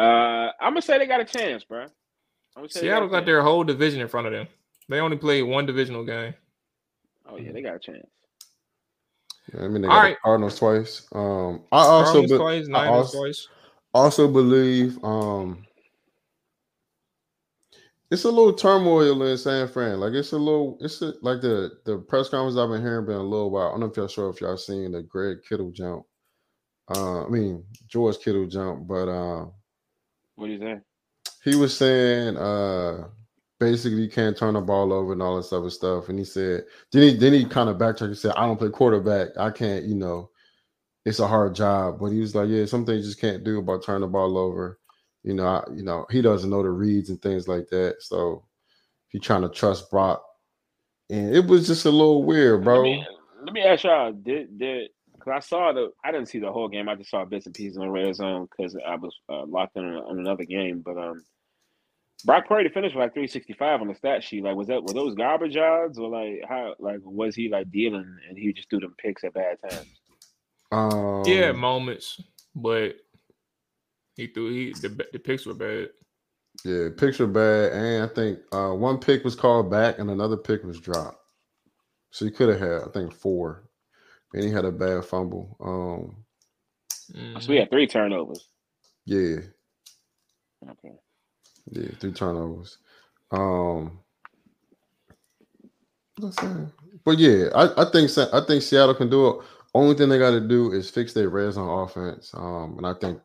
Uh, 0.00 0.52
I'm 0.60 0.72
gonna 0.72 0.82
say 0.82 0.98
they 0.98 1.06
got 1.06 1.20
a 1.20 1.24
chance, 1.24 1.64
bro. 1.64 1.82
I'm 1.82 1.90
gonna 2.56 2.70
say 2.70 2.80
Seattle 2.80 3.08
a 3.08 3.10
got 3.10 3.26
their 3.26 3.42
whole 3.42 3.64
division 3.64 4.00
in 4.00 4.08
front 4.08 4.26
of 4.26 4.32
them. 4.32 4.46
They 4.88 5.00
only 5.00 5.16
played 5.16 5.42
one 5.42 5.66
divisional 5.66 6.04
game. 6.04 6.34
Oh 7.28 7.36
yeah, 7.36 7.52
they 7.52 7.62
got 7.62 7.76
a 7.76 7.78
chance. 7.78 8.06
I 9.58 9.68
mean, 9.68 9.82
they 9.82 9.88
All 9.88 9.94
got 9.94 10.02
right. 10.02 10.16
the 10.16 10.20
Cardinals 10.22 10.58
twice. 10.58 11.06
Um, 11.12 11.64
I 11.72 11.78
also 11.78 12.22
be- 12.22 12.36
twice, 12.36 12.68
I 12.72 12.86
also, 12.86 13.18
twice. 13.18 13.48
also 13.92 14.28
believe 14.28 15.02
um 15.04 15.66
it's 18.10 18.24
a 18.24 18.28
little 18.30 18.52
turmoil 18.52 19.22
in 19.22 19.38
San 19.38 19.68
Fran. 19.68 20.00
Like 20.00 20.14
it's 20.14 20.32
a 20.32 20.38
little, 20.38 20.78
it's 20.80 21.00
a, 21.02 21.14
like 21.22 21.40
the 21.40 21.72
the 21.84 21.98
press 21.98 22.28
conference 22.28 22.56
I've 22.56 22.68
been 22.70 22.82
hearing 22.82 23.06
been 23.06 23.16
a 23.16 23.22
little 23.22 23.50
while. 23.50 23.68
I 23.68 23.70
don't 23.72 23.80
know 23.80 23.86
if 23.86 23.96
y'all 23.96 24.08
sure 24.08 24.30
if 24.30 24.40
y'all 24.40 24.56
seen 24.56 24.92
the 24.92 25.02
Greg 25.02 25.38
Kittle 25.48 25.70
jump. 25.70 26.04
Uh, 26.92 27.26
I 27.26 27.28
mean 27.28 27.64
George 27.86 28.18
Kittle 28.18 28.46
jump, 28.46 28.88
but 28.88 29.08
uh, 29.08 29.46
What 30.40 30.46
do 30.46 30.52
you 30.54 30.58
say? 30.58 30.80
he 31.44 31.56
was 31.56 31.76
saying 31.76 32.36
uh 32.36 33.08
basically 33.58 34.02
you 34.02 34.08
can't 34.08 34.36
turn 34.36 34.54
the 34.54 34.60
ball 34.60 34.92
over 34.92 35.12
and 35.12 35.22
all 35.22 35.36
this 35.36 35.52
other 35.52 35.68
stuff. 35.68 36.08
And 36.08 36.18
he 36.18 36.24
said, 36.24 36.64
then 36.92 37.02
he 37.02 37.16
then 37.16 37.32
he 37.32 37.44
kind 37.44 37.68
of 37.68 37.78
backtracked 37.78 38.08
and 38.08 38.18
said, 38.18 38.32
I 38.36 38.46
don't 38.46 38.56
play 38.56 38.70
quarterback. 38.70 39.30
I 39.38 39.50
can't, 39.50 39.84
you 39.84 39.94
know, 39.94 40.30
it's 41.04 41.18
a 41.18 41.26
hard 41.26 41.54
job. 41.54 41.98
But 42.00 42.06
he 42.06 42.20
was 42.20 42.34
like, 42.34 42.48
Yeah, 42.48 42.64
some 42.64 42.86
things 42.86 43.04
you 43.04 43.10
just 43.10 43.20
can't 43.20 43.44
do 43.44 43.58
about 43.58 43.84
turning 43.84 44.02
the 44.02 44.06
ball 44.06 44.38
over. 44.38 44.78
You 45.22 45.34
know, 45.34 45.46
I, 45.46 45.64
you 45.74 45.82
know, 45.82 46.06
he 46.10 46.22
doesn't 46.22 46.48
know 46.48 46.62
the 46.62 46.70
reads 46.70 47.10
and 47.10 47.20
things 47.20 47.46
like 47.46 47.68
that. 47.68 47.96
So 48.00 48.44
he 49.08 49.18
trying 49.18 49.42
to 49.42 49.50
trust 49.50 49.90
Brock. 49.90 50.22
And 51.10 51.34
it 51.34 51.44
was 51.44 51.66
just 51.66 51.84
a 51.84 51.90
little 51.90 52.22
weird, 52.22 52.64
bro. 52.64 52.76
Let 52.76 52.82
me, 52.84 53.06
let 53.44 53.52
me 53.52 53.62
ask 53.62 53.84
y'all. 53.84 54.12
Did 54.12 54.58
did 54.58 54.90
because 55.20 55.44
I 55.44 55.46
saw 55.46 55.72
the 55.72 55.90
I 56.04 56.10
didn't 56.10 56.28
see 56.28 56.38
the 56.38 56.52
whole 56.52 56.68
game. 56.68 56.88
I 56.88 56.94
just 56.94 57.10
saw 57.10 57.24
bits 57.24 57.46
and 57.46 57.54
pieces 57.54 57.76
on 57.76 57.86
the 57.86 57.90
red 57.90 58.14
zone 58.14 58.48
because 58.50 58.76
I 58.86 58.96
was 58.96 59.16
uh, 59.28 59.44
locked 59.46 59.76
in 59.76 59.84
on, 59.84 59.96
on 59.96 60.18
another 60.18 60.44
game. 60.44 60.82
But 60.84 60.98
um, 60.98 61.24
Brock 62.24 62.48
Purdy 62.48 62.68
finished 62.68 62.94
with 62.94 63.02
like 63.02 63.14
365 63.14 63.80
on 63.80 63.88
the 63.88 63.94
stat 63.94 64.24
sheet. 64.24 64.44
Like, 64.44 64.56
was 64.56 64.68
that 64.68 64.82
were 64.82 64.94
those 64.94 65.14
garbage 65.14 65.56
odds 65.56 65.98
or 65.98 66.08
like 66.08 66.42
how 66.48 66.74
like 66.78 67.00
was 67.02 67.34
he 67.34 67.48
like 67.48 67.70
dealing 67.70 68.16
and 68.28 68.38
he 68.38 68.52
just 68.52 68.70
threw 68.70 68.80
them 68.80 68.94
picks 68.98 69.24
at 69.24 69.34
bad 69.34 69.58
times? 69.68 70.00
Um, 70.72 71.24
He 71.24 71.36
had 71.36 71.56
moments, 71.56 72.20
but 72.54 72.96
he 74.16 74.26
threw 74.28 74.50
he 74.50 74.72
the 74.72 75.06
the 75.12 75.18
picks 75.18 75.46
were 75.46 75.54
bad. 75.54 75.90
Yeah, 76.64 76.88
picture 76.94 77.26
bad, 77.26 77.72
and 77.72 78.04
I 78.04 78.14
think 78.14 78.40
uh, 78.52 78.72
one 78.72 78.98
pick 78.98 79.24
was 79.24 79.34
called 79.34 79.70
back 79.70 79.98
and 79.98 80.10
another 80.10 80.36
pick 80.36 80.62
was 80.62 80.78
dropped. 80.78 81.16
So 82.10 82.24
he 82.24 82.30
could 82.30 82.48
have 82.48 82.60
had, 82.60 82.88
I 82.88 82.90
think, 82.92 83.14
four, 83.14 83.69
and 84.34 84.44
he 84.44 84.50
had 84.50 84.64
a 84.64 84.72
bad 84.72 85.04
fumble. 85.04 85.56
Um, 85.60 86.24
Mhm. 87.12 87.42
So 87.42 87.50
we 87.50 87.56
had 87.58 87.70
three 87.70 87.86
turnovers. 87.86 88.48
yeah, 89.04 89.38
Okay. 90.70 90.94
yeah, 91.70 91.88
three 92.00 92.12
turnovers. 92.12 92.78
Um, 93.32 94.00
but 97.04 97.18
yeah, 97.18 97.48
I, 97.54 97.82
I 97.82 97.90
think 97.90 98.10
I 98.18 98.40
think 98.46 98.62
Seattle 98.62 98.94
can 98.94 99.10
do 99.10 99.28
it. 99.28 99.46
Only 99.74 99.94
thing 99.94 100.08
they 100.08 100.18
got 100.18 100.32
to 100.32 100.40
do 100.40 100.72
is 100.72 100.90
fix 100.90 101.12
their 101.12 101.28
red 101.28 101.52
zone 101.52 101.68
offense, 101.84 102.32
um, 102.34 102.74
and 102.78 102.86
I 102.86 102.94
think 102.94 103.20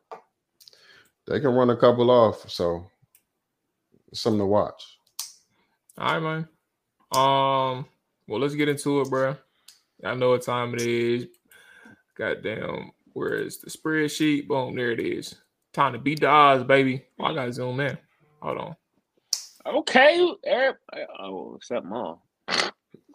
they 1.27 1.39
can 1.39 1.53
run 1.55 1.69
a 1.71 1.77
couple 1.77 2.09
off. 2.11 2.49
So 2.49 2.89
something 4.13 4.39
to 4.39 4.45
watch. 4.45 4.99
All 5.97 6.19
right, 6.19 6.21
man. 6.21 6.47
Um, 7.11 7.85
well, 8.27 8.39
let's 8.39 8.55
get 8.55 8.69
into 8.69 9.01
it, 9.01 9.09
bro. 9.09 9.35
I 10.03 10.15
know 10.15 10.31
what 10.31 10.43
time 10.43 10.73
it 10.75 10.81
is. 10.81 11.27
Goddamn, 12.17 12.91
where 13.13 13.35
is 13.35 13.59
the 13.59 13.69
spreadsheet? 13.71 14.47
Boom, 14.47 14.75
there 14.75 14.91
it 14.91 14.99
is. 14.99 15.35
Time 15.73 15.93
to 15.93 15.99
beat 15.99 16.21
the 16.21 16.27
odds, 16.27 16.63
baby. 16.63 17.05
Oh, 17.19 17.25
I 17.25 17.33
gotta 17.35 17.53
zoom 17.53 17.79
in. 17.81 17.97
Hold 18.41 18.57
on. 18.59 18.75
Okay. 19.65 20.29
Eric, 20.45 20.77
oh, 21.19 21.55
except 21.55 21.85
mom. 21.85 22.19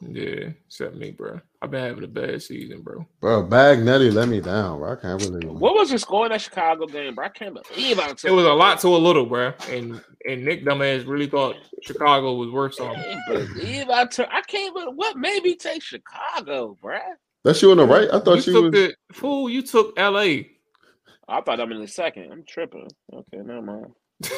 Yeah, 0.02 0.50
except 0.66 0.96
me, 0.96 1.10
bro. 1.10 1.40
I've 1.60 1.70
been 1.70 1.84
having 1.84 2.04
a 2.04 2.08
bad 2.08 2.42
season, 2.42 2.80
bro. 2.82 3.06
Bro, 3.20 3.48
Bagnetti 3.48 4.12
let 4.12 4.28
me 4.28 4.40
down. 4.40 4.78
Bro. 4.78 4.92
I 4.92 4.96
can't 4.96 5.20
believe 5.20 5.42
it. 5.44 5.52
What 5.52 5.74
was 5.74 5.90
the 5.90 5.98
score 5.98 6.24
in 6.26 6.32
that 6.32 6.40
Chicago 6.40 6.86
game, 6.86 7.14
bro? 7.14 7.26
I 7.26 7.28
can't 7.28 7.54
believe 7.54 7.98
I 7.98 8.08
took 8.08 8.24
It 8.24 8.32
was 8.32 8.46
a 8.46 8.52
lot 8.52 8.80
to 8.80 8.88
a 8.88 8.96
little, 8.96 9.26
bro. 9.26 9.52
And 9.68 10.00
and 10.26 10.44
Nick 10.44 10.64
dumbass 10.64 11.06
really 11.06 11.26
thought 11.26 11.56
Chicago 11.82 12.34
was 12.34 12.50
worse 12.50 12.80
off. 12.80 12.96
I 12.96 13.00
him. 13.00 13.22
can't 13.28 13.54
believe 13.54 13.90
I 13.90 14.06
took. 14.06 14.28
I 14.30 14.40
can't 14.42 14.74
believe 14.74 14.94
what 14.94 15.16
made 15.16 15.42
me 15.42 15.56
take 15.56 15.82
Chicago, 15.82 16.78
bro? 16.80 16.98
That's 17.44 17.60
you 17.60 17.70
on 17.70 17.76
the 17.78 17.86
right. 17.86 18.08
I 18.12 18.20
thought 18.20 18.36
you 18.36 18.42
she 18.42 18.52
took 18.52 18.64
was. 18.64 18.72
the 18.72 18.94
fool. 19.12 19.50
You 19.50 19.62
took 19.62 19.98
L.A. 19.98 20.50
I 21.28 21.40
thought 21.42 21.60
I'm 21.60 21.72
in 21.72 21.80
the 21.80 21.88
second. 21.88 22.32
I'm 22.32 22.44
tripping. 22.44 22.88
Okay, 23.12 23.38
never 23.38 23.62
mind. 23.62 23.92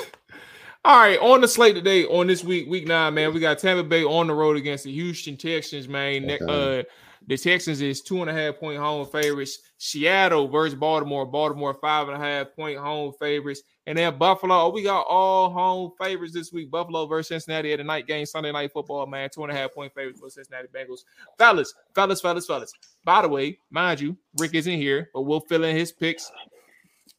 All 0.84 0.98
right, 0.98 1.18
on 1.20 1.40
the 1.40 1.48
slate 1.48 1.76
today, 1.76 2.04
on 2.06 2.26
this 2.26 2.42
week, 2.42 2.68
week 2.68 2.88
nine, 2.88 3.14
man, 3.14 3.32
we 3.32 3.38
got 3.38 3.58
Tampa 3.60 3.84
Bay 3.84 4.02
on 4.02 4.26
the 4.26 4.34
road 4.34 4.56
against 4.56 4.82
the 4.84 4.92
Houston 4.92 5.36
Texans, 5.36 5.86
man. 5.88 6.28
Okay. 6.28 6.44
Uh, 6.80 6.82
The 7.28 7.36
Texans 7.36 7.80
is 7.80 8.02
two 8.02 8.20
and 8.20 8.28
a 8.28 8.32
half 8.32 8.58
point 8.58 8.78
home 8.78 9.06
favorites. 9.06 9.58
Seattle 9.78 10.48
versus 10.48 10.74
Baltimore. 10.74 11.24
Baltimore 11.24 11.74
five 11.74 12.08
and 12.08 12.16
a 12.16 12.20
half 12.20 12.48
point 12.56 12.78
home 12.78 13.12
favorites. 13.18 13.62
And 13.86 13.96
then 13.96 14.18
Buffalo. 14.18 14.54
Oh, 14.62 14.70
we 14.70 14.82
got 14.82 15.06
all 15.08 15.50
home 15.50 15.92
favorites 16.00 16.34
this 16.34 16.52
week. 16.52 16.70
Buffalo 16.70 17.06
versus 17.06 17.28
Cincinnati 17.28 17.72
at 17.72 17.78
the 17.78 17.84
night 17.84 18.06
game, 18.06 18.26
Sunday 18.26 18.50
night 18.50 18.72
football, 18.72 19.06
man. 19.06 19.30
Two 19.30 19.44
and 19.44 19.52
a 19.52 19.54
half 19.54 19.72
point 19.72 19.94
favorites 19.94 20.20
for 20.20 20.30
Cincinnati 20.30 20.68
Bengals. 20.74 21.04
Fellas, 21.38 21.72
fellas, 21.94 22.20
fellas, 22.20 22.46
fellas. 22.46 22.72
By 23.04 23.22
the 23.22 23.28
way, 23.28 23.58
mind 23.70 24.00
you, 24.00 24.16
Rick 24.38 24.54
isn't 24.54 24.78
here, 24.78 25.08
but 25.14 25.22
we'll 25.22 25.40
fill 25.40 25.64
in 25.64 25.76
his 25.76 25.92
picks 25.92 26.30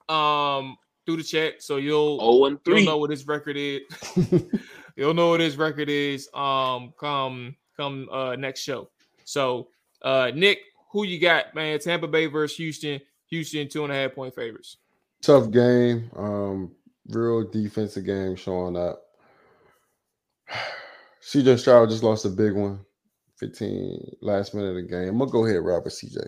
um 0.09 0.75
through 1.05 1.17
the 1.17 1.23
chat. 1.23 1.61
So 1.61 1.77
you'll, 1.77 2.19
0 2.19 2.45
and 2.45 2.59
you'll 2.65 2.85
know 2.85 2.97
what 2.97 3.09
his 3.09 3.27
record 3.27 3.57
is. 3.57 3.81
you'll 4.95 5.13
know 5.13 5.29
what 5.29 5.39
his 5.39 5.57
record 5.57 5.89
is 5.89 6.29
um 6.33 6.93
come 6.99 7.55
come 7.75 8.07
uh 8.11 8.35
next 8.35 8.61
show. 8.61 8.89
So 9.25 9.69
uh 10.01 10.31
Nick, 10.33 10.59
who 10.91 11.03
you 11.05 11.19
got, 11.19 11.55
man? 11.55 11.79
Tampa 11.79 12.07
Bay 12.07 12.27
versus 12.27 12.57
Houston. 12.57 12.99
Houston 13.27 13.67
two 13.67 13.83
and 13.83 13.91
a 13.91 13.95
half 13.95 14.13
point 14.13 14.35
favorites. 14.35 14.77
Tough 15.21 15.49
game. 15.51 16.11
Um, 16.15 16.71
real 17.07 17.49
defensive 17.49 18.05
game 18.05 18.35
showing 18.35 18.77
up. 18.77 19.01
CJ 21.23 21.57
Stroud 21.57 21.89
just 21.89 22.03
lost 22.03 22.25
a 22.25 22.29
big 22.29 22.53
one. 22.53 22.81
15 23.39 24.17
last 24.21 24.53
minute 24.53 24.69
of 24.69 24.75
the 24.75 24.81
game. 24.83 25.09
I'm 25.09 25.17
gonna 25.17 25.31
go 25.31 25.45
ahead, 25.45 25.63
Robert 25.63 25.91
CJ. 25.91 26.27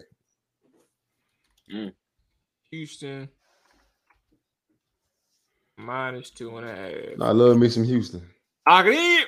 Houston 2.71 3.29
minus 5.77 6.29
two 6.29 6.57
and 6.57 6.67
a 6.67 6.75
half. 6.75 7.21
I 7.21 7.31
love 7.31 7.57
me 7.57 7.69
some 7.69 7.83
Houston. 7.83 8.21
Lock 8.67 8.85
it 8.85 8.93
in. 8.93 9.23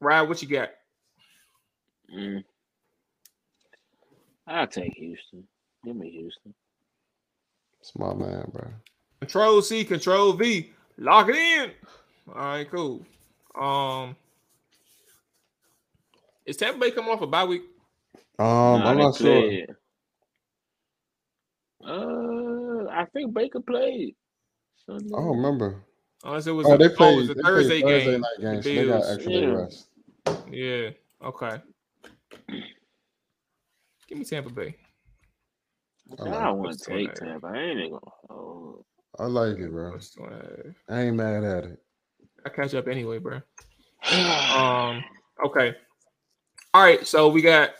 Ryan, 0.00 0.28
what 0.28 0.42
you 0.42 0.48
got? 0.48 0.70
Mm. 2.14 2.44
I'll 4.46 4.66
take 4.66 4.94
Houston. 4.94 5.46
Give 5.84 5.96
me 5.96 6.10
Houston. 6.10 6.54
It's 7.80 7.96
my 7.96 8.14
man, 8.14 8.48
bro. 8.52 8.68
Control 9.20 9.62
C, 9.62 9.84
Control 9.84 10.32
V. 10.34 10.70
Lock 10.98 11.28
it 11.28 11.36
in. 11.36 11.70
All 12.28 12.34
right, 12.34 12.70
cool. 12.70 13.04
Um, 13.60 14.16
is 16.44 16.56
Tampa 16.56 16.78
Bay 16.78 16.90
coming 16.90 17.10
off 17.10 17.22
a 17.22 17.26
bye 17.26 17.44
week? 17.44 17.62
Um, 18.38 18.44
Nah, 18.46 18.90
I'm 18.90 18.98
not 18.98 19.16
sure. 19.16 19.40
played. 19.42 19.66
Uh, 21.84 22.86
I 22.90 23.04
think 23.12 23.32
Baker 23.32 23.60
played. 23.60 24.14
Sunday. 24.86 25.14
I 25.14 25.18
don't 25.18 25.36
remember. 25.36 25.82
Unless 26.24 26.46
it 26.46 26.52
was 26.52 26.66
Oh, 26.66 26.74
a, 26.74 26.78
they 26.78 26.84
oh, 26.84 26.88
it 26.88 26.96
played 26.96 27.16
was 27.16 27.30
a 27.30 27.34
they 27.34 27.42
Thursday, 27.42 27.80
played 27.82 27.92
Thursday 27.92 28.10
game. 28.12 28.20
night 28.20 28.40
game, 28.40 28.56
The 28.56 28.62
so 28.62 28.68
they 28.74 28.86
got 28.86 29.12
extra 29.12 29.32
Yeah. 29.32 29.46
rest. 29.46 29.88
Yeah. 30.50 30.90
Okay. 31.24 31.62
Give 34.08 34.18
me 34.18 34.24
Tampa 34.24 34.50
Bay. 34.50 34.76
I 36.18 36.22
I 36.22 36.28
like 36.28 36.44
don't 36.44 36.58
want 36.58 36.78
to 36.78 36.84
take? 36.84 37.14
Tampa. 37.14 37.46
I 37.48 37.56
ain't 37.58 37.90
gonna. 37.90 38.00
Oh, 38.30 38.84
I 39.18 39.26
like 39.26 39.58
it, 39.58 39.70
bro. 39.70 39.90
Plus 39.90 40.10
two 40.10 40.24
and 40.24 40.34
a 40.34 40.36
half. 40.36 40.74
I 40.88 41.02
ain't 41.02 41.16
mad 41.16 41.44
at 41.44 41.64
it. 41.64 41.82
I 42.44 42.48
catch 42.48 42.74
up 42.74 42.86
anyway, 42.88 43.18
bro. 43.18 43.40
Um. 44.12 45.04
Okay. 45.44 45.74
All 46.72 46.82
right. 46.82 47.06
So 47.06 47.28
we 47.28 47.42
got. 47.42 47.70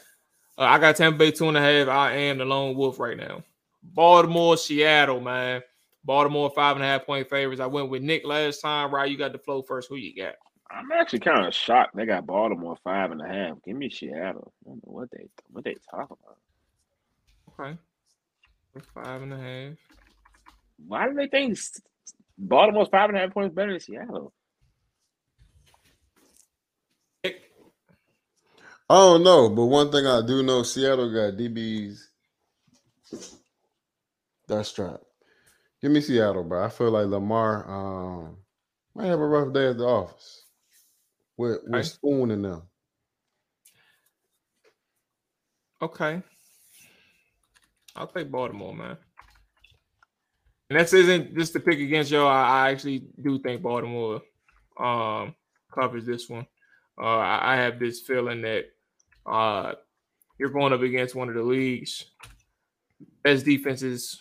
Uh, 0.58 0.62
I 0.62 0.78
got 0.78 0.96
Tampa 0.96 1.18
Bay 1.18 1.30
two 1.30 1.48
and 1.48 1.56
a 1.56 1.60
half. 1.60 1.88
I 1.88 2.12
am 2.12 2.38
the 2.38 2.44
lone 2.44 2.76
wolf 2.76 2.98
right 2.98 3.16
now. 3.16 3.44
Baltimore, 3.82 4.56
Seattle, 4.56 5.20
man. 5.20 5.62
Baltimore 6.06 6.50
five 6.54 6.76
and 6.76 6.84
a 6.84 6.88
half 6.88 7.04
point 7.04 7.28
favorites. 7.28 7.60
I 7.60 7.66
went 7.66 7.90
with 7.90 8.02
Nick 8.02 8.24
last 8.24 8.60
time. 8.60 8.94
Right, 8.94 9.10
you 9.10 9.18
got 9.18 9.32
the 9.32 9.38
flow 9.38 9.62
first. 9.62 9.88
Who 9.90 9.96
you 9.96 10.14
got? 10.16 10.36
I'm 10.70 10.90
actually 10.92 11.20
kind 11.20 11.44
of 11.46 11.54
shocked. 11.54 11.96
They 11.96 12.06
got 12.06 12.26
Baltimore 12.26 12.76
five 12.84 13.10
and 13.10 13.20
a 13.20 13.26
half. 13.28 13.58
Give 13.64 13.76
me 13.76 13.90
Seattle. 13.90 14.52
I 14.64 14.70
don't 14.70 14.76
know 14.76 14.92
what 14.92 15.10
they 15.10 15.26
what 15.50 15.64
they 15.64 15.74
talking 15.90 16.16
about. 16.22 16.38
Okay. 17.60 17.78
Five 18.94 19.22
and 19.22 19.32
a 19.32 19.38
half. 19.38 19.78
Why 20.86 21.08
do 21.08 21.14
they 21.14 21.28
think 21.28 21.52
s- 21.52 21.80
Baltimore's 22.38 22.88
five 22.88 23.08
and 23.08 23.18
a 23.18 23.22
half 23.22 23.32
points 23.34 23.54
better 23.54 23.72
than 23.72 23.80
Seattle? 23.80 24.32
Nick, 27.24 27.42
I 28.90 28.94
don't 28.94 29.24
know, 29.24 29.48
but 29.48 29.66
one 29.66 29.90
thing 29.90 30.06
I 30.06 30.20
do 30.26 30.42
know, 30.42 30.62
Seattle 30.62 31.12
got 31.12 31.38
DBs. 31.38 31.98
That's 34.48 34.68
strap. 34.68 35.00
Give 35.86 35.92
me 35.92 36.00
Seattle, 36.00 36.42
bro. 36.42 36.64
I 36.64 36.68
feel 36.68 36.90
like 36.90 37.06
Lamar 37.06 37.64
um 37.70 38.38
might 38.96 39.06
have 39.06 39.20
a 39.20 39.24
rough 39.24 39.54
day 39.54 39.68
at 39.68 39.78
the 39.78 39.84
office 39.84 40.46
with 41.36 41.60
with 41.62 41.74
Okay. 41.76 41.82
Spoon 41.84 42.32
in 42.32 42.42
them. 42.42 42.62
Okay. 45.80 46.24
I'll 47.94 48.08
take 48.08 48.32
Baltimore, 48.32 48.74
man. 48.74 48.96
And 50.70 50.80
this 50.80 50.92
isn't 50.92 51.36
just 51.36 51.52
to 51.52 51.60
pick 51.60 51.78
against 51.78 52.10
y'all. 52.10 52.26
I, 52.26 52.42
I 52.66 52.70
actually 52.72 53.06
do 53.22 53.38
think 53.38 53.62
Baltimore 53.62 54.22
um 54.80 55.36
covers 55.72 56.04
this 56.04 56.28
one. 56.28 56.48
Uh 57.00 57.18
I, 57.18 57.52
I 57.52 57.56
have 57.58 57.78
this 57.78 58.00
feeling 58.00 58.42
that 58.42 58.64
uh 59.24 59.74
you're 60.36 60.50
going 60.50 60.72
up 60.72 60.80
against 60.82 61.14
one 61.14 61.28
of 61.28 61.36
the 61.36 61.44
league's 61.44 62.06
best 63.22 63.44
defenses 63.44 64.20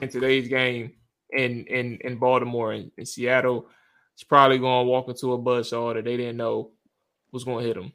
in 0.00 0.08
today's 0.08 0.48
game 0.48 0.92
in 1.30 1.64
in 1.66 1.98
in 2.02 2.18
Baltimore 2.18 2.72
and 2.72 2.90
in 2.96 3.06
Seattle. 3.06 3.68
It's 4.14 4.24
probably 4.24 4.58
going 4.58 4.86
to 4.86 4.90
walk 4.90 5.08
into 5.08 5.32
a 5.32 5.38
buzzsaw 5.38 5.94
that 5.94 6.04
they 6.04 6.16
didn't 6.16 6.38
know 6.38 6.72
was 7.30 7.44
going 7.44 7.62
to 7.62 7.66
hit 7.68 7.76
them 7.76 7.92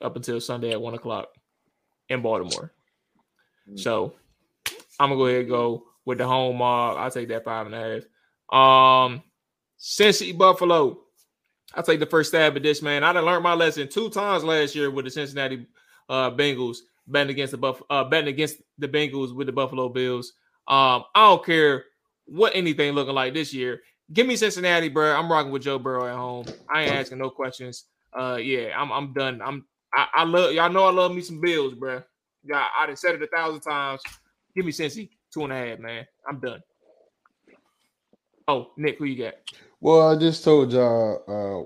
up 0.00 0.16
until 0.16 0.40
Sunday 0.40 0.72
at 0.72 0.80
one 0.80 0.94
o'clock 0.94 1.28
in 2.08 2.22
Baltimore. 2.22 2.72
So 3.76 4.14
I'm 4.98 5.10
gonna 5.10 5.20
go 5.20 5.26
ahead 5.26 5.40
and 5.40 5.48
go 5.48 5.84
with 6.04 6.18
the 6.18 6.26
home 6.26 6.56
mob. 6.58 6.96
I'll 6.98 7.10
take 7.10 7.28
that 7.28 7.44
five 7.44 7.66
and 7.66 7.74
a 7.74 7.78
half. 7.78 8.02
Um 8.58 9.22
Cincy 9.78 10.36
Buffalo. 10.36 10.98
I'll 11.74 11.84
take 11.84 12.00
the 12.00 12.06
first 12.06 12.30
stab 12.30 12.56
at 12.56 12.62
this, 12.62 12.82
man. 12.82 13.04
I 13.04 13.12
done 13.12 13.24
learned 13.24 13.44
my 13.44 13.54
lesson 13.54 13.88
two 13.88 14.10
times 14.10 14.42
last 14.42 14.74
year 14.74 14.90
with 14.90 15.04
the 15.04 15.10
Cincinnati 15.10 15.66
uh 16.08 16.30
Bengals 16.30 16.78
betting 17.06 17.30
against 17.30 17.52
the 17.52 17.58
Buff 17.58 17.80
uh 17.88 18.04
betting 18.04 18.28
against 18.28 18.56
the 18.78 18.88
Bengals 18.88 19.34
with 19.34 19.46
the 19.46 19.52
Buffalo 19.52 19.88
Bills. 19.88 20.32
Um, 20.70 21.02
I 21.16 21.26
don't 21.26 21.44
care 21.44 21.84
what 22.26 22.54
anything 22.54 22.92
looking 22.92 23.14
like 23.14 23.34
this 23.34 23.52
year. 23.52 23.80
Give 24.12 24.24
me 24.26 24.36
Cincinnati, 24.36 24.88
bro. 24.88 25.12
I'm 25.16 25.30
rocking 25.30 25.50
with 25.50 25.62
Joe 25.62 25.80
Burrow 25.80 26.06
at 26.06 26.14
home. 26.14 26.46
I 26.72 26.82
ain't 26.82 26.92
asking 26.92 27.18
no 27.18 27.28
questions. 27.28 27.86
Uh, 28.16 28.38
yeah, 28.40 28.70
I'm 28.76 28.92
I'm 28.92 29.12
done. 29.12 29.42
I'm 29.42 29.66
I, 29.92 30.06
I 30.14 30.24
love 30.24 30.52
y'all 30.52 30.70
know 30.70 30.84
I 30.84 30.92
love 30.92 31.12
me 31.12 31.22
some 31.22 31.40
Bills, 31.40 31.74
bro. 31.74 32.02
Yeah, 32.44 32.64
I 32.78 32.86
done 32.86 32.96
said 32.96 33.16
it 33.16 33.22
a 33.22 33.26
thousand 33.26 33.62
times. 33.62 34.00
Give 34.54 34.64
me 34.64 34.70
Cincy 34.70 35.10
two 35.34 35.42
and 35.42 35.52
a 35.52 35.56
half, 35.56 35.80
man. 35.80 36.06
I'm 36.28 36.38
done. 36.38 36.62
Oh, 38.46 38.70
Nick, 38.76 38.98
who 38.98 39.06
you 39.06 39.24
got? 39.24 39.34
Well, 39.80 40.08
I 40.08 40.16
just 40.16 40.44
told 40.44 40.72
y'all 40.72 41.22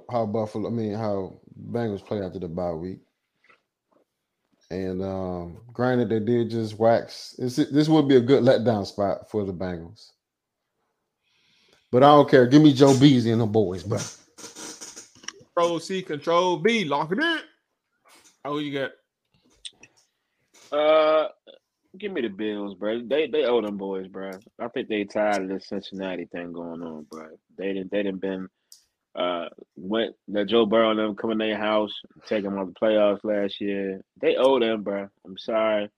uh, 0.09 0.13
how 0.13 0.25
Buffalo, 0.25 0.69
I 0.69 0.73
mean 0.73 0.95
how 0.95 1.41
Bengals 1.71 2.05
play 2.05 2.23
after 2.23 2.39
the 2.39 2.49
bye 2.49 2.73
week. 2.73 3.01
And 4.75 5.03
um, 5.05 5.59
granted, 5.73 6.09
they 6.09 6.19
did 6.19 6.51
just 6.51 6.81
wax. 6.81 7.37
This, 7.39 7.55
this 7.55 7.89
would 7.89 8.09
be 8.09 8.17
a 8.17 8.21
good 8.21 8.43
letdown 8.43 8.85
spot 8.85 9.31
for 9.31 9.45
the 9.45 9.53
Bengals. 9.53 10.11
But 11.93 12.03
I 12.03 12.09
don't 12.09 12.29
care. 12.29 12.45
Give 12.49 12.61
me 12.61 12.75
Joe 12.75 12.99
Beasley 12.99 13.31
and 13.31 13.41
the 13.41 13.47
boys, 13.47 13.85
bro. 13.85 14.01
Control 15.55 15.79
C, 15.79 16.03
Control 16.03 16.57
B, 16.57 16.85
lock 16.85 17.13
it 17.13 17.21
in. 17.21 17.39
Oh, 18.45 18.59
you 18.59 18.73
got? 18.73 18.91
Uh, 20.77 21.29
give 21.97 22.11
me 22.11 22.23
the 22.23 22.29
Bills, 22.29 22.75
bro. 22.75 23.01
They 23.07 23.29
they 23.29 23.45
owe 23.45 23.63
them 23.63 23.77
boys, 23.77 24.09
bro. 24.09 24.33
I 24.59 24.67
think 24.69 24.89
they 24.89 25.05
tired 25.05 25.45
of 25.45 25.49
this 25.49 25.69
Cincinnati 25.69 26.25
thing 26.27 26.53
going 26.53 26.83
on, 26.83 27.07
bro. 27.09 27.29
They 27.57 27.75
didn't 27.75 27.93
they 27.93 28.03
didn't 28.03 28.21
been 28.21 28.49
uh 29.17 29.49
went 29.77 30.15
that 30.29 30.47
Joe 30.47 30.67
Burrow 30.67 30.91
and 30.91 30.99
them 30.99 31.15
coming 31.17 31.39
to 31.39 31.45
their 31.45 31.57
house, 31.59 31.93
taking 32.27 32.51
them 32.51 32.59
on 32.59 32.67
the 32.69 32.73
playoffs 32.73 33.25
last 33.25 33.61
year. 33.61 34.01
They 34.21 34.37
owe 34.37 34.59
them, 34.59 34.83
bro. 34.83 35.09
I'm 35.25 35.39
sorry. 35.39 35.89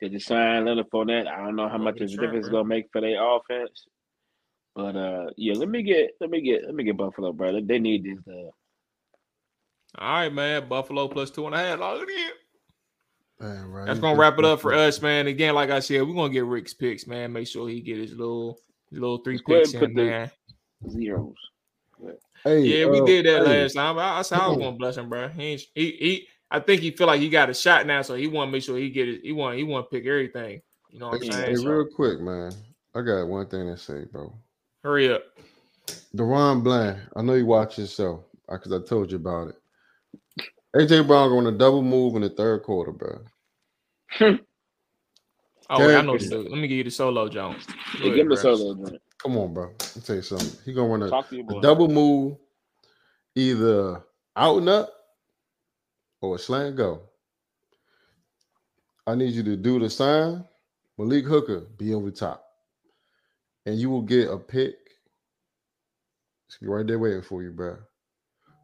They 0.00 0.10
just 0.10 0.26
signed 0.26 0.66
Leonard 0.66 0.90
Fournette. 0.90 1.26
I 1.26 1.38
don't 1.38 1.56
know 1.56 1.68
how 1.68 1.78
much 1.78 1.96
good 1.98 2.04
of 2.12 2.12
a 2.12 2.16
difference 2.16 2.46
it's 2.46 2.52
gonna 2.52 2.64
make 2.64 2.86
for 2.92 3.00
their 3.00 3.22
offense. 3.22 3.86
But 4.74 4.94
uh 4.94 5.30
yeah, 5.36 5.54
let 5.54 5.68
me 5.70 5.82
get 5.82 6.10
let 6.20 6.28
me 6.28 6.42
get 6.42 6.64
let 6.66 6.74
me 6.74 6.84
get 6.84 6.98
Buffalo, 6.98 7.32
bro. 7.32 7.52
They, 7.52 7.62
they 7.62 7.78
need 7.78 8.04
this 8.04 8.18
uh 8.28 8.50
All 9.98 10.20
right, 10.20 10.32
man. 10.32 10.68
Buffalo 10.68 11.08
plus 11.08 11.30
two 11.30 11.46
and 11.46 11.54
a 11.54 11.58
half. 11.58 11.78
Lock 11.78 12.02
it 12.02 12.10
in. 12.10 12.30
Man, 13.46 13.70
right. 13.70 13.86
That's 13.86 14.00
gonna 14.00 14.18
wrap 14.18 14.38
it 14.38 14.44
up 14.44 14.60
for 14.60 14.74
us, 14.74 15.00
man. 15.00 15.26
Again, 15.26 15.54
like 15.54 15.70
I 15.70 15.80
said, 15.80 16.02
we're 16.06 16.14
gonna 16.14 16.32
get 16.32 16.44
Rick's 16.44 16.74
picks, 16.74 17.06
man. 17.06 17.32
Make 17.32 17.48
sure 17.48 17.68
he 17.68 17.80
get 17.80 17.98
his 17.98 18.12
little 18.12 18.58
his 18.90 18.98
little 18.98 19.18
three 19.18 19.36
Just 19.36 19.44
go 19.46 19.58
picks 19.58 19.74
and 19.74 19.82
in 19.84 19.94
there. 19.94 20.32
zeros. 20.90 21.34
Hey, 22.44 22.60
Yeah, 22.60 22.86
we 22.86 23.00
uh, 23.00 23.04
did 23.06 23.26
that 23.26 23.42
hey, 23.42 23.62
last 23.62 23.74
time. 23.74 23.98
I, 23.98 24.18
I 24.18 24.22
said 24.22 24.38
I 24.38 24.48
was 24.48 24.58
gonna 24.58 24.76
bless 24.76 24.96
him, 24.96 25.08
bro. 25.08 25.28
He, 25.28 25.42
ain't, 25.42 25.62
he 25.74 25.90
he. 25.92 26.28
I 26.50 26.60
think 26.60 26.80
he 26.80 26.92
feel 26.92 27.08
like 27.08 27.20
he 27.20 27.28
got 27.28 27.50
a 27.50 27.54
shot 27.54 27.86
now, 27.86 28.02
so 28.02 28.14
he 28.14 28.28
want 28.28 28.48
to 28.48 28.52
make 28.52 28.62
sure 28.62 28.78
he 28.78 28.90
get 28.90 29.08
it. 29.08 29.20
He 29.22 29.32
want 29.32 29.56
he 29.56 29.64
want 29.64 29.86
to 29.86 29.96
pick 29.96 30.06
everything. 30.06 30.60
You 30.90 31.00
know 31.00 31.08
what 31.08 31.16
I'm 31.16 31.22
saying? 31.24 31.46
hey, 31.46 31.54
So, 31.56 31.68
real 31.68 31.86
quick, 31.86 32.20
man. 32.20 32.52
I 32.94 33.02
got 33.02 33.26
one 33.26 33.46
thing 33.48 33.66
to 33.66 33.76
say, 33.76 34.04
bro. 34.10 34.32
hurry 34.82 35.12
up. 35.12 35.24
DaRon 36.14 36.62
Bland, 36.62 36.98
I 37.14 37.22
know 37.22 37.34
you 37.34 37.44
watch 37.44 37.76
this 37.76 37.94
show 37.94 38.24
because 38.48 38.72
I 38.72 38.80
told 38.86 39.10
you 39.10 39.16
about 39.16 39.48
it. 39.48 39.56
AJ 40.74 41.06
Brown 41.06 41.30
going 41.30 41.44
to 41.44 41.52
double 41.52 41.82
move 41.82 42.16
in 42.16 42.22
the 42.22 42.30
third 42.30 42.62
quarter, 42.62 42.92
bro. 42.92 44.38
Oh, 45.68 45.84
wait, 45.84 45.96
I 45.96 46.00
know. 46.00 46.16
The, 46.16 46.36
let 46.38 46.52
me 46.52 46.68
give 46.68 46.78
you 46.78 46.84
the 46.84 46.90
solo, 46.92 47.28
Jones. 47.28 47.66
Yeah, 47.98 48.10
give 48.10 48.18
him 48.18 48.28
the 48.28 48.36
solo. 48.36 48.74
Joint. 48.74 49.02
Come 49.26 49.38
on, 49.38 49.54
bro. 49.54 49.64
Let 49.64 49.96
me 49.96 50.02
tell 50.02 50.14
you 50.14 50.22
something. 50.22 50.56
He 50.64 50.72
gonna 50.72 50.86
run 50.86 51.02
a, 51.02 51.10
Talk 51.10 51.28
to 51.30 51.36
your 51.36 51.58
a 51.58 51.60
double 51.60 51.88
move, 51.88 52.36
either 53.34 54.00
out 54.36 54.58
and 54.58 54.68
up 54.68 54.88
or 56.20 56.36
a 56.36 56.38
slant 56.38 56.76
go. 56.76 57.02
I 59.04 59.16
need 59.16 59.32
you 59.32 59.42
to 59.42 59.56
do 59.56 59.80
the 59.80 59.90
sign. 59.90 60.44
Malik 60.96 61.24
Hooker 61.24 61.66
be 61.76 61.92
over 61.92 62.12
top, 62.12 62.46
and 63.66 63.76
you 63.80 63.90
will 63.90 64.02
get 64.02 64.30
a 64.30 64.38
pick. 64.38 64.76
It's 66.46 66.58
be 66.58 66.68
right 66.68 66.86
there 66.86 67.00
waiting 67.00 67.22
for 67.22 67.42
you, 67.42 67.50
bro. 67.50 67.78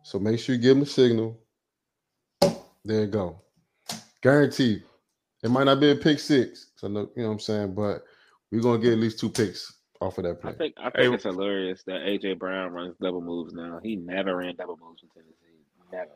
So 0.05 0.21
make 0.21 0.39
sure 0.39 0.55
you 0.55 0.61
give 0.61 0.77
him 0.77 0.85
a 0.85 0.87
signal. 0.87 1.41
There 2.85 3.01
you 3.01 3.09
go. 3.09 3.43
Guaranteed. 4.23 4.85
It 5.43 5.51
might 5.51 5.65
not 5.65 5.81
be 5.81 5.91
a 5.91 5.97
pick 5.97 6.21
six. 6.21 6.71
So 6.77 6.87
no, 6.87 7.11
you 7.17 7.23
know 7.23 7.31
what 7.31 7.33
I'm 7.33 7.41
saying, 7.41 7.75
but 7.75 8.05
we're 8.53 8.63
gonna 8.63 8.79
get 8.79 8.93
at 8.93 9.01
least 9.01 9.19
two 9.19 9.29
picks 9.29 9.82
off 10.03 10.19
of 10.19 10.25
that 10.25 10.41
play. 10.41 10.51
I 10.51 10.55
think 10.55 10.75
I 10.79 10.83
think 10.91 10.97
Hey, 10.97 11.15
it's 11.15 11.25
hilarious 11.25 11.83
that 11.85 12.01
AJ 12.03 12.39
Brown 12.39 12.73
runs 12.73 12.95
double 13.01 13.21
moves 13.21 13.53
now. 13.55 13.81
He 13.83 13.97
never 13.97 14.37
ran 14.37 14.57
double 14.57 14.79
moves 14.83 15.03
in 15.03 15.09
Tennessee. 15.11 15.37
Never. 15.93 16.11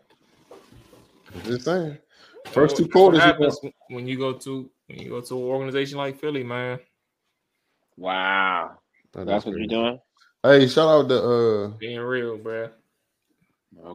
I'm 1.34 1.42
just 1.42 1.64
saying. 1.64 1.98
First 2.52 2.76
two 2.76 2.84
That's 2.84 2.94
what 2.94 3.00
quarters, 3.00 3.18
you 3.18 3.24
happens 3.26 3.60
when 3.88 4.06
you 4.06 4.16
go 4.18 4.32
to 4.34 4.70
when 4.86 4.98
you 4.98 5.08
go 5.10 5.20
to 5.20 5.36
an 5.36 5.42
organization 5.44 5.98
like 5.98 6.20
Philly, 6.20 6.42
man. 6.44 6.78
Wow. 7.96 8.78
gonna- 9.12 9.26
That's 9.26 9.44
what 9.44 9.56
you're 9.56 9.66
doing? 9.66 10.00
Hey, 10.42 10.66
shout 10.68 10.88
out 10.88 11.08
to 11.08 11.22
uh 11.22 11.68
Being 11.78 12.00
real, 12.00 12.38
bruh. 12.38 12.70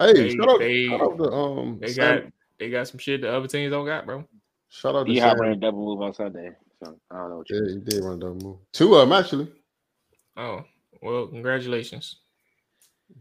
hey, 0.01 0.35
shout 0.35 0.49
out, 0.49 0.59
they- 0.59 0.87
shout 0.87 1.01
out 1.01 1.17
to 1.17 1.31
um 1.31 1.79
They 1.79 1.87
Sam- 1.87 2.21
got 2.23 2.31
they 2.59 2.69
got 2.69 2.87
some 2.87 2.99
shit 2.99 3.21
the 3.21 3.31
other 3.33 3.47
teams 3.47 3.71
don't 3.71 3.85
got, 3.85 4.05
bro. 4.05 4.25
shout 4.69 4.95
out 4.95 5.05
to 5.07 5.13
D 5.13 5.19
Hop 5.19 5.37
Sam. 5.37 5.41
ran 5.47 5.59
double 5.59 5.85
move 5.85 6.01
on 6.01 6.13
Sunday. 6.13 6.51
So 6.83 6.99
I 7.09 7.17
don't 7.17 7.29
know 7.29 7.37
what 7.37 7.49
you 7.49 7.61
Yeah, 7.63 7.73
he 7.73 7.79
did 7.79 8.03
run 8.03 8.19
double 8.19 8.35
move. 8.35 8.57
Two 8.73 8.95
of 8.95 9.07
them 9.07 9.17
actually, 9.17 9.51
Oh, 10.37 10.63
well, 11.01 11.27
congratulations. 11.27 12.17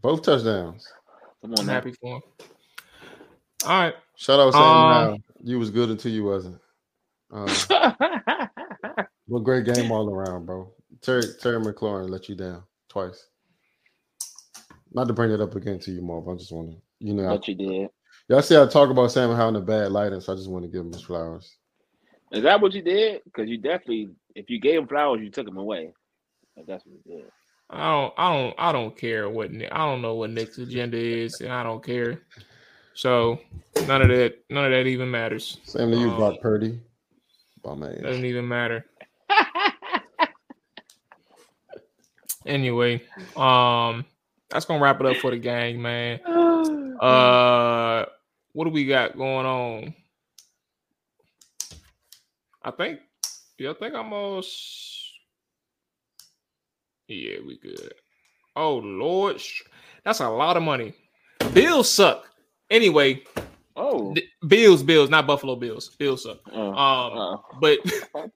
both 0.01 0.21
touchdowns. 0.21 0.87
Come 1.41 1.53
I'm 1.57 1.61
on 1.61 1.67
happy 1.67 1.91
for 1.93 2.17
him. 2.17 2.21
All 3.65 3.69
right. 3.69 3.95
Shout 4.15 4.39
out 4.39 4.53
Sam. 4.53 4.61
Um, 4.61 4.93
Howell. 4.93 5.17
you 5.43 5.59
was 5.59 5.69
good 5.69 5.89
until 5.89 6.11
you 6.11 6.23
wasn't. 6.23 6.59
Um, 7.31 7.47
what 9.27 9.43
great 9.43 9.65
game 9.65 9.91
all 9.91 10.09
around, 10.09 10.45
bro. 10.45 10.71
Terry 11.01 11.23
Terry 11.41 11.59
McLaurin 11.59 12.09
let 12.09 12.29
you 12.29 12.35
down 12.35 12.63
twice. 12.89 13.27
Not 14.93 15.07
to 15.07 15.13
bring 15.13 15.31
it 15.31 15.41
up 15.41 15.55
again 15.55 15.79
to 15.79 15.91
you, 15.91 16.01
Marv. 16.01 16.27
I 16.27 16.35
just 16.35 16.51
want 16.51 16.71
to, 16.71 16.77
you 16.99 17.13
know, 17.13 17.27
I, 17.27 17.37
but 17.37 17.47
you 17.47 17.55
did. 17.55 17.89
y'all 18.27 18.41
see 18.41 18.57
I 18.57 18.65
talk 18.67 18.89
about 18.89 19.11
Sam 19.11 19.33
Howell 19.35 19.49
in 19.49 19.55
a 19.55 19.61
bad 19.61 19.91
light, 19.91 20.11
and 20.11 20.21
so 20.21 20.33
I 20.33 20.35
just 20.35 20.49
want 20.49 20.65
to 20.65 20.69
give 20.69 20.81
him 20.81 20.91
his 20.91 21.01
flowers. 21.03 21.55
Is 22.31 22.43
that 22.43 22.61
what 22.61 22.73
you 22.73 22.81
did? 22.81 23.21
Because 23.25 23.49
you 23.49 23.57
definitely, 23.57 24.09
if 24.35 24.49
you 24.49 24.59
gave 24.59 24.79
him 24.79 24.87
flowers, 24.87 25.21
you 25.21 25.29
took 25.31 25.47
him 25.47 25.57
away. 25.57 25.93
Like, 26.57 26.65
That's 26.67 26.85
what 26.85 26.95
you 27.05 27.17
did. 27.17 27.25
I 27.69 27.89
don't 27.89 28.13
I 28.17 28.33
don't 28.33 28.55
I 28.57 28.71
don't 28.73 28.97
care 28.97 29.29
what 29.29 29.51
Nick, 29.51 29.69
I 29.71 29.77
don't 29.85 30.01
know 30.01 30.15
what 30.15 30.29
Nick's 30.29 30.57
agenda 30.57 30.97
is, 30.97 31.39
and 31.39 31.53
I 31.53 31.63
don't 31.63 31.83
care. 31.83 32.21
So 32.93 33.39
none 33.87 34.01
of 34.01 34.09
that 34.09 34.39
none 34.49 34.65
of 34.65 34.71
that 34.71 34.87
even 34.87 35.09
matters. 35.09 35.57
Same 35.63 35.91
to 35.91 35.97
you, 35.97 36.09
Um, 36.09 36.17
Brock 36.17 36.41
Purdy. 36.41 36.79
Bum 37.63 37.83
ass. 37.83 38.01
Doesn't 38.01 38.25
even 38.25 38.47
matter. 38.47 38.85
Anyway, 42.45 42.95
um, 43.35 44.03
that's 44.49 44.65
gonna 44.65 44.81
wrap 44.81 44.99
it 44.99 45.05
up 45.05 45.17
for 45.17 45.31
the 45.31 45.37
gang, 45.37 45.81
man. 45.81 46.19
Uh, 47.01 48.05
what 48.53 48.65
do 48.65 48.69
we 48.69 48.85
got 48.85 49.17
going 49.17 49.45
on? 49.47 49.95
I 52.61 52.69
think, 52.69 52.99
yeah, 53.57 53.71
I 53.71 53.73
think 53.73 53.95
I'm 53.95 54.13
almost. 54.13 55.00
Yeah, 57.11 57.37
we 57.45 57.57
good. 57.57 57.93
Oh 58.55 58.77
Lord, 58.77 59.41
that's 60.03 60.19
a 60.19 60.29
lot 60.29 60.57
of 60.57 60.63
money. 60.63 60.93
Bills 61.53 61.89
suck. 61.89 62.27
Anyway, 62.69 63.21
oh, 63.75 64.15
Bills, 64.47 64.83
Bills, 64.83 65.09
not 65.09 65.27
Buffalo 65.27 65.55
Bills. 65.55 65.89
Bills 65.97 66.23
suck. 66.23 66.39
uh, 66.51 66.57
Um, 66.59 67.17
uh, 67.17 67.37
but 67.59 67.79
I'm 68.15 68.31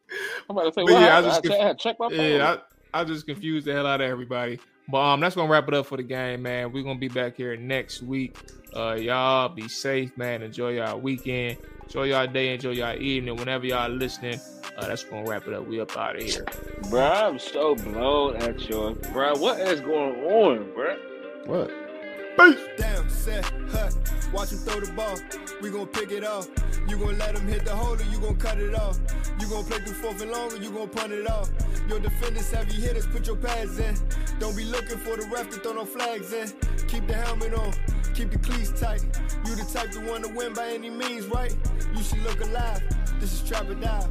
about 0.50 0.64
to 0.66 0.74
say, 0.74 0.84
what 0.84 0.92
yeah, 0.94 0.98
I 0.98 1.22
happened? 1.22 1.44
just 1.44 1.44
conf- 1.60 1.78
check, 1.78 1.96
I 2.00 2.04
my 2.04 2.10
phone. 2.10 2.20
yeah, 2.20 2.58
I, 2.94 3.02
I 3.02 3.04
just 3.04 3.26
confused 3.26 3.66
the 3.68 3.74
hell 3.74 3.88
out 3.88 4.02
of 4.02 4.10
everybody. 4.10 4.60
But 4.88 5.00
um, 5.00 5.20
that's 5.20 5.36
gonna 5.36 5.50
wrap 5.52 5.68
it 5.68 5.74
up 5.74 5.88
for 5.88 5.98
the 5.98 6.04
game, 6.04 6.44
man. 6.44 6.72
We're 6.72 6.84
gonna 6.84 7.00
be 7.00 7.08
back 7.08 7.36
here 7.38 7.56
next 7.58 8.02
week. 8.04 8.38
Uh, 8.76 8.94
y'all 8.94 9.50
be 9.50 9.68
safe, 9.68 10.16
man. 10.18 10.44
Enjoy 10.44 10.72
y'all 10.74 11.00
weekend. 11.00 11.58
Enjoy 11.84 12.04
y'all 12.04 12.28
day. 12.28 12.54
Enjoy 12.54 12.72
y'all 12.72 12.96
evening. 13.02 13.36
Whenever 13.36 13.66
y'all 13.66 13.90
listening, 13.90 14.40
uh, 14.78 14.88
that's 14.88 15.04
gonna 15.04 15.28
wrap 15.30 15.48
it 15.48 15.54
up. 15.54 15.68
We 15.68 15.80
up 15.80 15.96
out 15.98 16.16
of 16.16 16.24
here. 16.24 16.46
bro. 16.90 17.02
I'm 17.02 17.40
so 17.40 17.76
blown 17.76 18.36
at 18.38 18.70
you, 18.70 18.98
bro. 19.14 19.36
What 19.38 19.60
is 19.60 19.82
going 19.82 20.24
on, 20.26 20.74
bro? 20.74 20.98
What? 21.46 21.72
Down, 22.78 23.10
set, 23.10 23.46
hut. 23.70 23.96
Watch 24.34 24.52
him 24.52 24.58
throw 24.60 24.82
the 24.82 24.92
ball. 24.92 25.18
We 25.62 25.70
gon' 25.70 25.88
pick 25.88 26.12
it 26.12 26.26
off. 26.26 26.48
You 26.88 26.98
gon' 26.98 27.18
let 27.18 27.36
him 27.36 27.48
hit 27.48 27.64
the 27.64 27.74
hole 27.76 27.94
or 27.94 28.04
you 28.04 28.20
gon' 28.20 28.36
cut 28.36 28.60
it 28.60 28.76
off. 28.76 29.00
You 29.40 29.48
gon' 29.48 29.64
play 29.64 29.80
through 29.80 29.94
fourth 29.94 30.22
and 30.22 30.32
long 30.32 30.52
or 30.52 30.58
you 30.58 30.70
gon' 30.70 30.90
punt 30.90 31.14
it 31.14 31.30
off. 31.30 31.50
Your 31.88 32.00
defenders 32.00 32.52
have 32.52 32.66
heavy 32.66 32.82
hitters, 32.82 33.08
put 33.08 33.26
your 33.26 33.38
pads 33.38 33.80
in. 33.80 33.96
Don't 34.40 34.56
be 34.56 34.66
looking 34.66 34.98
for 34.98 35.16
the 35.16 35.28
ref 35.34 35.50
to 35.52 35.60
throw 35.60 35.74
no 35.74 35.86
flags 35.86 36.34
in. 36.34 36.52
Keep 36.88 37.08
the 37.08 37.14
helmet 37.14 37.54
on, 37.54 37.74
keep 38.16 38.32
the 38.32 38.39
cleats 38.39 38.72
tight. 38.80 39.03
You 39.45 39.55
the 39.55 39.70
type 39.72 39.91
to 39.91 39.99
want 40.09 40.24
to 40.24 40.34
win 40.34 40.53
by 40.53 40.70
any 40.70 40.89
means, 40.89 41.26
right? 41.28 41.53
You 41.93 42.01
should 42.01 42.24
look 42.24 42.39
alive. 42.41 42.82
This 43.20 43.34
is 43.34 43.47
Trap 43.47 43.70
or 43.70 43.76
Dive. 43.76 44.09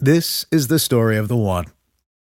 This 0.00 0.46
is 0.50 0.66
the 0.66 0.80
story 0.80 1.16
of 1.16 1.28
the 1.28 1.36
one. 1.36 1.66